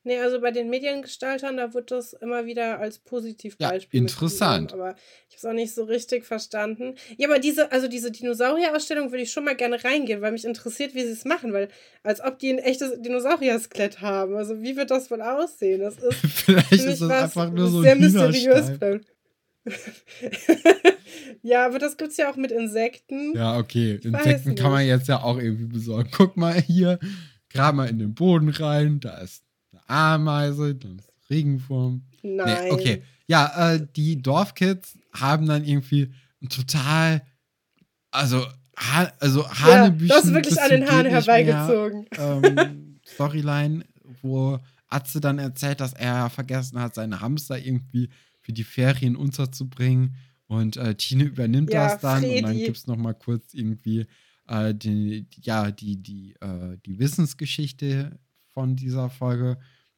Nee, 0.07 0.19
also 0.19 0.39
bei 0.39 0.51
den 0.51 0.69
Mediengestaltern, 0.69 1.57
da 1.57 1.73
wird 1.73 1.91
das 1.91 2.13
immer 2.13 2.45
wieder 2.45 2.79
als 2.79 2.97
Positivbeispiel. 2.97 3.99
Ja, 3.99 4.01
interessant. 4.01 4.71
Aber 4.71 4.95
ich 5.27 5.35
habe 5.35 5.37
es 5.37 5.45
auch 5.45 5.53
nicht 5.53 5.75
so 5.75 5.83
richtig 5.83 6.23
verstanden. 6.23 6.95
Ja, 7.17 7.27
aber 7.27 7.39
diese, 7.39 7.73
also 7.73 7.89
diese 7.89 8.09
Dinosaurier-Ausstellung 8.09 9.11
würde 9.11 9.23
ich 9.23 9.33
schon 9.33 9.43
mal 9.43 9.57
gerne 9.57 9.83
reingehen, 9.83 10.21
weil 10.21 10.31
mich 10.31 10.45
interessiert, 10.45 10.95
wie 10.95 11.03
sie 11.03 11.11
es 11.11 11.25
machen, 11.25 11.51
weil 11.51 11.67
als 12.03 12.23
ob 12.23 12.39
die 12.39 12.51
ein 12.51 12.59
echtes 12.59 13.01
Dinosaurier-Skelett 13.01 13.99
haben. 13.99 14.37
Also 14.37 14.61
wie 14.61 14.77
wird 14.77 14.91
das 14.91 15.11
wohl 15.11 15.21
aussehen? 15.21 15.81
Das 15.81 15.97
ist 15.97 16.15
Vielleicht 16.45 16.71
ist 16.71 17.01
das 17.01 17.11
einfach 17.11 17.51
nur 17.51 17.67
so 17.67 17.81
sehr 17.81 17.97
mysteriös 17.97 18.79
bleibt. 18.79 19.13
ja, 21.41 21.65
aber 21.65 21.79
das 21.79 21.97
gibt 21.97 22.11
es 22.11 22.17
ja 22.17 22.31
auch 22.31 22.37
mit 22.37 22.53
Insekten. 22.53 23.35
Ja, 23.35 23.57
okay. 23.57 23.95
Ich 23.95 24.05
Insekten 24.05 24.55
kann 24.55 24.71
man 24.71 24.85
jetzt 24.85 25.09
ja 25.09 25.21
auch 25.21 25.37
irgendwie 25.37 25.65
besorgen. 25.65 26.09
Guck 26.13 26.37
mal 26.37 26.53
hier, 26.53 26.97
grab 27.49 27.75
mal 27.75 27.89
in 27.89 27.99
den 27.99 28.13
Boden 28.13 28.47
rein, 28.47 29.01
da 29.01 29.17
ist 29.17 29.43
Ameise, 29.87 30.75
dann 30.75 30.99
ist 30.99 31.09
Regenwurm. 31.29 32.03
Nein. 32.23 32.63
Nee, 32.63 32.71
okay. 32.71 33.03
Ja, 33.27 33.73
äh, 33.73 33.87
die 33.95 34.21
Dorfkids 34.21 34.97
haben 35.13 35.47
dann 35.47 35.65
irgendwie 35.65 36.13
total, 36.49 37.21
also, 38.11 38.45
ha 38.77 39.11
also 39.19 39.49
Hanebüchen. 39.49 40.07
Ja, 40.07 40.15
das 40.15 40.25
ist 40.25 40.33
wirklich 40.33 40.61
an 40.61 40.69
den 40.69 40.89
Haaren 40.89 41.07
herbeigezogen. 41.07 42.05
Mehr, 42.11 42.41
ähm, 42.43 42.99
Storyline, 43.05 43.85
wo 44.21 44.59
Atze 44.87 45.19
dann 45.19 45.39
erzählt, 45.39 45.81
dass 45.81 45.93
er 45.93 46.29
vergessen 46.29 46.79
hat, 46.79 46.95
seine 46.95 47.19
Hamster 47.19 47.57
irgendwie 47.57 48.09
für 48.41 48.53
die 48.53 48.63
Ferien 48.63 49.15
unterzubringen. 49.15 50.15
Und 50.47 50.77
äh, 50.77 50.95
Tine 50.95 51.25
übernimmt 51.25 51.73
ja, 51.73 51.89
das 51.89 51.99
dann 51.99 52.21
Fredi. 52.21 52.37
und 52.37 52.43
dann 52.43 52.57
gibt 52.57 52.77
es 52.77 52.87
nochmal 52.87 53.15
kurz 53.15 53.53
irgendwie 53.53 54.05
äh, 54.47 54.73
die, 54.73 55.27
ja, 55.41 55.71
die, 55.71 56.01
die, 56.01 56.35
äh, 56.39 56.77
die 56.85 56.99
Wissensgeschichte 56.99 58.17
von 58.53 58.77
dieser 58.77 59.09
Folge 59.09 59.57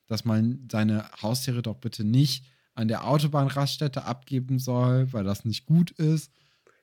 dass 0.09 0.25
man 0.25 0.67
seine 0.69 1.09
Haustiere 1.21 1.61
doch 1.61 1.77
bitte 1.77 2.03
nicht 2.03 2.43
an 2.73 2.87
der 2.87 3.07
Autobahnraststätte 3.07 4.03
abgeben 4.03 4.59
soll, 4.59 5.11
weil 5.13 5.23
das 5.23 5.45
nicht 5.45 5.65
gut 5.65 5.91
ist. 5.91 6.31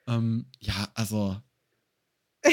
Ähm, 0.09 0.47
ja, 0.61 0.89
also. 0.95 1.37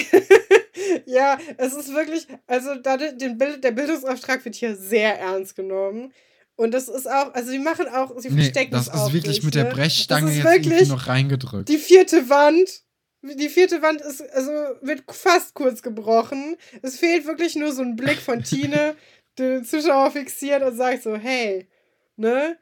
ja, 1.06 1.38
es 1.58 1.74
ist 1.74 1.94
wirklich, 1.94 2.28
also 2.48 2.76
da 2.76 2.98
den 2.98 3.38
Bild, 3.38 3.64
der 3.64 3.72
Bildungsauftrag 3.72 4.44
wird 4.44 4.56
hier 4.56 4.76
sehr 4.76 5.20
ernst 5.20 5.56
genommen. 5.56 6.12
Und 6.56 6.72
das 6.74 6.88
ist 6.88 7.08
auch, 7.08 7.34
also 7.34 7.52
sie 7.52 7.60
machen 7.60 7.88
auch, 7.88 8.20
sie 8.20 8.30
nee, 8.30 8.44
verstecken 8.44 8.72
das. 8.72 8.86
Das 8.86 9.08
ist 9.08 9.14
wirklich 9.14 9.38
nicht, 9.38 9.44
mit 9.44 9.56
der 9.56 9.66
ne? 9.66 9.72
Brechstange 9.72 10.32
jetzt 10.32 10.46
irgendwie 10.46 10.86
noch 10.86 11.08
reingedrückt. 11.08 11.70
Die 11.70 11.78
vierte 11.78 12.30
Wand, 12.30 12.84
die 13.22 13.50
vierte 13.50 13.82
Wand 13.82 14.02
ist, 14.02 14.22
also 14.34 14.52
wird 14.82 15.04
fast 15.12 15.54
kurz 15.54 15.82
gebrochen. 15.82 16.56
Es 16.82 16.98
fehlt 16.98 17.26
wirklich 17.26 17.56
nur 17.56 17.72
so 17.72 17.82
ein 17.82 17.96
Blick 17.96 18.20
von 18.20 18.44
Tine, 18.44 18.96
den 19.40 19.64
Zuschauer 19.64 20.12
fixiert 20.12 20.64
und 20.64 20.76
sagt 20.76 21.04
so, 21.04 21.16
hey, 21.16 21.68
ne, 22.16 22.58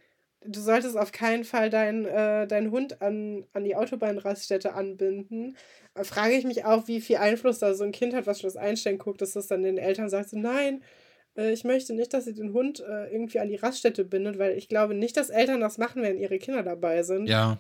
du 0.46 0.60
solltest 0.60 0.98
auf 0.98 1.12
keinen 1.12 1.44
Fall 1.44 1.70
deinen 1.70 2.06
äh, 2.06 2.48
dein 2.48 2.72
Hund 2.72 3.02
an, 3.02 3.46
an 3.54 3.64
die 3.64 3.76
Autobahnraststätte 3.76 4.74
anbinden. 4.74 5.56
Da 5.94 6.04
frage 6.04 6.34
ich 6.34 6.46
mich 6.46 6.66
auch, 6.66 6.88
wie 6.88 7.02
viel 7.02 7.18
Einfluss 7.18 7.60
da 7.60 7.74
so 7.74 7.84
ein 7.84 7.92
Kind 7.92 8.14
hat, 8.14 8.28
was 8.28 8.40
schon 8.40 8.48
das 8.48 8.58
Einstellen 8.58 8.98
guckt, 8.98 9.22
dass 9.22 9.34
das 9.34 9.48
dann 9.48 9.64
den 9.64 9.78
Eltern 9.78 10.10
sagt, 10.10 10.30
so, 10.30 10.38
nein, 10.38 10.82
äh, 11.36 11.52
ich 11.52 11.64
möchte 11.64 11.94
nicht, 11.94 12.14
dass 12.14 12.26
sie 12.26 12.34
den 12.34 12.54
Hund 12.54 12.80
äh, 12.80 13.12
irgendwie 13.12 13.40
an 13.40 13.50
die 13.50 13.56
Raststätte 13.56 14.04
bindet, 14.04 14.40
weil 14.40 14.58
ich 14.58 14.68
glaube 14.68 14.94
nicht, 14.94 15.18
dass 15.18 15.30
Eltern 15.30 15.60
das 15.60 15.78
machen, 15.78 16.02
wenn 16.02 16.18
ihre 16.18 16.40
Kinder 16.40 16.64
dabei 16.64 17.04
sind. 17.04 17.28
Ja. 17.28 17.60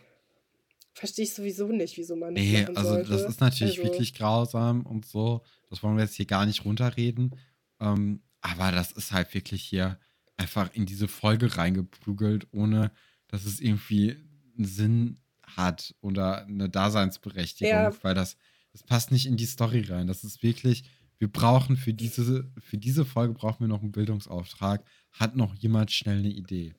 Verstehe 0.93 1.23
ich 1.23 1.33
sowieso 1.33 1.67
nicht, 1.67 1.97
wieso 1.97 2.15
man 2.17 2.35
das 2.35 2.43
nee, 2.43 2.65
also 2.65 2.89
sollte. 2.89 3.11
das 3.11 3.23
ist 3.23 3.39
natürlich 3.39 3.79
also. 3.79 3.91
wirklich 3.91 4.13
grausam 4.13 4.85
und 4.85 5.05
so. 5.05 5.41
Das 5.69 5.81
wollen 5.83 5.95
wir 5.95 6.03
jetzt 6.03 6.15
hier 6.15 6.25
gar 6.25 6.45
nicht 6.45 6.65
runterreden. 6.65 7.35
Ähm, 7.79 8.21
aber 8.41 8.71
das 8.71 8.91
ist 8.91 9.11
halt 9.11 9.33
wirklich 9.33 9.63
hier 9.63 9.99
einfach 10.37 10.73
in 10.73 10.85
diese 10.85 11.07
Folge 11.07 11.57
reingeprügelt, 11.57 12.47
ohne 12.51 12.91
dass 13.27 13.45
es 13.45 13.59
irgendwie 13.59 14.17
einen 14.57 14.65
Sinn 14.65 15.17
hat 15.43 15.95
oder 16.01 16.45
eine 16.45 16.69
Daseinsberechtigung, 16.69 17.71
ja. 17.71 18.03
weil 18.03 18.15
das, 18.15 18.37
das 18.71 18.83
passt 18.83 19.11
nicht 19.11 19.25
in 19.25 19.37
die 19.37 19.45
Story 19.45 19.81
rein. 19.81 20.07
Das 20.07 20.23
ist 20.23 20.43
wirklich, 20.43 20.83
wir 21.19 21.31
brauchen 21.31 21.77
für 21.77 21.93
diese, 21.93 22.51
für 22.59 22.77
diese 22.77 23.05
Folge 23.05 23.33
brauchen 23.33 23.61
wir 23.61 23.67
noch 23.67 23.81
einen 23.81 23.91
Bildungsauftrag. 23.91 24.83
Hat 25.11 25.35
noch 25.35 25.53
jemand 25.55 25.91
schnell 25.91 26.19
eine 26.19 26.29
Idee? 26.29 26.73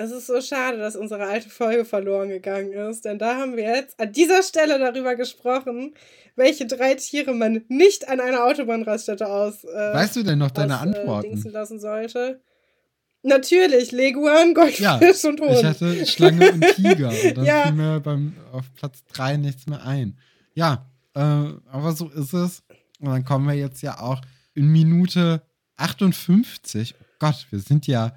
Es 0.00 0.12
ist 0.12 0.28
so 0.28 0.40
schade, 0.40 0.78
dass 0.78 0.94
unsere 0.94 1.26
alte 1.26 1.50
Folge 1.50 1.84
verloren 1.84 2.28
gegangen 2.28 2.72
ist, 2.72 3.04
denn 3.04 3.18
da 3.18 3.34
haben 3.34 3.56
wir 3.56 3.64
jetzt 3.64 3.98
an 3.98 4.12
dieser 4.12 4.44
Stelle 4.44 4.78
darüber 4.78 5.16
gesprochen, 5.16 5.92
welche 6.36 6.66
drei 6.66 6.94
Tiere 6.94 7.34
man 7.34 7.64
nicht 7.66 8.08
an 8.08 8.20
einer 8.20 8.44
Autobahnraststätte 8.44 9.26
aus. 9.26 9.64
Äh, 9.64 9.94
weißt 9.94 10.14
du 10.14 10.22
denn 10.22 10.38
noch 10.38 10.52
deine 10.52 10.76
aus, 10.76 10.86
äh, 10.86 10.88
Antworten? 10.88 11.44
Äh, 11.44 11.50
lassen 11.50 11.80
sollte. 11.80 12.40
Natürlich, 13.24 13.90
Leguan, 13.90 14.54
Goldfisch 14.54 14.78
ja, 14.80 15.00
und 15.28 15.40
Hund. 15.40 15.50
Ich 15.50 15.64
hatte 15.64 16.06
Schlange 16.06 16.52
und 16.52 16.64
Tiger 16.76 17.08
und 17.08 17.36
dann 17.36 17.44
ja. 17.44 17.62
fiel 17.64 17.72
mir 17.72 17.98
beim, 17.98 18.36
auf 18.52 18.72
Platz 18.76 19.02
3 19.12 19.38
nichts 19.38 19.66
mehr 19.66 19.84
ein. 19.84 20.16
Ja, 20.54 20.86
äh, 21.14 21.20
aber 21.20 21.92
so 21.92 22.08
ist 22.10 22.32
es. 22.34 22.62
Und 23.00 23.08
dann 23.08 23.24
kommen 23.24 23.48
wir 23.48 23.54
jetzt 23.54 23.82
ja 23.82 23.98
auch 23.98 24.20
in 24.54 24.68
Minute 24.68 25.42
58. 25.76 26.94
Oh 27.00 27.04
Gott, 27.18 27.48
wir 27.50 27.58
sind 27.58 27.88
ja 27.88 28.12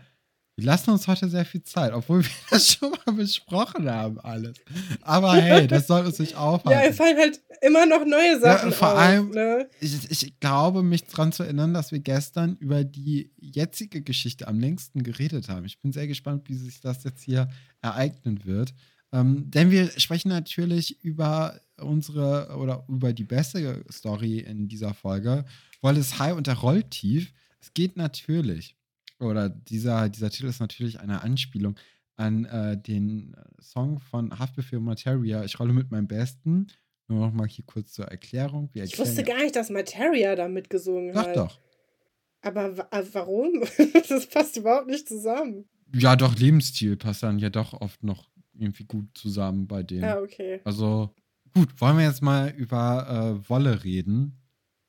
wir 0.61 0.67
lassen 0.67 0.91
uns 0.91 1.07
heute 1.07 1.27
sehr 1.27 1.43
viel 1.43 1.63
Zeit, 1.63 1.91
obwohl 1.91 2.23
wir 2.23 2.31
das 2.51 2.73
schon 2.73 2.91
mal 2.91 3.13
besprochen 3.13 3.89
haben, 3.89 4.19
alles. 4.19 4.57
Aber 5.01 5.33
hey, 5.33 5.65
das 5.65 5.87
soll 5.87 6.05
uns 6.05 6.19
nicht 6.19 6.35
aufhalten. 6.37 6.79
Ja, 6.79 6.87
es 6.87 6.97
fallen 6.97 7.17
halt 7.17 7.41
immer 7.61 7.87
noch 7.87 8.05
neue 8.05 8.39
Sachen 8.39 8.69
ja, 8.69 8.75
vor 8.75 8.93
auf, 8.93 8.99
allem, 8.99 9.31
ne? 9.31 9.67
ich, 9.79 10.11
ich 10.11 10.39
glaube, 10.39 10.83
mich 10.83 11.05
daran 11.05 11.31
zu 11.31 11.41
erinnern, 11.43 11.73
dass 11.73 11.91
wir 11.91 11.99
gestern 11.99 12.57
über 12.59 12.83
die 12.83 13.31
jetzige 13.39 14.03
Geschichte 14.03 14.47
am 14.47 14.59
längsten 14.59 15.01
geredet 15.01 15.49
haben. 15.49 15.65
Ich 15.65 15.79
bin 15.79 15.91
sehr 15.93 16.07
gespannt, 16.07 16.47
wie 16.47 16.55
sich 16.55 16.79
das 16.79 17.03
jetzt 17.03 17.23
hier 17.23 17.49
ereignen 17.81 18.45
wird. 18.45 18.75
Ähm, 19.11 19.49
denn 19.49 19.71
wir 19.71 19.89
sprechen 19.99 20.29
natürlich 20.29 21.03
über 21.03 21.59
unsere 21.79 22.55
oder 22.55 22.85
über 22.87 23.13
die 23.13 23.23
beste 23.23 23.83
Story 23.91 24.39
in 24.39 24.67
dieser 24.67 24.93
Folge. 24.93 25.43
Wallace 25.81 26.19
High 26.19 26.35
und 26.35 26.45
der 26.45 26.59
Rolltief. 26.59 27.33
Es 27.59 27.73
geht 27.73 27.97
natürlich 27.97 28.75
oder 29.21 29.49
dieser, 29.49 30.09
dieser 30.09 30.29
Titel 30.29 30.47
ist 30.47 30.59
natürlich 30.59 30.99
eine 30.99 31.21
Anspielung 31.21 31.75
an 32.17 32.45
äh, 32.45 32.77
den 32.77 33.35
Song 33.59 33.99
von 33.99 34.37
Haftbefehl 34.37 34.79
Materia, 34.79 35.43
Ich 35.43 35.59
rolle 35.59 35.73
mit 35.73 35.91
meinem 35.91 36.07
Besten. 36.07 36.67
Nur 37.07 37.27
noch 37.27 37.33
mal 37.33 37.47
hier 37.47 37.65
kurz 37.65 37.93
zur 37.93 38.05
Erklärung. 38.05 38.69
Wir 38.73 38.83
ich 38.83 38.97
wusste 38.97 39.23
gar 39.23 39.37
nicht, 39.37 39.55
dass 39.55 39.69
Materia 39.69 40.35
da 40.35 40.47
mitgesungen 40.47 41.15
hat. 41.15 41.35
Doch, 41.35 41.47
doch. 41.47 41.59
Aber 42.41 42.87
äh, 42.91 43.03
warum? 43.11 43.63
das 44.09 44.27
passt 44.27 44.57
überhaupt 44.57 44.87
nicht 44.87 45.07
zusammen. 45.07 45.65
Ja, 45.93 46.15
doch, 46.15 46.35
Lebensstil 46.35 46.95
passt 46.95 47.23
dann 47.23 47.39
ja 47.39 47.49
doch 47.49 47.73
oft 47.73 48.03
noch 48.03 48.29
irgendwie 48.53 48.85
gut 48.85 49.05
zusammen 49.13 49.67
bei 49.67 49.83
denen. 49.83 50.05
Ah, 50.05 50.19
okay. 50.19 50.61
Also, 50.63 51.13
gut, 51.53 51.69
wollen 51.79 51.97
wir 51.97 52.05
jetzt 52.05 52.21
mal 52.21 52.49
über 52.49 53.41
äh, 53.43 53.49
Wolle 53.49 53.83
reden. 53.83 54.40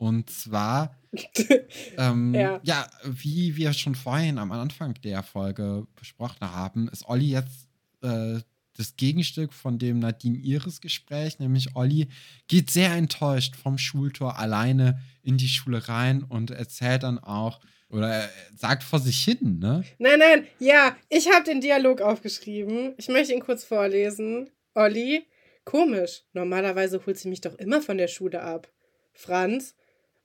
Und 0.03 0.31
zwar, 0.31 0.99
ähm, 1.97 2.35
ja. 2.35 2.59
ja. 2.65 2.91
wie 3.05 3.57
wir 3.57 3.73
schon 3.73 3.95
vorhin 3.95 4.37
am 4.39 4.51
Anfang 4.51 4.95
der 5.05 5.23
Folge 5.23 5.87
besprochen 5.95 6.41
haben, 6.41 6.89
ist 6.89 7.09
Olli 7.09 7.31
jetzt 7.31 7.69
äh, 8.03 8.41
das 8.77 8.97
Gegenstück 8.97 9.53
von 9.53 9.79
dem 9.79 10.01
Nadine 10.01 10.39
Iris 10.39 10.81
Gespräch, 10.81 11.39
nämlich 11.39 11.77
Olli 11.77 12.09
geht 12.49 12.69
sehr 12.69 12.93
enttäuscht 12.95 13.55
vom 13.55 13.79
Schultor 13.79 14.41
alleine 14.41 15.01
in 15.23 15.37
die 15.37 15.47
Schule 15.47 15.89
rein 15.89 16.25
und 16.25 16.51
erzählt 16.51 17.05
dann 17.05 17.21
auch 17.21 17.61
oder 17.89 18.29
sagt 18.57 18.83
vor 18.83 18.99
sich 18.99 19.23
hin, 19.23 19.61
ne? 19.61 19.85
Nein, 19.99 20.19
nein, 20.19 20.47
ja, 20.59 20.97
ich 21.11 21.31
habe 21.31 21.45
den 21.45 21.61
Dialog 21.61 22.01
aufgeschrieben. 22.01 22.95
Ich 22.97 23.07
möchte 23.07 23.35
ihn 23.35 23.41
kurz 23.41 23.63
vorlesen. 23.63 24.51
Olli, 24.75 25.27
komisch. 25.65 26.23
Normalerweise 26.33 27.07
holt 27.07 27.19
sie 27.19 27.29
mich 27.29 27.41
doch 27.41 27.55
immer 27.55 27.81
von 27.81 27.99
der 27.99 28.09
Schule 28.09 28.43
ab. 28.43 28.69
Franz, 29.13 29.77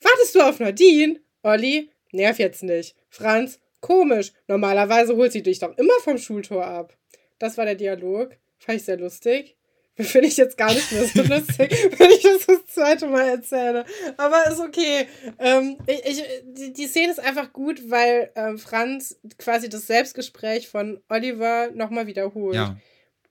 Wartest 0.01 0.35
du 0.35 0.41
auf 0.41 0.59
Nadine? 0.59 1.19
Olli, 1.43 1.89
nerv 2.11 2.39
jetzt 2.39 2.63
nicht. 2.63 2.95
Franz, 3.09 3.59
komisch. 3.81 4.31
Normalerweise 4.47 5.15
holt 5.15 5.31
sie 5.31 5.43
dich 5.43 5.59
doch 5.59 5.77
immer 5.77 5.93
vom 6.03 6.17
Schultor 6.17 6.65
ab. 6.65 6.97
Das 7.39 7.57
war 7.57 7.65
der 7.65 7.75
Dialog. 7.75 8.37
Fand 8.59 8.79
ich 8.79 8.85
sehr 8.85 8.97
lustig. 8.97 9.55
Finde 9.97 10.27
ich 10.27 10.37
jetzt 10.37 10.57
gar 10.57 10.71
nicht 10.71 10.91
mehr 10.91 11.05
so 11.05 11.23
lustig, 11.23 11.71
wenn 11.97 12.11
ich 12.11 12.21
das 12.21 12.45
das 12.45 12.65
zweite 12.67 13.07
Mal 13.07 13.29
erzähle. 13.29 13.83
Aber 14.17 14.45
ist 14.45 14.59
okay. 14.59 15.07
Ähm, 15.39 15.77
ich, 15.87 16.05
ich, 16.05 16.23
die, 16.43 16.71
die 16.71 16.87
Szene 16.87 17.11
ist 17.11 17.19
einfach 17.19 17.51
gut, 17.51 17.89
weil 17.89 18.29
ähm, 18.35 18.59
Franz 18.59 19.19
quasi 19.39 19.69
das 19.69 19.87
Selbstgespräch 19.87 20.67
von 20.67 21.01
Oliver 21.09 21.71
nochmal 21.73 22.05
wiederholt. 22.05 22.55
Ja. 22.55 22.77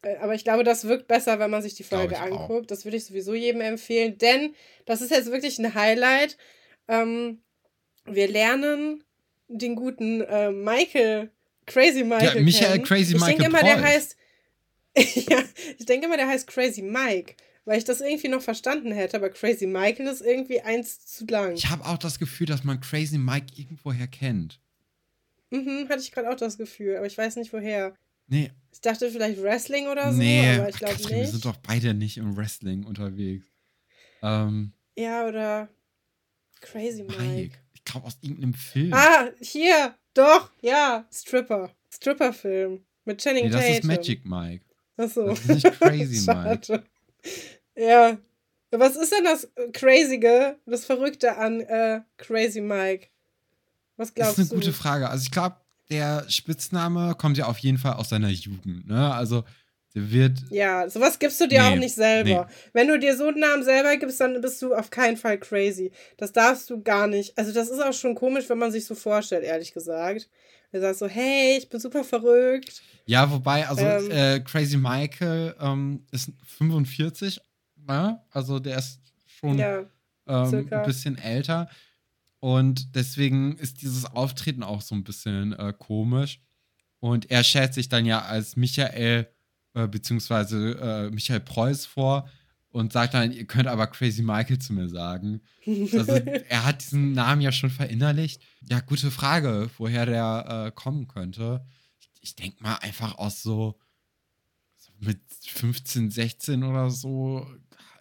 Äh, 0.03 0.17
aber 0.17 0.35
ich 0.35 0.43
glaube, 0.43 0.65
das 0.65 0.89
wirkt 0.89 1.07
besser, 1.07 1.39
wenn 1.39 1.51
man 1.51 1.63
sich 1.63 1.75
die 1.75 1.85
Folge 1.85 2.19
anguckt. 2.19 2.65
Auch. 2.65 2.67
Das 2.67 2.85
würde 2.85 2.97
ich 2.97 3.05
sowieso 3.05 3.35
jedem 3.35 3.61
empfehlen, 3.61 4.19
denn 4.19 4.55
das 4.87 5.01
ist 5.01 5.13
jetzt 5.13 5.31
wirklich 5.31 5.59
ein 5.59 5.75
Highlight. 5.75 6.37
Ähm, 6.89 7.41
wir 8.05 8.29
lernen 8.29 9.03
den 9.49 9.75
guten 9.77 10.21
äh, 10.23 10.51
Michael 10.51 11.31
Crazy 11.67 12.05
Michael. 12.05 12.37
Ja, 12.39 12.43
Michael 12.43 12.73
kennen. 12.73 12.85
Crazy 12.85 13.15
ich 13.15 13.21
Michael 13.21 13.39
denke 13.39 13.45
immer, 13.47 13.63
der 13.63 13.83
heißt. 13.83 14.17
ja, 14.97 15.43
ich 15.79 15.85
denke 15.87 16.07
immer, 16.07 16.17
der 16.17 16.29
heißt 16.29 16.47
Crazy 16.47 16.81
Mike, 16.83 17.35
weil 17.65 17.79
ich 17.79 17.85
das 17.85 18.01
irgendwie 18.01 18.29
noch 18.29 18.41
verstanden 18.41 18.93
hätte, 18.93 19.17
aber 19.17 19.29
Crazy 19.31 19.67
Michael 19.67 20.07
ist 20.07 20.23
irgendwie 20.23 20.61
eins 20.63 21.05
zu 21.05 21.27
lang. 21.27 21.55
Ich 21.55 21.69
habe 21.69 21.85
auch 21.85 21.99
das 21.99 22.19
Gefühl, 22.19 22.47
dass 22.47 22.65
man 22.65 22.81
Crazy 22.81 23.19
Mike 23.19 23.47
irgendwoher 23.57 24.07
kennt. 24.07 24.61
Mhm, 25.51 25.89
hatte 25.89 26.01
ich 26.01 26.13
gerade 26.13 26.31
auch 26.31 26.37
das 26.37 26.57
Gefühl, 26.57 26.97
aber 26.97 27.07
ich 27.07 27.17
weiß 27.19 27.37
nicht 27.37 27.53
woher. 27.53 27.95
Nee, 28.29 28.51
Ich 28.73 28.81
dachte 28.81 29.11
vielleicht 29.11 29.41
Wrestling 29.41 29.87
oder 29.87 30.13
so, 30.13 30.19
nee, 30.19 30.57
aber 30.57 30.69
ich 30.69 30.77
glaube 30.77 30.95
Katrin, 30.95 31.11
wir 31.11 31.19
nicht. 31.19 31.31
sind 31.31 31.45
doch 31.45 31.57
beide 31.59 31.95
nicht 31.95 32.17
im 32.17 32.37
Wrestling 32.37 32.85
unterwegs. 32.85 33.47
Ähm, 34.23 34.73
Ja, 34.99 35.27
oder 35.29 35.69
Crazy 36.61 37.03
Mike. 37.03 37.23
Mike. 37.23 37.59
Ich 37.75 37.85
glaube 37.85 38.07
aus 38.07 38.19
irgendeinem 38.21 38.55
Film. 38.55 38.93
Ah, 38.95 39.29
hier, 39.41 39.95
doch, 40.15 40.51
ja, 40.63 41.07
Stripper. 41.13 41.71
Stripper-Film 41.93 42.85
mit 43.05 43.21
Channing 43.21 43.45
nee, 43.45 43.51
das 43.51 43.61
Tatum. 43.61 43.77
ist 43.79 43.85
Magic 43.85 44.25
Mike. 44.27 44.65
Achso. 44.97 45.27
Das 45.29 45.41
ist 45.41 45.49
nicht 45.49 45.81
Crazy 45.81 46.27
Mike. 46.31 46.83
Ja. 47.77 48.19
Was 48.73 48.97
ist 48.97 49.13
denn 49.13 49.25
das 49.25 49.49
Crazige, 49.73 50.59
das 50.67 50.85
Verrückte 50.85 51.37
an 51.39 51.61
äh, 51.61 52.01
Crazy 52.17 52.61
Mike? 52.61 53.09
Was 53.97 54.09
Das 54.09 54.15
glaubst 54.15 54.39
ist 54.39 54.51
eine 54.53 54.61
du? 54.61 54.67
gute 54.67 54.73
Frage. 54.77 55.09
Also 55.09 55.23
ich 55.23 55.31
glaube, 55.31 55.57
der 55.89 56.29
Spitzname 56.29 57.15
kommt 57.15 57.39
ja 57.39 57.47
auf 57.47 57.59
jeden 57.59 57.79
Fall 57.79 57.95
aus 57.95 58.09
seiner 58.09 58.29
Jugend. 58.29 58.87
Ne? 58.89 59.15
Also 59.15 59.45
wird 59.97 60.39
Ja, 60.51 60.89
sowas 60.89 61.19
gibst 61.19 61.41
du 61.41 61.49
dir 61.49 61.63
Nee, 61.63 61.69
auch 61.71 61.77
nicht 61.77 61.95
selber. 61.95 62.49
Wenn 62.73 62.89
du 62.89 62.99
dir 62.99 63.17
so 63.17 63.29
einen 63.29 63.41
Namen 63.41 63.65
selber 63.65 63.97
gibst, 63.97 64.21
dann 64.21 64.41
bist 64.41 64.61
du 64.63 64.75
auf 64.75 64.91
keinen 64.91 65.17
Fall 65.17 65.39
crazy. 65.39 65.91
Das 66.19 66.33
darfst 66.33 66.69
du 66.71 66.83
gar 66.83 67.07
nicht. 67.07 67.37
Also, 67.39 67.53
das 67.53 67.69
ist 67.69 67.81
auch 67.81 67.93
schon 67.93 68.15
komisch, 68.15 68.49
wenn 68.49 68.59
man 68.59 68.71
sich 68.73 68.85
so 68.85 68.95
vorstellt, 68.95 69.45
ehrlich 69.45 69.73
gesagt. 69.73 70.29
Du 70.73 70.81
sagst 70.81 70.99
so, 71.01 71.07
hey, 71.07 71.57
ich 71.59 71.69
bin 71.69 71.81
super 71.81 72.05
verrückt. 72.05 72.83
Ja, 73.07 73.31
wobei, 73.31 73.67
also 73.67 73.83
Ähm. 73.87 74.11
äh, 74.11 74.41
Crazy 74.41 74.77
Michael 74.77 75.55
ähm, 75.61 76.05
ist 76.11 76.31
45, 76.45 77.41
ne? 77.87 78.21
Also 78.31 78.59
der 78.59 78.79
ist 78.79 79.01
schon 79.27 79.59
Ja, 79.59 79.85
ähm, 80.27 80.69
ein 80.71 80.83
bisschen 80.83 81.17
älter. 81.17 81.69
Und 82.41 82.95
deswegen 82.95 83.57
ist 83.57 83.81
dieses 83.83 84.05
Auftreten 84.05 84.63
auch 84.63 84.83
so 84.83 84.95
ein 84.95 85.05
bisschen 85.05 85.53
äh, 85.55 85.73
komisch. 85.79 86.41
Und 87.01 87.31
er 87.31 87.45
stellt 87.45 87.75
sich 87.75 87.89
dann 87.89 88.05
ja 88.05 88.23
als 88.23 88.57
Michael, 88.57 89.29
äh, 89.77 89.87
beziehungsweise 89.87 90.79
äh, 90.81 91.11
Michael 91.11 91.41
Preuß 91.41 91.85
vor 91.85 92.29
und 92.71 92.93
sagt 92.93 93.13
dann, 93.13 93.31
ihr 93.31 93.45
könnt 93.45 93.69
aber 93.69 93.87
Crazy 93.87 94.23
Michael 94.23 94.59
zu 94.59 94.73
mir 94.73 94.89
sagen. 94.89 95.43
Also 95.67 96.13
er 96.49 96.65
hat 96.65 96.83
diesen 96.83 97.13
Namen 97.13 97.43
ja 97.43 97.53
schon 97.53 97.69
verinnerlicht. 97.69 98.43
Ja, 98.69 98.81
gute 98.81 99.11
Frage, 99.11 99.71
woher 99.77 100.07
der 100.07 100.67
äh, 100.67 100.71
kommen 100.75 101.09
könnte. 101.09 101.63
Ich, 102.01 102.11
ich 102.23 102.37
denke 102.37 102.63
mal 102.63 102.77
einfach 102.77 103.19
aus 103.19 103.43
so, 103.43 103.79
so 104.79 104.93
mit 104.99 105.21
15, 105.43 106.11
16 106.11 106.65
oder 106.65 106.89
so 106.89 107.47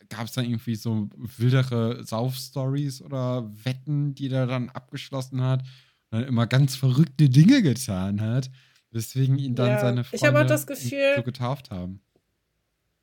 gab 0.08 0.28
es 0.28 0.32
dann 0.32 0.46
irgendwie 0.46 0.76
so 0.76 1.10
wildere 1.18 2.06
Sauf-Stories 2.06 3.02
oder 3.02 3.52
Wetten, 3.66 4.16
die 4.16 4.30
der 4.30 4.46
dann 4.46 4.70
abgeschlossen 4.70 5.42
hat 5.42 5.62
und 6.10 6.20
dann 6.20 6.24
immer 6.24 6.48
ganz 6.48 6.76
verrückte 6.76 7.30
Dinge 7.30 7.62
getan 7.62 8.22
hat, 8.22 8.50
weswegen 8.96 9.38
ihn 9.38 9.54
dann 9.56 9.68
Ja, 9.70 9.80
seine 9.80 10.02
ich 10.02 10.08
Freunde 10.20 10.40
hab 10.40 10.46
auch 10.46 10.50
das 10.50 10.66
Gefühl- 10.66 11.14
so 11.18 11.24
getauft 11.24 11.70
haben. 11.70 12.02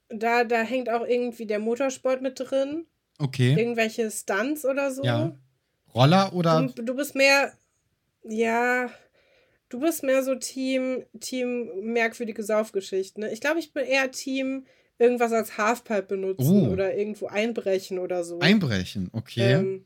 da, 0.09 0.45
da 0.45 0.63
hängt 0.63 0.91
auch 0.91 1.07
irgendwie 1.07 1.47
der 1.47 1.59
Motorsport 1.61 2.21
mit 2.23 2.41
drin. 2.41 2.87
Okay. 3.19 3.55
Irgendwelche 3.57 4.11
Stunts 4.11 4.65
oder 4.65 4.91
so. 4.91 5.05
Ja. 5.05 5.37
Roller 5.95 6.33
oder 6.35 6.67
Du, 6.75 6.83
du 6.83 6.95
bist 6.97 7.15
mehr, 7.15 7.53
ja, 8.25 8.91
du 9.69 9.81
bist 9.81 10.03
mehr 10.03 10.23
so 10.23 10.35
Team, 10.35 11.05
Team 11.21 11.71
merkwürdige 11.83 12.43
Saufgeschichten. 12.43 13.23
Ne? 13.25 13.33
Ich 13.33 13.41
glaube, 13.41 13.61
ich 13.61 13.73
bin 13.73 13.85
eher 13.85 14.11
Team 14.11 14.67
irgendwas 14.99 15.33
als 15.33 15.57
Halfpipe 15.59 16.03
benutzen 16.03 16.69
Oh. 16.69 16.73
oder 16.73 16.95
irgendwo 16.97 17.27
einbrechen 17.27 17.99
oder 17.99 18.25
so. 18.25 18.39
Einbrechen? 18.41 19.11
Okay. 19.13 19.53
Ähm, 19.53 19.85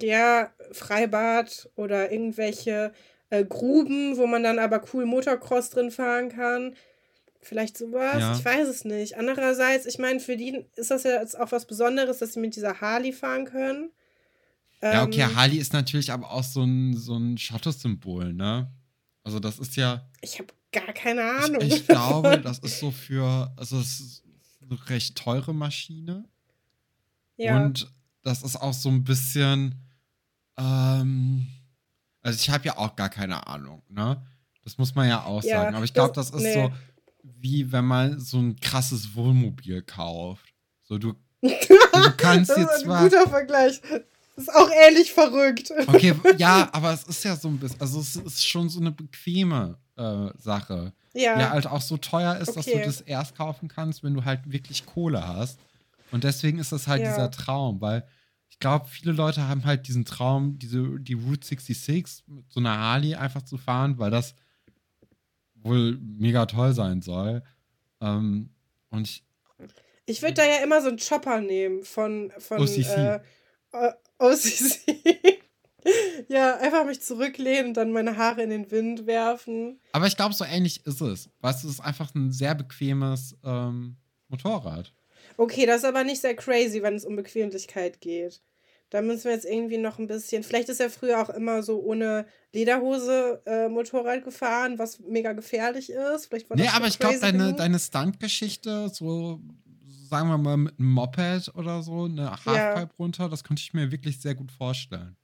ja, 0.00 0.52
Freibad 0.72 1.68
oder 1.76 2.12
irgendwelche 2.12 2.92
äh, 3.30 3.44
Gruben, 3.44 4.16
wo 4.16 4.26
man 4.26 4.42
dann 4.42 4.58
aber 4.58 4.82
cool 4.92 5.06
Motocross 5.06 5.70
drin 5.70 5.90
fahren 5.90 6.28
kann. 6.28 6.74
Vielleicht 7.42 7.78
sowas, 7.78 8.18
Ja. 8.20 8.36
ich 8.36 8.44
weiß 8.44 8.68
es 8.68 8.84
nicht. 8.84 9.16
Andererseits, 9.16 9.86
ich 9.86 9.98
meine, 9.98 10.20
für 10.20 10.36
die 10.36 10.66
ist 10.76 10.90
das 10.90 11.04
ja 11.04 11.20
jetzt 11.20 11.38
auch 11.38 11.50
was 11.52 11.66
Besonderes, 11.66 12.18
dass 12.18 12.34
sie 12.34 12.40
mit 12.40 12.54
dieser 12.54 12.80
Harley 12.80 13.12
fahren 13.12 13.46
können. 13.46 13.90
Ja, 14.82 15.04
okay, 15.04 15.22
Ähm, 15.22 15.36
Harley 15.36 15.56
ist 15.58 15.72
natürlich 15.72 16.10
aber 16.12 16.30
auch 16.30 16.44
so 16.44 16.62
ein, 16.64 16.96
so 16.96 17.16
ein 17.16 17.38
Statussymbol, 17.38 18.32
ne? 18.32 18.70
Also 19.24 19.38
das 19.38 19.58
ist 19.58 19.76
ja, 19.76 20.06
Ich 20.22 20.38
habe 20.38 20.48
gar 20.72 20.92
keine 20.92 21.20
ich, 21.22 21.44
Ahnung. 21.44 21.60
ich 21.62 21.86
glaube, 21.86 22.38
das 22.42 22.58
ist 22.60 22.78
so 22.78 22.90
für, 22.90 23.52
also 23.56 23.78
es 23.78 24.00
ist 24.00 24.24
eine 24.62 24.78
recht 24.88 25.16
teure 25.16 25.54
Maschine 25.54 26.24
ja. 27.36 27.56
und 27.56 27.90
das 28.22 28.42
ist 28.42 28.56
auch 28.56 28.72
so 28.74 28.88
ein 28.88 29.04
bisschen, 29.04 29.74
ähm, 30.58 31.46
also 32.22 32.36
ich 32.38 32.50
habe 32.50 32.66
ja 32.66 32.76
auch 32.76 32.96
gar 32.96 33.08
keine 33.08 33.46
Ahnung, 33.46 33.82
ne? 33.88 34.20
Das 34.64 34.76
muss 34.78 34.94
man 34.94 35.08
ja 35.08 35.24
auch 35.24 35.42
Ja, 35.42 35.62
sagen, 35.62 35.74
aber 35.74 35.84
ich 35.84 35.92
das- 35.92 35.94
glaube, 35.94 36.14
das 36.14 36.30
ist 36.30 36.42
nee. 36.42 36.54
so, 36.54 36.70
wie 37.22 37.72
wenn 37.72 37.84
man 37.86 38.18
so 38.20 38.38
ein 38.38 38.56
krasses 38.60 39.14
Wohnmobil 39.14 39.82
kauft. 39.82 40.46
So, 40.82 40.98
du, 40.98 41.14
du 41.42 42.12
kannst 42.16 42.50
das 42.50 42.56
dir 42.56 42.64
ist 42.70 42.86
ein 42.88 43.04
guter 43.04 43.28
Vergleich. 43.28 43.80
Das 44.36 44.48
ist 44.48 44.54
auch 44.54 44.70
ähnlich 44.86 45.12
verrückt. 45.12 45.70
Okay, 45.86 46.14
ja, 46.38 46.68
aber 46.72 46.92
es 46.92 47.04
ist 47.04 47.24
ja 47.24 47.36
so 47.36 47.48
ein 47.48 47.58
bisschen, 47.58 47.80
also 47.80 48.00
es 48.00 48.16
ist 48.16 48.46
schon 48.46 48.68
so 48.68 48.80
eine 48.80 48.90
bequeme 48.90 49.76
äh, 49.96 50.28
Sache, 50.38 50.92
Ja. 51.14 51.36
die 51.38 51.44
halt 51.44 51.66
auch 51.66 51.80
so 51.82 51.96
teuer 51.98 52.36
ist, 52.36 52.56
dass 52.56 52.64
du 52.66 52.72
Okay. 52.72 52.84
das 52.84 53.00
erst 53.02 53.36
kaufen 53.36 53.68
kannst, 53.68 54.02
wenn 54.02 54.14
du 54.14 54.24
halt 54.24 54.40
wirklich 54.50 54.86
Kohle 54.86 55.26
hast. 55.26 55.58
Und 56.10 56.24
deswegen 56.24 56.58
ist 56.58 56.72
das 56.72 56.86
halt 56.86 57.02
Ja. 57.02 57.10
dieser 57.10 57.30
Traum, 57.30 57.80
weil 57.80 58.06
glaube, 58.60 58.86
viele 58.86 59.12
Leute 59.12 59.48
haben 59.48 59.64
halt 59.64 59.88
diesen 59.88 60.04
Traum, 60.04 60.58
diese, 60.58 61.00
die 61.00 61.14
Route 61.14 61.46
66 61.46 62.24
mit 62.28 62.52
so 62.52 62.60
einer 62.60 62.78
Harley 62.78 63.14
einfach 63.14 63.42
zu 63.42 63.58
fahren, 63.58 63.98
weil 63.98 64.10
das 64.10 64.34
wohl 65.54 65.98
mega 65.98 66.46
toll 66.46 66.72
sein 66.72 67.02
soll. 67.02 67.42
Ähm, 68.00 68.50
und 68.90 69.08
ich, 69.08 69.24
Ich 70.06 70.22
würde 70.22 70.34
da 70.34 70.44
ja 70.44 70.62
immer 70.62 70.80
so 70.80 70.88
einen 70.88 70.98
Chopper 70.98 71.40
nehmen 71.40 71.82
von, 71.84 72.32
von 72.38 72.60
OCC. 72.60 72.86
Äh, 72.96 73.20
äh, 73.72 73.92
OCC. 74.18 75.42
ja, 76.28 76.56
einfach 76.56 76.84
mich 76.84 77.02
zurücklehnen 77.02 77.68
und 77.68 77.76
dann 77.76 77.92
meine 77.92 78.16
Haare 78.16 78.42
in 78.42 78.50
den 78.50 78.70
Wind 78.70 79.06
werfen. 79.06 79.80
aber 79.92 80.06
ich 80.06 80.16
glaube, 80.16 80.34
so 80.34 80.44
ähnlich 80.44 80.84
ist 80.86 81.00
es. 81.00 81.30
Weißt 81.40 81.62
du, 81.62 81.68
es 81.68 81.74
ist 81.74 81.80
einfach 81.80 82.14
ein 82.14 82.32
sehr 82.32 82.54
bequemes 82.54 83.36
ähm, 83.44 83.96
Motorrad. 84.28 84.92
Okay, 85.36 85.66
das 85.66 85.78
ist 85.78 85.84
aber 85.84 86.04
nicht 86.04 86.20
sehr 86.20 86.34
crazy, 86.34 86.82
wenn 86.82 86.94
es 86.94 87.04
um 87.04 87.16
Bequemlichkeit 87.16 88.00
geht. 88.00 88.42
Da 88.90 89.02
müssen 89.02 89.24
wir 89.24 89.32
jetzt 89.32 89.46
irgendwie 89.46 89.78
noch 89.78 89.98
ein 89.98 90.08
bisschen. 90.08 90.42
Vielleicht 90.42 90.68
ist 90.68 90.80
er 90.80 90.90
früher 90.90 91.22
auch 91.22 91.30
immer 91.30 91.62
so 91.62 91.80
ohne 91.80 92.26
Lederhose 92.52 93.40
äh, 93.46 93.68
Motorrad 93.68 94.24
gefahren, 94.24 94.78
was 94.78 94.98
mega 95.00 95.32
gefährlich 95.32 95.90
ist. 95.90 96.26
Vielleicht 96.26 96.50
war 96.50 96.56
Nee, 96.56 96.64
das 96.64 96.74
aber 96.74 96.88
ich 96.88 96.98
glaube, 96.98 97.18
deine, 97.20 97.54
deine 97.54 97.78
Stunt-Geschichte, 97.78 98.88
so 98.88 99.40
sagen 100.10 100.28
wir 100.28 100.38
mal 100.38 100.56
mit 100.56 100.78
einem 100.78 100.88
Moped 100.88 101.54
oder 101.54 101.82
so, 101.82 102.04
eine 102.04 102.32
Halfpipe 102.44 102.94
runter, 102.98 103.28
das 103.28 103.44
könnte 103.44 103.62
ich 103.62 103.72
mir 103.72 103.92
wirklich 103.92 104.20
sehr 104.20 104.34
gut 104.34 104.50
vorstellen. 104.50 105.16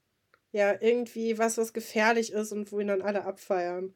Ja, 0.52 0.74
irgendwie 0.80 1.36
was, 1.36 1.58
was 1.58 1.72
gefährlich 1.72 2.32
ist 2.32 2.52
und 2.52 2.70
wo 2.70 2.78
ihn 2.78 2.86
dann 2.86 3.02
alle 3.02 3.24
abfeiern. 3.24 3.92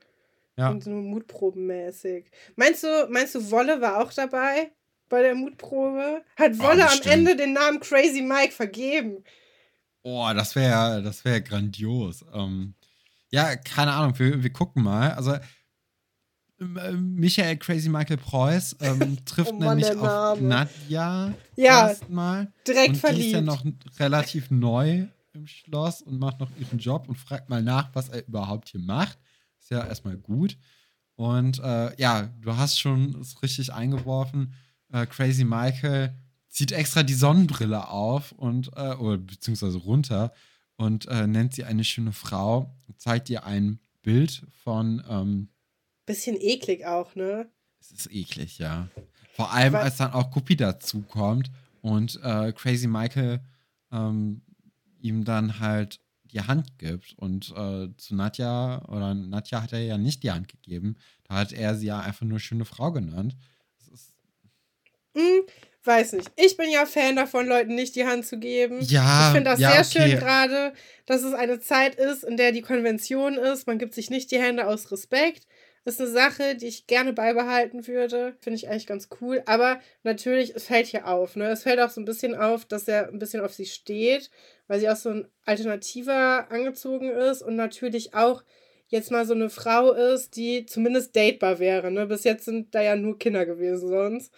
Ja. 0.56 0.70
Und 0.70 0.82
so 0.82 0.90
mutprobenmäßig. 0.90 2.30
Meinst 2.56 2.82
du, 2.82 3.06
meinst 3.08 3.36
du, 3.36 3.50
Wolle 3.50 3.80
war 3.80 4.02
auch 4.02 4.12
dabei 4.12 4.72
bei 5.08 5.22
der 5.22 5.34
Mutprobe? 5.36 6.22
Hat 6.36 6.52
Oh, 6.58 6.64
Wolle 6.64 6.82
am 6.82 6.88
bestimmt. 6.88 7.06
Ende 7.14 7.36
den 7.36 7.52
Namen 7.52 7.80
Crazy 7.80 8.20
Mike 8.20 8.52
vergeben? 8.52 9.24
Oh, 10.03 10.28
das 10.34 10.55
wäre 10.55 11.03
das 11.03 11.24
wär 11.24 11.40
grandios. 11.40 12.24
Ähm, 12.32 12.74
ja, 13.30 13.57
keine 13.57 13.92
Ahnung, 13.92 14.18
wir, 14.18 14.42
wir 14.42 14.53
gucken 14.53 14.82
mal. 14.82 15.12
Also, 15.12 15.32
äh, 16.61 16.92
Michael 16.92 17.57
Crazy 17.59 17.88
Michael 17.88 18.16
Preuß 18.18 18.76
ähm, 18.80 19.18
trifft 19.24 19.53
Oh 19.53 19.59
Mann, 19.59 19.78
nämlich 19.78 19.96
auf. 19.98 20.40
Nadja 20.40 21.34
Ja, 21.57 21.88
erstmal. 21.88 22.53
direkt 22.66 22.90
und 22.90 22.96
verliebt. 22.96 23.22
die 23.22 23.26
ist 23.28 23.32
ja 23.34 23.40
noch 23.40 23.64
relativ 23.98 24.51
neu 24.51 25.07
im 25.32 25.46
Schloss 25.46 26.03
und 26.03 26.18
macht 26.18 26.40
noch 26.40 26.51
ihren 26.59 26.78
Job 26.78 27.09
und 27.09 27.16
fragt 27.16 27.48
mal 27.48 27.62
nach, 27.62 27.90
was 27.94 28.09
er 28.09 28.26
überhaupt 28.26 28.68
hier 28.70 28.80
macht. 28.80 29.18
Ist 29.59 29.70
ja 29.70 29.86
erstmal 29.86 30.16
gut. 30.16 30.57
Und 31.14 31.59
äh, 31.61 31.94
ja, 32.01 32.22
du 32.40 32.57
hast 32.57 32.78
schon 32.80 33.14
es 33.20 33.40
richtig 33.42 33.72
eingeworfen. 33.72 34.55
Äh, 34.92 35.07
Crazy 35.07 35.44
Michael 35.44 36.14
zieht 36.51 36.72
extra 36.72 37.03
die 37.03 37.14
Sonnenbrille 37.14 37.88
auf 37.88 38.32
und 38.32 38.70
äh, 38.76 38.94
oder 38.94 39.16
beziehungsweise 39.18 39.78
runter 39.78 40.32
und 40.76 41.07
äh, 41.07 41.26
nennt 41.26 41.55
sie 41.55 41.64
eine 41.64 41.84
schöne 41.84 42.12
Frau 42.12 42.74
und 42.86 43.01
zeigt 43.01 43.30
ihr 43.30 43.44
ein 43.44 43.80
Bild 44.03 44.42
von 44.62 45.03
ähm, 45.09 45.48
Bisschen 46.07 46.36
eklig 46.40 46.84
auch, 46.86 47.14
ne? 47.14 47.48
es 47.80 47.92
ist 47.92 48.12
eklig, 48.12 48.59
ja. 48.59 48.88
Vor 49.32 49.53
allem, 49.53 49.74
Aber- 49.74 49.84
als 49.84 49.96
dann 49.96 50.12
auch 50.12 50.30
Guppy 50.30 50.57
dazukommt 50.57 51.51
und 51.80 52.20
äh, 52.22 52.53
Crazy 52.53 52.86
Michael 52.88 53.40
ähm, 53.92 54.42
ihm 55.01 55.24
dann 55.24 55.61
halt 55.61 56.01
die 56.24 56.40
Hand 56.42 56.78
gibt. 56.78 57.14
Und 57.14 57.51
äh, 57.57 57.88
zu 57.96 58.14
Nadja, 58.14 58.84
oder 58.88 59.14
Nadja 59.14 59.62
hat 59.62 59.72
er 59.72 59.80
ja 59.80 59.96
nicht 59.98 60.22
die 60.22 60.30
Hand 60.30 60.48
gegeben. 60.48 60.96
Da 61.24 61.36
hat 61.36 61.53
er 61.53 61.74
sie 61.76 61.86
ja 61.86 62.01
einfach 62.01 62.26
nur 62.26 62.38
schöne 62.38 62.64
Frau 62.64 62.92
genannt. 62.92 63.36
Hm, 65.16 65.42
weiß 65.85 66.12
nicht. 66.14 66.31
Ich 66.37 66.57
bin 66.57 66.70
ja 66.70 66.87
Fan 66.87 67.16
davon, 67.16 67.47
Leuten 67.47 67.74
nicht 67.74 67.97
die 67.97 68.07
Hand 68.07 68.26
zu 68.26 68.39
geben. 68.39 68.78
Ja. 68.83 69.28
Ich 69.28 69.35
finde 69.35 69.51
das 69.51 69.61
ja, 69.61 69.83
sehr 69.83 70.03
okay. 70.03 70.11
schön 70.11 70.18
gerade, 70.18 70.72
dass 71.07 71.22
es 71.22 71.35
eine 71.35 71.61
Zeit 71.61 71.95
ist, 71.95 72.24
in 72.24 72.37
der 72.37 72.53
die 72.53 72.62
Konvention 72.62 73.35
ist. 73.35 73.66
Man 73.66 73.78
gibt 73.78 73.95
sich 73.95 74.11
nicht 74.11 74.31
die 74.31 74.41
Hände 74.41 74.66
aus 74.66 74.91
Respekt. 74.93 75.47
Das 75.85 75.95
ist 75.95 76.01
eine 76.01 76.11
Sache, 76.11 76.57
die 76.57 76.66
ich 76.66 76.87
gerne 76.87 77.14
beibehalten 77.14 77.87
würde. 77.87 78.37
Finde 78.41 78.57
ich 78.57 78.68
eigentlich 78.68 78.87
ganz 78.87 79.09
cool. 79.20 79.43
Aber 79.47 79.81
natürlich, 80.03 80.55
es 80.55 80.64
fällt 80.64 80.87
hier 80.87 81.09
auf. 81.09 81.37
Ne? 81.37 81.49
Es 81.49 81.62
fällt 81.62 81.81
auch 81.81 81.89
so 81.89 82.03
ein 82.03 82.05
bisschen 82.05 82.35
auf, 82.35 82.66
dass 82.66 82.87
er 82.87 83.09
ein 83.09 83.18
bisschen 83.18 83.43
auf 83.43 83.55
sie 83.55 83.64
steht, 83.64 84.31
weil 84.68 84.78
sie 84.78 84.91
auch 84.91 84.97
so 84.97 85.09
ein 85.09 85.28
Alternativer 85.47 86.51
angezogen 86.51 87.11
ist 87.11 87.41
und 87.41 87.57
natürlich 87.57 88.12
auch 88.14 88.45
jetzt 88.89 89.11
mal 89.11 89.24
so 89.24 89.35
eine 89.35 89.49
Frau 89.49 89.93
ist, 89.93 90.37
die 90.37 90.66
zumindest 90.66 91.16
datebar 91.16 91.59
wäre. 91.59 91.91
Ne? 91.91 92.07
Bis 92.07 92.24
jetzt 92.24 92.45
sind 92.45 92.74
da 92.74 92.83
ja 92.83 92.97
nur 92.97 93.18
Kinder 93.18 93.47
gewesen 93.47 93.89
sonst. 93.89 94.35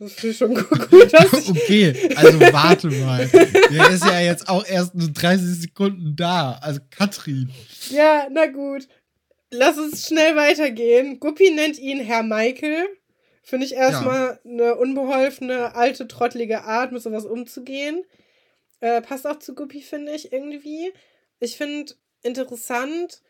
Das 0.00 0.24
ich 0.24 0.38
schon 0.38 0.54
gut, 0.54 0.70
Okay, 0.70 2.14
also 2.16 2.40
warte 2.40 2.88
mal. 2.88 3.28
Der 3.28 3.90
ist 3.90 4.04
ja 4.04 4.18
jetzt 4.18 4.48
auch 4.48 4.66
erst 4.66 4.94
nur 4.94 5.08
30 5.08 5.60
Sekunden 5.60 6.16
da. 6.16 6.58
Also 6.62 6.80
Katrin. 6.90 7.50
Ja, 7.90 8.26
na 8.30 8.46
gut. 8.46 8.88
Lass 9.50 9.76
uns 9.76 10.06
schnell 10.06 10.36
weitergehen. 10.36 11.20
Guppi 11.20 11.50
nennt 11.50 11.78
ihn 11.78 12.00
Herr 12.00 12.22
Michael. 12.22 12.86
Finde 13.42 13.66
ich 13.66 13.74
erstmal 13.74 14.40
eine 14.44 14.76
unbeholfene, 14.76 15.74
alte, 15.74 16.08
trottlige 16.08 16.64
Art, 16.64 16.92
mit 16.92 17.02
sowas 17.02 17.26
umzugehen. 17.26 18.04
Äh, 18.80 19.02
passt 19.02 19.26
auch 19.26 19.38
zu 19.38 19.54
Guppi, 19.54 19.82
finde 19.82 20.12
ich, 20.12 20.32
irgendwie. 20.32 20.92
Ich 21.40 21.58
finde 21.58 21.92
interessant, 22.22 23.20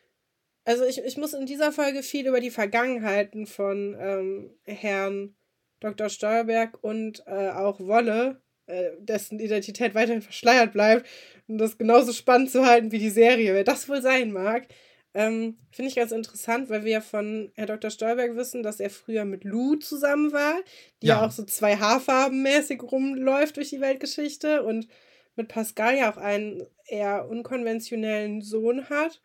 also 0.63 0.85
ich, 0.85 1.03
ich 1.03 1.17
muss 1.17 1.33
in 1.33 1.45
dieser 1.45 1.73
Folge 1.73 2.01
viel 2.01 2.27
über 2.27 2.39
die 2.39 2.51
Vergangenheiten 2.51 3.45
von 3.45 3.97
ähm, 3.99 4.51
Herrn 4.63 5.35
Dr. 5.81 6.09
Steuerberg 6.09 6.81
und 6.83 7.23
äh, 7.27 7.49
auch 7.49 7.79
Wolle, 7.81 8.41
äh, 8.67 8.91
dessen 8.99 9.39
Identität 9.39 9.95
weiterhin 9.95 10.21
verschleiert 10.21 10.71
bleibt, 10.73 11.07
um 11.47 11.57
das 11.57 11.77
genauso 11.77 12.13
spannend 12.13 12.51
zu 12.51 12.65
halten 12.65 12.91
wie 12.93 12.99
die 12.99 13.09
Serie, 13.09 13.53
wer 13.53 13.65
das 13.65 13.89
wohl 13.89 14.01
sein 14.01 14.31
mag. 14.31 14.67
Ähm, 15.13 15.57
Finde 15.71 15.89
ich 15.89 15.95
ganz 15.97 16.13
interessant, 16.13 16.69
weil 16.69 16.85
wir 16.85 16.91
ja 16.93 17.01
von 17.01 17.51
Herr 17.55 17.65
Dr. 17.65 17.91
Stolberg 17.91 18.35
wissen, 18.37 18.63
dass 18.63 18.79
er 18.79 18.89
früher 18.89 19.25
mit 19.25 19.43
Lou 19.43 19.75
zusammen 19.75 20.31
war, 20.31 20.55
die 21.01 21.07
ja, 21.07 21.15
Ja. 21.15 21.25
auch 21.25 21.31
so 21.31 21.43
zwei 21.43 21.75
Haarfarben 21.75 22.41
mäßig 22.43 22.81
rumläuft 22.81 23.57
durch 23.57 23.69
die 23.71 23.81
Weltgeschichte 23.81 24.63
und 24.63 24.87
mit 25.35 25.49
Pascal 25.49 25.97
ja 25.97 26.11
auch 26.13 26.17
einen 26.17 26.63
eher 26.87 27.27
unkonventionellen 27.29 28.41
Sohn 28.41 28.89
hat. 28.89 29.21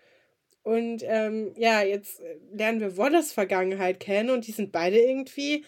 Und 0.63 1.03
ähm, 1.05 1.53
ja, 1.57 1.83
jetzt 1.83 2.21
lernen 2.53 2.81
wir 2.81 2.97
Wolles 2.97 3.33
Vergangenheit 3.33 4.01
kennen 4.01 4.31
und 4.31 4.47
die 4.49 4.53
sind 4.53 4.73
beide 4.73 4.99
irgendwie 4.99 5.65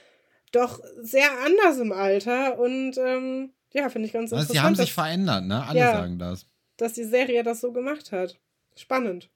doch 0.53 0.80
sehr 1.01 1.30
anders 1.44 1.78
im 1.78 1.92
Alter 1.92 2.59
und 2.59 2.96
ähm, 2.99 3.53
ja, 3.72 3.88
finde 3.90 4.07
ich 4.07 4.12
ganz 4.12 4.32
Also 4.32 4.36
interessant, 4.42 4.53
sie 4.55 4.61
haben 4.61 4.74
sich 4.74 4.94
dass, 4.94 5.05
verändert, 5.05 5.44
ne? 5.44 5.64
Alle 5.66 5.78
Ja. 5.78 5.92
sagen 5.92 6.18
das. 6.18 6.46
dass 6.76 6.92
die 6.94 7.05
Serie 7.05 7.42
das 7.42 7.61
so 7.61 7.72
gemacht 7.72 8.12
hat. 8.12 8.38
Spannend. 8.76 9.30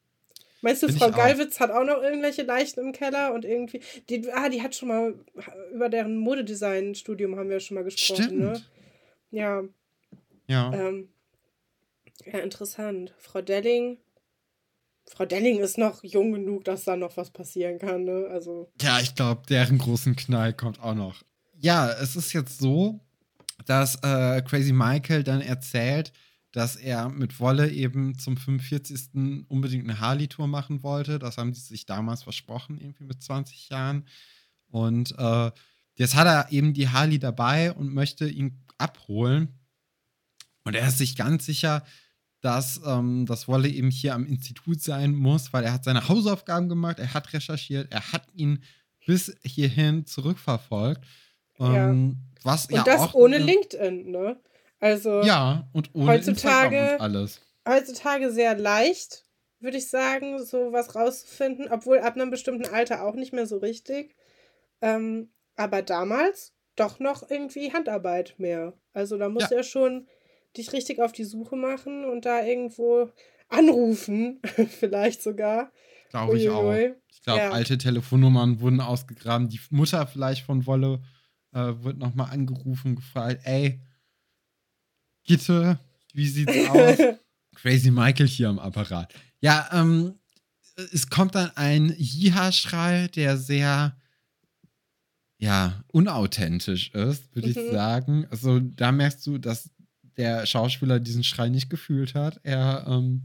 Meinst 0.62 0.82
du, 0.84 0.86
Find 0.86 1.00
Frau. 1.00 1.10
Gallwitz 1.10 1.58
hat 1.58 1.72
auch 1.72 1.84
noch 1.84 2.00
irgendwelche 2.00 2.42
Leichen 2.44 2.78
im 2.80 2.92
Keller 2.92 3.34
und 3.34 3.44
irgendwie. 3.44 3.80
Die, 4.08 4.30
ah, 4.32 4.48
die 4.48 4.62
hat 4.62 4.76
schon 4.76 4.88
mal 4.88 5.14
über 5.74 5.88
deren 5.88 6.16
Modedesign-Studium 6.18 7.36
haben 7.36 7.50
wir 7.50 7.58
schon 7.58 7.74
mal 7.74 7.82
gesprochen, 7.84 8.22
Stimmt. 8.22 8.38
ne? 8.38 8.62
Ja, 9.32 9.64
Ja. 10.46 10.72
ähm, 10.72 11.08
ja, 12.24 12.38
interessant. 12.38 13.12
Frau 13.18 13.42
Delling. 13.42 13.98
Frau 15.14 15.26
Delling 15.26 15.58
ist 15.60 15.76
noch 15.76 16.02
jung 16.02 16.32
genug, 16.32 16.64
dass 16.64 16.84
da 16.84 16.96
noch 16.96 17.16
was 17.16 17.30
passieren 17.30 17.78
kann, 17.78 18.04
ne? 18.04 18.28
Also. 18.30 18.70
Ja, 18.80 18.98
ich 19.00 19.14
glaube, 19.14 19.42
deren 19.48 19.78
großen 19.78 20.16
Knall 20.16 20.54
kommt 20.54 20.80
auch 20.80 20.94
noch. 20.94 21.22
Ja, 21.58 21.90
es 21.90 22.16
ist 22.16 22.32
jetzt 22.32 22.58
so, 22.58 22.98
dass 23.66 23.96
äh, 24.02 24.42
Crazy 24.42 24.72
Michael 24.72 25.22
dann 25.22 25.42
erzählt, 25.42 26.12
dass 26.52 26.76
er 26.76 27.08
mit 27.08 27.40
Wolle 27.40 27.70
eben 27.70 28.18
zum 28.18 28.36
45. 28.36 29.44
unbedingt 29.48 29.84
eine 29.84 30.00
Harley-Tour 30.00 30.46
machen 30.46 30.82
wollte. 30.82 31.18
Das 31.18 31.38
haben 31.38 31.54
sie 31.54 31.60
sich 31.60 31.86
damals 31.86 32.22
versprochen, 32.22 32.78
irgendwie 32.78 33.04
mit 33.04 33.22
20 33.22 33.68
Jahren. 33.68 34.06
Und 34.68 35.14
äh, 35.18 35.50
jetzt 35.94 36.14
hat 36.14 36.26
er 36.26 36.52
eben 36.52 36.74
die 36.74 36.88
Harley 36.88 37.18
dabei 37.18 37.72
und 37.72 37.92
möchte 37.92 38.28
ihn 38.28 38.62
abholen. 38.78 39.48
Und 40.64 40.74
er 40.74 40.88
ist 40.88 40.98
sich 40.98 41.16
ganz 41.16 41.46
sicher, 41.46 41.84
dass 42.42 42.80
ähm, 42.84 43.24
das 43.26 43.48
Wolle 43.48 43.68
eben 43.68 43.90
hier 43.90 44.14
am 44.14 44.26
Institut 44.26 44.82
sein 44.82 45.14
muss, 45.14 45.52
weil 45.52 45.64
er 45.64 45.72
hat 45.72 45.84
seine 45.84 46.08
Hausaufgaben 46.08 46.68
gemacht, 46.68 46.98
er 46.98 47.14
hat 47.14 47.32
recherchiert, 47.32 47.90
er 47.90 48.12
hat 48.12 48.24
ihn 48.34 48.62
bis 49.06 49.34
hierhin 49.44 50.04
zurückverfolgt. 50.06 51.00
Ja. 51.58 51.88
Ähm, 51.90 52.18
was 52.42 52.66
Und 52.66 52.74
ja 52.74 52.82
das 52.84 53.00
auch 53.00 53.14
ohne 53.14 53.38
LinkedIn, 53.38 54.10
ne? 54.10 54.40
Also. 54.80 55.22
Ja, 55.22 55.68
und 55.72 55.90
ohne 55.94 56.08
Heutzutage- 56.12 56.76
Instagram 56.76 56.94
und 56.94 57.00
alles. 57.00 57.40
heutzutage 57.68 58.32
sehr 58.32 58.58
leicht, 58.58 59.24
würde 59.60 59.76
ich 59.78 59.88
sagen, 59.88 60.44
so 60.44 60.72
was 60.72 60.96
rauszufinden, 60.96 61.68
obwohl 61.70 62.00
ab 62.00 62.16
einem 62.16 62.30
bestimmten 62.30 62.66
Alter 62.66 63.04
auch 63.04 63.14
nicht 63.14 63.32
mehr 63.32 63.46
so 63.46 63.58
richtig. 63.58 64.16
Ähm, 64.80 65.30
aber 65.54 65.82
damals 65.82 66.52
doch 66.74 66.98
noch 66.98 67.28
irgendwie 67.30 67.72
Handarbeit 67.72 68.34
mehr. 68.38 68.72
Also 68.92 69.16
da 69.18 69.28
musst 69.28 69.50
Ja. 69.52 69.58
ja 69.58 69.62
schon 69.62 70.08
dich 70.56 70.72
richtig 70.72 71.00
auf 71.00 71.12
die 71.12 71.24
Suche 71.24 71.56
machen 71.56 72.04
und 72.04 72.24
da 72.24 72.44
irgendwo 72.44 73.10
anrufen, 73.48 74.40
vielleicht 74.80 75.22
sogar. 75.22 75.72
Glaube 76.10 76.36
ich 76.38 76.48
auch. 76.48 76.74
Ich 77.10 77.22
glaube, 77.22 77.40
Ja. 77.40 77.50
alte 77.50 77.78
Telefonnummern 77.78 78.60
wurden 78.60 78.80
ausgegraben. 78.80 79.48
Die 79.48 79.60
Mutter 79.70 80.06
vielleicht 80.06 80.44
von 80.44 80.66
Wolle 80.66 81.02
äh, 81.52 81.72
wird 81.82 81.98
nochmal 81.98 82.30
angerufen 82.30 82.96
gefragt, 82.96 83.40
ey, 83.44 83.80
Gitte, 85.24 85.78
wie 86.14 86.26
sieht's 86.28 86.68
aus? 86.68 86.98
Crazy 87.54 87.90
Michael 87.90 88.26
hier 88.26 88.48
am 88.48 88.58
Apparat. 88.58 89.14
Ja, 89.40 89.68
ähm, 89.72 90.14
es 90.92 91.08
kommt 91.08 91.34
dann 91.34 91.50
ein 91.54 91.92
Jiha-Schrei, 91.92 93.08
der 93.08 93.36
sehr, 93.36 93.96
ja, 95.38 95.84
unauthentisch 95.92 96.90
ist, 96.94 97.34
würde 97.34 97.50
ich 97.50 97.56
Mhm. 97.56 97.70
sagen. 97.72 98.26
Also 98.30 98.58
da 98.60 98.90
merkst 98.92 99.26
du, 99.26 99.38
dass 99.38 99.70
der 100.16 100.46
Schauspieler 100.46 101.00
diesen 101.00 101.24
Schrei 101.24 101.48
nicht 101.48 101.70
gefühlt 101.70 102.14
hat. 102.14 102.40
Er, 102.42 102.84
ähm, 102.88 103.22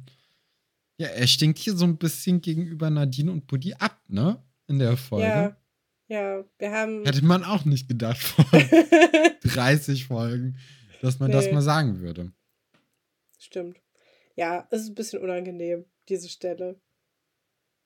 ja, 0.97 1.07
er 1.07 1.27
stinkt 1.27 1.59
hier 1.59 1.75
so 1.75 1.85
ein 1.85 1.97
bisschen 1.97 2.41
gegenüber 2.41 2.89
Nadine 2.89 3.31
und 3.31 3.47
Buddy 3.47 3.73
ab, 3.75 3.99
ne? 4.07 4.41
In 4.67 4.79
der 4.79 4.97
Folge. 4.97 5.25
ja. 5.27 5.57
Ja, 6.09 6.41
wir 6.57 6.71
haben. 6.71 7.03
Hätte 7.03 7.25
man 7.25 7.43
auch 7.43 7.65
nicht 7.65 7.89
gedacht 7.89 8.17
vor 8.17 8.45
30 9.43 10.05
Folgen, 10.05 10.57
dass 11.01 11.19
man 11.19 11.31
das 11.31 11.47
Nee. 11.47 11.51
mal 11.53 11.61
sagen 11.61 11.99
würde. 11.99 12.31
Stimmt. 13.37 13.81
Ja, 14.37 14.65
es 14.71 14.83
ist 14.83 14.87
ein 14.89 14.95
bisschen 14.95 15.21
unangenehm, 15.21 15.83
diese 16.07 16.29
Stelle. 16.29 16.79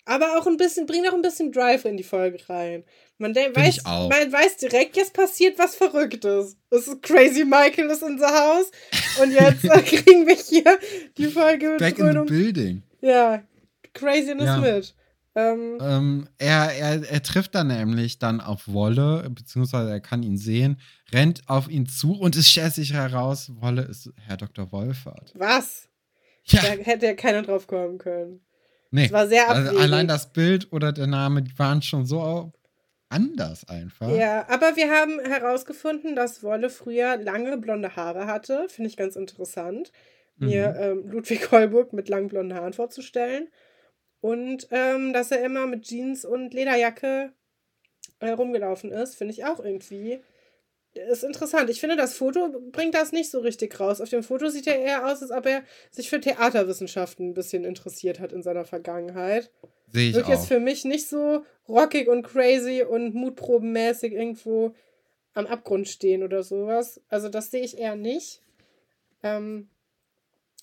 Aber 0.06 0.38
auch 0.40 0.48
ein 0.48 0.58
bisschen, 0.58 0.86
bringt 0.86 1.08
auch 1.08 1.14
ein 1.14 1.22
bisschen 1.22 1.52
Drive 1.52 1.86
in 1.86 1.96
die 1.96 2.04
Folge 2.04 2.38
rein. 2.50 2.84
Man, 3.18 3.36
weiß, 3.36 3.86
auch. 3.86 4.10
man 4.10 4.32
weiß 4.32 4.58
direkt, 4.58 4.98
jetzt 4.98 5.14
passiert 5.14 5.60
was 5.60 5.76
Verrücktes. 5.76 6.58
Es 6.72 6.88
ist 6.88 7.04
Crazy 7.04 7.46
Michael 7.46 7.90
ist 7.92 8.02
unser 8.02 8.28
Haus. 8.30 8.72
Und 9.22 9.32
jetzt 9.32 9.62
kriegen 9.86 10.26
wir 10.26 10.36
hier 10.36 10.80
die 11.18 11.28
Folge 11.28 11.70
mit 11.70 11.80
Back 11.80 12.00
in 12.00 12.12
the 12.14 12.20
building. 12.26 12.84
Ja, 13.02 13.44
Craziness 13.94 14.46
Ja. 14.46 14.58
mit. 14.58 14.96
Ähm, 15.34 15.78
Ähm, 15.80 16.30
er, 16.40 16.74
er, 16.74 17.10
er 17.10 17.24
trifft 17.24 17.56
dann 17.56 17.68
nämlich 17.68 18.20
dann 18.20 18.42
auf 18.42 18.68
Wolle, 18.68 19.30
beziehungsweise 19.30 19.90
er 19.92 20.02
kann 20.02 20.24
ihn 20.24 20.38
sehen, 20.38 20.78
rennt 21.14 21.44
auf 21.48 21.70
ihn 21.70 21.86
zu 21.86 22.20
und 22.20 22.36
es 22.36 22.50
stellt 22.50 22.74
sich 22.74 22.92
heraus, 22.92 23.50
Wolle 23.62 23.84
ist 23.84 24.12
Herr 24.26 24.36
Dr. 24.36 24.72
Wolfert. 24.74 25.32
was? 25.36 25.88
Ja, 26.44 26.62
Da 26.62 26.68
hätte 26.84 27.06
ja 27.06 27.14
keiner 27.14 27.44
drauf 27.44 27.68
kommen 27.68 27.98
können. 27.98 28.42
Nee. 28.92 29.06
Es 29.06 29.12
war 29.12 29.28
sehr 29.28 29.50
Also 29.50 29.62
abwegig. 29.70 29.84
allein 29.84 30.08
das 30.08 30.32
Bild 30.32 30.72
oder 30.72 30.92
der 30.92 31.08
Name, 31.08 31.42
die 31.42 31.58
waren 31.58 31.82
schon 31.82 32.06
so 32.06 32.54
anders 33.10 33.68
einfach. 33.68 34.10
Ja, 34.16 34.48
aber 34.48 34.76
wir 34.76 34.90
haben 34.90 35.20
herausgefunden, 35.20 36.16
dass 36.16 36.44
Wolle 36.44 36.70
früher 36.70 37.18
lange 37.18 37.58
blonde 37.58 37.96
Haare 37.96 38.26
hatte. 38.26 38.68
Finde 38.70 38.90
ich 38.90 38.98
ganz 38.98 39.16
interessant, 39.16 39.92
mir 40.38 40.76
ähm, 40.80 41.08
Ludwig 41.10 41.52
Holburg 41.52 41.94
mit 41.94 42.10
langen 42.10 42.30
blonden 42.30 42.54
Haaren 42.54 42.74
vorzustellen. 42.74 43.50
Und 44.22 44.68
ähm, 44.72 45.14
dass 45.14 45.32
er 45.32 45.44
immer 45.44 45.68
mit 45.68 45.84
Jeans 45.84 46.26
und 46.26 46.54
Lederjacke 46.54 47.34
äh, 48.20 48.30
rumgelaufen 48.30 48.92
ist, 48.92 49.16
finde 49.16 49.34
ich 49.34 49.46
auch 49.46 49.60
irgendwie. 49.60 50.22
Ist 50.94 51.24
interessant. 51.24 51.70
Ich 51.70 51.80
finde, 51.80 51.96
das 51.96 52.16
Foto 52.16 52.50
bringt 52.72 52.94
das 52.96 53.14
nicht 53.14 53.32
so 53.32 53.40
richtig 53.40 53.80
raus. 53.80 54.02
Auf 54.02 54.10
dem 54.10 54.24
Foto 54.24 54.50
sieht 54.50 54.68
er 54.68 54.78
eher 54.78 55.06
aus, 55.08 55.22
als 55.22 55.32
ob 55.32 55.46
er 55.46 55.64
sich 55.90 56.10
für 56.10 56.20
Theaterwissenschaften 56.20 57.30
ein 57.30 57.34
bisschen 57.34 57.64
interessiert 57.64 58.20
hat 58.20 58.34
in 58.34 58.44
seiner 58.44 58.66
Vergangenheit 58.66 59.52
Sehe 59.88 60.10
ich 60.10 60.16
wirkt 60.16 60.28
auch. 60.28 60.32
jetzt 60.32 60.48
für 60.48 60.60
mich 60.60 60.86
nicht 60.86 61.08
so 61.08 61.46
rockig 61.68 62.08
und 62.08 62.24
crazy 62.24 62.84
und 62.84 63.14
mutprobenmäßig 63.14 64.14
irgendwo 64.14 64.74
am 65.34 65.48
Abgrund 65.48 65.88
stehen 65.88 66.24
oder 66.24 66.44
sowas. 66.44 67.02
Also 67.08 67.30
das 67.30 67.52
sehe 67.52 67.64
ich 67.64 67.78
eher 67.78 67.96
nicht. 67.96 68.42
Ähm, 69.24 69.70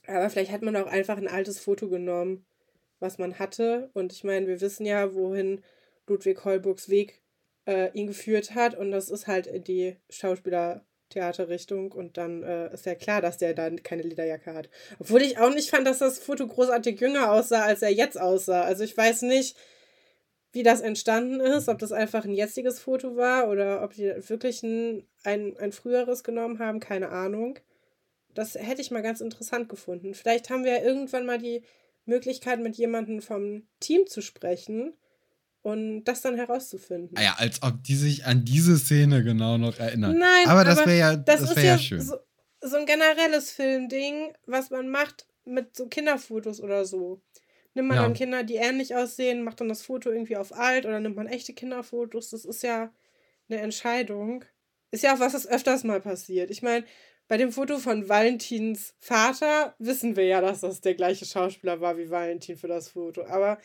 Aber 0.06 0.28
vielleicht 0.30 0.50
hat 0.52 0.62
man 0.62 0.76
auch 0.76 0.86
einfach 0.86 1.16
ein 1.16 1.28
altes 1.28 1.58
Foto 1.58 1.88
genommen, 1.88 2.44
was 3.00 3.18
man 3.18 3.38
hatte. 3.38 3.90
Und 3.94 4.12
ich 4.12 4.24
meine, 4.24 4.46
wir 4.46 4.60
wissen 4.60 4.84
ja, 4.86 5.14
wohin 5.14 5.62
Ludwig 6.06 6.44
Holburgs 6.44 6.88
Weg 6.88 7.20
äh, 7.68 7.90
ihn 7.92 8.06
geführt 8.06 8.54
hat. 8.54 8.74
Und 8.74 8.90
das 8.90 9.10
ist 9.10 9.26
halt 9.26 9.68
die 9.68 9.96
Schauspielertheaterrichtung. 10.08 11.92
Und 11.92 12.16
dann 12.16 12.42
äh, 12.42 12.72
ist 12.72 12.86
ja 12.86 12.94
klar, 12.94 13.20
dass 13.20 13.36
der 13.36 13.54
dann 13.54 13.82
keine 13.82 14.02
Lederjacke 14.02 14.54
hat. 14.54 14.70
Obwohl 14.98 15.22
ich 15.22 15.38
auch 15.38 15.54
nicht 15.54 15.70
fand, 15.70 15.86
dass 15.86 15.98
das 15.98 16.18
Foto 16.18 16.46
großartig 16.46 16.98
jünger 16.98 17.30
aussah, 17.30 17.62
als 17.62 17.82
er 17.82 17.90
jetzt 17.90 18.18
aussah. 18.18 18.62
Also 18.62 18.82
ich 18.82 18.96
weiß 18.96 19.22
nicht, 19.22 19.56
wie 20.52 20.62
das 20.62 20.80
entstanden 20.80 21.40
ist, 21.40 21.68
ob 21.68 21.78
das 21.78 21.92
einfach 21.92 22.24
ein 22.24 22.32
jetziges 22.32 22.80
Foto 22.80 23.16
war 23.16 23.50
oder 23.50 23.82
ob 23.82 23.92
die 23.92 24.14
wirklich 24.28 24.62
ein, 24.62 25.06
ein, 25.22 25.56
ein 25.58 25.72
früheres 25.72 26.24
genommen 26.24 26.58
haben, 26.58 26.80
keine 26.80 27.10
Ahnung. 27.10 27.58
Das 28.32 28.54
hätte 28.54 28.80
ich 28.80 28.90
mal 28.90 29.02
ganz 29.02 29.20
interessant 29.20 29.68
gefunden. 29.68 30.14
Vielleicht 30.14 30.48
haben 30.48 30.64
wir 30.64 30.78
ja 30.78 30.82
irgendwann 30.82 31.26
mal 31.26 31.38
die 31.38 31.62
Möglichkeit, 32.06 32.60
mit 32.60 32.76
jemandem 32.76 33.20
vom 33.20 33.66
Team 33.80 34.06
zu 34.06 34.22
sprechen 34.22 34.94
und 35.62 36.04
das 36.04 36.22
dann 36.22 36.36
herauszufinden. 36.36 37.16
Ah 37.16 37.22
ja, 37.22 37.34
als 37.38 37.62
ob 37.62 37.82
die 37.82 37.96
sich 37.96 38.24
an 38.24 38.44
diese 38.44 38.78
Szene 38.78 39.22
genau 39.22 39.58
noch 39.58 39.78
erinnern. 39.78 40.16
Nein, 40.18 40.46
aber 40.46 40.64
das 40.64 40.78
wäre 40.78 40.98
ja, 40.98 41.16
das, 41.16 41.40
das 41.40 41.56
wär 41.56 41.64
ja, 41.64 41.72
ja 41.72 41.78
schön. 41.78 42.00
So, 42.00 42.16
so 42.60 42.76
ein 42.76 42.86
generelles 42.86 43.50
Filmding, 43.50 44.32
was 44.46 44.70
man 44.70 44.88
macht 44.88 45.26
mit 45.44 45.76
so 45.76 45.86
Kinderfotos 45.86 46.60
oder 46.60 46.84
so. 46.84 47.20
Nimmt 47.74 47.88
man 47.88 47.96
Ja. 47.96 48.02
dann 48.02 48.14
Kinder, 48.14 48.42
die 48.44 48.56
ähnlich 48.56 48.94
aussehen, 48.94 49.42
macht 49.42 49.60
dann 49.60 49.68
das 49.68 49.82
Foto 49.82 50.10
irgendwie 50.10 50.36
auf 50.36 50.52
alt 50.52 50.86
oder 50.86 51.00
nimmt 51.00 51.16
man 51.16 51.26
echte 51.26 51.52
Kinderfotos. 51.52 52.30
Das 52.30 52.44
ist 52.44 52.62
ja 52.62 52.92
eine 53.48 53.60
Entscheidung. 53.60 54.44
Ist 54.90 55.04
ja 55.04 55.14
auch 55.14 55.20
was, 55.20 55.32
das 55.32 55.46
öfters 55.46 55.84
mal 55.84 56.00
passiert. 56.00 56.50
Ich 56.50 56.62
meine, 56.62 56.84
bei 57.28 57.36
dem 57.36 57.52
Foto 57.52 57.78
von 57.78 58.08
Valentins 58.08 58.94
Vater 58.98 59.74
wissen 59.78 60.16
wir 60.16 60.24
ja, 60.24 60.40
dass 60.40 60.60
das 60.60 60.80
der 60.80 60.94
gleiche 60.94 61.26
Schauspieler 61.26 61.80
war 61.80 61.98
wie 61.98 62.10
Valentin 62.10 62.56
für 62.56 62.68
das 62.68 62.88
Foto. 62.88 63.26
Aber 63.26 63.58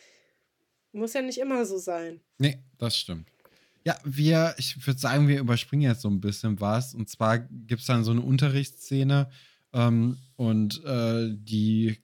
muss 0.93 1.13
ja 1.13 1.21
nicht 1.21 1.39
immer 1.39 1.65
so 1.65 1.77
sein. 1.77 2.19
Nee, 2.37 2.59
das 2.77 2.97
stimmt. 2.97 3.27
Ja, 3.85 3.97
wir, 4.05 4.55
ich 4.57 4.85
würde 4.87 4.99
sagen, 4.99 5.27
wir 5.27 5.39
überspringen 5.39 5.83
jetzt 5.89 6.01
so 6.01 6.09
ein 6.09 6.21
bisschen 6.21 6.59
was. 6.61 6.93
Und 6.93 7.09
zwar 7.09 7.39
gibt 7.39 7.81
es 7.81 7.87
dann 7.87 8.03
so 8.03 8.11
eine 8.11 8.21
Unterrichtsszene 8.21 9.29
ähm, 9.73 10.17
und 10.37 10.83
äh, 10.85 11.29
die, 11.33 11.97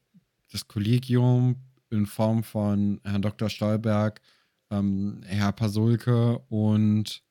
das 0.52 0.68
Kollegium 0.68 1.56
in 1.90 2.06
Form 2.06 2.44
von 2.44 2.99
Herrn 3.03 3.22
Dr. 3.22 3.49
Stolberg, 3.49 4.20
ähm, 4.72 5.22
Herr 5.26 5.53
Pasulke 5.53 6.40
und 6.49 7.24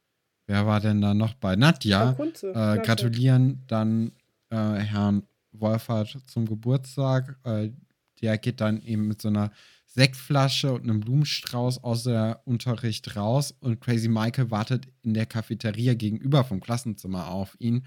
wer 0.46 0.66
war 0.66 0.80
denn 0.80 1.00
da 1.00 1.12
noch 1.12 1.34
bei? 1.34 1.54
Nadja. 1.54 2.12
Kunze, 2.12 2.48
Äh, 2.50 2.78
gratulieren 2.82 3.64
dann 3.66 4.12
äh, 4.50 4.56
Herrn 4.56 5.24
Wolfert 5.52 6.16
zum 6.26 6.46
Geburtstag. 6.46 7.38
Äh, 7.44 7.70
der 8.22 8.38
geht 8.38 8.60
dann 8.60 8.80
eben 8.82 9.06
mit 9.06 9.20
so 9.20 9.28
einer 9.28 9.52
Sektflasche 9.90 10.72
und 10.72 10.82
einem 10.84 11.00
Blumenstrauß 11.00 11.82
aus 11.82 12.04
der 12.04 12.42
Unterricht 12.44 13.16
raus 13.16 13.54
und 13.60 13.80
Crazy 13.80 14.08
Michael 14.08 14.50
wartet 14.50 14.86
in 15.02 15.14
der 15.14 15.26
Cafeteria 15.26 15.94
gegenüber 15.94 16.44
vom 16.44 16.60
Klassenzimmer 16.60 17.28
auf 17.28 17.56
ihn 17.58 17.84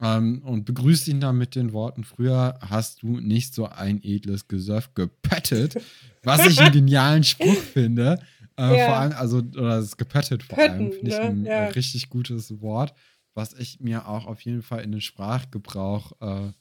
ähm, 0.00 0.42
und 0.44 0.64
begrüßt 0.66 1.08
ihn 1.08 1.20
dann 1.20 1.38
mit 1.38 1.54
den 1.54 1.72
Worten: 1.72 2.04
Früher 2.04 2.58
hast 2.60 3.02
du 3.02 3.18
nicht 3.18 3.54
so 3.54 3.66
ein 3.66 4.00
edles 4.02 4.46
Gesöff 4.46 4.92
gepöttet, 4.94 5.76
was 6.22 6.46
ich 6.46 6.60
einen 6.60 6.72
genialen 6.72 7.24
Spruch 7.24 7.56
finde. 7.56 8.18
Äh, 8.58 8.76
Ja. 8.76 8.84
Vor 8.84 8.96
allem, 8.96 9.12
also, 9.12 9.38
oder 9.38 9.76
das 9.80 9.96
gepöttet 9.96 10.42
vor 10.42 10.58
Pötten, 10.58 10.72
allem, 10.74 10.92
finde 10.92 11.10
ich 11.10 11.16
ne? 11.18 11.22
ein 11.22 11.44
Ja. 11.46 11.52
äh, 11.52 11.68
richtig 11.70 12.10
gutes 12.10 12.60
Wort, 12.60 12.92
was 13.32 13.54
ich 13.54 13.80
mir 13.80 14.06
auch 14.06 14.26
auf 14.26 14.42
jeden 14.42 14.62
Fall 14.62 14.82
in 14.82 14.92
den 14.92 15.00
Sprachgebrauch 15.00 16.12
äh, 16.20 16.52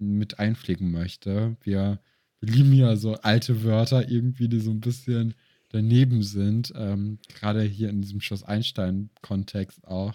mit 0.00 0.40
einpflegen 0.40 0.90
möchte. 0.90 1.56
Wir, 1.62 2.00
wir 2.46 2.54
lieben 2.54 2.72
ja 2.72 2.96
so 2.96 3.14
alte 3.14 3.64
Wörter 3.64 4.08
irgendwie, 4.08 4.48
die 4.48 4.60
so 4.60 4.70
ein 4.70 4.80
bisschen 4.80 5.34
daneben 5.70 6.22
sind. 6.22 6.72
Ähm, 6.76 7.18
Gerade 7.38 7.62
hier 7.62 7.88
in 7.88 8.02
diesem 8.02 8.20
Schloss 8.20 8.44
Einstein-Kontext 8.44 9.86
auch. 9.86 10.14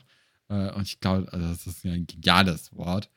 Äh, 0.50 0.72
und 0.72 0.84
ich 0.84 1.00
glaube, 1.00 1.32
also 1.32 1.48
das 1.48 1.68
ist 1.68 1.84
ja 1.84 1.92
ein 1.92 2.08
geniales 2.08 2.76
Wort. 2.76 3.10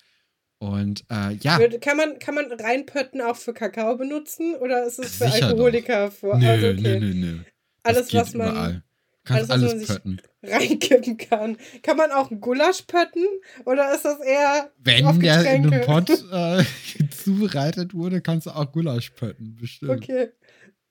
Und 0.59 1.05
äh, 1.11 1.35
ja, 1.41 1.59
Kann 1.81 1.97
man, 1.97 2.19
kann 2.21 2.35
man 2.37 2.53
reinpötten 2.53 3.21
auch 3.21 3.37
für 3.37 3.53
Kakao 3.53 3.97
benutzen 3.97 4.55
oder 4.57 4.87
ist 4.87 4.99
es 4.99 5.17
für 5.17 5.25
Sicher 5.25 5.41
doch. 5.41 5.49
Alkoholiker 5.49 6.11
vor? 6.11 6.39
nö, 6.39 6.49
also 6.49 6.69
okay. 6.69 7.01
nö, 7.01 7.01
nö, 7.01 7.15
nö. 7.15 7.39
Alles, 7.83 8.15
was 8.15 8.35
man 8.35 8.51
überall. 8.51 8.85
Kannst 9.24 9.51
alles, 9.51 9.65
was 9.65 9.73
alles, 9.73 9.86
pötten. 9.89 10.23
reinkippen 10.43 11.16
kann. 11.16 11.57
Kann 11.82 11.97
man 11.97 12.11
auch 12.11 12.31
einen 12.31 12.40
Gulasch 12.40 12.82
pötten 12.82 13.24
oder 13.65 13.94
ist 13.94 14.05
das 14.05 14.19
eher 14.20 14.73
Wenn 14.78 15.07
auf 15.07 15.19
der 15.19 15.55
in 15.55 15.73
einem? 15.73 15.81
Pott 15.82 16.11
äh, 16.32 16.65
zubereitet 17.23 17.94
wurde, 17.94 18.20
kannst 18.20 18.47
du 18.47 18.51
auch 18.51 18.73
Gulasch 18.73 19.11
pötten, 19.11 19.57
bestimmt. 19.57 19.93
Okay. 19.93 20.31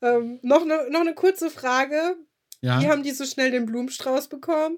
Ähm, 0.01 0.39
noch, 0.43 0.61
eine, 0.61 0.89
noch 0.89 1.01
eine 1.01 1.13
kurze 1.13 1.49
Frage. 1.49 2.15
Ja. 2.61 2.81
Wie 2.81 2.87
haben 2.87 3.03
die 3.03 3.11
so 3.11 3.25
schnell 3.25 3.51
den 3.51 3.65
Blumenstrauß 3.65 4.29
bekommen? 4.29 4.77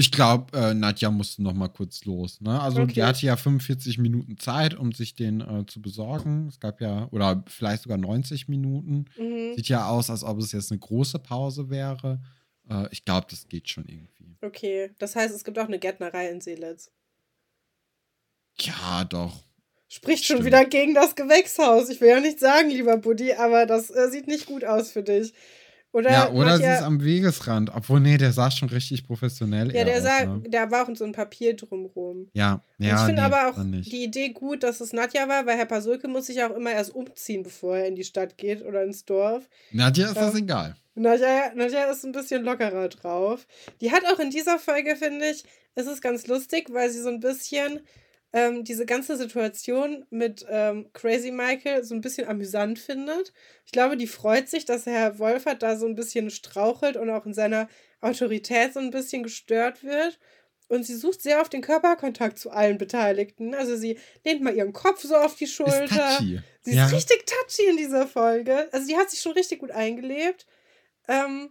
Ich 0.00 0.12
glaube, 0.12 0.56
äh, 0.56 0.74
Nadja 0.74 1.10
musste 1.10 1.42
noch 1.42 1.54
mal 1.54 1.66
kurz 1.66 2.04
los. 2.04 2.40
Ne? 2.40 2.60
Also 2.60 2.82
Okay. 2.82 2.92
die 2.92 3.02
hatte 3.02 3.26
ja 3.26 3.34
45 3.36 3.98
Minuten 3.98 4.38
Zeit, 4.38 4.74
um 4.74 4.92
sich 4.92 5.16
den 5.16 5.40
äh, 5.40 5.66
zu 5.66 5.82
besorgen. 5.82 6.46
Es 6.46 6.60
gab 6.60 6.80
ja, 6.80 7.08
oder 7.10 7.42
vielleicht 7.48 7.82
sogar 7.82 7.98
90 7.98 8.46
Minuten. 8.46 9.06
Mhm. 9.18 9.54
Sieht 9.56 9.66
ja 9.68 9.88
aus, 9.88 10.08
als 10.08 10.22
ob 10.22 10.38
es 10.38 10.52
jetzt 10.52 10.70
eine 10.70 10.78
große 10.78 11.18
Pause 11.18 11.68
wäre. 11.68 12.20
Äh, 12.70 12.86
ich 12.92 13.04
glaube, 13.04 13.26
das 13.28 13.48
geht 13.48 13.68
schon 13.70 13.86
irgendwie. 13.88 14.36
Okay, 14.40 14.92
das 15.00 15.16
heißt, 15.16 15.34
es 15.34 15.42
gibt 15.42 15.58
auch 15.58 15.66
eine 15.66 15.80
Gärtnerei 15.80 16.28
in 16.30 16.40
Seelitz. 16.40 16.92
Ja, 18.60 19.04
doch. 19.04 19.42
Spricht 19.88 20.26
schon 20.26 20.36
Stimmt. 20.36 20.46
wieder 20.46 20.64
gegen 20.64 20.94
das 20.94 21.16
Gewächshaus. 21.16 21.88
Ich 21.88 22.00
will 22.00 22.10
ja 22.10 22.20
nicht 22.20 22.38
sagen, 22.38 22.70
lieber 22.70 22.98
Buddy, 22.98 23.32
aber 23.32 23.66
das 23.66 23.90
äh, 23.90 24.08
sieht 24.10 24.28
nicht 24.28 24.46
gut 24.46 24.64
aus 24.64 24.92
für 24.92 25.02
dich. 25.02 25.32
Oder, 25.90 26.10
ja, 26.10 26.30
oder 26.30 26.58
sie 26.58 26.64
ist 26.64 26.82
am 26.82 27.02
Wegesrand. 27.02 27.70
Obwohl, 27.74 28.00
nee, 28.00 28.18
der 28.18 28.32
sah 28.32 28.50
schon 28.50 28.68
richtig 28.68 29.06
professionell 29.06 29.74
Ja, 29.74 29.84
der, 29.84 29.96
aus, 29.96 30.02
sah, 30.02 30.24
ne? 30.26 30.42
der 30.46 30.70
war 30.70 30.84
auch 30.84 30.88
in 30.88 30.96
so 30.96 31.04
ein 31.04 31.12
Papier 31.12 31.56
drumrum. 31.56 32.28
Ja, 32.34 32.62
Und 32.78 32.86
ja, 32.86 32.96
ich 32.96 33.00
finde 33.06 33.22
nee, 33.22 33.26
aber 33.26 33.48
auch 33.48 33.54
die 33.58 34.04
Idee 34.04 34.28
gut, 34.30 34.62
dass 34.62 34.80
es 34.80 34.92
Nadja 34.92 35.28
war, 35.28 35.46
weil 35.46 35.56
Herr 35.56 35.64
Pasulke 35.64 36.06
muss 36.06 36.26
sich 36.26 36.42
auch 36.42 36.54
immer 36.54 36.72
erst 36.72 36.94
umziehen, 36.94 37.42
bevor 37.42 37.78
er 37.78 37.86
in 37.86 37.96
die 37.96 38.04
Stadt 38.04 38.36
geht 38.36 38.64
oder 38.64 38.82
ins 38.82 39.06
Dorf. 39.06 39.48
Nadja 39.72 40.08
ist 40.08 40.16
das 40.16 40.34
egal. 40.34 40.76
Nadja, 40.94 41.52
Nadja 41.54 41.84
ist 41.90 42.04
ein 42.04 42.12
bisschen 42.12 42.44
lockerer 42.44 42.88
drauf. 42.88 43.46
Die 43.80 43.90
hat 43.90 44.02
auch 44.12 44.18
in 44.18 44.30
dieser 44.30 44.58
Folge, 44.58 44.94
finde 44.94 45.30
ich, 45.30 45.44
ist 45.74 45.86
es 45.86 46.00
ganz 46.02 46.26
lustig, 46.26 46.66
weil 46.70 46.90
sie 46.90 47.00
so 47.00 47.08
ein 47.08 47.20
bisschen 47.20 47.80
ähm, 48.32 48.64
diese 48.64 48.84
ganze 48.84 49.16
Situation 49.16 50.04
mit 50.10 50.44
ähm, 50.48 50.90
Crazy 50.92 51.30
Michael 51.30 51.84
so 51.84 51.94
ein 51.94 52.00
bisschen 52.00 52.28
amüsant 52.28 52.78
findet. 52.78 53.32
Ich 53.64 53.72
glaube, 53.72 53.96
die 53.96 54.06
freut 54.06 54.48
sich, 54.48 54.64
dass 54.64 54.86
Herr 54.86 55.18
Wolfert 55.18 55.62
da 55.62 55.76
so 55.76 55.86
ein 55.86 55.94
bisschen 55.94 56.30
strauchelt 56.30 56.96
und 56.96 57.08
auch 57.10 57.24
in 57.24 57.34
seiner 57.34 57.68
Autorität 58.00 58.74
so 58.74 58.80
ein 58.80 58.90
bisschen 58.90 59.22
gestört 59.22 59.82
wird. 59.82 60.18
Und 60.68 60.84
sie 60.84 60.96
sucht 60.96 61.22
sehr 61.22 61.40
auf 61.40 61.48
den 61.48 61.62
Körperkontakt 61.62 62.38
zu 62.38 62.50
allen 62.50 62.76
Beteiligten. 62.76 63.54
Also 63.54 63.76
sie 63.76 63.98
lehnt 64.22 64.42
mal 64.42 64.54
ihren 64.54 64.74
Kopf 64.74 65.02
so 65.02 65.16
auf 65.16 65.34
die 65.34 65.44
Ist 65.44 65.54
Schulter. 65.54 66.18
touchy. 66.18 66.40
Sie 66.60 66.74
ja. 66.74 66.84
ist 66.84 66.92
richtig 66.92 67.24
touchy 67.24 67.70
in 67.70 67.78
dieser 67.78 68.06
Folge. 68.06 68.68
Also 68.72 68.86
die 68.86 68.96
hat 68.96 69.08
sich 69.08 69.20
schon 69.20 69.32
richtig 69.32 69.60
gut 69.60 69.70
eingelebt. 69.70 70.46
Ähm, 71.08 71.48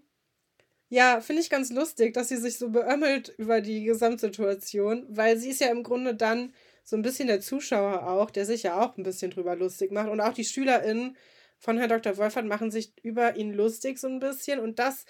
ja, 0.90 1.20
finde 1.20 1.42
ich 1.42 1.50
ganz 1.50 1.72
lustig, 1.72 2.14
dass 2.14 2.30
sie 2.30 2.38
sich 2.38 2.58
so 2.58 2.70
beömmelt 2.70 3.34
über 3.38 3.60
die 3.60 3.84
Gesamtsituation, 3.84 5.06
weil 5.10 5.38
sie 5.38 5.50
ist 5.50 5.62
ja 5.62 5.68
im 5.68 5.84
Grunde 5.84 6.16
dann 6.16 6.54
so 6.88 6.96
ein 6.96 7.02
bisschen 7.02 7.28
der 7.28 7.42
Zuschauer 7.42 8.08
auch, 8.08 8.32
der 8.32 8.46
sich 8.46 8.64
ja 8.64 8.80
auch 8.80 8.96
ein 8.96 9.04
bisschen 9.04 9.30
drüber 9.30 9.58
lustig 9.58 9.92
macht. 9.92 10.08
Und 10.08 10.22
auch 10.22 10.32
die 10.32 10.46
SchülerInnen 10.46 11.18
von 11.60 11.78
Herrn 11.78 11.90
Dr. 11.90 12.16
Wolfert 12.16 12.46
machen 12.46 12.72
sich 12.72 12.94
über 13.04 13.36
ihn 13.36 13.52
lustig 13.54 14.00
so 14.00 14.08
ein 14.08 14.22
bisschen 14.22 14.62
und 14.62 14.80
das 14.80 15.04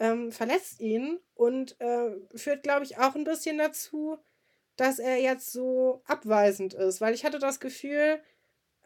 ähm, 0.00 0.32
verletzt 0.32 0.80
ihn 0.80 1.20
und 1.34 1.80
äh, 1.80 2.10
führt, 2.34 2.64
glaube 2.64 2.84
ich, 2.84 2.98
auch 2.98 3.14
ein 3.14 3.22
bisschen 3.22 3.56
dazu, 3.56 4.18
dass 4.74 4.98
er 4.98 5.20
jetzt 5.20 5.52
so 5.52 6.02
abweisend 6.06 6.74
ist. 6.74 7.00
Weil 7.00 7.14
ich 7.14 7.24
hatte 7.24 7.38
das 7.38 7.60
Gefühl, 7.60 8.20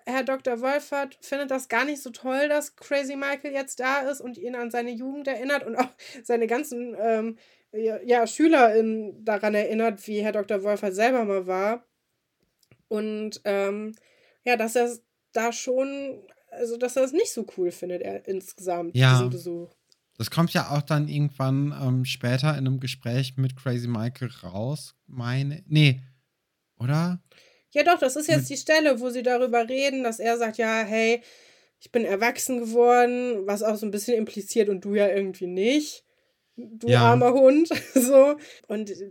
Herr 0.04 0.22
Dr. 0.22 0.60
Wolfert 0.60 1.16
findet 1.22 1.50
das 1.50 1.70
gar 1.70 1.86
nicht 1.86 2.02
so 2.02 2.10
toll, 2.10 2.50
dass 2.50 2.76
Crazy 2.76 3.16
Michael 3.16 3.54
jetzt 3.54 3.80
da 3.80 4.00
ist 4.10 4.20
und 4.20 4.36
ihn 4.36 4.56
an 4.56 4.70
seine 4.70 4.90
Jugend 4.90 5.26
erinnert 5.26 5.64
und 5.64 5.76
auch 5.76 5.88
seine 6.22 6.46
ganzen 6.46 6.94
ähm, 7.00 7.38
ja, 7.72 8.26
SchülerInnen 8.26 9.24
daran 9.24 9.54
erinnert, 9.54 10.06
wie 10.06 10.20
Herr 10.20 10.32
Dr. 10.32 10.62
Wolfert 10.62 10.94
selber 10.94 11.24
mal 11.24 11.46
war. 11.46 11.86
Und 12.88 13.40
ähm, 13.44 13.94
ja, 14.44 14.56
dass 14.56 14.76
er 14.76 14.84
es 14.86 15.02
da 15.32 15.52
schon, 15.52 16.22
also 16.50 16.76
dass 16.76 16.96
er 16.96 17.04
es 17.04 17.12
nicht 17.12 17.32
so 17.32 17.46
cool 17.56 17.70
findet, 17.70 18.02
er 18.02 18.26
insgesamt, 18.28 18.96
Ja. 18.96 19.12
diesen 19.14 19.30
Besuch. 19.30 19.68
Das 20.18 20.30
kommt 20.30 20.52
ja 20.54 20.70
auch 20.70 20.82
dann 20.82 21.08
irgendwann 21.08 21.74
ähm, 21.82 22.04
später 22.06 22.50
in 22.52 22.66
einem 22.66 22.80
Gespräch 22.80 23.36
mit 23.36 23.54
Crazy 23.56 23.86
Michael 23.88 24.30
raus, 24.42 24.94
meine. 25.06 25.62
Nee, 25.66 26.00
oder? 26.78 27.20
Ja, 27.72 27.82
doch, 27.82 27.98
das 27.98 28.16
ist 28.16 28.28
jetzt 28.28 28.42
Mit- 28.42 28.50
die 28.50 28.56
Stelle, 28.56 29.00
wo 29.00 29.10
sie 29.10 29.22
darüber 29.22 29.68
reden, 29.68 30.04
dass 30.04 30.18
er 30.18 30.38
sagt, 30.38 30.56
ja, 30.56 30.82
hey, 30.82 31.20
ich 31.80 31.92
bin 31.92 32.04
erwachsen 32.06 32.60
geworden, 32.60 33.46
was 33.46 33.62
auch 33.62 33.76
so 33.76 33.84
ein 33.84 33.90
bisschen 33.90 34.16
impliziert 34.16 34.70
und 34.70 34.82
du 34.84 34.94
ja 34.94 35.08
irgendwie 35.08 35.46
nicht. 35.46 36.04
Du 36.56 36.88
Ja. 36.88 37.02
armer 37.10 37.34
Hund. 37.34 37.68
so. 37.94 38.36
Und 38.68 38.88
äh, 38.90 39.10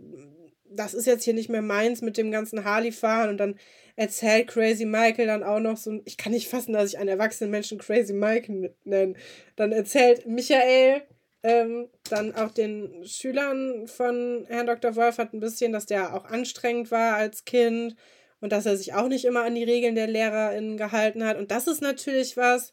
das 0.76 0.94
ist 0.94 1.06
jetzt 1.06 1.24
hier 1.24 1.34
nicht 1.34 1.48
mehr 1.48 1.62
meins 1.62 2.02
mit 2.02 2.16
dem 2.16 2.30
ganzen 2.30 2.64
Harley-Fahren 2.64 3.30
und 3.30 3.38
dann 3.38 3.56
erzählt 3.96 4.48
Crazy 4.48 4.84
Michael 4.84 5.26
dann 5.26 5.42
auch 5.42 5.60
noch 5.60 5.76
so, 5.76 6.00
ich 6.04 6.16
kann 6.16 6.32
nicht 6.32 6.48
fassen, 6.48 6.72
dass 6.72 6.90
ich 6.90 6.98
einen 6.98 7.08
erwachsenen 7.08 7.50
Menschen 7.50 7.78
Crazy 7.78 8.12
Michael 8.12 8.74
nenne. 8.84 9.14
Dann 9.56 9.72
erzählt 9.72 10.26
Michael 10.26 11.02
ähm, 11.42 11.88
dann 12.10 12.34
auch 12.34 12.50
den 12.50 13.04
Schülern 13.04 13.86
von 13.86 14.44
Herrn 14.48 14.66
Dr. 14.66 14.96
Wolfert 14.96 15.32
ein 15.32 15.40
bisschen, 15.40 15.72
dass 15.72 15.86
der 15.86 16.14
auch 16.14 16.24
anstrengend 16.24 16.90
war 16.90 17.16
als 17.16 17.44
Kind 17.44 17.94
und 18.40 18.52
dass 18.52 18.66
er 18.66 18.76
sich 18.76 18.94
auch 18.94 19.08
nicht 19.08 19.24
immer 19.24 19.44
an 19.44 19.54
die 19.54 19.64
Regeln 19.64 19.94
der 19.94 20.08
LehrerInnen 20.08 20.76
gehalten 20.76 21.24
hat. 21.24 21.38
Und 21.38 21.50
das 21.50 21.66
ist 21.66 21.82
natürlich 21.82 22.36
was, 22.36 22.72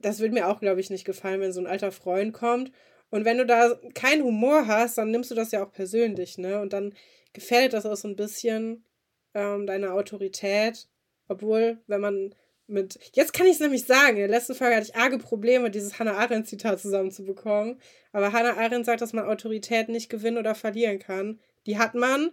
das 0.00 0.20
würde 0.20 0.34
mir 0.34 0.48
auch, 0.48 0.60
glaube 0.60 0.80
ich, 0.80 0.90
nicht 0.90 1.04
gefallen, 1.04 1.40
wenn 1.40 1.52
so 1.52 1.60
ein 1.60 1.66
alter 1.66 1.90
Freund 1.90 2.32
kommt. 2.32 2.70
Und 3.10 3.24
wenn 3.24 3.38
du 3.38 3.46
da 3.46 3.78
keinen 3.94 4.22
Humor 4.22 4.66
hast, 4.66 4.98
dann 4.98 5.10
nimmst 5.10 5.30
du 5.30 5.34
das 5.34 5.52
ja 5.52 5.64
auch 5.64 5.72
persönlich, 5.72 6.38
ne? 6.38 6.60
Und 6.60 6.72
dann 6.72 6.94
gefährdet 7.32 7.72
das 7.72 7.86
auch 7.86 7.96
so 7.96 8.08
ein 8.08 8.16
bisschen 8.16 8.84
ähm, 9.34 9.66
deine 9.66 9.92
Autorität. 9.92 10.88
Obwohl, 11.28 11.78
wenn 11.86 12.00
man 12.00 12.34
mit. 12.68 12.98
Jetzt 13.14 13.32
kann 13.32 13.46
ich 13.46 13.54
es 13.54 13.60
nämlich 13.60 13.84
sagen. 13.86 14.16
In 14.16 14.22
der 14.22 14.28
letzten 14.28 14.54
Folge 14.54 14.76
hatte 14.76 14.88
ich 14.88 14.96
arge 14.96 15.18
Probleme, 15.18 15.70
dieses 15.70 15.98
Hannah 15.98 16.18
Arendt-Zitat 16.18 16.80
zusammenzubekommen. 16.80 17.80
Aber 18.12 18.32
Hannah 18.32 18.56
Arendt 18.56 18.86
sagt, 18.86 19.00
dass 19.00 19.12
man 19.12 19.26
Autorität 19.26 19.88
nicht 19.88 20.10
gewinnen 20.10 20.38
oder 20.38 20.54
verlieren 20.54 20.98
kann. 20.98 21.40
Die 21.66 21.78
hat 21.78 21.94
man. 21.94 22.30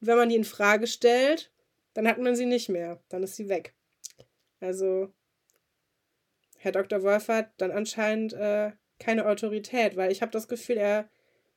Wenn 0.00 0.16
man 0.16 0.28
die 0.28 0.36
in 0.36 0.44
Frage 0.44 0.86
stellt, 0.86 1.50
dann 1.94 2.06
hat 2.06 2.18
man 2.18 2.36
sie 2.36 2.46
nicht 2.46 2.68
mehr. 2.68 3.00
Dann 3.08 3.24
ist 3.24 3.34
sie 3.34 3.48
weg. 3.48 3.74
Also, 4.60 5.12
Herr 6.58 6.72
Dr. 6.72 7.02
Wolf 7.02 7.26
hat 7.28 7.50
dann 7.56 7.72
anscheinend 7.72 8.32
äh, 8.32 8.70
keine 8.98 9.26
Autorität, 9.26 9.96
weil 9.96 10.12
ich 10.12 10.22
habe 10.22 10.32
das 10.32 10.48
Gefühl, 10.48 10.76
er, 10.76 11.08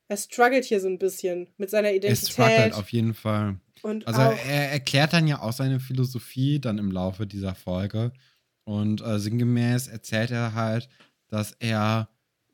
er 0.07 0.17
struggelt 0.17 0.65
hier 0.65 0.79
so 0.79 0.87
ein 0.87 0.99
bisschen 0.99 1.47
mit 1.57 1.69
seiner 1.69 1.91
Identität. 1.91 2.27
Er 2.27 2.31
struggelt 2.31 2.73
auf 2.73 2.91
jeden 2.91 3.13
Fall. 3.13 3.57
Und 3.81 4.07
also 4.07 4.21
er 4.21 4.71
erklärt 4.71 5.13
dann 5.13 5.27
ja 5.27 5.41
auch 5.41 5.53
seine 5.53 5.79
Philosophie 5.79 6.59
dann 6.59 6.77
im 6.77 6.91
Laufe 6.91 7.25
dieser 7.25 7.55
Folge. 7.55 8.11
Und 8.63 9.01
äh, 9.01 9.19
sinngemäß 9.19 9.87
erzählt 9.87 10.31
er 10.31 10.53
halt, 10.53 10.87
dass 11.27 11.53
er 11.59 12.09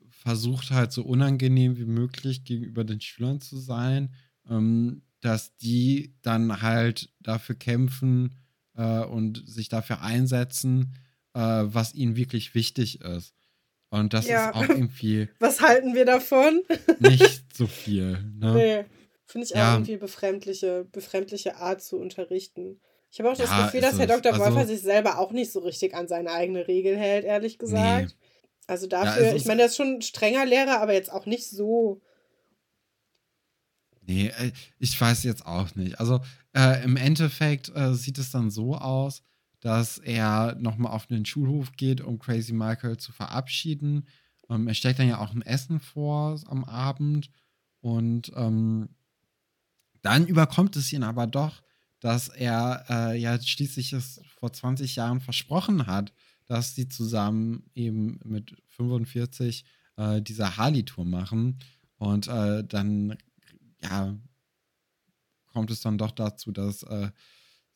versucht 0.08 0.70
halt 0.70 0.92
so 0.92 1.04
unangenehm 1.04 1.76
wie 1.76 1.84
möglich 1.84 2.44
gegenüber 2.44 2.84
den 2.84 3.00
Schülern 3.00 3.40
zu 3.40 3.58
sein, 3.58 4.14
ähm, 4.48 5.02
dass 5.20 5.56
die 5.56 6.14
dann 6.22 6.62
halt 6.62 7.12
dafür 7.20 7.54
kämpfen 7.54 8.34
äh, 8.74 9.00
und 9.00 9.42
sich 9.48 9.68
dafür 9.68 10.00
einsetzen, 10.00 10.94
äh, 11.34 11.40
was 11.40 11.94
ihnen 11.94 12.16
wirklich 12.16 12.54
wichtig 12.54 13.00
ist. 13.00 13.34
Und 13.90 14.12
das 14.12 14.26
ja. 14.26 14.50
ist 14.50 14.56
auch 14.56 14.68
irgendwie. 14.68 15.28
Was 15.38 15.60
halten 15.60 15.94
wir 15.94 16.04
davon? 16.04 16.62
nicht 16.98 17.42
so 17.54 17.66
viel. 17.66 18.18
Ne? 18.38 18.54
Nee. 18.54 18.84
Finde 19.26 19.46
ich 19.46 19.50
ja. 19.50 19.70
auch 19.70 19.76
irgendwie 19.76 19.96
befremdliche, 19.96 20.86
befremdliche 20.90 21.56
Art 21.56 21.82
zu 21.82 21.98
unterrichten. 21.98 22.80
Ich 23.10 23.18
habe 23.18 23.30
auch 23.30 23.36
das 23.36 23.50
ja, 23.50 23.64
Gefühl, 23.64 23.80
dass 23.80 23.98
Herr 23.98 24.06
Dr. 24.06 24.32
Also, 24.32 24.44
Wolfer 24.44 24.66
sich 24.66 24.82
selber 24.82 25.18
auch 25.18 25.32
nicht 25.32 25.52
so 25.52 25.60
richtig 25.60 25.94
an 25.94 26.08
seine 26.08 26.30
eigene 26.32 26.68
Regel 26.68 26.96
hält, 26.96 27.24
ehrlich 27.24 27.58
gesagt. 27.58 28.08
Nee. 28.08 28.26
Also 28.66 28.86
dafür, 28.86 29.28
ja, 29.28 29.34
ich 29.34 29.46
meine, 29.46 29.62
er 29.62 29.66
ist 29.66 29.76
schon 29.76 29.94
ein 29.94 30.02
strenger 30.02 30.44
Lehrer, 30.44 30.80
aber 30.80 30.92
jetzt 30.92 31.10
auch 31.10 31.24
nicht 31.24 31.48
so. 31.48 32.02
Nee, 34.02 34.28
äh, 34.28 34.52
ich 34.78 34.98
weiß 35.00 35.24
jetzt 35.24 35.46
auch 35.46 35.74
nicht. 35.74 35.98
Also 36.00 36.20
äh, 36.54 36.82
im 36.84 36.96
Endeffekt 36.96 37.70
äh, 37.74 37.94
sieht 37.94 38.18
es 38.18 38.30
dann 38.30 38.50
so 38.50 38.74
aus, 38.74 39.22
dass 39.60 39.98
er 39.98 40.56
nochmal 40.60 40.92
auf 40.92 41.06
den 41.06 41.24
Schulhof 41.24 41.72
geht, 41.72 42.00
um 42.00 42.18
Crazy 42.18 42.52
Michael 42.52 42.96
zu 42.96 43.12
verabschieden. 43.12 44.06
Ähm, 44.48 44.68
er 44.68 44.74
stellt 44.74 44.98
dann 44.98 45.08
ja 45.08 45.18
auch 45.18 45.34
ein 45.34 45.42
Essen 45.42 45.80
vor 45.80 46.40
am 46.46 46.64
Abend 46.64 47.30
und 47.80 48.32
ähm, 48.36 48.88
dann 50.02 50.26
überkommt 50.26 50.76
es 50.76 50.92
ihn 50.92 51.02
aber 51.02 51.26
doch, 51.26 51.62
dass 52.00 52.28
er 52.28 52.84
äh, 52.88 53.18
ja 53.18 53.40
schließlich 53.40 53.92
es 53.92 54.20
vor 54.38 54.52
20 54.52 54.96
Jahren 54.96 55.20
versprochen 55.20 55.86
hat, 55.86 56.12
dass 56.46 56.74
sie 56.74 56.88
zusammen 56.88 57.70
eben 57.74 58.20
mit 58.24 58.56
45 58.68 59.64
äh, 59.96 60.22
diese 60.22 60.56
Harley-Tour 60.56 61.04
machen. 61.04 61.58
Und 61.96 62.28
äh, 62.28 62.64
dann, 62.64 63.18
ja, 63.82 64.16
kommt 65.46 65.70
es 65.70 65.80
dann 65.80 65.98
doch 65.98 66.12
dazu, 66.12 66.52
dass 66.52 66.84
äh, 66.84 67.10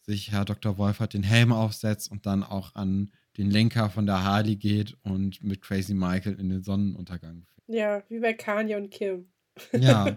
sich 0.02 0.32
Herr 0.32 0.44
Dr. 0.44 0.78
Wolfert 0.78 1.14
den 1.14 1.22
Helm 1.22 1.52
aufsetzt 1.52 2.10
und 2.10 2.26
dann 2.26 2.42
auch 2.42 2.74
an 2.74 3.12
den 3.36 3.50
Lenker 3.50 3.88
von 3.90 4.06
der 4.06 4.24
Harley 4.24 4.56
geht 4.56 4.96
und 5.02 5.42
mit 5.42 5.62
Crazy 5.62 5.94
Michael 5.94 6.38
in 6.38 6.48
den 6.48 6.62
Sonnenuntergang 6.62 7.44
fährt. 7.46 7.68
Ja, 7.68 8.02
wie 8.08 8.20
bei 8.20 8.34
Kanye 8.34 8.76
und 8.76 8.90
Kim. 8.90 9.28
Ja. 9.72 10.16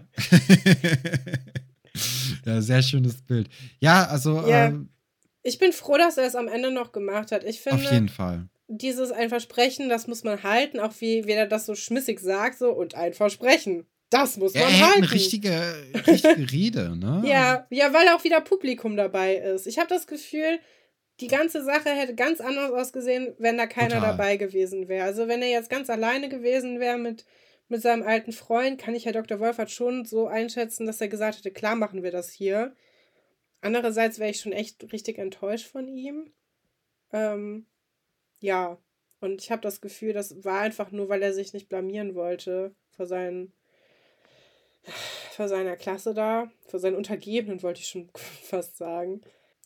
ja, 2.44 2.60
sehr 2.60 2.82
schönes 2.82 3.22
Bild. 3.22 3.48
Ja, 3.80 4.06
also. 4.06 4.46
Ja. 4.46 4.66
Ähm, 4.66 4.90
ich 5.42 5.58
bin 5.58 5.72
froh, 5.72 5.96
dass 5.96 6.18
er 6.18 6.26
es 6.26 6.34
am 6.34 6.48
Ende 6.48 6.70
noch 6.72 6.92
gemacht 6.92 7.32
hat. 7.32 7.44
Ich 7.44 7.60
finde. 7.60 7.84
Auf 7.84 7.92
jeden 7.92 8.08
Fall. 8.08 8.48
Dieses 8.68 9.12
ein 9.12 9.28
Versprechen, 9.28 9.88
das 9.88 10.08
muss 10.08 10.24
man 10.24 10.42
halten, 10.42 10.80
auch 10.80 10.92
wie, 10.98 11.24
wie 11.26 11.32
er 11.32 11.46
das 11.46 11.66
so 11.66 11.76
schmissig 11.76 12.18
sagt, 12.18 12.58
so 12.58 12.72
und 12.72 12.96
ein 12.96 13.14
Versprechen. 13.14 13.86
Das 14.10 14.36
muss 14.36 14.54
man 14.54 14.62
er 14.62 14.86
halten. 14.86 15.02
Eine 15.02 15.12
richtige, 15.12 15.50
richtige 16.06 16.52
Rede, 16.52 16.96
ne? 16.96 17.22
Ja, 17.26 17.66
ja, 17.70 17.92
weil 17.92 18.08
auch 18.08 18.22
wieder 18.24 18.40
Publikum 18.40 18.96
dabei 18.96 19.36
ist. 19.36 19.66
Ich 19.66 19.78
habe 19.78 19.88
das 19.88 20.06
Gefühl, 20.06 20.60
die 21.20 21.28
ganze 21.28 21.64
Sache 21.64 21.90
hätte 21.90 22.14
ganz 22.14 22.40
anders 22.40 22.72
ausgesehen, 22.72 23.34
wenn 23.38 23.56
da 23.56 23.66
keiner 23.66 23.96
Total. 23.96 24.10
dabei 24.10 24.36
gewesen 24.36 24.88
wäre. 24.88 25.04
Also 25.04 25.28
wenn 25.28 25.42
er 25.42 25.48
jetzt 25.48 25.70
ganz 25.70 25.90
alleine 25.90 26.28
gewesen 26.28 26.78
wäre 26.78 26.98
mit, 26.98 27.24
mit 27.68 27.82
seinem 27.82 28.02
alten 28.02 28.32
Freund, 28.32 28.80
kann 28.80 28.94
ich 28.94 29.06
Herr 29.06 29.12
Dr. 29.12 29.40
Wolfert 29.40 29.70
schon 29.70 30.04
so 30.04 30.26
einschätzen, 30.26 30.86
dass 30.86 31.00
er 31.00 31.08
gesagt 31.08 31.38
hätte, 31.38 31.50
klar 31.50 31.74
machen 31.74 32.02
wir 32.02 32.10
das 32.10 32.30
hier. 32.30 32.76
Andererseits 33.60 34.18
wäre 34.18 34.30
ich 34.30 34.40
schon 34.40 34.52
echt 34.52 34.92
richtig 34.92 35.18
enttäuscht 35.18 35.66
von 35.66 35.88
ihm. 35.88 36.32
Ähm, 37.12 37.66
ja, 38.38 38.78
und 39.20 39.42
ich 39.42 39.50
habe 39.50 39.62
das 39.62 39.80
Gefühl, 39.80 40.12
das 40.12 40.44
war 40.44 40.60
einfach 40.60 40.92
nur, 40.92 41.08
weil 41.08 41.22
er 41.22 41.32
sich 41.32 41.52
nicht 41.54 41.68
blamieren 41.68 42.14
wollte 42.14 42.74
vor 42.90 43.06
seinen 43.06 43.52
vor 45.32 45.48
seiner 45.48 45.76
Klasse 45.76 46.14
da, 46.14 46.50
vor 46.66 46.80
seinen 46.80 46.96
Untergebenen 46.96 47.62
wollte 47.62 47.80
ich 47.80 47.88
schon 47.88 48.08
fast 48.42 48.76
sagen. 48.76 49.22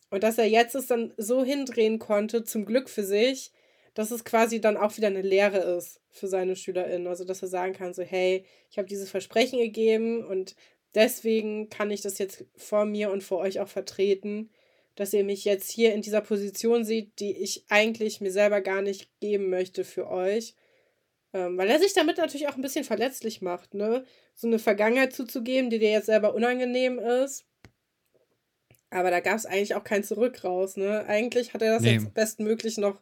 Und 0.09 0.23
dass 0.23 0.37
er 0.37 0.45
jetzt 0.45 0.75
es 0.75 0.87
dann 0.87 1.13
so 1.17 1.43
hindrehen 1.43 1.99
konnte, 1.99 2.43
zum 2.43 2.65
Glück 2.65 2.89
für 2.89 3.03
sich, 3.03 3.51
dass 3.93 4.11
es 4.11 4.23
quasi 4.23 4.61
dann 4.61 4.77
auch 4.77 4.95
wieder 4.97 5.07
eine 5.07 5.21
Lehre 5.21 5.59
ist 5.77 5.99
für 6.09 6.27
seine 6.27 6.55
SchülerInnen. 6.55 7.07
Also, 7.07 7.23
dass 7.23 7.41
er 7.41 7.47
sagen 7.47 7.73
kann, 7.73 7.93
so, 7.93 8.03
hey, 8.03 8.45
ich 8.69 8.77
habe 8.77 8.87
dieses 8.87 9.09
Versprechen 9.09 9.59
gegeben 9.59 10.25
und 10.25 10.55
deswegen 10.95 11.69
kann 11.69 11.91
ich 11.91 12.01
das 12.01 12.17
jetzt 12.17 12.45
vor 12.55 12.85
mir 12.85 13.11
und 13.11 13.23
vor 13.23 13.39
euch 13.39 13.59
auch 13.59 13.67
vertreten, 13.67 14.49
dass 14.95 15.13
ihr 15.13 15.23
mich 15.23 15.45
jetzt 15.45 15.71
hier 15.71 15.93
in 15.93 16.01
dieser 16.01 16.21
Position 16.21 16.83
seht, 16.83 17.19
die 17.19 17.31
ich 17.31 17.65
eigentlich 17.69 18.21
mir 18.21 18.31
selber 18.31 18.61
gar 18.61 18.81
nicht 18.81 19.09
geben 19.19 19.49
möchte 19.49 19.83
für 19.83 20.09
euch. 20.09 20.55
Ähm, 21.33 21.57
weil 21.57 21.69
er 21.69 21.79
sich 21.79 21.93
damit 21.93 22.17
natürlich 22.17 22.47
auch 22.49 22.55
ein 22.55 22.61
bisschen 22.61 22.83
verletzlich 22.83 23.41
macht, 23.41 23.73
ne? 23.73 24.05
So 24.35 24.47
eine 24.47 24.59
Vergangenheit 24.59 25.13
zuzugeben, 25.13 25.69
die 25.69 25.79
dir 25.79 25.91
jetzt 25.91 26.07
selber 26.07 26.33
unangenehm 26.33 26.99
ist. 26.99 27.45
Aber 28.89 29.09
da 29.09 29.21
gab 29.21 29.37
es 29.37 29.45
eigentlich 29.45 29.75
auch 29.75 29.85
kein 29.85 30.03
Zurück 30.03 30.43
raus, 30.43 30.75
ne? 30.75 31.05
Eigentlich 31.05 31.53
hat 31.53 31.61
er 31.61 31.75
das 31.75 31.83
nee. 31.83 31.93
jetzt 31.93 32.13
bestmöglich 32.13 32.77
noch, 32.77 33.01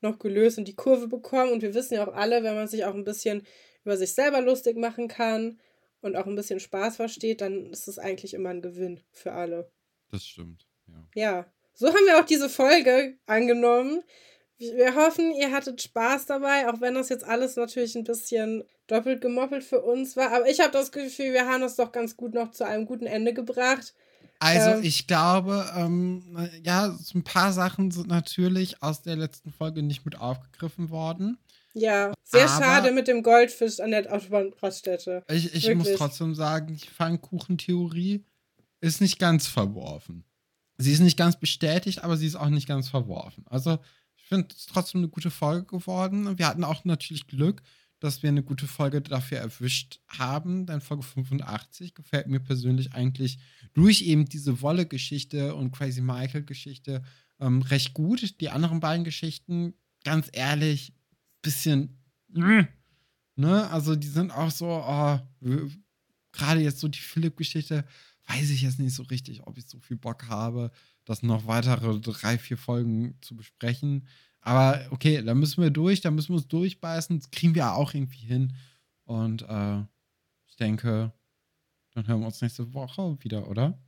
noch 0.00 0.18
gelöst 0.18 0.56
und 0.56 0.66
die 0.66 0.74
Kurve 0.74 1.06
bekommen. 1.06 1.52
Und 1.52 1.60
wir 1.60 1.74
wissen 1.74 1.94
ja 1.94 2.06
auch 2.06 2.14
alle, 2.14 2.42
wenn 2.42 2.54
man 2.54 2.66
sich 2.66 2.86
auch 2.86 2.94
ein 2.94 3.04
bisschen 3.04 3.46
über 3.84 3.98
sich 3.98 4.14
selber 4.14 4.40
lustig 4.40 4.78
machen 4.78 5.08
kann 5.08 5.60
und 6.00 6.16
auch 6.16 6.26
ein 6.26 6.34
bisschen 6.34 6.60
Spaß 6.60 6.96
versteht, 6.96 7.42
dann 7.42 7.70
ist 7.72 7.88
es 7.88 7.98
eigentlich 7.98 8.32
immer 8.32 8.48
ein 8.48 8.62
Gewinn 8.62 9.00
für 9.12 9.32
alle. 9.32 9.70
Das 10.10 10.24
stimmt, 10.24 10.66
ja. 10.88 11.08
Ja. 11.14 11.52
So 11.74 11.88
haben 11.88 12.06
wir 12.06 12.18
auch 12.18 12.24
diese 12.24 12.48
Folge 12.48 13.18
angenommen. 13.26 14.02
Wir 14.58 14.94
hoffen, 14.94 15.32
ihr 15.32 15.52
hattet 15.52 15.82
Spaß 15.82 16.26
dabei, 16.26 16.68
auch 16.68 16.80
wenn 16.80 16.94
das 16.94 17.10
jetzt 17.10 17.24
alles 17.24 17.56
natürlich 17.56 17.94
ein 17.94 18.04
bisschen 18.04 18.64
doppelt 18.86 19.20
gemoppelt 19.20 19.64
für 19.64 19.80
uns 19.82 20.16
war. 20.16 20.32
Aber 20.32 20.48
ich 20.48 20.60
habe 20.60 20.72
das 20.72 20.92
Gefühl, 20.92 21.32
wir 21.32 21.46
haben 21.46 21.60
das 21.60 21.76
doch 21.76 21.92
ganz 21.92 22.16
gut 22.16 22.34
noch 22.34 22.52
zu 22.52 22.64
einem 22.64 22.86
guten 22.86 23.06
Ende 23.06 23.34
gebracht. 23.34 23.94
Also 24.38 24.70
ähm, 24.70 24.82
ich 24.82 25.06
glaube, 25.06 25.66
ähm, 25.76 26.48
ja, 26.62 26.96
so 27.00 27.18
ein 27.18 27.24
paar 27.24 27.52
Sachen 27.52 27.90
sind 27.90 28.08
natürlich 28.08 28.82
aus 28.82 29.02
der 29.02 29.16
letzten 29.16 29.52
Folge 29.52 29.82
nicht 29.82 30.04
mit 30.04 30.18
aufgegriffen 30.18 30.90
worden. 30.90 31.38
Ja, 31.74 32.14
sehr 32.22 32.48
schade 32.48 32.90
mit 32.92 33.06
dem 33.06 33.22
Goldfisch 33.22 33.80
an 33.80 33.90
der 33.90 34.10
Autobahnraststätte. 34.10 35.24
Ich, 35.28 35.54
ich 35.54 35.74
muss 35.74 35.92
trotzdem 35.94 36.34
sagen, 36.34 36.76
die 36.76 36.88
Pfannkuchentheorie 36.88 38.24
ist 38.80 39.02
nicht 39.02 39.18
ganz 39.18 39.46
verworfen. 39.46 40.24
Sie 40.78 40.92
ist 40.92 41.00
nicht 41.00 41.18
ganz 41.18 41.38
bestätigt, 41.38 42.02
aber 42.02 42.16
sie 42.16 42.26
ist 42.26 42.36
auch 42.36 42.48
nicht 42.48 42.68
ganz 42.68 42.88
verworfen. 42.88 43.44
Also 43.48 43.78
finde 44.28 44.48
es 44.50 44.66
trotzdem 44.66 45.00
eine 45.00 45.08
gute 45.08 45.30
Folge 45.30 45.66
geworden. 45.66 46.38
Wir 46.38 46.46
hatten 46.46 46.64
auch 46.64 46.84
natürlich 46.84 47.26
Glück, 47.26 47.62
dass 48.00 48.22
wir 48.22 48.28
eine 48.28 48.42
gute 48.42 48.66
Folge 48.66 49.00
dafür 49.00 49.38
erwischt 49.38 50.00
haben. 50.08 50.66
Denn 50.66 50.80
Folge 50.80 51.02
85 51.02 51.94
gefällt 51.94 52.26
mir 52.26 52.40
persönlich 52.40 52.92
eigentlich 52.92 53.38
durch 53.74 54.02
eben 54.02 54.26
diese 54.26 54.60
Wolle-Geschichte 54.60 55.54
und 55.54 55.72
Crazy 55.72 56.00
Michael-Geschichte 56.00 57.02
ähm, 57.40 57.62
recht 57.62 57.94
gut. 57.94 58.40
Die 58.40 58.50
anderen 58.50 58.80
beiden 58.80 59.04
Geschichten, 59.04 59.74
ganz 60.04 60.28
ehrlich, 60.32 60.92
bisschen. 61.42 61.96
Ne? 63.36 63.70
Also, 63.70 63.96
die 63.96 64.08
sind 64.08 64.30
auch 64.30 64.50
so, 64.50 64.66
oh, 64.66 65.20
gerade 66.32 66.60
jetzt 66.60 66.80
so 66.80 66.88
die 66.88 66.98
Philipp-Geschichte 66.98 67.84
weiß 68.28 68.50
ich 68.50 68.62
jetzt 68.62 68.78
nicht 68.78 68.94
so 68.94 69.04
richtig, 69.04 69.46
ob 69.46 69.56
ich 69.58 69.66
so 69.66 69.78
viel 69.78 69.96
Bock 69.96 70.28
habe, 70.28 70.72
das 71.06 71.22
noch 71.22 71.46
weitere 71.46 71.98
drei, 72.00 72.36
vier 72.36 72.58
Folgen 72.58 73.16
zu 73.22 73.34
besprechen. 73.34 74.06
Aber 74.40 74.86
okay, 74.90 75.22
da 75.22 75.34
müssen 75.34 75.62
wir 75.62 75.70
durch, 75.70 76.02
da 76.02 76.10
müssen 76.10 76.30
wir 76.30 76.36
uns 76.36 76.48
durchbeißen. 76.48 77.18
Das 77.18 77.30
kriegen 77.30 77.54
wir 77.54 77.72
auch 77.72 77.94
irgendwie 77.94 78.26
hin. 78.26 78.54
Und 79.04 79.42
äh, 79.48 79.78
ich 80.46 80.56
denke, 80.56 81.12
dann 81.94 82.06
hören 82.06 82.20
wir 82.20 82.26
uns 82.26 82.42
nächste 82.42 82.74
Woche 82.74 83.16
wieder, 83.20 83.48
oder? 83.48 83.78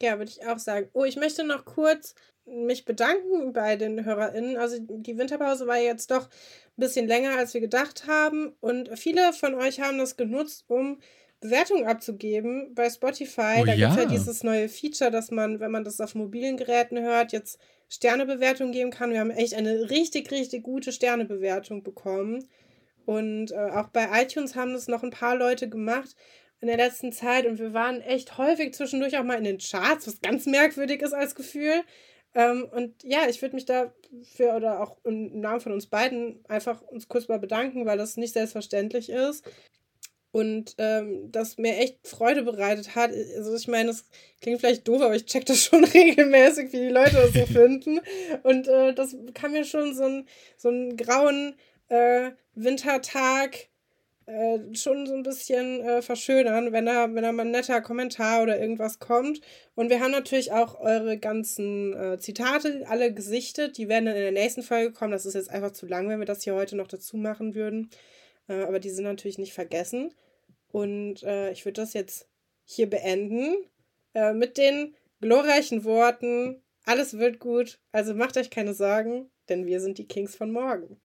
Ja, 0.00 0.18
würde 0.18 0.30
ich 0.30 0.46
auch 0.46 0.58
sagen. 0.58 0.88
Oh, 0.94 1.04
ich 1.04 1.16
möchte 1.16 1.44
noch 1.44 1.64
kurz 1.64 2.14
mich 2.46 2.84
bedanken 2.84 3.52
bei 3.52 3.76
den 3.76 4.04
HörerInnen. 4.04 4.56
Also 4.56 4.78
die 4.80 5.18
Winterpause 5.18 5.66
war 5.66 5.78
jetzt 5.78 6.10
doch 6.10 6.26
ein 6.26 6.76
bisschen 6.76 7.06
länger, 7.06 7.36
als 7.36 7.52
wir 7.52 7.60
gedacht 7.60 8.06
haben. 8.06 8.54
Und 8.60 8.98
viele 8.98 9.32
von 9.32 9.54
euch 9.54 9.80
haben 9.80 9.98
das 9.98 10.16
genutzt, 10.16 10.64
um 10.68 11.00
Bewertungen 11.40 11.86
abzugeben 11.86 12.74
bei 12.74 12.88
Spotify. 12.90 13.60
Oh, 13.60 13.64
da 13.64 13.72
ja. 13.72 13.88
gibt 13.88 13.98
es 13.98 14.04
ja 14.04 14.10
dieses 14.10 14.42
neue 14.42 14.68
Feature, 14.68 15.10
dass 15.10 15.30
man, 15.30 15.58
wenn 15.60 15.70
man 15.70 15.84
das 15.84 16.00
auf 16.00 16.14
mobilen 16.14 16.56
Geräten 16.56 16.98
hört, 17.00 17.32
jetzt 17.32 17.58
Sternebewertungen 17.88 18.72
geben 18.72 18.90
kann. 18.90 19.10
Wir 19.10 19.20
haben 19.20 19.30
echt 19.30 19.54
eine 19.54 19.90
richtig, 19.90 20.30
richtig 20.30 20.62
gute 20.62 20.92
Sternebewertung 20.92 21.82
bekommen. 21.82 22.48
Und 23.06 23.50
äh, 23.52 23.70
auch 23.74 23.88
bei 23.88 24.08
iTunes 24.22 24.54
haben 24.54 24.74
das 24.74 24.86
noch 24.86 25.02
ein 25.02 25.10
paar 25.10 25.34
Leute 25.34 25.68
gemacht 25.68 26.14
in 26.60 26.68
der 26.68 26.76
letzten 26.76 27.10
Zeit 27.10 27.46
und 27.46 27.58
wir 27.58 27.72
waren 27.72 28.02
echt 28.02 28.36
häufig 28.36 28.74
zwischendurch 28.74 29.16
auch 29.16 29.24
mal 29.24 29.38
in 29.38 29.44
den 29.44 29.58
Charts, 29.58 30.06
was 30.06 30.20
ganz 30.20 30.44
merkwürdig 30.46 31.00
ist 31.00 31.14
als 31.14 31.34
Gefühl. 31.34 31.82
Ähm, 32.34 32.68
und 32.70 33.02
ja, 33.02 33.20
ich 33.28 33.40
würde 33.42 33.54
mich 33.54 33.64
dafür 33.64 34.54
oder 34.54 34.80
auch 34.80 34.98
im 35.04 35.40
Namen 35.40 35.60
von 35.60 35.72
uns 35.72 35.86
beiden 35.86 36.44
einfach 36.48 36.82
uns 36.82 37.08
kurz 37.08 37.28
mal 37.28 37.38
bedanken, 37.38 37.86
weil 37.86 37.98
das 37.98 38.16
nicht 38.16 38.34
selbstverständlich 38.34 39.08
ist. 39.08 39.44
Und 40.32 40.76
ähm, 40.78 41.32
das 41.32 41.58
mir 41.58 41.76
echt 41.76 42.06
Freude 42.06 42.42
bereitet 42.42 42.94
hat. 42.94 43.10
Also 43.36 43.54
ich 43.54 43.66
meine, 43.66 43.88
das 43.88 44.04
klingt 44.40 44.60
vielleicht 44.60 44.86
doof, 44.86 45.02
aber 45.02 45.16
ich 45.16 45.26
check 45.26 45.44
das 45.46 45.58
schon 45.64 45.84
regelmäßig, 45.84 46.72
wie 46.72 46.80
die 46.80 46.88
Leute 46.88 47.16
das 47.16 47.32
so 47.32 47.46
finden. 47.52 48.00
Und 48.42 48.68
äh, 48.68 48.94
das 48.94 49.16
kann 49.34 49.52
mir 49.52 49.64
schon 49.64 49.94
so, 49.94 50.04
ein, 50.04 50.28
so 50.56 50.68
einen 50.68 50.96
grauen 50.96 51.54
äh, 51.88 52.30
Wintertag 52.54 53.70
äh, 54.30 54.60
schon 54.74 55.06
so 55.06 55.14
ein 55.14 55.24
bisschen 55.24 55.80
äh, 55.80 56.02
verschönern, 56.02 56.72
wenn 56.72 56.86
da, 56.86 57.12
wenn 57.12 57.22
da 57.24 57.32
mal 57.32 57.44
ein 57.44 57.50
netter 57.50 57.80
Kommentar 57.80 58.42
oder 58.42 58.60
irgendwas 58.60 59.00
kommt. 59.00 59.40
Und 59.74 59.90
wir 59.90 59.98
haben 59.98 60.12
natürlich 60.12 60.52
auch 60.52 60.78
eure 60.80 61.18
ganzen 61.18 61.94
äh, 61.94 62.18
Zitate 62.18 62.84
alle 62.88 63.12
gesichtet. 63.12 63.76
Die 63.76 63.88
werden 63.88 64.06
dann 64.06 64.14
in 64.14 64.22
der 64.22 64.32
nächsten 64.32 64.62
Folge 64.62 64.92
kommen. 64.92 65.10
Das 65.10 65.26
ist 65.26 65.34
jetzt 65.34 65.50
einfach 65.50 65.72
zu 65.72 65.86
lang, 65.86 66.08
wenn 66.08 66.20
wir 66.20 66.26
das 66.26 66.44
hier 66.44 66.54
heute 66.54 66.76
noch 66.76 66.86
dazu 66.86 67.16
machen 67.16 67.56
würden. 67.56 67.90
Äh, 68.50 68.64
aber 68.64 68.80
die 68.80 68.90
sind 68.90 69.04
natürlich 69.04 69.38
nicht 69.38 69.54
vergessen. 69.54 70.12
Und 70.72 71.22
äh, 71.22 71.52
ich 71.52 71.64
würde 71.64 71.80
das 71.80 71.94
jetzt 71.94 72.28
hier 72.64 72.90
beenden 72.90 73.56
äh, 74.14 74.32
mit 74.32 74.58
den 74.58 74.94
glorreichen 75.20 75.84
Worten. 75.84 76.62
Alles 76.84 77.18
wird 77.18 77.38
gut, 77.38 77.78
also 77.92 78.14
macht 78.14 78.36
euch 78.36 78.50
keine 78.50 78.74
Sorgen, 78.74 79.30
denn 79.48 79.66
wir 79.66 79.80
sind 79.80 79.98
die 79.98 80.08
Kings 80.08 80.34
von 80.34 80.50
morgen. 80.50 81.00